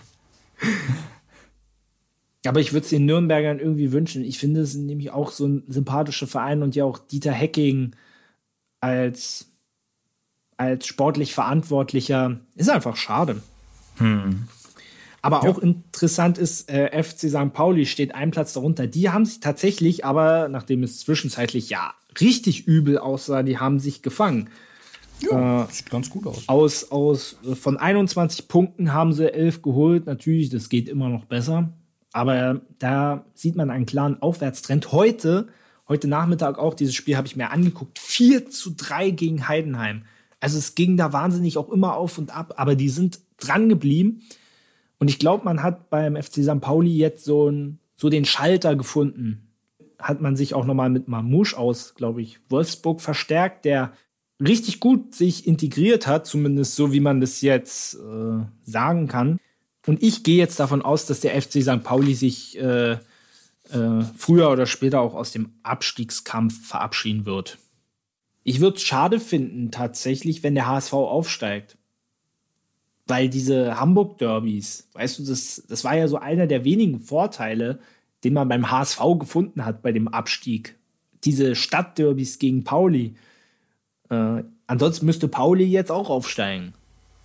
Aber 2.47 2.61
ich 2.61 2.73
würde 2.73 2.85
es 2.85 2.91
den 2.91 3.07
Nürnbergern 3.07 3.59
irgendwie 3.59 3.93
wünschen. 3.93 4.25
Ich 4.25 4.39
finde 4.39 4.61
es 4.61 4.75
nämlich 4.75 5.11
auch 5.11 5.31
so 5.31 5.47
ein 5.47 5.65
sympathischer 5.69 6.27
Verein 6.27 6.63
und 6.63 6.75
ja 6.75 6.85
auch 6.85 6.99
Dieter 6.99 7.33
Hecking 7.33 7.97
als, 8.81 9.52
als 10.57 10.87
sportlich 10.87 11.35
Verantwortlicher 11.35 12.39
ist 12.55 12.71
einfach 12.71 12.97
schade. 12.97 13.43
Hm. 13.97 14.49
Aber 15.23 15.45
ja. 15.45 15.51
auch 15.51 15.59
interessant 15.59 16.37
ist, 16.37 16.69
äh, 16.69 17.03
FC 17.03 17.31
St. 17.31 17.53
Pauli 17.53 17.87
steht 17.87 18.15
ein 18.15 18.33
Platz 18.33 18.53
darunter. 18.53 18.89
Die 18.89 19.11
haben 19.11 19.25
sich 19.25 19.39
tatsächlich, 19.39 20.05
aber 20.05 20.49
nachdem 20.49 20.83
es 20.83 20.99
zwischenzeitlich 20.99 21.71
ja 21.71 21.95
richtig 22.21 22.67
übel 22.67 22.99
aussah, 22.99 23.45
die 23.45 23.59
haben 23.59 23.79
sich 23.79 24.03
gefangen. 24.03 24.51
Ja, 25.21 25.63
äh, 25.63 25.67
sieht 25.71 25.91
ganz 25.91 26.11
gut 26.11 26.27
aus. 26.27 26.49
Aus, 26.49 26.91
aus. 26.91 27.37
Von 27.55 27.77
21 27.77 28.49
Punkten 28.49 28.93
haben 28.93 29.13
sie 29.13 29.33
11 29.33 29.63
geholt. 29.63 30.07
Natürlich, 30.07 30.51
das 30.51 30.69
geht 30.69 30.89
immer 30.89 31.09
noch 31.09 31.25
besser. 31.27 31.73
Aber 32.13 32.61
da 32.81 33.25
sieht 33.35 33.55
man 33.55 33.71
einen 33.71 33.87
klaren 33.87 34.21
Aufwärtstrend. 34.21 34.91
Heute, 34.91 35.49
heute 35.89 36.09
Nachmittag 36.09 36.59
auch, 36.59 36.75
dieses 36.75 36.95
Spiel 36.95 37.17
habe 37.17 37.29
ich 37.29 37.37
mir 37.37 37.51
angeguckt. 37.51 38.01
4 38.01 38.51
zu 38.51 38.75
3 38.77 39.11
gegen 39.11 39.47
Heidenheim. 39.47 40.03
Also 40.43 40.59
es 40.59 40.75
ging 40.75 40.97
da 40.97 41.13
wahnsinnig 41.13 41.57
auch 41.57 41.71
immer 41.71 41.97
auf 41.97 42.19
und 42.19 42.37
ab, 42.37 42.55
aber 42.57 42.75
die 42.75 42.89
sind 42.89 43.21
dran 43.39 43.69
geblieben. 43.69 44.23
Und 44.99 45.09
ich 45.09 45.21
glaube, 45.21 45.45
man 45.45 45.63
hat 45.63 45.89
beim 45.89 46.21
FC 46.21 46.43
St. 46.43 46.61
Pauli 46.61 46.97
jetzt 46.97 47.25
so, 47.25 47.49
ein, 47.49 47.79
so 47.95 48.09
den 48.09 48.25
Schalter 48.25 48.75
gefunden. 48.75 49.53
Hat 50.01 50.21
man 50.21 50.35
sich 50.35 50.55
auch 50.55 50.65
nochmal 50.65 50.91
mit 50.91 51.07
Mamouche 51.07 51.57
aus, 51.57 51.95
glaube 51.95 52.23
ich, 52.23 52.41
Wolfsburg 52.49 53.01
verstärkt, 53.01 53.65
der 53.65 53.93
richtig 54.45 54.81
gut 54.81 55.15
sich 55.15 55.47
integriert 55.47 56.09
hat, 56.09 56.27
zumindest 56.27 56.75
so 56.75 56.93
wie 56.93 56.99
man 56.99 57.21
das 57.21 57.41
jetzt 57.41 57.95
äh, 57.95 58.45
sagen 58.65 59.07
kann. 59.07 59.39
Und 59.87 60.03
ich 60.03 60.25
gehe 60.25 60.39
jetzt 60.39 60.59
davon 60.59 60.83
aus, 60.83 61.07
dass 61.07 61.21
der 61.21 61.41
FC 61.41 61.63
St. 61.63 61.85
Pauli 61.85 62.15
sich 62.15 62.59
äh, 62.59 62.95
äh, 62.95 62.99
früher 64.17 64.51
oder 64.51 64.67
später 64.67 65.03
auch 65.03 65.15
aus 65.15 65.31
dem 65.31 65.51
Abstiegskampf 65.63 66.67
verabschieden 66.67 67.27
wird. 67.27 67.59
Ich 68.45 68.61
würde 68.61 68.77
es 68.77 68.83
schade 68.83 69.21
finden, 69.21 69.71
tatsächlich, 69.71 70.43
wenn 70.43 70.55
der 70.55 70.67
HSV 70.67 70.93
aufsteigt. 70.93 71.77
Weil 73.07 73.29
diese 73.29 73.79
Hamburg-Derbys, 73.79 74.89
weißt 74.93 75.19
du, 75.19 75.25
das, 75.25 75.63
das 75.69 75.85
war 75.85 75.97
ja 75.97 76.09
so 76.09 76.19
einer 76.19 76.47
der 76.47 76.65
wenigen 76.65 77.01
Vorteile, 77.01 77.81
den 78.25 78.35
man 78.35 78.49
beim 78.49 78.71
HSV 78.71 79.01
gefunden 79.19 79.65
hat 79.65 79.83
bei 79.83 79.93
dem 79.93 80.09
Abstieg. 80.09 80.77
Diese 81.25 81.55
Stadtderbys 81.55 82.39
gegen 82.39 82.65
Pauli. 82.65 83.15
Äh, 84.09 84.45
ansonsten 84.67 85.07
müsste 85.07 85.29
Pauli 85.29 85.65
jetzt 85.65 85.91
auch 85.91 86.11
aufsteigen. 86.11 86.75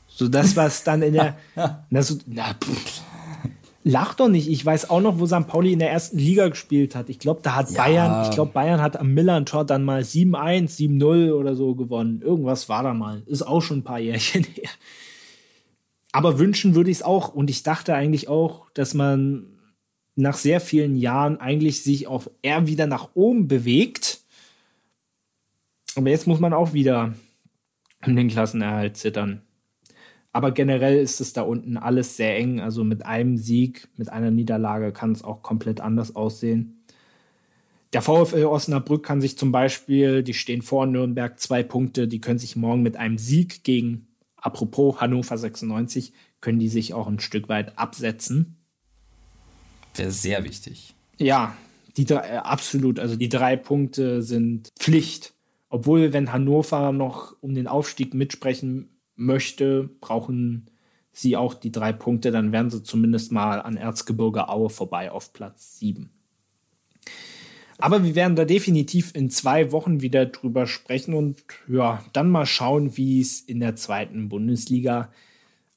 So 0.08 0.28
das, 0.28 0.56
was 0.56 0.84
dann 0.84 1.02
in 1.02 1.14
der. 1.14 1.38
na, 1.90 2.02
so, 2.02 2.18
na, 2.26 2.56
lach 3.88 4.14
doch 4.14 4.28
nicht. 4.28 4.50
Ich 4.50 4.66
weiß 4.66 4.90
auch 4.90 5.02
noch, 5.02 5.20
wo 5.20 5.26
St. 5.26 5.48
Pauli 5.48 5.74
in 5.74 5.80
der 5.80 5.92
ersten 5.92 6.18
Liga 6.18 6.48
gespielt 6.50 6.96
hat. 6.96 7.10
Ich 7.10 7.20
glaube, 7.20 7.42
da 7.42 7.56
hat 7.56 7.72
ja. 7.72 7.84
Bayern, 7.84 8.26
ich 8.30 8.36
glaube, 8.36 8.52
Bayern 8.52 8.82
hat 8.82 8.98
am 8.98 9.14
Millern-Tor 9.14 9.66
dann 9.66 9.84
mal 9.84 10.02
7-1, 10.02 10.78
7-0 10.78 11.34
oder 11.34 11.56
so 11.56 11.76
gewonnen. 11.76 12.22
Irgendwas 12.22 12.70
war 12.70 12.84
da 12.84 12.94
mal. 12.94 13.24
Ist 13.26 13.42
auch 13.42 13.62
schon 13.62 13.80
ein 13.80 13.84
paar 13.84 14.00
Jährchen 14.00 14.44
her. 14.56 14.70
Aber 16.12 16.40
wünschen 16.40 16.76
würde 16.76 16.92
ich 16.92 16.98
es 16.98 17.04
auch. 17.04 17.34
Und 17.34 17.50
ich 17.50 17.64
dachte 17.64 17.96
eigentlich 17.96 18.28
auch, 18.28 18.70
dass 18.74 18.94
man 18.94 19.46
nach 20.16 20.36
sehr 20.36 20.60
vielen 20.60 20.96
Jahren 20.96 21.40
eigentlich 21.40 21.84
sich 21.84 22.08
auch 22.08 22.28
eher 22.42 22.68
wieder 22.68 22.88
nach 22.88 23.10
oben 23.14 23.48
bewegt. 23.48 24.22
Aber 25.96 26.10
jetzt 26.10 26.28
muss 26.28 26.40
man 26.40 26.54
auch 26.54 26.74
wieder 26.74 27.14
um 28.06 28.16
den 28.16 28.28
Klassenerhalt 28.28 28.98
zittern. 28.98 29.42
Aber 30.34 30.52
generell 30.52 30.98
ist 30.98 31.20
es 31.20 31.34
da 31.34 31.42
unten 31.42 31.78
alles 31.78 32.18
sehr 32.18 32.38
eng. 32.38 32.60
Also 32.60 32.84
mit 32.84 33.06
einem 33.06 33.38
Sieg, 33.38 33.88
mit 33.98 34.10
einer 34.10 34.32
Niederlage 34.32 34.92
kann 34.92 35.12
es 35.12 35.24
auch 35.24 35.42
komplett 35.42 35.82
anders 35.82 36.16
aussehen. 36.16 36.84
Der 37.94 38.02
VfL 38.02 38.46
Osnabrück 38.46 39.04
kann 39.04 39.22
sich 39.22 39.38
zum 39.38 39.52
Beispiel, 39.52 40.22
die 40.22 40.34
stehen 40.34 40.62
vor 40.62 40.86
Nürnberg 40.86 41.40
zwei 41.40 41.64
Punkte, 41.64 42.08
die 42.08 42.20
können 42.20 42.38
sich 42.38 42.56
morgen 42.56 42.84
mit 42.84 42.98
einem 42.98 43.18
Sieg 43.18 43.64
gegen, 43.64 44.08
apropos 44.36 45.00
Hannover 45.00 45.38
96, 45.38 46.12
können 46.42 46.60
die 46.60 46.68
sich 46.68 46.94
auch 46.94 47.08
ein 47.08 47.20
Stück 47.20 47.48
weit 47.48 47.78
absetzen. 47.78 48.58
Wäre 49.96 50.12
sehr 50.12 50.44
wichtig. 50.44 50.94
Ja, 51.18 51.56
die 51.96 52.06
drei, 52.06 52.28
äh, 52.28 52.38
absolut. 52.38 53.00
Also 53.00 53.16
die 53.16 53.30
drei 53.30 53.56
Punkte 53.56 54.22
sind 54.22 54.72
Pflicht. 54.78 55.34
Obwohl, 55.70 56.14
wenn 56.14 56.32
Hannover 56.32 56.92
noch 56.92 57.36
um 57.42 57.54
den 57.54 57.68
Aufstieg 57.68 58.14
mitsprechen 58.14 58.97
möchte, 59.18 59.90
brauchen 60.00 60.70
sie 61.12 61.36
auch 61.36 61.54
die 61.54 61.72
drei 61.72 61.92
Punkte, 61.92 62.32
dann 62.32 62.52
wären 62.52 62.70
sie 62.70 62.84
zumindest 62.84 63.32
mal 63.32 63.62
an 63.62 63.76
Erzgebirge 63.76 64.50
Aue 64.50 64.70
vorbei 64.70 65.12
auf 65.12 65.34
Platz 65.34 65.80
7. 65.80 66.10
Aber 67.80 68.04
wir 68.04 68.16
werden 68.16 68.36
da 68.36 68.46
definitiv 68.46 69.14
in 69.14 69.30
zwei 69.30 69.72
Wochen 69.72 70.02
wieder 70.02 70.26
drüber 70.26 70.66
sprechen 70.66 71.14
und 71.14 71.44
ja, 71.68 72.04
dann 72.14 72.32
mal 72.32 72.46
schauen, 72.46 72.98
wie 72.98 73.22
es 73.22 73.42
in 73.42 73.60
der 73.60 73.76
zweiten 73.76 74.30
Bundesliga 74.30 75.12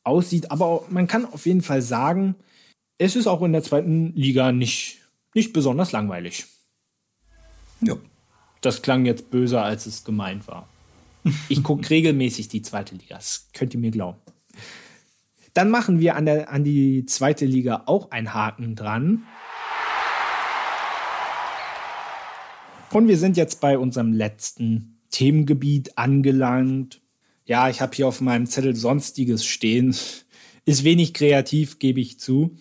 aussieht. 0.03 0.51
Aber 0.51 0.85
man 0.89 1.07
kann 1.07 1.27
auf 1.27 1.45
jeden 1.45 1.61
Fall 1.61 1.83
sagen, 1.83 2.37
es 2.97 3.17
ist 3.17 3.27
auch 3.27 3.43
in 3.43 3.53
der 3.53 3.63
zweiten 3.63 4.15
Liga 4.15 4.53
nicht, 4.53 4.99
nicht 5.35 5.53
besonders 5.53 5.93
langweilig. 5.93 6.47
Ja. 7.83 7.97
Das 8.63 8.83
klang 8.83 9.07
jetzt 9.07 9.31
böser, 9.31 9.63
als 9.63 9.87
es 9.87 10.05
gemeint 10.05 10.49
war. 10.49 10.69
Ich 11.49 11.63
gucke 11.63 11.89
regelmäßig 11.91 12.49
die 12.49 12.63
zweite 12.63 12.95
Liga. 12.95 13.17
Das 13.17 13.49
könnt 13.53 13.75
ihr 13.75 13.81
mir 13.81 13.91
glauben. 13.91 14.19
Dann 15.55 15.71
machen 15.71 16.01
wir 16.01 16.17
an, 16.17 16.27
der, 16.27 16.51
an 16.51 16.65
die 16.65 17.05
zweite 17.07 17.45
Liga 17.45 17.83
auch 17.87 18.11
einen 18.11 18.33
Haken 18.33 18.77
dran. 18.77 19.25
Und 22.93 23.09
wir 23.09 23.19
sind 23.19 23.37
jetzt 23.37 23.61
bei 23.61 23.79
unserem 23.79 24.13
letzten 24.13 25.01
Themengebiet 25.11 25.97
angelangt. 25.99 27.01
Ja, 27.45 27.69
ich 27.69 27.81
habe 27.81 27.95
hier 27.95 28.09
auf 28.09 28.21
meinem 28.21 28.47
Zettel 28.47 28.77
Sonstiges 28.77 29.45
stehen. 29.45 29.95
Ist 30.65 30.85
wenig 30.85 31.15
kreativ, 31.15 31.79
gebe 31.79 32.01
ich 32.01 32.19
zu. 32.19 32.57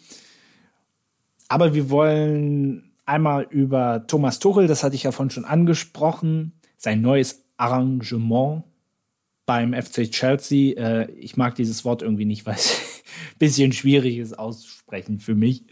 Aber 1.48 1.74
wir 1.74 1.90
wollen 1.90 2.92
einmal 3.06 3.48
über 3.50 4.06
Thomas 4.08 4.40
Tuchel, 4.40 4.68
das 4.68 4.84
hatte 4.84 4.96
ich 4.96 5.04
ja 5.04 5.12
vorhin 5.12 5.32
schon 5.32 5.46
angesprochen, 5.46 6.54
sein 6.78 7.02
neues 7.02 7.44
Arrangement 7.60 8.64
beim 9.46 9.74
FC 9.74 10.10
Chelsea. 10.10 10.76
Äh, 10.78 11.12
ich 11.14 11.38
mag 11.38 11.56
dieses 11.56 11.84
Wort 11.86 12.02
irgendwie 12.02 12.26
nicht, 12.26 12.46
weil 12.46 12.56
es 12.56 12.72
ein 12.72 13.36
bisschen 13.40 13.72
schwierig 13.72 14.18
ist 14.18 14.38
auszusprechen 14.38 15.20
für 15.20 15.36
mich. 15.36 15.64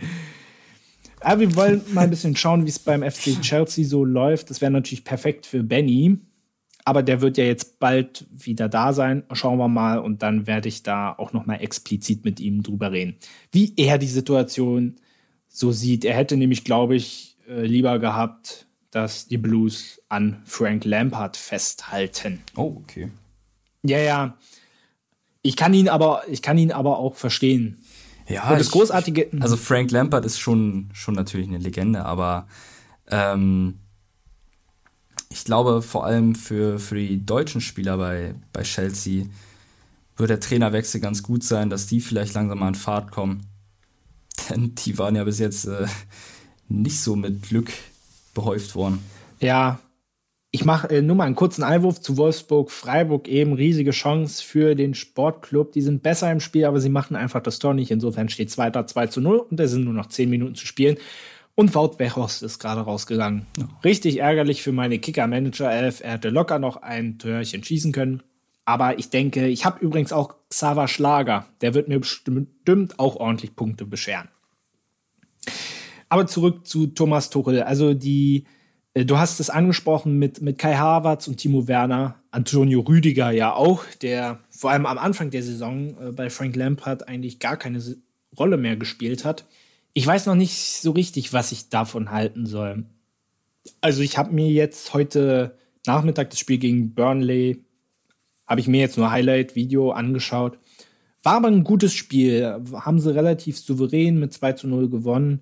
Aber 1.22 1.42
wir 1.42 1.56
wollen 1.56 1.82
mal 1.94 2.02
ein 2.02 2.10
bisschen 2.10 2.36
schauen, 2.36 2.66
wie 2.66 2.70
es 2.70 2.80
beim 2.80 3.04
FC 3.04 3.42
Chelsea 3.42 3.86
so 3.86 4.06
läuft. 4.06 4.50
Das 4.50 4.62
wäre 4.62 4.72
natürlich 4.72 5.04
perfekt 5.04 5.46
für 5.46 5.64
Benny. 5.64 6.20
Aber 6.86 7.04
der 7.04 7.22
wird 7.22 7.38
ja 7.38 7.44
jetzt 7.44 7.80
bald 7.80 8.26
wieder 8.32 8.70
da 8.70 8.94
sein. 8.94 9.24
Schauen 9.34 9.58
wir 9.58 9.68
mal. 9.68 10.00
Und 10.00 10.24
dann 10.24 10.48
werde 10.48 10.70
ich 10.70 10.84
da 10.84 11.14
auch 11.14 11.34
noch 11.34 11.46
mal 11.46 11.56
explizit 11.56 12.24
mit 12.24 12.40
ihm 12.40 12.64
drüber 12.64 12.92
reden, 12.92 13.16
wie 13.52 13.74
er 13.78 13.98
die 13.98 14.08
Situation 14.08 14.96
so 15.48 15.72
sieht. 15.72 16.06
Er 16.06 16.16
hätte 16.16 16.38
nämlich, 16.38 16.64
glaube 16.64 16.96
ich, 16.96 17.38
äh, 17.50 17.66
lieber 17.66 18.00
gehabt, 18.00 18.67
dass 18.98 19.28
die 19.28 19.38
Blues 19.38 20.02
an 20.10 20.42
Frank 20.46 20.84
Lampard 20.84 21.38
festhalten. 21.38 22.42
Oh, 22.56 22.78
okay. 22.84 23.12
Ja, 23.84 24.00
ja. 24.00 24.38
Ich 25.44 25.56
kann 25.56 25.74
ihn 25.74 25.88
aber, 25.88 26.24
ich 26.28 26.42
kann 26.42 26.58
ihn 26.58 26.72
aber 26.72 26.98
auch 26.98 27.16
verstehen. 27.16 27.78
Ja, 28.28 28.50
Und 28.50 28.60
das 28.60 28.68
ich, 28.68 28.74
Großartige. 28.74 29.30
Also 29.40 29.56
Frank 29.56 29.92
Lampard 29.92 30.26
ist 30.26 30.40
schon, 30.40 30.90
schon 30.94 31.14
natürlich 31.14 31.48
eine 31.48 31.60
Legende, 31.60 32.04
aber 32.06 32.48
ähm, 33.10 33.80
ich 35.30 35.46
glaube, 35.46 35.82
vor 35.82 36.06
allem 36.06 36.36
für, 36.36 36.80
für 36.80 36.96
die 36.96 37.26
deutschen 37.26 37.62
Spieler 37.62 37.98
bei, 37.98 38.36
bei 38.52 38.64
Chelsea 38.64 39.26
wird 40.18 40.32
der 40.32 40.40
Trainerwechsel 40.40 41.00
ganz 41.00 41.22
gut 41.22 41.44
sein, 41.44 41.70
dass 41.70 41.88
die 41.88 42.02
vielleicht 42.02 42.34
langsam 42.34 42.60
mal 42.60 42.70
in 42.70 42.76
Fahrt 42.76 43.12
kommen. 43.12 43.46
Denn 44.50 44.76
die 44.76 44.98
waren 44.98 45.16
ja 45.16 45.24
bis 45.24 45.40
jetzt 45.40 45.66
äh, 45.66 45.86
nicht 46.68 47.00
so 47.00 47.16
mit 47.16 47.44
Glück 47.44 47.72
behäuft 48.38 48.76
worden. 48.76 49.00
Ja, 49.40 49.80
ich 50.52 50.64
mache 50.64 50.90
äh, 50.90 51.02
nur 51.02 51.16
mal 51.16 51.26
einen 51.26 51.36
kurzen 51.36 51.64
Einwurf 51.64 52.00
zu 52.00 52.18
Wolfsburg. 52.18 52.72
Freiburg 52.72 53.28
eben 53.28 53.54
riesige 53.54 53.92
Chance 53.92 54.44
für 54.44 54.76
den 54.76 54.94
Sportclub. 54.94 55.72
Die 55.72 55.82
sind 55.82 56.04
besser 56.04 56.32
im 56.32 56.40
Spiel, 56.40 56.66
aber 56.66 56.80
sie 56.80 56.90
machen 56.90 57.16
einfach 57.16 57.42
das 57.42 57.60
Tor 57.60 57.74
nicht. 57.74 57.92
Insofern 57.92 58.30
steht 58.30 58.50
es 58.50 58.58
weiter 58.58 58.86
2 58.88 59.08
zu 59.08 59.22
0 59.22 59.40
und 59.50 59.60
es 59.60 59.72
sind 59.72 59.84
nur 59.84 59.94
noch 59.94 60.06
10 60.06 60.30
Minuten 60.30 60.56
zu 60.56 60.66
spielen. 60.66 60.98
Und 61.56 61.74
Wout 61.74 61.96
Weghorst 61.98 62.44
ist 62.44 62.60
gerade 62.60 62.82
rausgegangen. 62.82 63.48
Ja. 63.58 63.68
Richtig 63.84 64.20
ärgerlich 64.20 64.62
für 64.62 64.72
meine 64.72 65.00
Kicker-Manager-Elf. 65.00 66.02
Er 66.02 66.12
hätte 66.14 66.30
locker 66.30 66.60
noch 66.60 66.78
ein 66.78 67.18
Törchen 67.18 67.64
schießen 67.64 67.92
können. 67.92 68.22
Aber 68.64 69.00
ich 69.00 69.10
denke, 69.10 69.48
ich 69.48 69.66
habe 69.66 69.84
übrigens 69.84 70.14
auch 70.14 70.36
Xaver 70.50 70.88
Schlager. 70.88 71.48
Der 71.62 71.74
wird 71.74 71.88
mir 71.88 72.00
bestimmt 72.00 73.00
auch 73.00 73.16
ordentlich 73.16 73.56
Punkte 73.56 73.86
bescheren. 73.86 74.30
Aber 76.10 76.28
zurück 76.28 76.66
zu 76.66 76.88
Thomas 76.88 77.30
Tuchel. 77.30 77.64
Also 77.64 77.94
die, 77.94 78.46
äh, 78.94 79.06
du 79.06 79.18
hast 79.18 79.40
es 79.40 79.50
angesprochen 79.50 80.18
mit, 80.20 80.42
mit 80.42 80.58
Kai 80.58 80.76
Havertz 80.76 81.28
und 81.28 81.38
Timo 81.38 81.68
Werner, 81.68 82.16
Antonio 82.32 82.82
Rüdiger 82.82 83.32
ja 83.32 83.54
auch, 83.54 83.84
der 84.02 84.40
vor 84.50 84.72
allem 84.72 84.86
am 84.86 84.98
Anfang 84.98 85.30
der 85.30 85.44
Saison 85.44 85.96
äh, 86.02 86.12
bei 86.12 86.30
Frank 86.30 86.56
Lampard 86.56 87.08
eigentlich 87.08 87.40
gar 87.40 87.58
keine 87.58 87.82
Rolle 88.38 88.58
mehr 88.58 88.78
gespielt 88.78 89.26
hat 89.26 89.46
ich 89.98 90.06
weiß 90.06 90.28
noch 90.28 90.36
nicht 90.36 90.80
so 90.80 90.92
richtig, 90.92 91.34
was 91.34 91.52
ich 91.52 91.70
davon 91.70 92.12
halten 92.12 92.46
soll. 92.46 92.86
Also 93.82 94.04
ich 94.04 94.20
habe 94.20 94.32
mir 94.32 94.48
jetzt 94.48 94.94
heute 94.94 95.58
Nachmittag 95.88 96.30
das 96.30 96.38
Spiel 96.38 96.60
gegen 96.60 96.94
Burnley, 96.94 97.64
habe 98.46 98.62
ich 98.62 98.68
mir 98.68 98.80
jetzt 98.80 99.00
nur 99.00 99.10
Highlight-Video 99.10 99.90
angeschaut. 99.90 100.60
War 101.24 101.38
aber 101.38 101.48
ein 101.48 101.64
gutes 101.64 101.96
Spiel. 101.96 102.62
Haben 102.74 103.00
sie 103.00 103.16
relativ 103.16 103.58
souverän 103.58 104.20
mit 104.20 104.34
2 104.34 104.54
zu 104.54 104.68
0 104.68 104.88
gewonnen. 104.88 105.42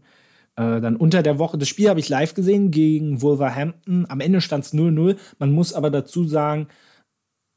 Äh, 0.55 0.79
dann 0.81 0.95
unter 0.95 1.21
der 1.21 1.37
Woche, 1.39 1.57
das 1.57 1.67
Spiel 1.67 1.89
habe 1.89 1.99
ich 1.99 2.09
live 2.09 2.33
gesehen 2.33 2.71
gegen 2.71 3.21
Wolverhampton. 3.21 4.05
Am 4.09 4.21
Ende 4.21 4.41
stand 4.41 4.65
es 4.65 4.73
0-0. 4.73 5.17
Man 5.39 5.51
muss 5.51 5.73
aber 5.73 5.89
dazu 5.89 6.25
sagen, 6.25 6.67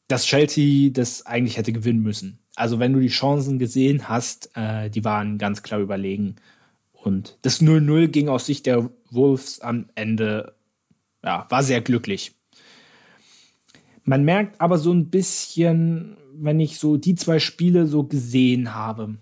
dass 0.08 0.24
Chelsea 0.24 0.90
das 0.90 1.26
eigentlich 1.26 1.56
hätte 1.56 1.72
gewinnen 1.72 2.02
müssen. 2.02 2.40
Also 2.56 2.78
wenn 2.80 2.92
du 2.92 3.00
die 3.00 3.08
Chancen 3.08 3.58
gesehen 3.58 4.08
hast, 4.08 4.50
äh, 4.56 4.90
die 4.90 5.04
waren 5.04 5.38
ganz 5.38 5.62
klar 5.62 5.80
überlegen. 5.80 6.36
Und 6.92 7.38
das 7.42 7.60
0-0 7.60 8.08
ging 8.08 8.28
aus 8.28 8.46
Sicht 8.46 8.66
der 8.66 8.90
Wolves 9.10 9.60
am 9.60 9.86
Ende, 9.94 10.54
ja, 11.22 11.46
war 11.48 11.62
sehr 11.62 11.80
glücklich. 11.80 12.34
Man 14.02 14.24
merkt 14.24 14.60
aber 14.60 14.78
so 14.78 14.92
ein 14.92 15.10
bisschen, 15.10 16.16
wenn 16.34 16.58
ich 16.58 16.78
so 16.78 16.96
die 16.96 17.14
zwei 17.14 17.38
Spiele 17.38 17.86
so 17.86 18.04
gesehen 18.04 18.74
habe, 18.74 19.18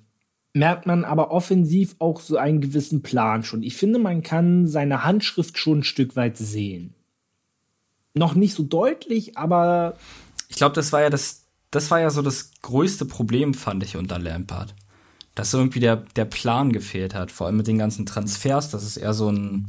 merkt 0.57 0.87
man 0.87 1.05
aber 1.05 1.31
offensiv 1.31 1.97
auch 1.99 2.20
so 2.20 2.37
einen 2.37 2.61
gewissen 2.61 3.03
Plan 3.03 3.45
schon. 3.45 3.62
Ich 3.62 3.77
finde, 3.77 3.99
man 3.99 4.23
kann 4.23 4.66
seine 4.66 5.05
Handschrift 5.05 5.59
schon 5.59 5.78
ein 5.81 5.85
Stück 5.85 6.16
weit 6.16 6.37
sehen. 6.39 6.95
Noch 8.15 8.35
nicht 8.35 8.55
so 8.55 8.62
deutlich, 8.62 9.37
aber. 9.37 9.97
Ich 10.49 10.57
glaube, 10.57 10.74
das 10.74 10.93
war 10.93 11.03
ja 11.03 11.11
das, 11.11 11.43
das 11.70 11.91
war 11.91 12.01
ja 12.01 12.11
so 12.11 12.23
das 12.23 12.53
größte 12.62 13.05
Problem, 13.05 13.55
fand 13.55 13.85
ich 13.85 13.97
unter 13.97 14.19
Lampard 14.19 14.74
dass 15.37 15.53
irgendwie 15.53 15.81
der, 15.81 15.97
der 15.97 16.24
Plan 16.24 16.73
gefehlt 16.73 17.15
hat, 17.15 17.31
vor 17.31 17.47
allem 17.47 17.59
mit 17.59 17.66
den 17.66 17.77
ganzen 17.77 18.07
Transfers, 18.07 18.70
dass 18.70 18.83
es 18.83 18.97
eher 18.97 19.12
so 19.12 19.31
ein 19.31 19.69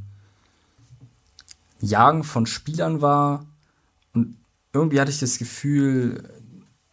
Jagen 1.81 2.23
von 2.23 2.45
Spielern 2.45 3.01
war. 3.01 3.45
Und 4.13 4.37
irgendwie 4.71 4.99
hatte 5.01 5.11
ich 5.11 5.19
das 5.19 5.37
Gefühl, 5.37 6.23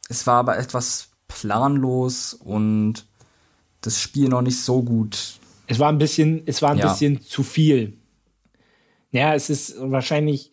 es 0.08 0.26
war 0.26 0.40
aber 0.40 0.58
etwas 0.58 1.10
planlos 1.28 2.34
und 2.34 3.06
das 3.86 4.00
Spiel 4.00 4.28
noch 4.28 4.42
nicht 4.42 4.60
so 4.60 4.82
gut. 4.82 5.34
Es 5.66 5.78
war 5.78 5.88
ein 5.88 5.98
bisschen, 5.98 6.42
es 6.46 6.62
war 6.62 6.72
ein 6.72 6.78
ja. 6.78 6.90
bisschen 6.90 7.20
zu 7.20 7.42
viel. 7.42 7.94
Ja, 9.12 9.34
es 9.34 9.50
ist 9.50 9.76
wahrscheinlich, 9.78 10.50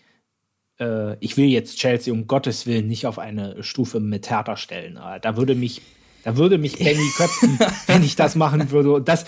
äh, 0.80 1.18
ich 1.20 1.38
will 1.38 1.48
jetzt 1.48 1.78
Chelsea 1.78 2.14
um 2.14 2.28
Gottes 2.28 2.66
Willen 2.66 2.88
nicht 2.88 3.06
auf 3.08 3.20
eine 3.20 3.64
Stufe 3.64 4.00
mit 4.00 4.30
Hertha 4.30 4.56
stellen. 4.56 5.00
Da 5.22 5.38
würde 5.38 5.56
mich 5.56 5.82
da 6.24 6.38
würde 6.38 6.58
mich 6.58 6.78
Benny 6.78 7.10
köpfen, 7.18 7.58
wenn 7.88 8.04
ich 8.04 8.16
das 8.16 8.36
machen 8.36 8.72
würde. 8.72 8.94
Und 8.94 9.08
das, 9.08 9.26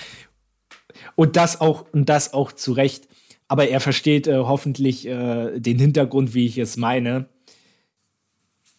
und 1.16 1.36
das 1.36 1.62
auch, 1.62 1.86
und 1.92 2.10
das 2.10 2.34
auch 2.34 2.52
zu 2.52 2.74
Recht. 2.74 3.08
Aber 3.48 3.68
er 3.68 3.80
versteht 3.80 4.28
äh, 4.28 4.38
hoffentlich 4.38 5.08
äh, 5.08 5.60
den 5.60 5.80
Hintergrund, 5.80 6.34
wie 6.34 6.46
ich 6.46 6.58
es 6.58 6.78
meine. 6.78 7.28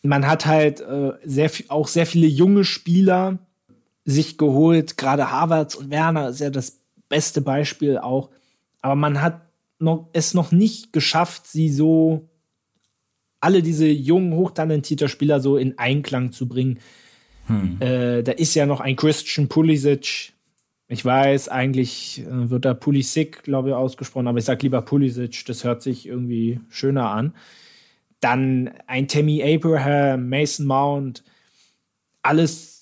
Man 0.02 0.26
hat 0.26 0.46
halt 0.46 0.80
äh, 0.80 1.12
sehr 1.22 1.50
auch 1.68 1.88
sehr 1.88 2.06
viele 2.06 2.26
junge 2.26 2.64
Spieler 2.64 3.38
sich 4.04 4.38
geholt. 4.38 4.96
Gerade 4.96 5.30
Harvards 5.30 5.76
und 5.76 5.90
Werner 5.90 6.28
ist 6.28 6.40
ja 6.40 6.50
das 6.50 6.80
beste 7.08 7.40
Beispiel 7.40 7.98
auch. 7.98 8.30
Aber 8.80 8.94
man 8.94 9.22
hat 9.22 9.42
noch, 9.78 10.08
es 10.12 10.34
noch 10.34 10.52
nicht 10.52 10.92
geschafft, 10.92 11.46
sie 11.46 11.70
so 11.70 12.28
alle 13.40 13.62
diese 13.62 13.86
jungen, 13.86 14.34
hochtalentierten 14.34 15.08
Spieler 15.08 15.40
so 15.40 15.56
in 15.56 15.78
Einklang 15.78 16.32
zu 16.32 16.48
bringen. 16.48 16.78
Hm. 17.46 17.76
Äh, 17.80 18.22
da 18.22 18.32
ist 18.32 18.54
ja 18.54 18.64
noch 18.64 18.80
ein 18.80 18.96
Christian 18.96 19.48
Pulisic. 19.48 20.32
Ich 20.88 21.04
weiß, 21.04 21.48
eigentlich 21.48 22.22
äh, 22.22 22.50
wird 22.50 22.64
da 22.64 22.72
Pulisic, 22.72 23.42
glaube 23.42 23.70
ich, 23.70 23.74
ausgesprochen, 23.74 24.28
aber 24.28 24.38
ich 24.38 24.44
sage 24.44 24.62
lieber 24.62 24.80
Pulisic, 24.82 25.44
das 25.46 25.64
hört 25.64 25.82
sich 25.82 26.06
irgendwie 26.06 26.60
schöner 26.70 27.10
an. 27.10 27.34
Dann 28.20 28.70
ein 28.86 29.08
Tammy 29.08 29.42
Abraham, 29.42 30.30
Mason 30.30 30.66
Mount, 30.66 31.22
alles 32.22 32.73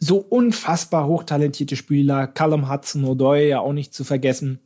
so 0.00 0.16
unfassbar 0.16 1.06
hochtalentierte 1.06 1.76
Spieler. 1.76 2.26
Callum 2.26 2.70
Hudson 2.70 3.04
O'Doy 3.04 3.48
ja 3.48 3.60
auch 3.60 3.74
nicht 3.74 3.94
zu 3.94 4.02
vergessen. 4.02 4.58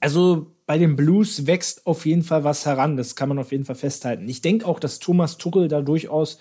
Also 0.00 0.54
bei 0.66 0.78
den 0.78 0.96
Blues 0.96 1.46
wächst 1.46 1.86
auf 1.86 2.06
jeden 2.06 2.22
Fall 2.22 2.44
was 2.44 2.66
heran, 2.66 2.96
das 2.96 3.16
kann 3.16 3.28
man 3.28 3.38
auf 3.38 3.52
jeden 3.52 3.64
Fall 3.64 3.74
festhalten. 3.74 4.28
Ich 4.28 4.42
denke 4.42 4.66
auch, 4.66 4.78
dass 4.78 4.98
Thomas 4.98 5.38
Tuchel 5.38 5.68
da 5.68 5.80
durchaus 5.80 6.38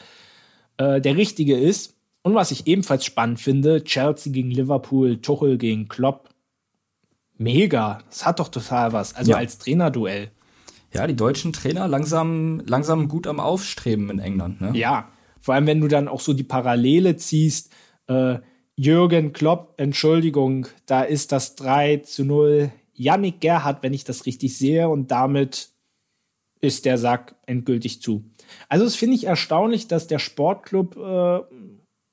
äh, 0.77 0.99
der 0.99 1.17
Richtige 1.17 1.57
ist. 1.57 1.95
Und 2.23 2.35
was 2.35 2.51
ich 2.51 2.67
ebenfalls 2.67 3.05
spannend 3.05 3.39
finde, 3.39 3.83
Chelsea 3.83 4.31
gegen 4.31 4.51
Liverpool, 4.51 5.21
Tuchel 5.21 5.57
gegen 5.57 5.87
Klopp. 5.87 6.29
Mega. 7.37 7.99
Das 8.09 8.25
hat 8.25 8.39
doch 8.39 8.49
total 8.49 8.93
was. 8.93 9.15
Also 9.15 9.31
ja. 9.31 9.37
als 9.37 9.57
Trainerduell. 9.57 10.29
Ja, 10.93 11.07
die 11.07 11.15
deutschen 11.15 11.53
Trainer 11.53 11.87
langsam, 11.87 12.61
langsam 12.65 13.07
gut 13.07 13.27
am 13.27 13.39
Aufstreben 13.39 14.09
in 14.09 14.19
England. 14.19 14.61
Ne? 14.61 14.71
Ja, 14.73 15.09
vor 15.41 15.55
allem 15.55 15.67
wenn 15.67 15.81
du 15.81 15.87
dann 15.87 16.07
auch 16.07 16.21
so 16.21 16.33
die 16.33 16.43
Parallele 16.43 17.17
ziehst. 17.17 17.71
Äh, 18.07 18.39
Jürgen 18.75 19.33
Klopp, 19.33 19.75
Entschuldigung, 19.77 20.67
da 20.85 21.03
ist 21.03 21.31
das 21.31 21.55
3 21.55 21.97
zu 21.97 22.25
0. 22.25 22.71
Yannick 22.95 23.41
Gerhardt, 23.41 23.83
wenn 23.83 23.93
ich 23.93 24.03
das 24.03 24.25
richtig 24.25 24.57
sehe, 24.57 24.89
und 24.89 25.11
damit 25.11 25.69
ist 26.59 26.85
der 26.85 26.97
Sack 26.97 27.35
endgültig 27.45 28.01
zu. 28.01 28.23
Also 28.69 28.85
es 28.85 28.95
finde 28.95 29.15
ich 29.15 29.25
erstaunlich, 29.25 29.87
dass 29.87 30.07
der 30.07 30.19
Sportclub 30.19 30.97
äh, 30.97 31.39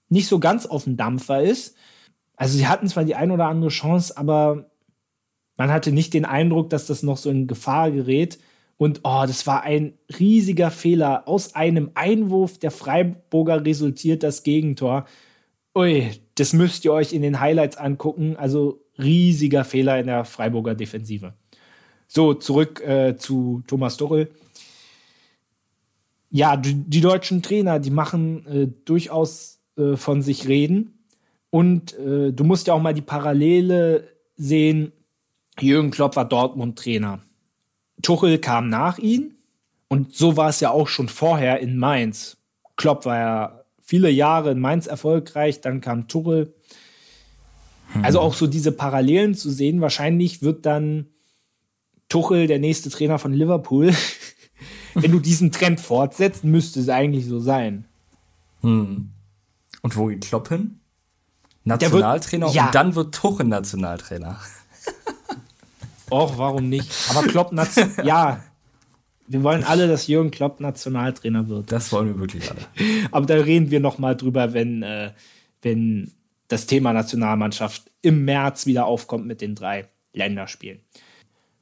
nicht 0.09 0.27
so 0.27 0.39
ganz 0.41 0.67
auf 0.67 0.85
dem 0.85 0.97
Dampfer 0.97 1.43
ist. 1.43 1.77
Also 2.37 2.59
sie 2.59 2.67
hatten 2.67 2.89
zwar 2.89 3.05
die 3.05 3.15
ein 3.15 3.31
oder 3.31 3.47
andere 3.47 3.71
Chance, 3.71 4.17
aber 4.17 4.71
man 5.57 5.71
hatte 5.71 5.93
nicht 5.93 6.15
den 6.15 6.25
Eindruck, 6.25 6.71
dass 6.71 6.87
das 6.87 7.03
noch 7.03 7.17
so 7.17 7.31
in 7.31 7.47
Gefahr 7.47 7.91
gerät. 7.91 8.39
Und 8.77 9.01
oh, 9.05 9.25
das 9.27 9.47
war 9.47 9.63
ein 9.63 9.93
riesiger 10.19 10.71
Fehler. 10.71 11.29
Aus 11.29 11.55
einem 11.55 11.91
Einwurf 11.95 12.59
der 12.59 12.71
Freiburger 12.71 13.65
resultiert 13.65 14.23
das 14.23 14.43
Gegentor. 14.43 15.05
Ui, 15.75 16.11
das 16.35 16.53
müsst 16.53 16.85
ihr 16.85 16.93
euch 16.93 17.13
in 17.13 17.23
den 17.23 17.41
Highlights 17.41 17.77
angucken. 17.77 18.37
Also 18.37 18.83
riesiger 18.99 19.65
Fehler 19.65 19.99
in 20.01 20.07
der 20.07 20.25
Freiburger 20.25 20.75
Defensive. 20.75 21.35
So, 22.09 22.35
zurück 22.35 22.81
äh, 22.81 23.17
zu 23.17 23.63
Thomas 23.67 23.97
Dorrel. 23.97 24.31
Ja, 26.31 26.57
die, 26.57 26.75
die, 26.75 27.01
deutschen 27.01 27.43
Trainer, 27.43 27.79
die 27.79 27.91
machen 27.91 28.47
äh, 28.47 28.69
durchaus 28.85 29.61
äh, 29.77 29.97
von 29.97 30.23
sich 30.23 30.49
reden. 30.49 30.99
Und 31.51 31.97
äh, 31.99 32.33
du 32.33 32.45
musst 32.45 32.67
ja 32.67 32.75
auch 32.75 32.83
mal 32.83 32.95
die 32.95 33.03
Parallele 33.03 34.09
sehen 34.37 34.93
Jürgen 35.59 35.91
Klopp 35.91 36.17
war 36.17 36.25
Dortmund-Trainer. 36.25 37.21
Tuchel 38.03 38.39
kam 38.39 38.69
nach 38.69 38.99
ihm 38.99 39.35
und 39.89 40.15
so 40.15 40.37
war 40.37 40.49
es 40.49 40.61
ja 40.61 40.71
auch 40.71 40.89
schon 40.89 41.09
vorher 41.09 41.61
in 41.61 41.77
Mainz. 41.77 42.39
Klopp 42.77 43.05
war 43.05 43.19
ja 43.19 43.60
viele 43.91 44.09
Jahre 44.09 44.53
in 44.53 44.61
Mainz 44.61 44.87
erfolgreich, 44.87 45.61
dann 45.63 45.81
kam 45.81 46.07
Tuchel. 46.07 46.55
Hm. 47.93 48.05
Also 48.05 48.21
auch 48.21 48.35
so 48.35 48.47
diese 48.47 48.71
Parallelen 48.71 49.35
zu 49.35 49.51
sehen. 49.51 49.81
Wahrscheinlich 49.81 50.43
wird 50.43 50.65
dann 50.65 51.09
Tuchel 52.09 52.47
der 52.47 52.61
nächste 52.61 52.89
Trainer 52.89 53.19
von 53.19 53.33
Liverpool. 53.33 53.93
Wenn 54.95 55.11
du 55.11 55.19
diesen 55.19 55.51
Trend 55.51 55.81
fortsetzt, 55.81 56.45
müsste 56.45 56.79
es 56.79 56.89
eigentlich 56.89 57.27
so 57.27 57.41
sein. 57.41 57.85
Hm. 58.61 59.11
Und 59.83 59.97
wo 59.97 60.07
geht 60.07 60.25
Klopp 60.25 60.51
hin? 60.51 60.79
Nationaltrainer 61.65 62.47
wird, 62.47 62.55
ja. 62.55 62.67
und 62.67 62.75
dann 62.77 62.95
wird 62.95 63.13
Tuchel 63.13 63.47
Nationaltrainer. 63.47 64.39
Och, 66.11 66.39
warum 66.39 66.69
nicht? 66.69 66.93
Aber 67.11 67.27
Klopp, 67.27 67.53
ja, 68.05 68.41
wir 69.31 69.43
wollen 69.45 69.63
alle, 69.63 69.87
dass 69.87 70.09
Jürgen 70.09 70.33
Klopp 70.33 70.59
Nationaltrainer 70.59 71.49
wird. 71.49 71.71
Das 71.71 71.93
wollen 71.93 72.09
wir 72.09 72.19
wirklich 72.19 72.51
alle. 72.51 72.67
Aber 73.13 73.27
da 73.27 73.37
reden 73.37 73.71
wir 73.71 73.79
noch 73.79 73.99
mal 73.99 74.17
drüber, 74.17 74.55
wenn, 74.55 74.83
äh, 74.83 75.13
wenn 75.63 76.11
das 76.49 76.67
Thema 76.67 76.93
Nationalmannschaft 76.93 77.93
im 78.03 78.25
März 78.25 78.67
wieder 78.67 78.87
aufkommt 78.87 79.29
mit 79.29 79.41
den 79.41 79.55
drei 79.55 79.87
Länderspielen. 80.13 80.81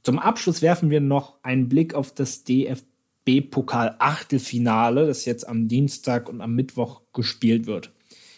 Zum 0.03 0.19
Abschluss 0.19 0.63
werfen 0.63 0.89
wir 0.89 1.03
noch 1.03 1.35
einen 1.43 1.69
Blick 1.69 1.93
auf 1.93 2.15
das 2.15 2.43
DFB-Pokal-Achtelfinale, 2.45 5.07
das 5.07 5.27
jetzt 5.27 5.47
am 5.47 5.69
Dienstag 5.69 6.31
und 6.31 6.41
am 6.41 6.55
Mittwoch 6.55 7.03
gespielt 7.13 7.67
wird. 7.67 7.93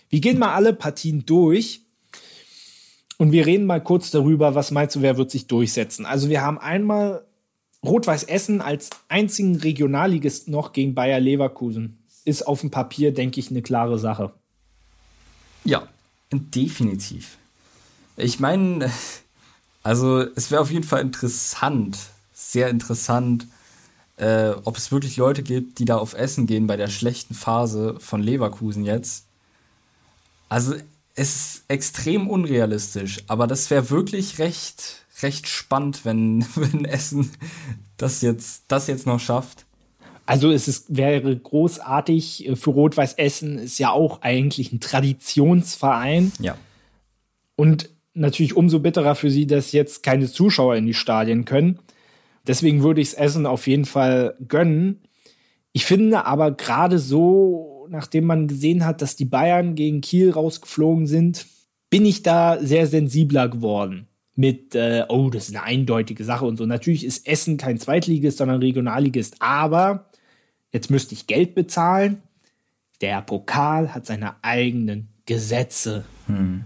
Wir 0.08 0.20
gehen 0.20 0.40
mal 0.40 0.54
alle 0.54 0.72
Partien 0.72 1.24
durch 1.24 1.82
und 3.16 3.30
wir 3.30 3.46
reden 3.46 3.66
mal 3.66 3.80
kurz 3.80 4.10
darüber, 4.10 4.56
was 4.56 4.72
meinst 4.72 4.96
du, 4.96 5.02
wer 5.02 5.16
wird 5.16 5.30
sich 5.30 5.46
durchsetzen? 5.46 6.04
Also 6.04 6.28
wir 6.28 6.42
haben 6.42 6.58
einmal 6.58 7.29
Rot-Weiß 7.84 8.24
Essen 8.24 8.60
als 8.60 8.90
einzigen 9.08 9.56
Regionalligist 9.56 10.48
noch 10.48 10.72
gegen 10.72 10.94
Bayer 10.94 11.20
Leverkusen. 11.20 11.98
Ist 12.24 12.46
auf 12.46 12.60
dem 12.60 12.70
Papier, 12.70 13.12
denke 13.12 13.40
ich, 13.40 13.50
eine 13.50 13.62
klare 13.62 13.98
Sache. 13.98 14.32
Ja, 15.64 15.88
definitiv. 16.32 17.38
Ich 18.16 18.40
meine, 18.40 18.90
also 19.82 20.20
es 20.20 20.50
wäre 20.50 20.60
auf 20.60 20.70
jeden 20.70 20.84
Fall 20.84 21.00
interessant, 21.00 21.98
sehr 22.34 22.68
interessant, 22.68 23.46
äh, 24.16 24.50
ob 24.64 24.76
es 24.76 24.92
wirklich 24.92 25.16
Leute 25.16 25.42
gibt, 25.42 25.78
die 25.78 25.86
da 25.86 25.96
auf 25.96 26.14
Essen 26.14 26.46
gehen 26.46 26.66
bei 26.66 26.76
der 26.76 26.88
schlechten 26.88 27.34
Phase 27.34 27.96
von 27.98 28.22
Leverkusen 28.22 28.84
jetzt. 28.84 29.24
Also 30.50 30.74
es 31.14 31.36
ist 31.36 31.64
extrem 31.68 32.28
unrealistisch, 32.28 33.22
aber 33.28 33.46
das 33.46 33.70
wäre 33.70 33.88
wirklich 33.90 34.38
recht, 34.38 35.04
recht 35.22 35.48
spannend, 35.48 36.04
wenn, 36.04 36.44
wenn 36.54 36.84
Essen 36.84 37.30
das 37.96 38.22
jetzt, 38.22 38.64
das 38.68 38.86
jetzt 38.86 39.06
noch 39.06 39.20
schafft. 39.20 39.66
Also 40.26 40.50
es 40.50 40.68
ist, 40.68 40.96
wäre 40.96 41.36
großartig 41.36 42.48
äh, 42.48 42.56
für 42.56 42.70
Rot-Weiß 42.70 43.14
Essen, 43.14 43.58
ist 43.58 43.78
ja 43.78 43.90
auch 43.90 44.22
eigentlich 44.22 44.72
ein 44.72 44.80
Traditionsverein. 44.80 46.32
Ja. 46.38 46.56
Und 47.56 47.90
natürlich 48.14 48.56
umso 48.56 48.80
bitterer 48.80 49.14
für 49.14 49.30
sie, 49.30 49.46
dass 49.46 49.72
jetzt 49.72 50.02
keine 50.02 50.30
Zuschauer 50.30 50.76
in 50.76 50.86
die 50.86 50.94
Stadien 50.94 51.44
können. 51.44 51.78
Deswegen 52.46 52.82
würde 52.82 53.00
ich 53.00 53.08
es 53.08 53.14
Essen 53.14 53.46
auf 53.46 53.66
jeden 53.66 53.84
Fall 53.84 54.36
gönnen. 54.46 55.02
Ich 55.72 55.84
finde 55.84 56.26
aber 56.26 56.52
gerade 56.52 56.98
so, 56.98 57.86
nachdem 57.90 58.24
man 58.24 58.48
gesehen 58.48 58.84
hat, 58.84 59.02
dass 59.02 59.16
die 59.16 59.24
Bayern 59.24 59.74
gegen 59.74 60.00
Kiel 60.00 60.30
rausgeflogen 60.30 61.06
sind, 61.06 61.46
bin 61.90 62.06
ich 62.06 62.22
da 62.22 62.58
sehr 62.60 62.86
sensibler 62.86 63.48
geworden. 63.48 64.06
Mit, 64.36 64.74
äh, 64.74 65.04
oh, 65.08 65.28
das 65.30 65.48
ist 65.48 65.56
eine 65.56 65.64
eindeutige 65.64 66.24
Sache 66.24 66.44
und 66.44 66.56
so. 66.56 66.64
Natürlich 66.64 67.04
ist 67.04 67.26
Essen 67.26 67.56
kein 67.56 67.78
Zweitligist, 67.78 68.38
sondern 68.38 68.60
Regionalligist. 68.60 69.36
Aber 69.40 70.10
jetzt 70.72 70.90
müsste 70.90 71.14
ich 71.14 71.26
Geld 71.26 71.54
bezahlen. 71.54 72.22
Der 73.00 73.22
Pokal 73.22 73.94
hat 73.94 74.06
seine 74.06 74.42
eigenen 74.42 75.08
Gesetze. 75.26 76.04
Hm. 76.26 76.64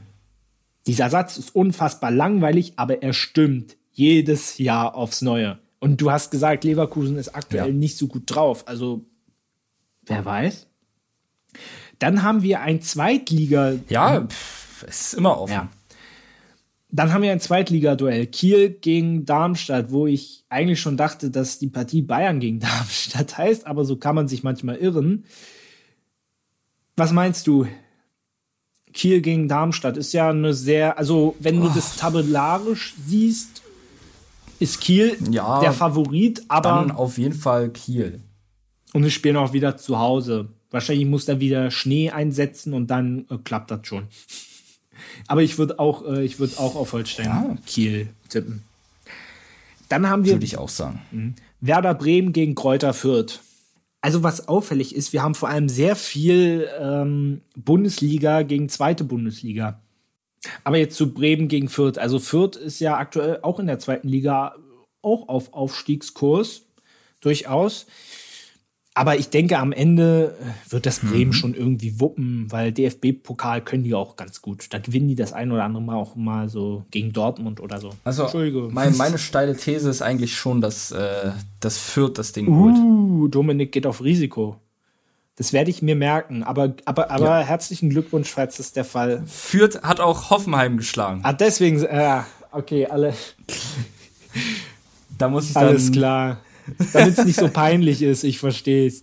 Dieser 0.87 1.09
Satz 1.09 1.39
ist 1.39 1.55
unfassbar 1.55 2.11
langweilig, 2.11 2.75
aber 2.77 3.03
er 3.03 3.13
stimmt 3.13 3.77
jedes 3.93 4.59
Jahr 4.59 4.95
aufs 4.95 5.23
Neue. 5.23 5.59
Und 5.81 6.01
du 6.01 6.11
hast 6.11 6.31
gesagt, 6.31 6.65
Leverkusen 6.65 7.17
ist 7.17 7.35
aktuell 7.35 7.69
ja. 7.69 7.75
nicht 7.75 7.97
so 7.97 8.09
gut 8.09 8.25
drauf. 8.27 8.67
Also, 8.69 9.05
wer 10.07 10.25
weiß? 10.25 10.67
Dann 11.99 12.23
haben 12.23 12.43
wir 12.43 12.61
ein 12.61 12.81
Zweitliga. 12.81 13.75
Ja, 13.89 14.27
pff, 14.27 14.83
ist 14.85 15.15
immer 15.15 15.41
offen. 15.41 15.53
Ja. 15.53 15.69
Dann 16.95 17.13
haben 17.13 17.23
wir 17.23 17.33
ein 17.33 17.41
Zweitligaduell. 17.41 18.29
Kiel 18.29 18.71
gegen 18.71 19.25
Darmstadt, 19.25 19.91
wo 19.91 20.07
ich 20.07 20.45
eigentlich 20.49 20.81
schon 20.81 20.97
dachte, 20.97 21.29
dass 21.29 21.59
die 21.59 21.67
Partie 21.67 22.03
Bayern 22.03 22.39
gegen 22.39 22.61
Darmstadt 22.61 23.37
heißt, 23.37 23.67
aber 23.67 23.85
so 23.85 23.97
kann 23.97 24.15
man 24.15 24.29
sich 24.29 24.45
manchmal 24.45 24.77
irren. 24.77 25.25
Was 26.95 27.11
meinst 27.11 27.49
du? 27.49 27.67
Kiel 28.93 29.23
gegen 29.23 29.49
Darmstadt 29.49 29.97
ist 29.97 30.13
ja 30.13 30.31
eine 30.31 30.55
sehr, 30.55 30.97
also 30.97 31.35
wenn 31.41 31.61
du 31.61 31.67
oh. 31.67 31.73
das 31.75 31.97
tabellarisch 31.97 32.95
siehst, 33.05 33.63
ist 34.61 34.81
Kiel 34.81 35.17
ja, 35.33 35.59
der 35.59 35.73
Favorit, 35.73 36.45
aber. 36.47 36.69
Dann 36.69 36.93
auf 36.93 37.19
jeden 37.19 37.35
Fall 37.35 37.71
Kiel. 37.71 38.21
Und 38.93 39.03
sie 39.03 39.11
spielen 39.11 39.37
auch 39.37 39.53
wieder 39.53 39.77
zu 39.77 39.99
Hause. 39.99 40.51
Wahrscheinlich 40.71 41.07
muss 41.07 41.25
da 41.25 41.41
wieder 41.41 41.73
Schnee 41.73 42.11
einsetzen 42.11 42.73
und 42.73 42.87
dann 42.87 43.27
äh, 43.31 43.39
klappt 43.39 43.73
das 43.73 43.85
schon. 43.85 44.07
Aber 45.27 45.43
ich 45.43 45.59
würde 45.59 45.79
auch, 45.79 46.07
äh, 46.07 46.25
ich 46.25 46.39
würde 46.39 46.59
auch 46.59 46.77
auf 46.77 46.93
Holstein 46.93 47.27
ja. 47.27 47.57
Kiel 47.67 48.09
tippen. 48.29 48.63
Dann 49.89 50.09
haben 50.09 50.25
wir. 50.25 50.35
Würde 50.35 50.45
ich 50.45 50.59
auch 50.59 50.69
sagen. 50.69 51.01
Mh, 51.11 51.33
Werder 51.61 51.95
Bremen 51.95 52.33
gegen 52.33 52.55
Kräuter 52.55 52.93
Fürth. 52.93 53.41
Also 54.01 54.23
was 54.23 54.49
auffällig 54.49 54.95
ist, 54.95 55.15
wir 55.15 55.23
haben 55.23 55.35
vor 55.35 55.49
allem 55.49 55.71
sehr 55.71 55.97
viel 55.97 56.69
ähm, 56.79 57.41
Bundesliga 57.57 58.43
gegen 58.43 58.69
zweite 58.69 59.03
Bundesliga. 59.03 59.81
Aber 60.63 60.77
jetzt 60.77 60.97
zu 60.97 61.15
Bremen 61.15 61.49
gegen 61.49 61.71
Fürth. 61.71 61.97
Also 61.97 62.19
Fürth 62.19 62.57
ist 62.57 62.81
ja 62.81 62.99
aktuell 62.99 63.39
auch 63.41 63.59
in 63.59 63.67
der 63.67 63.79
zweiten 63.79 64.09
Liga 64.09 64.57
auch 65.01 65.29
auf 65.29 65.55
Aufstiegskurs. 65.55 66.63
Durchaus. 67.21 67.87
Aber 68.97 69.17
ich 69.17 69.29
denke, 69.29 69.59
am 69.59 69.73
Ende 69.73 70.37
wird 70.69 70.87
das 70.87 71.01
Bremen 71.01 71.31
mhm. 71.31 71.33
schon 71.33 71.55
irgendwie 71.55 71.99
wuppen, 71.99 72.47
weil 72.51 72.71
DFB-Pokal 72.71 73.61
können 73.61 73.83
die 73.83 73.93
auch 73.93 74.15
ganz 74.15 74.41
gut. 74.41 74.67
Da 74.71 74.79
gewinnen 74.79 75.09
die 75.09 75.17
das 75.17 75.33
ein 75.33 75.51
oder 75.51 75.65
andere 75.65 75.83
Mal 75.83 75.97
auch 75.97 76.15
mal 76.15 76.49
so 76.49 76.85
gegen 76.93 77.13
Dortmund 77.13 77.61
oder 77.61 77.81
so. 77.81 77.91
Also, 78.05 78.29
mein, 78.71 78.97
meine 78.97 79.19
steile 79.19 79.57
These 79.57 79.91
ist 79.91 80.01
eigentlich 80.01 80.37
schon, 80.37 80.61
dass 80.61 80.93
äh, 80.93 81.33
das 81.59 81.77
Fürth 81.77 82.19
das 82.19 82.33
Ding 82.33 82.47
holt. 82.47 82.77
Uh, 82.77 83.27
Dominik 83.27 83.73
geht 83.73 83.85
auf 83.85 84.01
Risiko. 84.01 84.61
Das 85.35 85.53
werde 85.53 85.71
ich 85.71 85.83
mir 85.83 85.97
merken. 85.97 86.45
Aber, 86.45 86.75
aber, 86.85 87.11
aber 87.11 87.41
ja. 87.41 87.41
herzlichen 87.41 87.91
Glückwunsch, 87.91 88.31
falls 88.31 88.59
das 88.59 88.73
der 88.73 88.85
Fall. 88.85 89.25
Fürth 89.27 89.83
hat 89.83 89.99
auch 89.99 90.31
Hoffenheim 90.31 90.77
geschlagen. 90.77 91.19
Ah, 91.25 91.33
deswegen, 91.33 91.83
äh, 91.83 92.21
okay, 92.53 92.87
alle. 92.87 93.13
da 95.19 95.29
muss 95.29 95.49
ich 95.49 95.55
dann. 95.55 95.67
Alles 95.67 95.91
klar. 95.91 96.39
Damit 96.93 97.19
es 97.19 97.25
nicht 97.25 97.39
so 97.39 97.49
peinlich 97.49 98.03
ist, 98.03 98.25
ich 98.25 98.39
verstehe 98.39 98.87
es. 98.87 99.03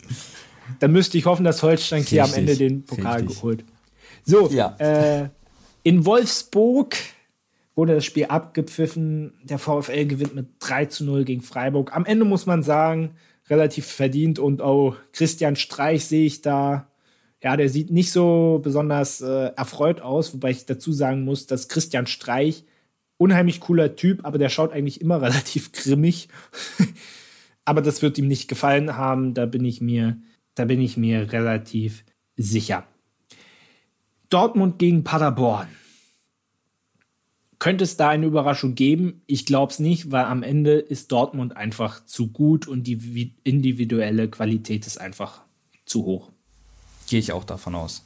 Dann 0.79 0.91
müsste 0.91 1.17
ich 1.17 1.25
hoffen, 1.25 1.43
dass 1.43 1.63
Holstein 1.63 2.03
hier 2.03 2.23
am 2.23 2.33
Ende 2.33 2.55
den 2.55 2.83
Pokal 2.83 3.21
richtig. 3.21 3.35
geholt. 3.37 3.65
So, 4.23 4.49
ja. 4.49 4.75
äh, 4.77 5.29
in 5.83 6.05
Wolfsburg 6.05 6.95
wurde 7.75 7.95
das 7.95 8.05
Spiel 8.05 8.25
abgepfiffen. 8.25 9.33
Der 9.43 9.57
VfL 9.57 10.05
gewinnt 10.05 10.35
mit 10.35 10.47
3 10.59 10.85
zu 10.85 11.03
0 11.03 11.25
gegen 11.25 11.41
Freiburg. 11.41 11.95
Am 11.95 12.05
Ende 12.05 12.25
muss 12.25 12.45
man 12.45 12.63
sagen, 12.63 13.15
relativ 13.49 13.85
verdient 13.85 14.39
und 14.39 14.61
auch 14.61 14.95
Christian 15.13 15.55
Streich 15.55 16.05
sehe 16.05 16.25
ich 16.25 16.41
da. 16.41 16.87
Ja, 17.43 17.57
der 17.57 17.69
sieht 17.69 17.89
nicht 17.89 18.11
so 18.11 18.61
besonders 18.63 19.21
äh, 19.21 19.51
erfreut 19.55 19.99
aus, 20.01 20.33
wobei 20.33 20.51
ich 20.51 20.65
dazu 20.67 20.93
sagen 20.93 21.23
muss, 21.23 21.47
dass 21.47 21.67
Christian 21.67 22.05
Streich 22.05 22.63
unheimlich 23.17 23.59
cooler 23.59 23.95
Typ, 23.95 24.25
aber 24.25 24.37
der 24.37 24.49
schaut 24.49 24.73
eigentlich 24.73 25.01
immer 25.01 25.21
relativ 25.21 25.71
grimmig. 25.71 26.29
Aber 27.71 27.81
das 27.81 28.01
wird 28.01 28.17
ihm 28.17 28.27
nicht 28.27 28.49
gefallen 28.49 28.97
haben, 28.97 29.33
da 29.33 29.45
bin 29.45 29.63
ich 29.63 29.79
mir, 29.79 30.21
da 30.55 30.65
bin 30.65 30.81
ich 30.81 30.97
mir 30.97 31.31
relativ 31.31 32.03
sicher. 32.35 32.85
Dortmund 34.29 34.77
gegen 34.77 35.05
Paderborn. 35.05 35.69
Könnte 37.59 37.85
es 37.85 37.95
da 37.95 38.09
eine 38.09 38.25
Überraschung 38.25 38.75
geben? 38.75 39.21
Ich 39.25 39.45
glaube 39.45 39.71
es 39.71 39.79
nicht, 39.79 40.11
weil 40.11 40.25
am 40.25 40.43
Ende 40.43 40.79
ist 40.79 41.13
Dortmund 41.13 41.55
einfach 41.55 42.03
zu 42.03 42.27
gut 42.27 42.67
und 42.67 42.87
die 42.87 43.37
individuelle 43.45 44.29
Qualität 44.29 44.85
ist 44.85 44.99
einfach 44.99 45.39
zu 45.85 46.03
hoch. 46.03 46.29
Gehe 47.07 47.19
ich 47.19 47.31
auch 47.31 47.45
davon 47.45 47.75
aus. 47.75 48.03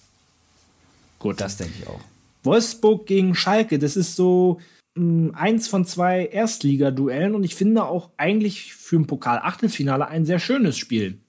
Gut. 1.18 1.42
Das 1.42 1.58
denke 1.58 1.74
ich 1.82 1.88
auch. 1.88 2.02
Wolfsburg 2.44 3.08
gegen 3.08 3.34
Schalke, 3.34 3.80
das 3.80 3.96
ist 3.96 4.16
so 4.16 4.60
eins 4.96 5.68
von 5.68 5.86
zwei 5.86 6.26
Erstligaduellen 6.26 7.36
und 7.36 7.44
ich 7.44 7.56
finde 7.56 7.84
auch 7.84 8.12
eigentlich 8.18 8.74
für 8.74 8.98
ein 8.98 9.08
Pokal-Achtelfinale 9.08 10.08
ein 10.08 10.26
sehr 10.26 10.40
schönes 10.40 10.78
Spiel. 10.78 11.20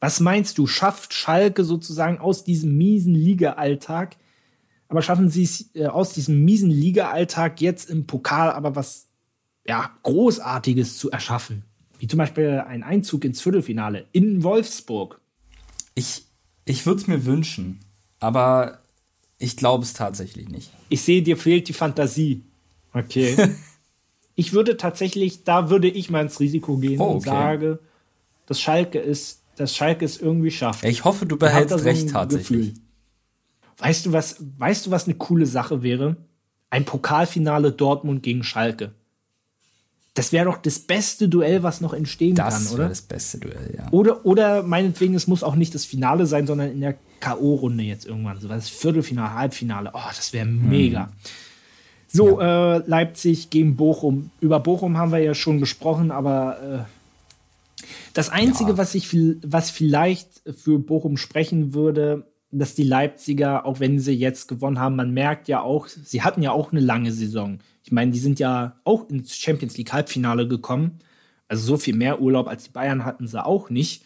Was 0.00 0.20
meinst 0.20 0.58
du, 0.58 0.66
schafft 0.66 1.14
Schalke 1.14 1.64
sozusagen 1.64 2.18
aus 2.18 2.44
diesem 2.44 2.76
miesen 2.76 3.14
Liga-Alltag 3.14 4.16
aber 4.88 5.02
schaffen 5.02 5.28
sie 5.28 5.42
es 5.42 5.74
äh, 5.74 5.86
aus 5.86 6.12
diesem 6.12 6.44
miesen 6.44 6.70
Liga-Alltag 6.70 7.60
jetzt 7.60 7.90
im 7.90 8.06
Pokal 8.06 8.52
aber 8.52 8.76
was 8.76 9.08
ja, 9.66 9.90
Großartiges 10.02 10.98
zu 10.98 11.10
erschaffen. 11.10 11.64
Wie 11.98 12.06
zum 12.06 12.18
Beispiel 12.18 12.62
ein 12.66 12.82
Einzug 12.82 13.24
ins 13.24 13.40
Viertelfinale 13.40 14.06
in 14.12 14.42
Wolfsburg. 14.42 15.20
Ich, 15.94 16.24
ich 16.64 16.84
würde 16.86 17.00
es 17.00 17.06
mir 17.06 17.24
wünschen, 17.24 17.80
aber 18.20 18.82
ich 19.38 19.56
glaube 19.56 19.84
es 19.84 19.94
tatsächlich 19.94 20.48
nicht. 20.48 20.70
Ich 20.90 21.02
sehe, 21.02 21.22
dir 21.22 21.36
fehlt 21.36 21.66
die 21.68 21.72
Fantasie. 21.72 22.42
Okay. 22.94 23.36
ich 24.34 24.52
würde 24.52 24.76
tatsächlich, 24.76 25.44
da 25.44 25.68
würde 25.68 25.88
ich 25.88 26.10
mal 26.10 26.22
ins 26.22 26.40
Risiko 26.40 26.76
gehen 26.78 27.00
oh, 27.00 27.04
okay. 27.04 27.14
und 27.14 27.20
sage, 27.20 27.78
dass 28.46 28.60
Schalke 28.60 28.98
ist, 28.98 29.42
dass 29.56 29.74
Schalke 29.74 30.04
es 30.04 30.20
irgendwie 30.20 30.50
schafft. 30.50 30.84
Ich 30.84 31.04
hoffe, 31.04 31.26
du 31.26 31.36
behältst 31.36 31.76
so 31.76 31.84
recht 31.84 32.10
tatsächlich. 32.10 32.74
Gefühl. 32.74 32.84
Weißt 33.78 34.06
du, 34.06 34.12
was, 34.12 34.36
weißt 34.58 34.86
du, 34.86 34.90
was 34.90 35.04
eine 35.04 35.14
coole 35.14 35.46
Sache 35.46 35.82
wäre? 35.82 36.16
Ein 36.70 36.84
Pokalfinale 36.84 37.72
Dortmund 37.72 38.22
gegen 38.22 38.42
Schalke. 38.44 38.92
Das 40.14 40.30
wäre 40.30 40.44
doch 40.44 40.58
das 40.58 40.78
beste 40.78 41.28
Duell, 41.28 41.64
was 41.64 41.80
noch 41.80 41.92
entstehen 41.92 42.36
das 42.36 42.54
kann, 42.54 42.62
oder? 42.62 42.70
Das 42.70 42.78
wäre 42.78 42.88
das 42.88 43.02
beste 43.02 43.38
Duell, 43.38 43.74
ja. 43.76 43.88
Oder, 43.90 44.24
oder 44.24 44.62
meinetwegen, 44.62 45.14
es 45.14 45.26
muss 45.26 45.42
auch 45.42 45.56
nicht 45.56 45.74
das 45.74 45.84
Finale 45.84 46.26
sein, 46.26 46.46
sondern 46.46 46.70
in 46.70 46.80
der 46.80 46.96
K.O.-Runde 47.18 47.82
jetzt 47.82 48.06
irgendwann. 48.06 48.38
So 48.38 48.46
das 48.46 48.68
Viertelfinale, 48.68 49.34
Halbfinale. 49.34 49.90
Oh, 49.92 50.08
das 50.08 50.32
wäre 50.32 50.46
mega. 50.46 51.06
Hm. 51.06 51.12
So, 52.14 52.40
ja. 52.40 52.76
äh, 52.76 52.82
Leipzig 52.86 53.50
gegen 53.50 53.74
Bochum. 53.74 54.30
Über 54.38 54.60
Bochum 54.60 54.96
haben 54.96 55.10
wir 55.10 55.18
ja 55.18 55.34
schon 55.34 55.58
gesprochen, 55.58 56.12
aber 56.12 56.86
äh, 56.86 57.84
das 58.12 58.28
Einzige, 58.28 58.70
ja. 58.70 58.78
was 58.78 58.94
ich 58.94 59.08
was 59.44 59.72
vielleicht 59.72 60.28
für 60.56 60.78
Bochum 60.78 61.16
sprechen 61.16 61.74
würde, 61.74 62.28
dass 62.52 62.76
die 62.76 62.84
Leipziger, 62.84 63.66
auch 63.66 63.80
wenn 63.80 63.98
sie 63.98 64.12
jetzt 64.12 64.46
gewonnen 64.46 64.78
haben, 64.78 64.94
man 64.94 65.10
merkt 65.10 65.48
ja 65.48 65.60
auch, 65.60 65.88
sie 65.88 66.22
hatten 66.22 66.40
ja 66.40 66.52
auch 66.52 66.70
eine 66.70 66.80
lange 66.80 67.10
Saison. 67.10 67.58
Ich 67.82 67.90
meine, 67.90 68.12
die 68.12 68.20
sind 68.20 68.38
ja 68.38 68.76
auch 68.84 69.08
ins 69.08 69.36
Champions 69.36 69.76
League 69.76 69.92
Halbfinale 69.92 70.46
gekommen. 70.46 71.00
Also 71.48 71.66
so 71.66 71.76
viel 71.76 71.96
mehr 71.96 72.20
Urlaub 72.20 72.46
als 72.46 72.62
die 72.62 72.70
Bayern 72.70 73.04
hatten 73.04 73.26
sie 73.26 73.44
auch 73.44 73.70
nicht. 73.70 74.04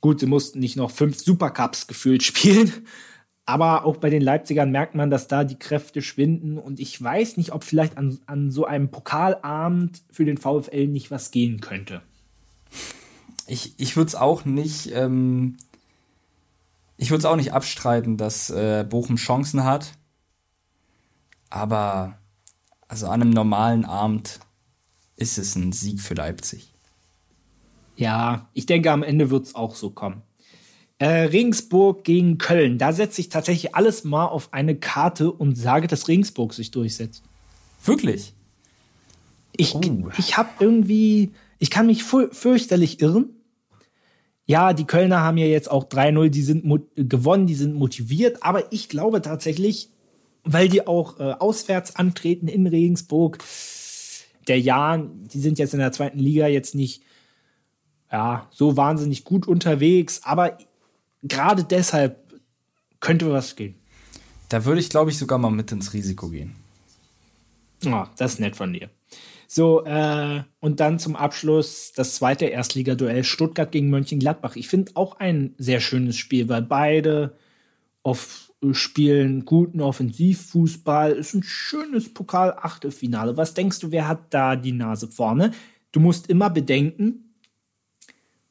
Gut, 0.00 0.20
sie 0.20 0.26
mussten 0.26 0.58
nicht 0.58 0.76
noch 0.76 0.90
fünf 0.90 1.18
Supercups 1.18 1.86
gefühlt 1.86 2.22
spielen. 2.22 2.72
Aber 3.46 3.84
auch 3.84 3.96
bei 3.96 4.10
den 4.10 4.22
Leipzigern 4.22 4.70
merkt 4.70 4.94
man, 4.94 5.10
dass 5.10 5.26
da 5.26 5.44
die 5.44 5.58
Kräfte 5.58 6.02
schwinden. 6.02 6.56
Und 6.58 6.78
ich 6.78 7.02
weiß 7.02 7.36
nicht, 7.36 7.52
ob 7.52 7.64
vielleicht 7.64 7.98
an, 7.98 8.20
an 8.26 8.50
so 8.50 8.64
einem 8.64 8.90
Pokalabend 8.90 10.02
für 10.10 10.24
den 10.24 10.38
VfL 10.38 10.86
nicht 10.86 11.10
was 11.10 11.30
gehen 11.30 11.60
könnte. 11.60 12.02
Ich, 13.46 13.74
ich 13.78 13.96
würde 13.96 14.08
es 14.08 14.14
auch 14.14 14.44
nicht 14.44 14.92
ähm, 14.94 15.56
ich 17.00 17.10
würde 17.10 17.20
es 17.20 17.24
auch 17.24 17.36
nicht 17.36 17.54
abstreiten, 17.54 18.18
dass 18.18 18.50
äh, 18.50 18.84
Bochum 18.86 19.16
Chancen 19.16 19.64
hat. 19.64 19.94
Aber 21.48 22.18
also 22.88 23.06
an 23.06 23.22
einem 23.22 23.30
normalen 23.30 23.86
Abend 23.86 24.38
ist 25.16 25.38
es 25.38 25.56
ein 25.56 25.72
Sieg 25.72 26.02
für 26.02 26.12
Leipzig. 26.12 26.74
Ja, 27.96 28.50
ich 28.52 28.66
denke, 28.66 28.92
am 28.92 29.02
Ende 29.02 29.30
wird 29.30 29.46
es 29.46 29.54
auch 29.54 29.76
so 29.76 29.88
kommen. 29.88 30.20
Äh, 31.00 31.24
Regensburg 31.24 32.04
gegen 32.04 32.38
Köln. 32.38 32.78
Da 32.78 32.92
setze 32.92 33.20
ich 33.20 33.28
tatsächlich 33.28 33.74
alles 33.74 34.04
mal 34.04 34.26
auf 34.26 34.52
eine 34.52 34.76
Karte 34.76 35.32
und 35.32 35.56
sage, 35.56 35.88
dass 35.88 36.06
Regensburg 36.06 36.54
sich 36.54 36.70
durchsetzt. 36.70 37.24
Wirklich? 37.84 38.32
Ich, 39.56 39.74
oh. 39.74 39.80
ich 40.16 40.36
habe 40.36 40.50
irgendwie, 40.60 41.32
ich 41.58 41.70
kann 41.70 41.86
mich 41.86 42.04
fürchterlich 42.04 43.02
irren 43.02 43.30
ja, 44.50 44.72
die 44.72 44.84
Kölner 44.84 45.20
haben 45.20 45.36
ja 45.36 45.46
jetzt 45.46 45.70
auch 45.70 45.84
3-0, 45.84 46.28
die 46.28 46.42
sind 46.42 46.64
gewonnen, 46.96 47.46
die 47.46 47.54
sind 47.54 47.76
motiviert, 47.76 48.42
aber 48.42 48.72
ich 48.72 48.88
glaube 48.88 49.22
tatsächlich, 49.22 49.90
weil 50.42 50.68
die 50.68 50.88
auch 50.88 51.20
äh, 51.20 51.34
auswärts 51.38 51.94
antreten 51.94 52.48
in 52.48 52.66
Regensburg, 52.66 53.38
der 54.48 54.58
Jan, 54.58 55.22
die 55.32 55.38
sind 55.38 55.60
jetzt 55.60 55.72
in 55.72 55.78
der 55.78 55.92
zweiten 55.92 56.18
Liga 56.18 56.48
jetzt 56.48 56.74
nicht 56.74 57.04
ja, 58.10 58.48
so 58.50 58.76
wahnsinnig 58.76 59.22
gut 59.22 59.46
unterwegs, 59.46 60.22
aber 60.24 60.58
gerade 61.22 61.64
deshalb 61.64 62.18
könnte 63.00 63.30
was 63.30 63.56
gehen. 63.56 63.74
Da 64.48 64.64
würde 64.64 64.80
ich, 64.80 64.90
glaube 64.90 65.10
ich, 65.10 65.18
sogar 65.18 65.38
mal 65.38 65.50
mit 65.50 65.70
ins 65.72 65.92
Risiko 65.92 66.28
gehen. 66.28 66.54
Oh, 67.86 68.04
das 68.16 68.34
ist 68.34 68.40
nett 68.40 68.56
von 68.56 68.72
dir. 68.72 68.90
So, 69.46 69.84
äh, 69.84 70.42
und 70.60 70.80
dann 70.80 70.98
zum 70.98 71.16
Abschluss 71.16 71.92
das 71.94 72.14
zweite 72.14 72.46
Erstligaduell 72.46 73.24
Stuttgart 73.24 73.72
gegen 73.72 73.90
Mönchengladbach. 73.90 74.56
Ich 74.56 74.68
finde 74.68 74.92
auch 74.94 75.18
ein 75.18 75.54
sehr 75.58 75.80
schönes 75.80 76.16
Spiel, 76.16 76.48
weil 76.48 76.62
beide 76.62 77.36
auf 78.02 78.50
spielen 78.72 79.44
guten 79.44 79.80
Offensivfußball. 79.80 81.12
Ist 81.12 81.34
ein 81.34 81.42
schönes 81.42 82.12
Pokal-Achtelfinale. 82.12 83.36
Was 83.36 83.54
denkst 83.54 83.80
du, 83.80 83.90
wer 83.90 84.06
hat 84.06 84.32
da 84.34 84.56
die 84.56 84.72
Nase 84.72 85.08
vorne? 85.08 85.52
Du 85.92 86.00
musst 86.00 86.28
immer 86.28 86.50
bedenken, 86.50 87.34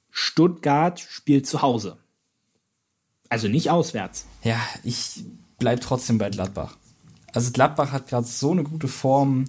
Stuttgart 0.09 0.99
spielt 0.99 1.45
zu 1.47 1.61
Hause. 1.61 1.97
Also 3.29 3.47
nicht 3.47 3.69
auswärts. 3.69 4.25
Ja, 4.43 4.59
ich 4.83 5.23
bleibe 5.59 5.81
trotzdem 5.81 6.17
bei 6.17 6.29
Gladbach. 6.29 6.75
Also 7.33 7.51
Gladbach 7.51 7.91
hat 7.91 8.07
gerade 8.07 8.25
so 8.25 8.51
eine 8.51 8.63
gute 8.63 8.87
Form. 8.87 9.45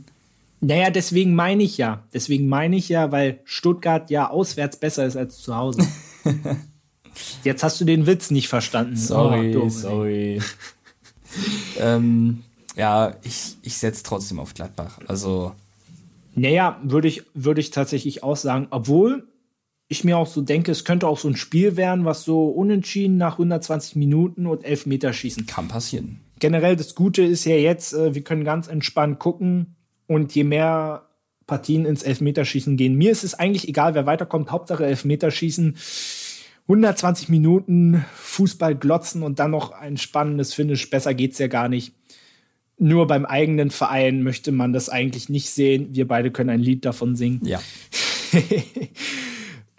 Naja, 0.61 0.91
deswegen 0.91 1.35
meine 1.35 1.63
ich 1.63 1.79
ja. 1.79 2.05
Deswegen 2.13 2.49
meine 2.49 2.77
ich 2.77 2.91
ja, 2.91 3.11
weil 3.11 3.41
Stuttgart 3.45 4.11
ja 4.11 4.29
auswärts 4.29 4.77
besser 4.77 5.07
ist 5.07 5.17
als 5.17 5.39
zu 5.39 5.57
Hause. 5.57 5.87
Jetzt 7.45 7.63
hast 7.63 7.81
du 7.81 7.85
den 7.85 8.07
Witz 8.07 8.31
nicht 8.31 8.49
verstanden. 8.49 8.97
Sorry, 8.97 9.57
oh, 9.57 9.69
sorry. 9.69 10.43
ähm, 11.79 12.45
ja, 12.77 13.17
ich, 13.23 13.57
ich 13.63 13.79
setze 13.79 14.03
trotzdem 14.03 14.39
auf 14.39 14.55
Gladbach. 14.55 14.99
Also. 15.09 15.55
Naja, 16.35 16.79
würde 16.83 17.09
ich, 17.09 17.23
würde 17.35 17.61
ich 17.61 17.71
tatsächlich 17.71 18.23
auch 18.23 18.37
sagen, 18.37 18.69
obwohl 18.71 19.27
ich 19.91 20.05
mir 20.05 20.17
auch 20.17 20.29
so 20.29 20.41
denke, 20.41 20.71
es 20.71 20.85
könnte 20.85 21.09
auch 21.09 21.19
so 21.19 21.27
ein 21.27 21.35
Spiel 21.35 21.77
werden, 21.77 22.05
was 22.05 22.23
so 22.23 22.47
unentschieden 22.49 23.17
nach 23.17 23.33
120 23.33 23.97
Minuten 23.97 24.47
und 24.47 24.65
11 24.65 24.87
Meter 24.87 25.13
schießen. 25.13 25.47
Kann 25.47 25.67
passieren. 25.67 26.21
Generell 26.39 26.77
das 26.77 26.95
Gute 26.95 27.23
ist 27.23 27.45
ja 27.45 27.57
jetzt, 27.57 27.93
äh, 27.93 28.15
wir 28.15 28.23
können 28.23 28.45
ganz 28.45 28.69
entspannt 28.69 29.19
gucken 29.19 29.75
und 30.07 30.33
je 30.33 30.45
mehr 30.45 31.09
Partien 31.49 31.87
ins 31.87 32.05
Elfmeterschießen 32.05 32.77
gehen, 32.77 32.95
mir 32.95 33.11
ist 33.11 33.25
es 33.25 33.35
eigentlich 33.35 33.67
egal, 33.67 33.95
wer 33.97 34.07
weiterkommt. 34.07 34.53
Hauptsache 34.53 34.87
Elfmeterschießen. 34.87 35.77
120 36.69 37.29
Minuten 37.29 38.05
Fußball 38.15 38.77
glotzen 38.77 39.25
und 39.25 39.41
dann 39.41 39.51
noch 39.51 39.73
ein 39.73 39.97
spannendes 39.97 40.55
Finish. 40.55 40.89
Besser 40.89 41.15
geht's 41.15 41.39
ja 41.39 41.49
gar 41.49 41.69
nicht. 41.69 41.95
Nur 42.79 43.09
beim 43.09 43.27
eigenen 43.27 43.73
Verein 43.73 44.23
möchte 44.23 44.53
man 44.53 44.73
das 44.73 44.89
eigentlich 44.89 45.29
nicht 45.29 45.51
sehen. 45.51 45.89
Wir 45.91 46.07
beide 46.07 46.31
können 46.31 46.51
ein 46.51 46.61
Lied 46.61 46.85
davon 46.85 47.17
singen. 47.17 47.41
Ja. 47.45 47.61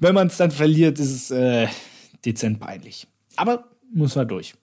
Wenn 0.01 0.15
man 0.15 0.27
es 0.27 0.37
dann 0.37 0.49
verliert, 0.49 0.99
ist 0.99 1.11
es 1.11 1.31
äh, 1.31 1.67
dezent 2.25 2.59
peinlich. 2.59 3.07
Aber 3.35 3.65
muss 3.93 4.15
man 4.15 4.27
durch. 4.27 4.55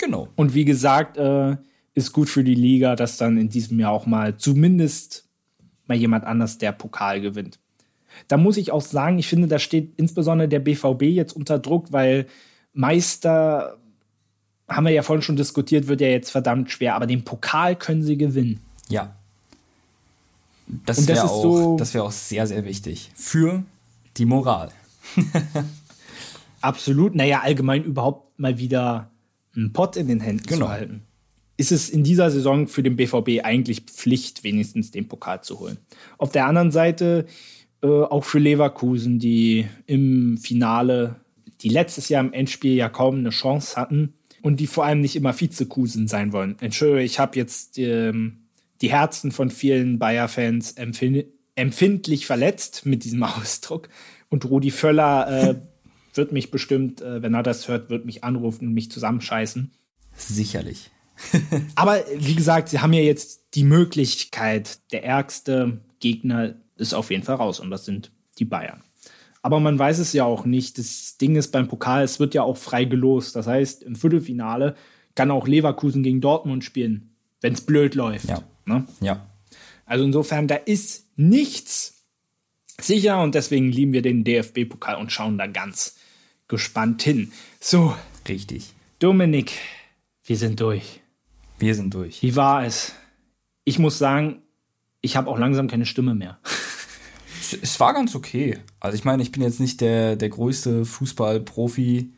Genau. 0.00 0.28
Und 0.36 0.54
wie 0.54 0.64
gesagt, 0.64 1.18
äh, 1.18 1.56
ist 1.92 2.12
gut 2.12 2.30
für 2.30 2.42
die 2.42 2.54
Liga, 2.54 2.96
dass 2.96 3.18
dann 3.18 3.36
in 3.36 3.50
diesem 3.50 3.78
Jahr 3.78 3.92
auch 3.92 4.06
mal 4.06 4.38
zumindest 4.38 5.28
mal 5.86 5.96
jemand 5.96 6.24
anders 6.24 6.56
der 6.56 6.72
Pokal 6.72 7.20
gewinnt. 7.20 7.58
Da 8.26 8.38
muss 8.38 8.56
ich 8.56 8.72
auch 8.72 8.80
sagen, 8.80 9.18
ich 9.18 9.28
finde, 9.28 9.48
da 9.48 9.58
steht 9.58 9.92
insbesondere 9.98 10.48
der 10.48 10.60
BVB 10.60 11.02
jetzt 11.02 11.36
unter 11.36 11.58
Druck, 11.58 11.92
weil 11.92 12.26
Meister, 12.72 13.76
haben 14.66 14.86
wir 14.86 14.92
ja 14.92 15.02
vorhin 15.02 15.22
schon 15.22 15.36
diskutiert, 15.36 15.88
wird 15.88 16.00
ja 16.00 16.08
jetzt 16.08 16.30
verdammt 16.30 16.70
schwer, 16.70 16.94
aber 16.94 17.06
den 17.06 17.22
Pokal 17.22 17.76
können 17.76 18.02
sie 18.02 18.16
gewinnen. 18.16 18.60
Ja. 18.88 19.14
Das, 20.86 21.06
wäre 21.06 21.24
auch, 21.24 21.42
so, 21.42 21.78
wär 21.78 22.04
auch 22.04 22.12
sehr, 22.12 22.46
sehr 22.46 22.64
wichtig 22.64 23.10
für 23.14 23.64
die 24.16 24.24
Moral. 24.24 24.70
Absolut. 26.60 27.14
Naja, 27.14 27.40
allgemein 27.40 27.84
überhaupt 27.84 28.38
mal 28.38 28.58
wieder 28.58 29.10
einen 29.54 29.72
Pott 29.72 29.96
in 29.96 30.08
den 30.08 30.20
Händen 30.20 30.46
genau. 30.46 30.66
zu 30.66 30.72
halten 30.72 31.02
ist 31.56 31.72
es 31.72 31.88
in 31.88 32.02
dieser 32.02 32.30
Saison 32.30 32.66
für 32.66 32.82
den 32.82 32.96
BVB 32.96 33.44
eigentlich 33.44 33.82
Pflicht, 33.82 34.44
wenigstens 34.44 34.90
den 34.90 35.08
Pokal 35.08 35.42
zu 35.42 35.60
holen. 35.60 35.78
Auf 36.18 36.32
der 36.32 36.46
anderen 36.46 36.72
Seite 36.72 37.26
äh, 37.82 37.86
auch 37.86 38.24
für 38.24 38.38
Leverkusen, 38.38 39.18
die 39.18 39.66
im 39.86 40.36
Finale, 40.36 41.16
die 41.60 41.68
letztes 41.68 42.08
Jahr 42.08 42.24
im 42.24 42.32
Endspiel 42.32 42.74
ja 42.74 42.88
kaum 42.88 43.18
eine 43.18 43.30
Chance 43.30 43.76
hatten 43.76 44.14
und 44.42 44.58
die 44.58 44.66
vor 44.66 44.84
allem 44.84 45.00
nicht 45.00 45.16
immer 45.16 45.38
Vizekusen 45.38 46.08
sein 46.08 46.32
wollen. 46.32 46.56
Entschuldigung, 46.60 47.04
ich 47.04 47.18
habe 47.18 47.36
jetzt 47.36 47.78
ähm, 47.78 48.48
die 48.80 48.90
Herzen 48.90 49.30
von 49.30 49.50
vielen 49.50 49.98
Bayer-Fans 49.98 50.72
empfind 50.72 51.26
empfindlich 51.56 52.26
verletzt 52.26 52.86
mit 52.86 53.04
diesem 53.04 53.22
Ausdruck. 53.22 53.88
Und 54.28 54.44
Rudi 54.44 54.70
Völler 54.70 55.50
äh, 55.50 55.54
wird 56.14 56.32
mich 56.32 56.50
bestimmt, 56.50 57.00
äh, 57.00 57.22
wenn 57.22 57.34
er 57.34 57.42
das 57.42 57.68
hört, 57.68 57.90
wird 57.90 58.06
mich 58.06 58.24
anrufen 58.24 58.68
und 58.68 58.74
mich 58.74 58.90
zusammenscheißen. 58.90 59.72
Sicherlich. 60.16 60.90
Aber 61.74 62.02
wie 62.16 62.34
gesagt, 62.34 62.68
sie 62.68 62.80
haben 62.80 62.92
ja 62.92 63.00
jetzt 63.00 63.54
die 63.54 63.64
Möglichkeit, 63.64 64.78
der 64.92 65.04
ärgste 65.04 65.80
Gegner 66.00 66.54
ist 66.76 66.94
auf 66.94 67.10
jeden 67.10 67.22
Fall 67.22 67.36
raus 67.36 67.60
und 67.60 67.70
das 67.70 67.84
sind 67.84 68.10
die 68.38 68.44
Bayern. 68.44 68.82
Aber 69.42 69.60
man 69.60 69.78
weiß 69.78 69.98
es 69.98 70.12
ja 70.12 70.24
auch 70.24 70.46
nicht. 70.46 70.78
Das 70.78 71.18
Ding 71.18 71.36
ist 71.36 71.52
beim 71.52 71.68
Pokal, 71.68 72.02
es 72.02 72.18
wird 72.18 72.34
ja 72.34 72.42
auch 72.42 72.56
frei 72.56 72.84
gelost. 72.84 73.36
Das 73.36 73.46
heißt, 73.46 73.82
im 73.82 73.94
Viertelfinale 73.94 74.74
kann 75.14 75.30
auch 75.30 75.46
Leverkusen 75.46 76.02
gegen 76.02 76.20
Dortmund 76.20 76.64
spielen, 76.64 77.14
wenn 77.42 77.52
es 77.52 77.60
blöd 77.60 77.94
läuft. 77.94 78.28
Ja. 78.28 78.42
Ne? 78.64 78.86
ja. 79.00 79.26
Also 79.84 80.04
insofern, 80.04 80.48
da 80.48 80.54
ist 80.54 81.03
nichts 81.16 82.04
sicher 82.80 83.22
und 83.22 83.34
deswegen 83.34 83.70
lieben 83.70 83.92
wir 83.92 84.02
den 84.02 84.24
DFB-Pokal 84.24 84.96
und 84.96 85.12
schauen 85.12 85.38
da 85.38 85.46
ganz 85.46 85.96
gespannt 86.48 87.02
hin. 87.02 87.32
So. 87.60 87.94
Richtig. 88.28 88.72
Dominik, 88.98 89.52
wir 90.24 90.36
sind 90.36 90.60
durch. 90.60 91.00
Wir 91.58 91.74
sind 91.74 91.94
durch. 91.94 92.22
Wie 92.22 92.36
war 92.36 92.64
es? 92.64 92.94
Ich 93.64 93.78
muss 93.78 93.98
sagen, 93.98 94.42
ich 95.00 95.16
habe 95.16 95.30
auch 95.30 95.38
langsam 95.38 95.68
keine 95.68 95.86
Stimme 95.86 96.14
mehr. 96.14 96.38
Es, 97.40 97.52
es, 97.52 97.80
war 97.80 97.92
ganz 97.92 98.14
okay. 98.14 98.58
Also 98.80 98.96
ich 98.96 99.04
meine, 99.04 99.22
ich 99.22 99.32
bin 99.32 99.42
jetzt 99.42 99.60
nicht 99.60 99.80
der, 99.80 100.16
der 100.16 100.30
größte 100.30 100.84
Fußballprofi. 100.84 102.12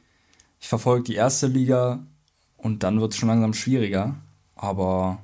Ich 0.61 0.69
verfolge 0.69 1.05
die 1.05 1.15
erste 1.15 1.49
Liga 1.49 2.07
und 2.57 2.83
dann 2.83 3.01
wird 3.01 3.13
es 3.13 3.19
schon 3.19 3.29
langsam 3.29 3.55
schwieriger. 3.55 4.17
Aber. 4.55 5.21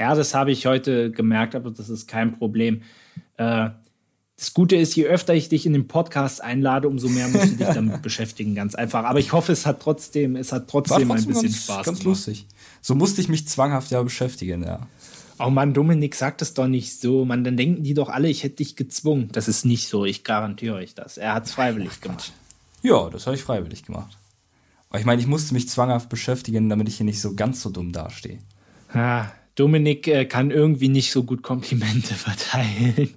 Ja, 0.00 0.14
das 0.14 0.32
habe 0.32 0.50
ich 0.50 0.64
heute 0.64 1.10
gemerkt, 1.10 1.54
aber 1.54 1.70
das 1.70 1.90
ist 1.90 2.08
kein 2.08 2.38
Problem. 2.38 2.80
Äh, 3.36 3.68
das 4.34 4.54
Gute 4.54 4.76
ist, 4.76 4.96
je 4.96 5.04
öfter 5.04 5.34
ich 5.34 5.50
dich 5.50 5.66
in 5.66 5.74
den 5.74 5.88
Podcast 5.88 6.42
einlade, 6.42 6.88
umso 6.88 7.10
mehr 7.10 7.28
musst 7.28 7.52
du 7.52 7.56
dich 7.56 7.68
damit 7.74 8.00
beschäftigen, 8.00 8.54
ganz 8.54 8.74
einfach. 8.74 9.04
Aber 9.04 9.18
ich 9.18 9.34
hoffe, 9.34 9.52
es 9.52 9.66
hat 9.66 9.82
trotzdem, 9.82 10.36
es 10.36 10.52
hat 10.52 10.70
trotzdem, 10.70 11.06
trotzdem 11.06 11.10
ein 11.10 11.26
bisschen 11.26 11.42
ganz, 11.42 11.64
Spaß 11.64 11.76
ganz 11.84 11.98
gemacht. 11.98 12.04
lustig. 12.04 12.46
So 12.80 12.94
musste 12.94 13.20
ich 13.20 13.28
mich 13.28 13.46
zwanghaft 13.46 13.90
ja 13.90 14.02
beschäftigen, 14.02 14.62
ja. 14.62 14.86
Oh 15.38 15.50
Mann, 15.50 15.74
Dominik, 15.74 16.14
sag 16.14 16.38
das 16.38 16.54
doch 16.54 16.66
nicht 16.66 16.98
so. 16.98 17.26
Man, 17.26 17.44
dann 17.44 17.58
denken 17.58 17.82
die 17.82 17.92
doch 17.92 18.08
alle, 18.08 18.28
ich 18.28 18.42
hätte 18.42 18.56
dich 18.56 18.76
gezwungen. 18.76 19.28
Das 19.32 19.48
ist 19.48 19.66
nicht 19.66 19.86
so, 19.86 20.06
ich 20.06 20.24
garantiere 20.24 20.76
euch 20.76 20.94
das. 20.94 21.18
Er 21.18 21.34
hat 21.34 21.44
es 21.44 21.52
freiwillig 21.52 21.90
Ach, 21.96 22.00
gemacht. 22.00 22.32
Ja, 22.80 23.10
das 23.10 23.26
habe 23.26 23.36
ich 23.36 23.42
freiwillig 23.42 23.84
gemacht. 23.84 24.16
Aber 24.88 24.98
ich 24.98 25.04
meine, 25.04 25.20
ich 25.20 25.26
musste 25.26 25.52
mich 25.52 25.68
zwanghaft 25.68 26.08
beschäftigen, 26.08 26.70
damit 26.70 26.88
ich 26.88 26.96
hier 26.96 27.04
nicht 27.04 27.20
so 27.20 27.34
ganz 27.34 27.60
so 27.60 27.68
dumm 27.68 27.92
dastehe. 27.92 28.38
Ah, 28.94 29.26
Dominik 29.54 30.08
äh, 30.08 30.24
kann 30.24 30.50
irgendwie 30.50 30.88
nicht 30.88 31.10
so 31.10 31.24
gut 31.24 31.42
Komplimente 31.42 32.14
verteilen. 32.14 33.10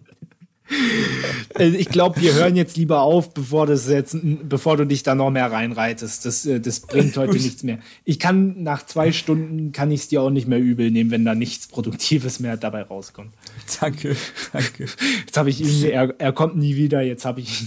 Äh, 1.57 1.68
ich 1.69 1.89
glaube, 1.89 2.22
wir 2.22 2.34
hören 2.34 2.55
jetzt 2.55 2.77
lieber 2.77 3.01
auf, 3.01 3.34
bevor, 3.34 3.68
das 3.68 3.88
jetzt, 3.89 4.18
bevor 4.22 4.77
du 4.77 4.85
dich 4.85 5.03
da 5.03 5.15
noch 5.15 5.30
mehr 5.30 5.51
reinreitest. 5.51 6.26
Das, 6.26 6.45
äh, 6.45 6.60
das 6.60 6.81
bringt 6.81 7.15
heute 7.18 7.34
nichts 7.38 7.64
mehr. 7.64 7.80
Ich 8.05 8.19
kann 8.19 8.64
nach 8.64 8.85
zwei 8.85 9.11
Stunden 9.11 9.72
kann 9.72 9.91
ich 9.91 10.01
es 10.01 10.07
dir 10.07 10.22
auch 10.22 10.30
nicht 10.30 10.47
mehr 10.47 10.60
übel 10.60 10.91
nehmen, 10.91 11.11
wenn 11.11 11.26
da 11.26 11.35
nichts 11.35 11.68
Produktives 11.68 12.39
mehr 12.39 12.57
dabei 12.57 12.84
rauskommt. 12.84 13.34
Danke, 13.80 14.15
danke. 14.51 14.85
Jetzt 15.26 15.38
habe 15.38 15.49
ich 15.49 15.61
ihn, 15.61 15.89
er, 15.89 16.14
er 16.19 16.34
kommt 16.34 16.55
nie 16.55 16.76
wieder. 16.76 17.01
Jetzt 17.01 17.26
habe 17.26 17.41
ich, 17.41 17.65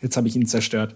jetzt 0.00 0.16
habe 0.16 0.28
ich 0.28 0.36
ihn 0.36 0.46
zerstört. 0.46 0.94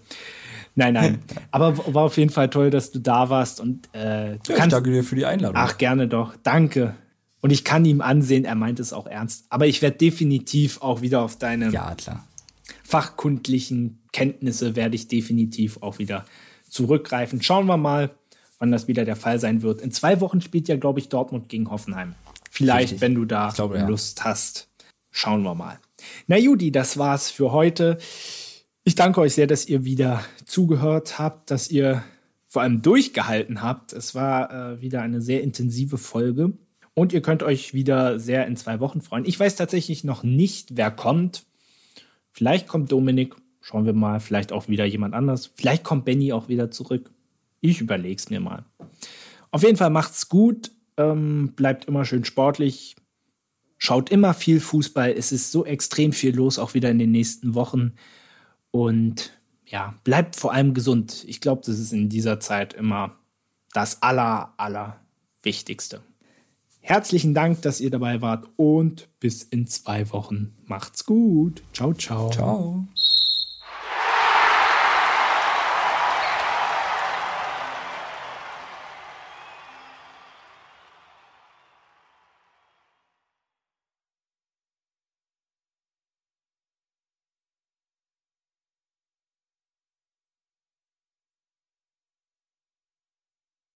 Nein, 0.75 0.93
nein. 0.93 1.19
Aber 1.51 1.77
war 1.93 2.03
auf 2.03 2.17
jeden 2.17 2.29
Fall 2.29 2.49
toll, 2.49 2.69
dass 2.69 2.91
du 2.91 2.99
da 2.99 3.29
warst 3.29 3.59
und 3.59 3.87
äh, 3.93 3.97
du 3.97 3.99
ja, 4.03 4.37
kannst. 4.47 4.67
Ich 4.67 4.69
danke 4.69 4.91
dir 4.91 5.03
für 5.03 5.15
die 5.15 5.25
Einladung. 5.25 5.57
Ach, 5.57 5.77
gerne 5.77 6.07
doch. 6.07 6.35
Danke. 6.43 6.95
Und 7.41 7.51
ich 7.51 7.63
kann 7.63 7.85
ihm 7.85 8.01
ansehen, 8.01 8.45
er 8.45 8.55
meint 8.55 8.79
es 8.79 8.93
auch 8.93 9.07
ernst. 9.07 9.45
Aber 9.49 9.67
ich 9.67 9.81
werde 9.81 9.97
definitiv 9.97 10.81
auch 10.81 11.01
wieder 11.01 11.21
auf 11.21 11.37
deine 11.37 11.69
ja, 11.69 11.95
fachkundlichen 12.83 13.99
Kenntnisse 14.11 14.75
werde 14.75 14.95
ich 14.95 15.07
definitiv 15.07 15.81
auch 15.81 15.99
wieder 15.99 16.25
zurückgreifen. 16.69 17.41
Schauen 17.41 17.67
wir 17.67 17.77
mal, 17.77 18.11
wann 18.57 18.71
das 18.71 18.87
wieder 18.87 19.05
der 19.05 19.15
Fall 19.15 19.39
sein 19.39 19.61
wird. 19.61 19.81
In 19.81 19.91
zwei 19.91 20.19
Wochen 20.21 20.41
spielt 20.41 20.67
ja, 20.67 20.75
glaube 20.75 20.99
ich, 20.99 21.09
Dortmund 21.09 21.49
gegen 21.49 21.69
Hoffenheim. 21.69 22.15
Vielleicht, 22.51 22.93
Richtig. 22.93 23.01
wenn 23.01 23.15
du 23.15 23.25
da 23.25 23.51
glaube, 23.55 23.79
Lust 23.79 24.19
ja. 24.19 24.25
hast. 24.25 24.69
Schauen 25.11 25.43
wir 25.43 25.55
mal. 25.55 25.79
Na 26.27 26.37
Judy, 26.37 26.71
das 26.71 26.97
war's 26.97 27.29
für 27.29 27.51
heute. 27.51 27.97
Ich 28.83 28.95
danke 28.95 29.21
euch 29.21 29.33
sehr, 29.33 29.47
dass 29.47 29.67
ihr 29.67 29.85
wieder 29.85 30.23
zugehört 30.45 31.19
habt, 31.19 31.51
dass 31.51 31.69
ihr 31.69 32.03
vor 32.47 32.63
allem 32.63 32.81
durchgehalten 32.81 33.61
habt. 33.61 33.93
Es 33.93 34.15
war 34.15 34.51
äh, 34.51 34.81
wieder 34.81 35.01
eine 35.01 35.21
sehr 35.21 35.43
intensive 35.43 35.97
Folge. 35.97 36.53
Und 36.99 37.13
ihr 37.13 37.21
könnt 37.21 37.43
euch 37.43 37.73
wieder 37.73 38.19
sehr 38.19 38.45
in 38.45 38.57
zwei 38.57 38.81
Wochen 38.81 38.99
freuen. 38.99 39.23
Ich 39.23 39.39
weiß 39.39 39.55
tatsächlich 39.55 40.03
noch 40.03 40.21
nicht, 40.23 40.75
wer 40.75 40.91
kommt. 40.91 41.45
Vielleicht 42.29 42.67
kommt 42.67 42.91
Dominik, 42.91 43.37
schauen 43.61 43.85
wir 43.85 43.93
mal. 43.93 44.19
Vielleicht 44.19 44.51
auch 44.51 44.67
wieder 44.67 44.83
jemand 44.83 45.13
anders. 45.13 45.49
Vielleicht 45.55 45.85
kommt 45.85 46.03
Benny 46.03 46.33
auch 46.33 46.49
wieder 46.49 46.71
zurück. 46.71 47.09
Ich 47.61 47.79
überlege 47.79 48.17
es 48.17 48.29
mir 48.29 48.41
mal. 48.41 48.65
Auf 49.49 49.63
jeden 49.63 49.77
Fall 49.77 49.91
macht's 49.91 50.27
gut. 50.27 50.71
Ähm, 50.97 51.53
bleibt 51.55 51.85
immer 51.85 52.03
schön 52.03 52.25
sportlich. 52.25 52.97
Schaut 53.77 54.09
immer 54.09 54.33
viel 54.33 54.59
Fußball. 54.59 55.13
Es 55.13 55.31
ist 55.31 55.53
so 55.53 55.63
extrem 55.65 56.11
viel 56.11 56.35
los, 56.35 56.59
auch 56.59 56.73
wieder 56.73 56.89
in 56.89 56.99
den 56.99 57.11
nächsten 57.11 57.55
Wochen. 57.55 57.93
Und 58.71 59.39
ja, 59.65 59.95
bleibt 60.03 60.35
vor 60.35 60.51
allem 60.51 60.73
gesund. 60.73 61.23
Ich 61.29 61.39
glaube, 61.39 61.61
das 61.65 61.79
ist 61.79 61.93
in 61.93 62.09
dieser 62.09 62.41
Zeit 62.41 62.73
immer 62.73 63.15
das 63.71 64.01
aller, 64.01 64.53
aller 64.57 64.99
Wichtigste. 65.43 66.01
Herzlichen 66.81 67.33
Dank, 67.33 67.61
dass 67.61 67.81
ihr 67.81 67.89
dabei 67.89 68.21
wart 68.21 68.47
und 68.55 69.09
bis 69.19 69.43
in 69.43 69.67
zwei 69.67 70.11
Wochen. 70.11 70.55
Macht's 70.65 71.05
gut. 71.05 71.61
Ciao, 71.73 71.93
ciao. 71.93 72.29
Ciao. 72.29 72.87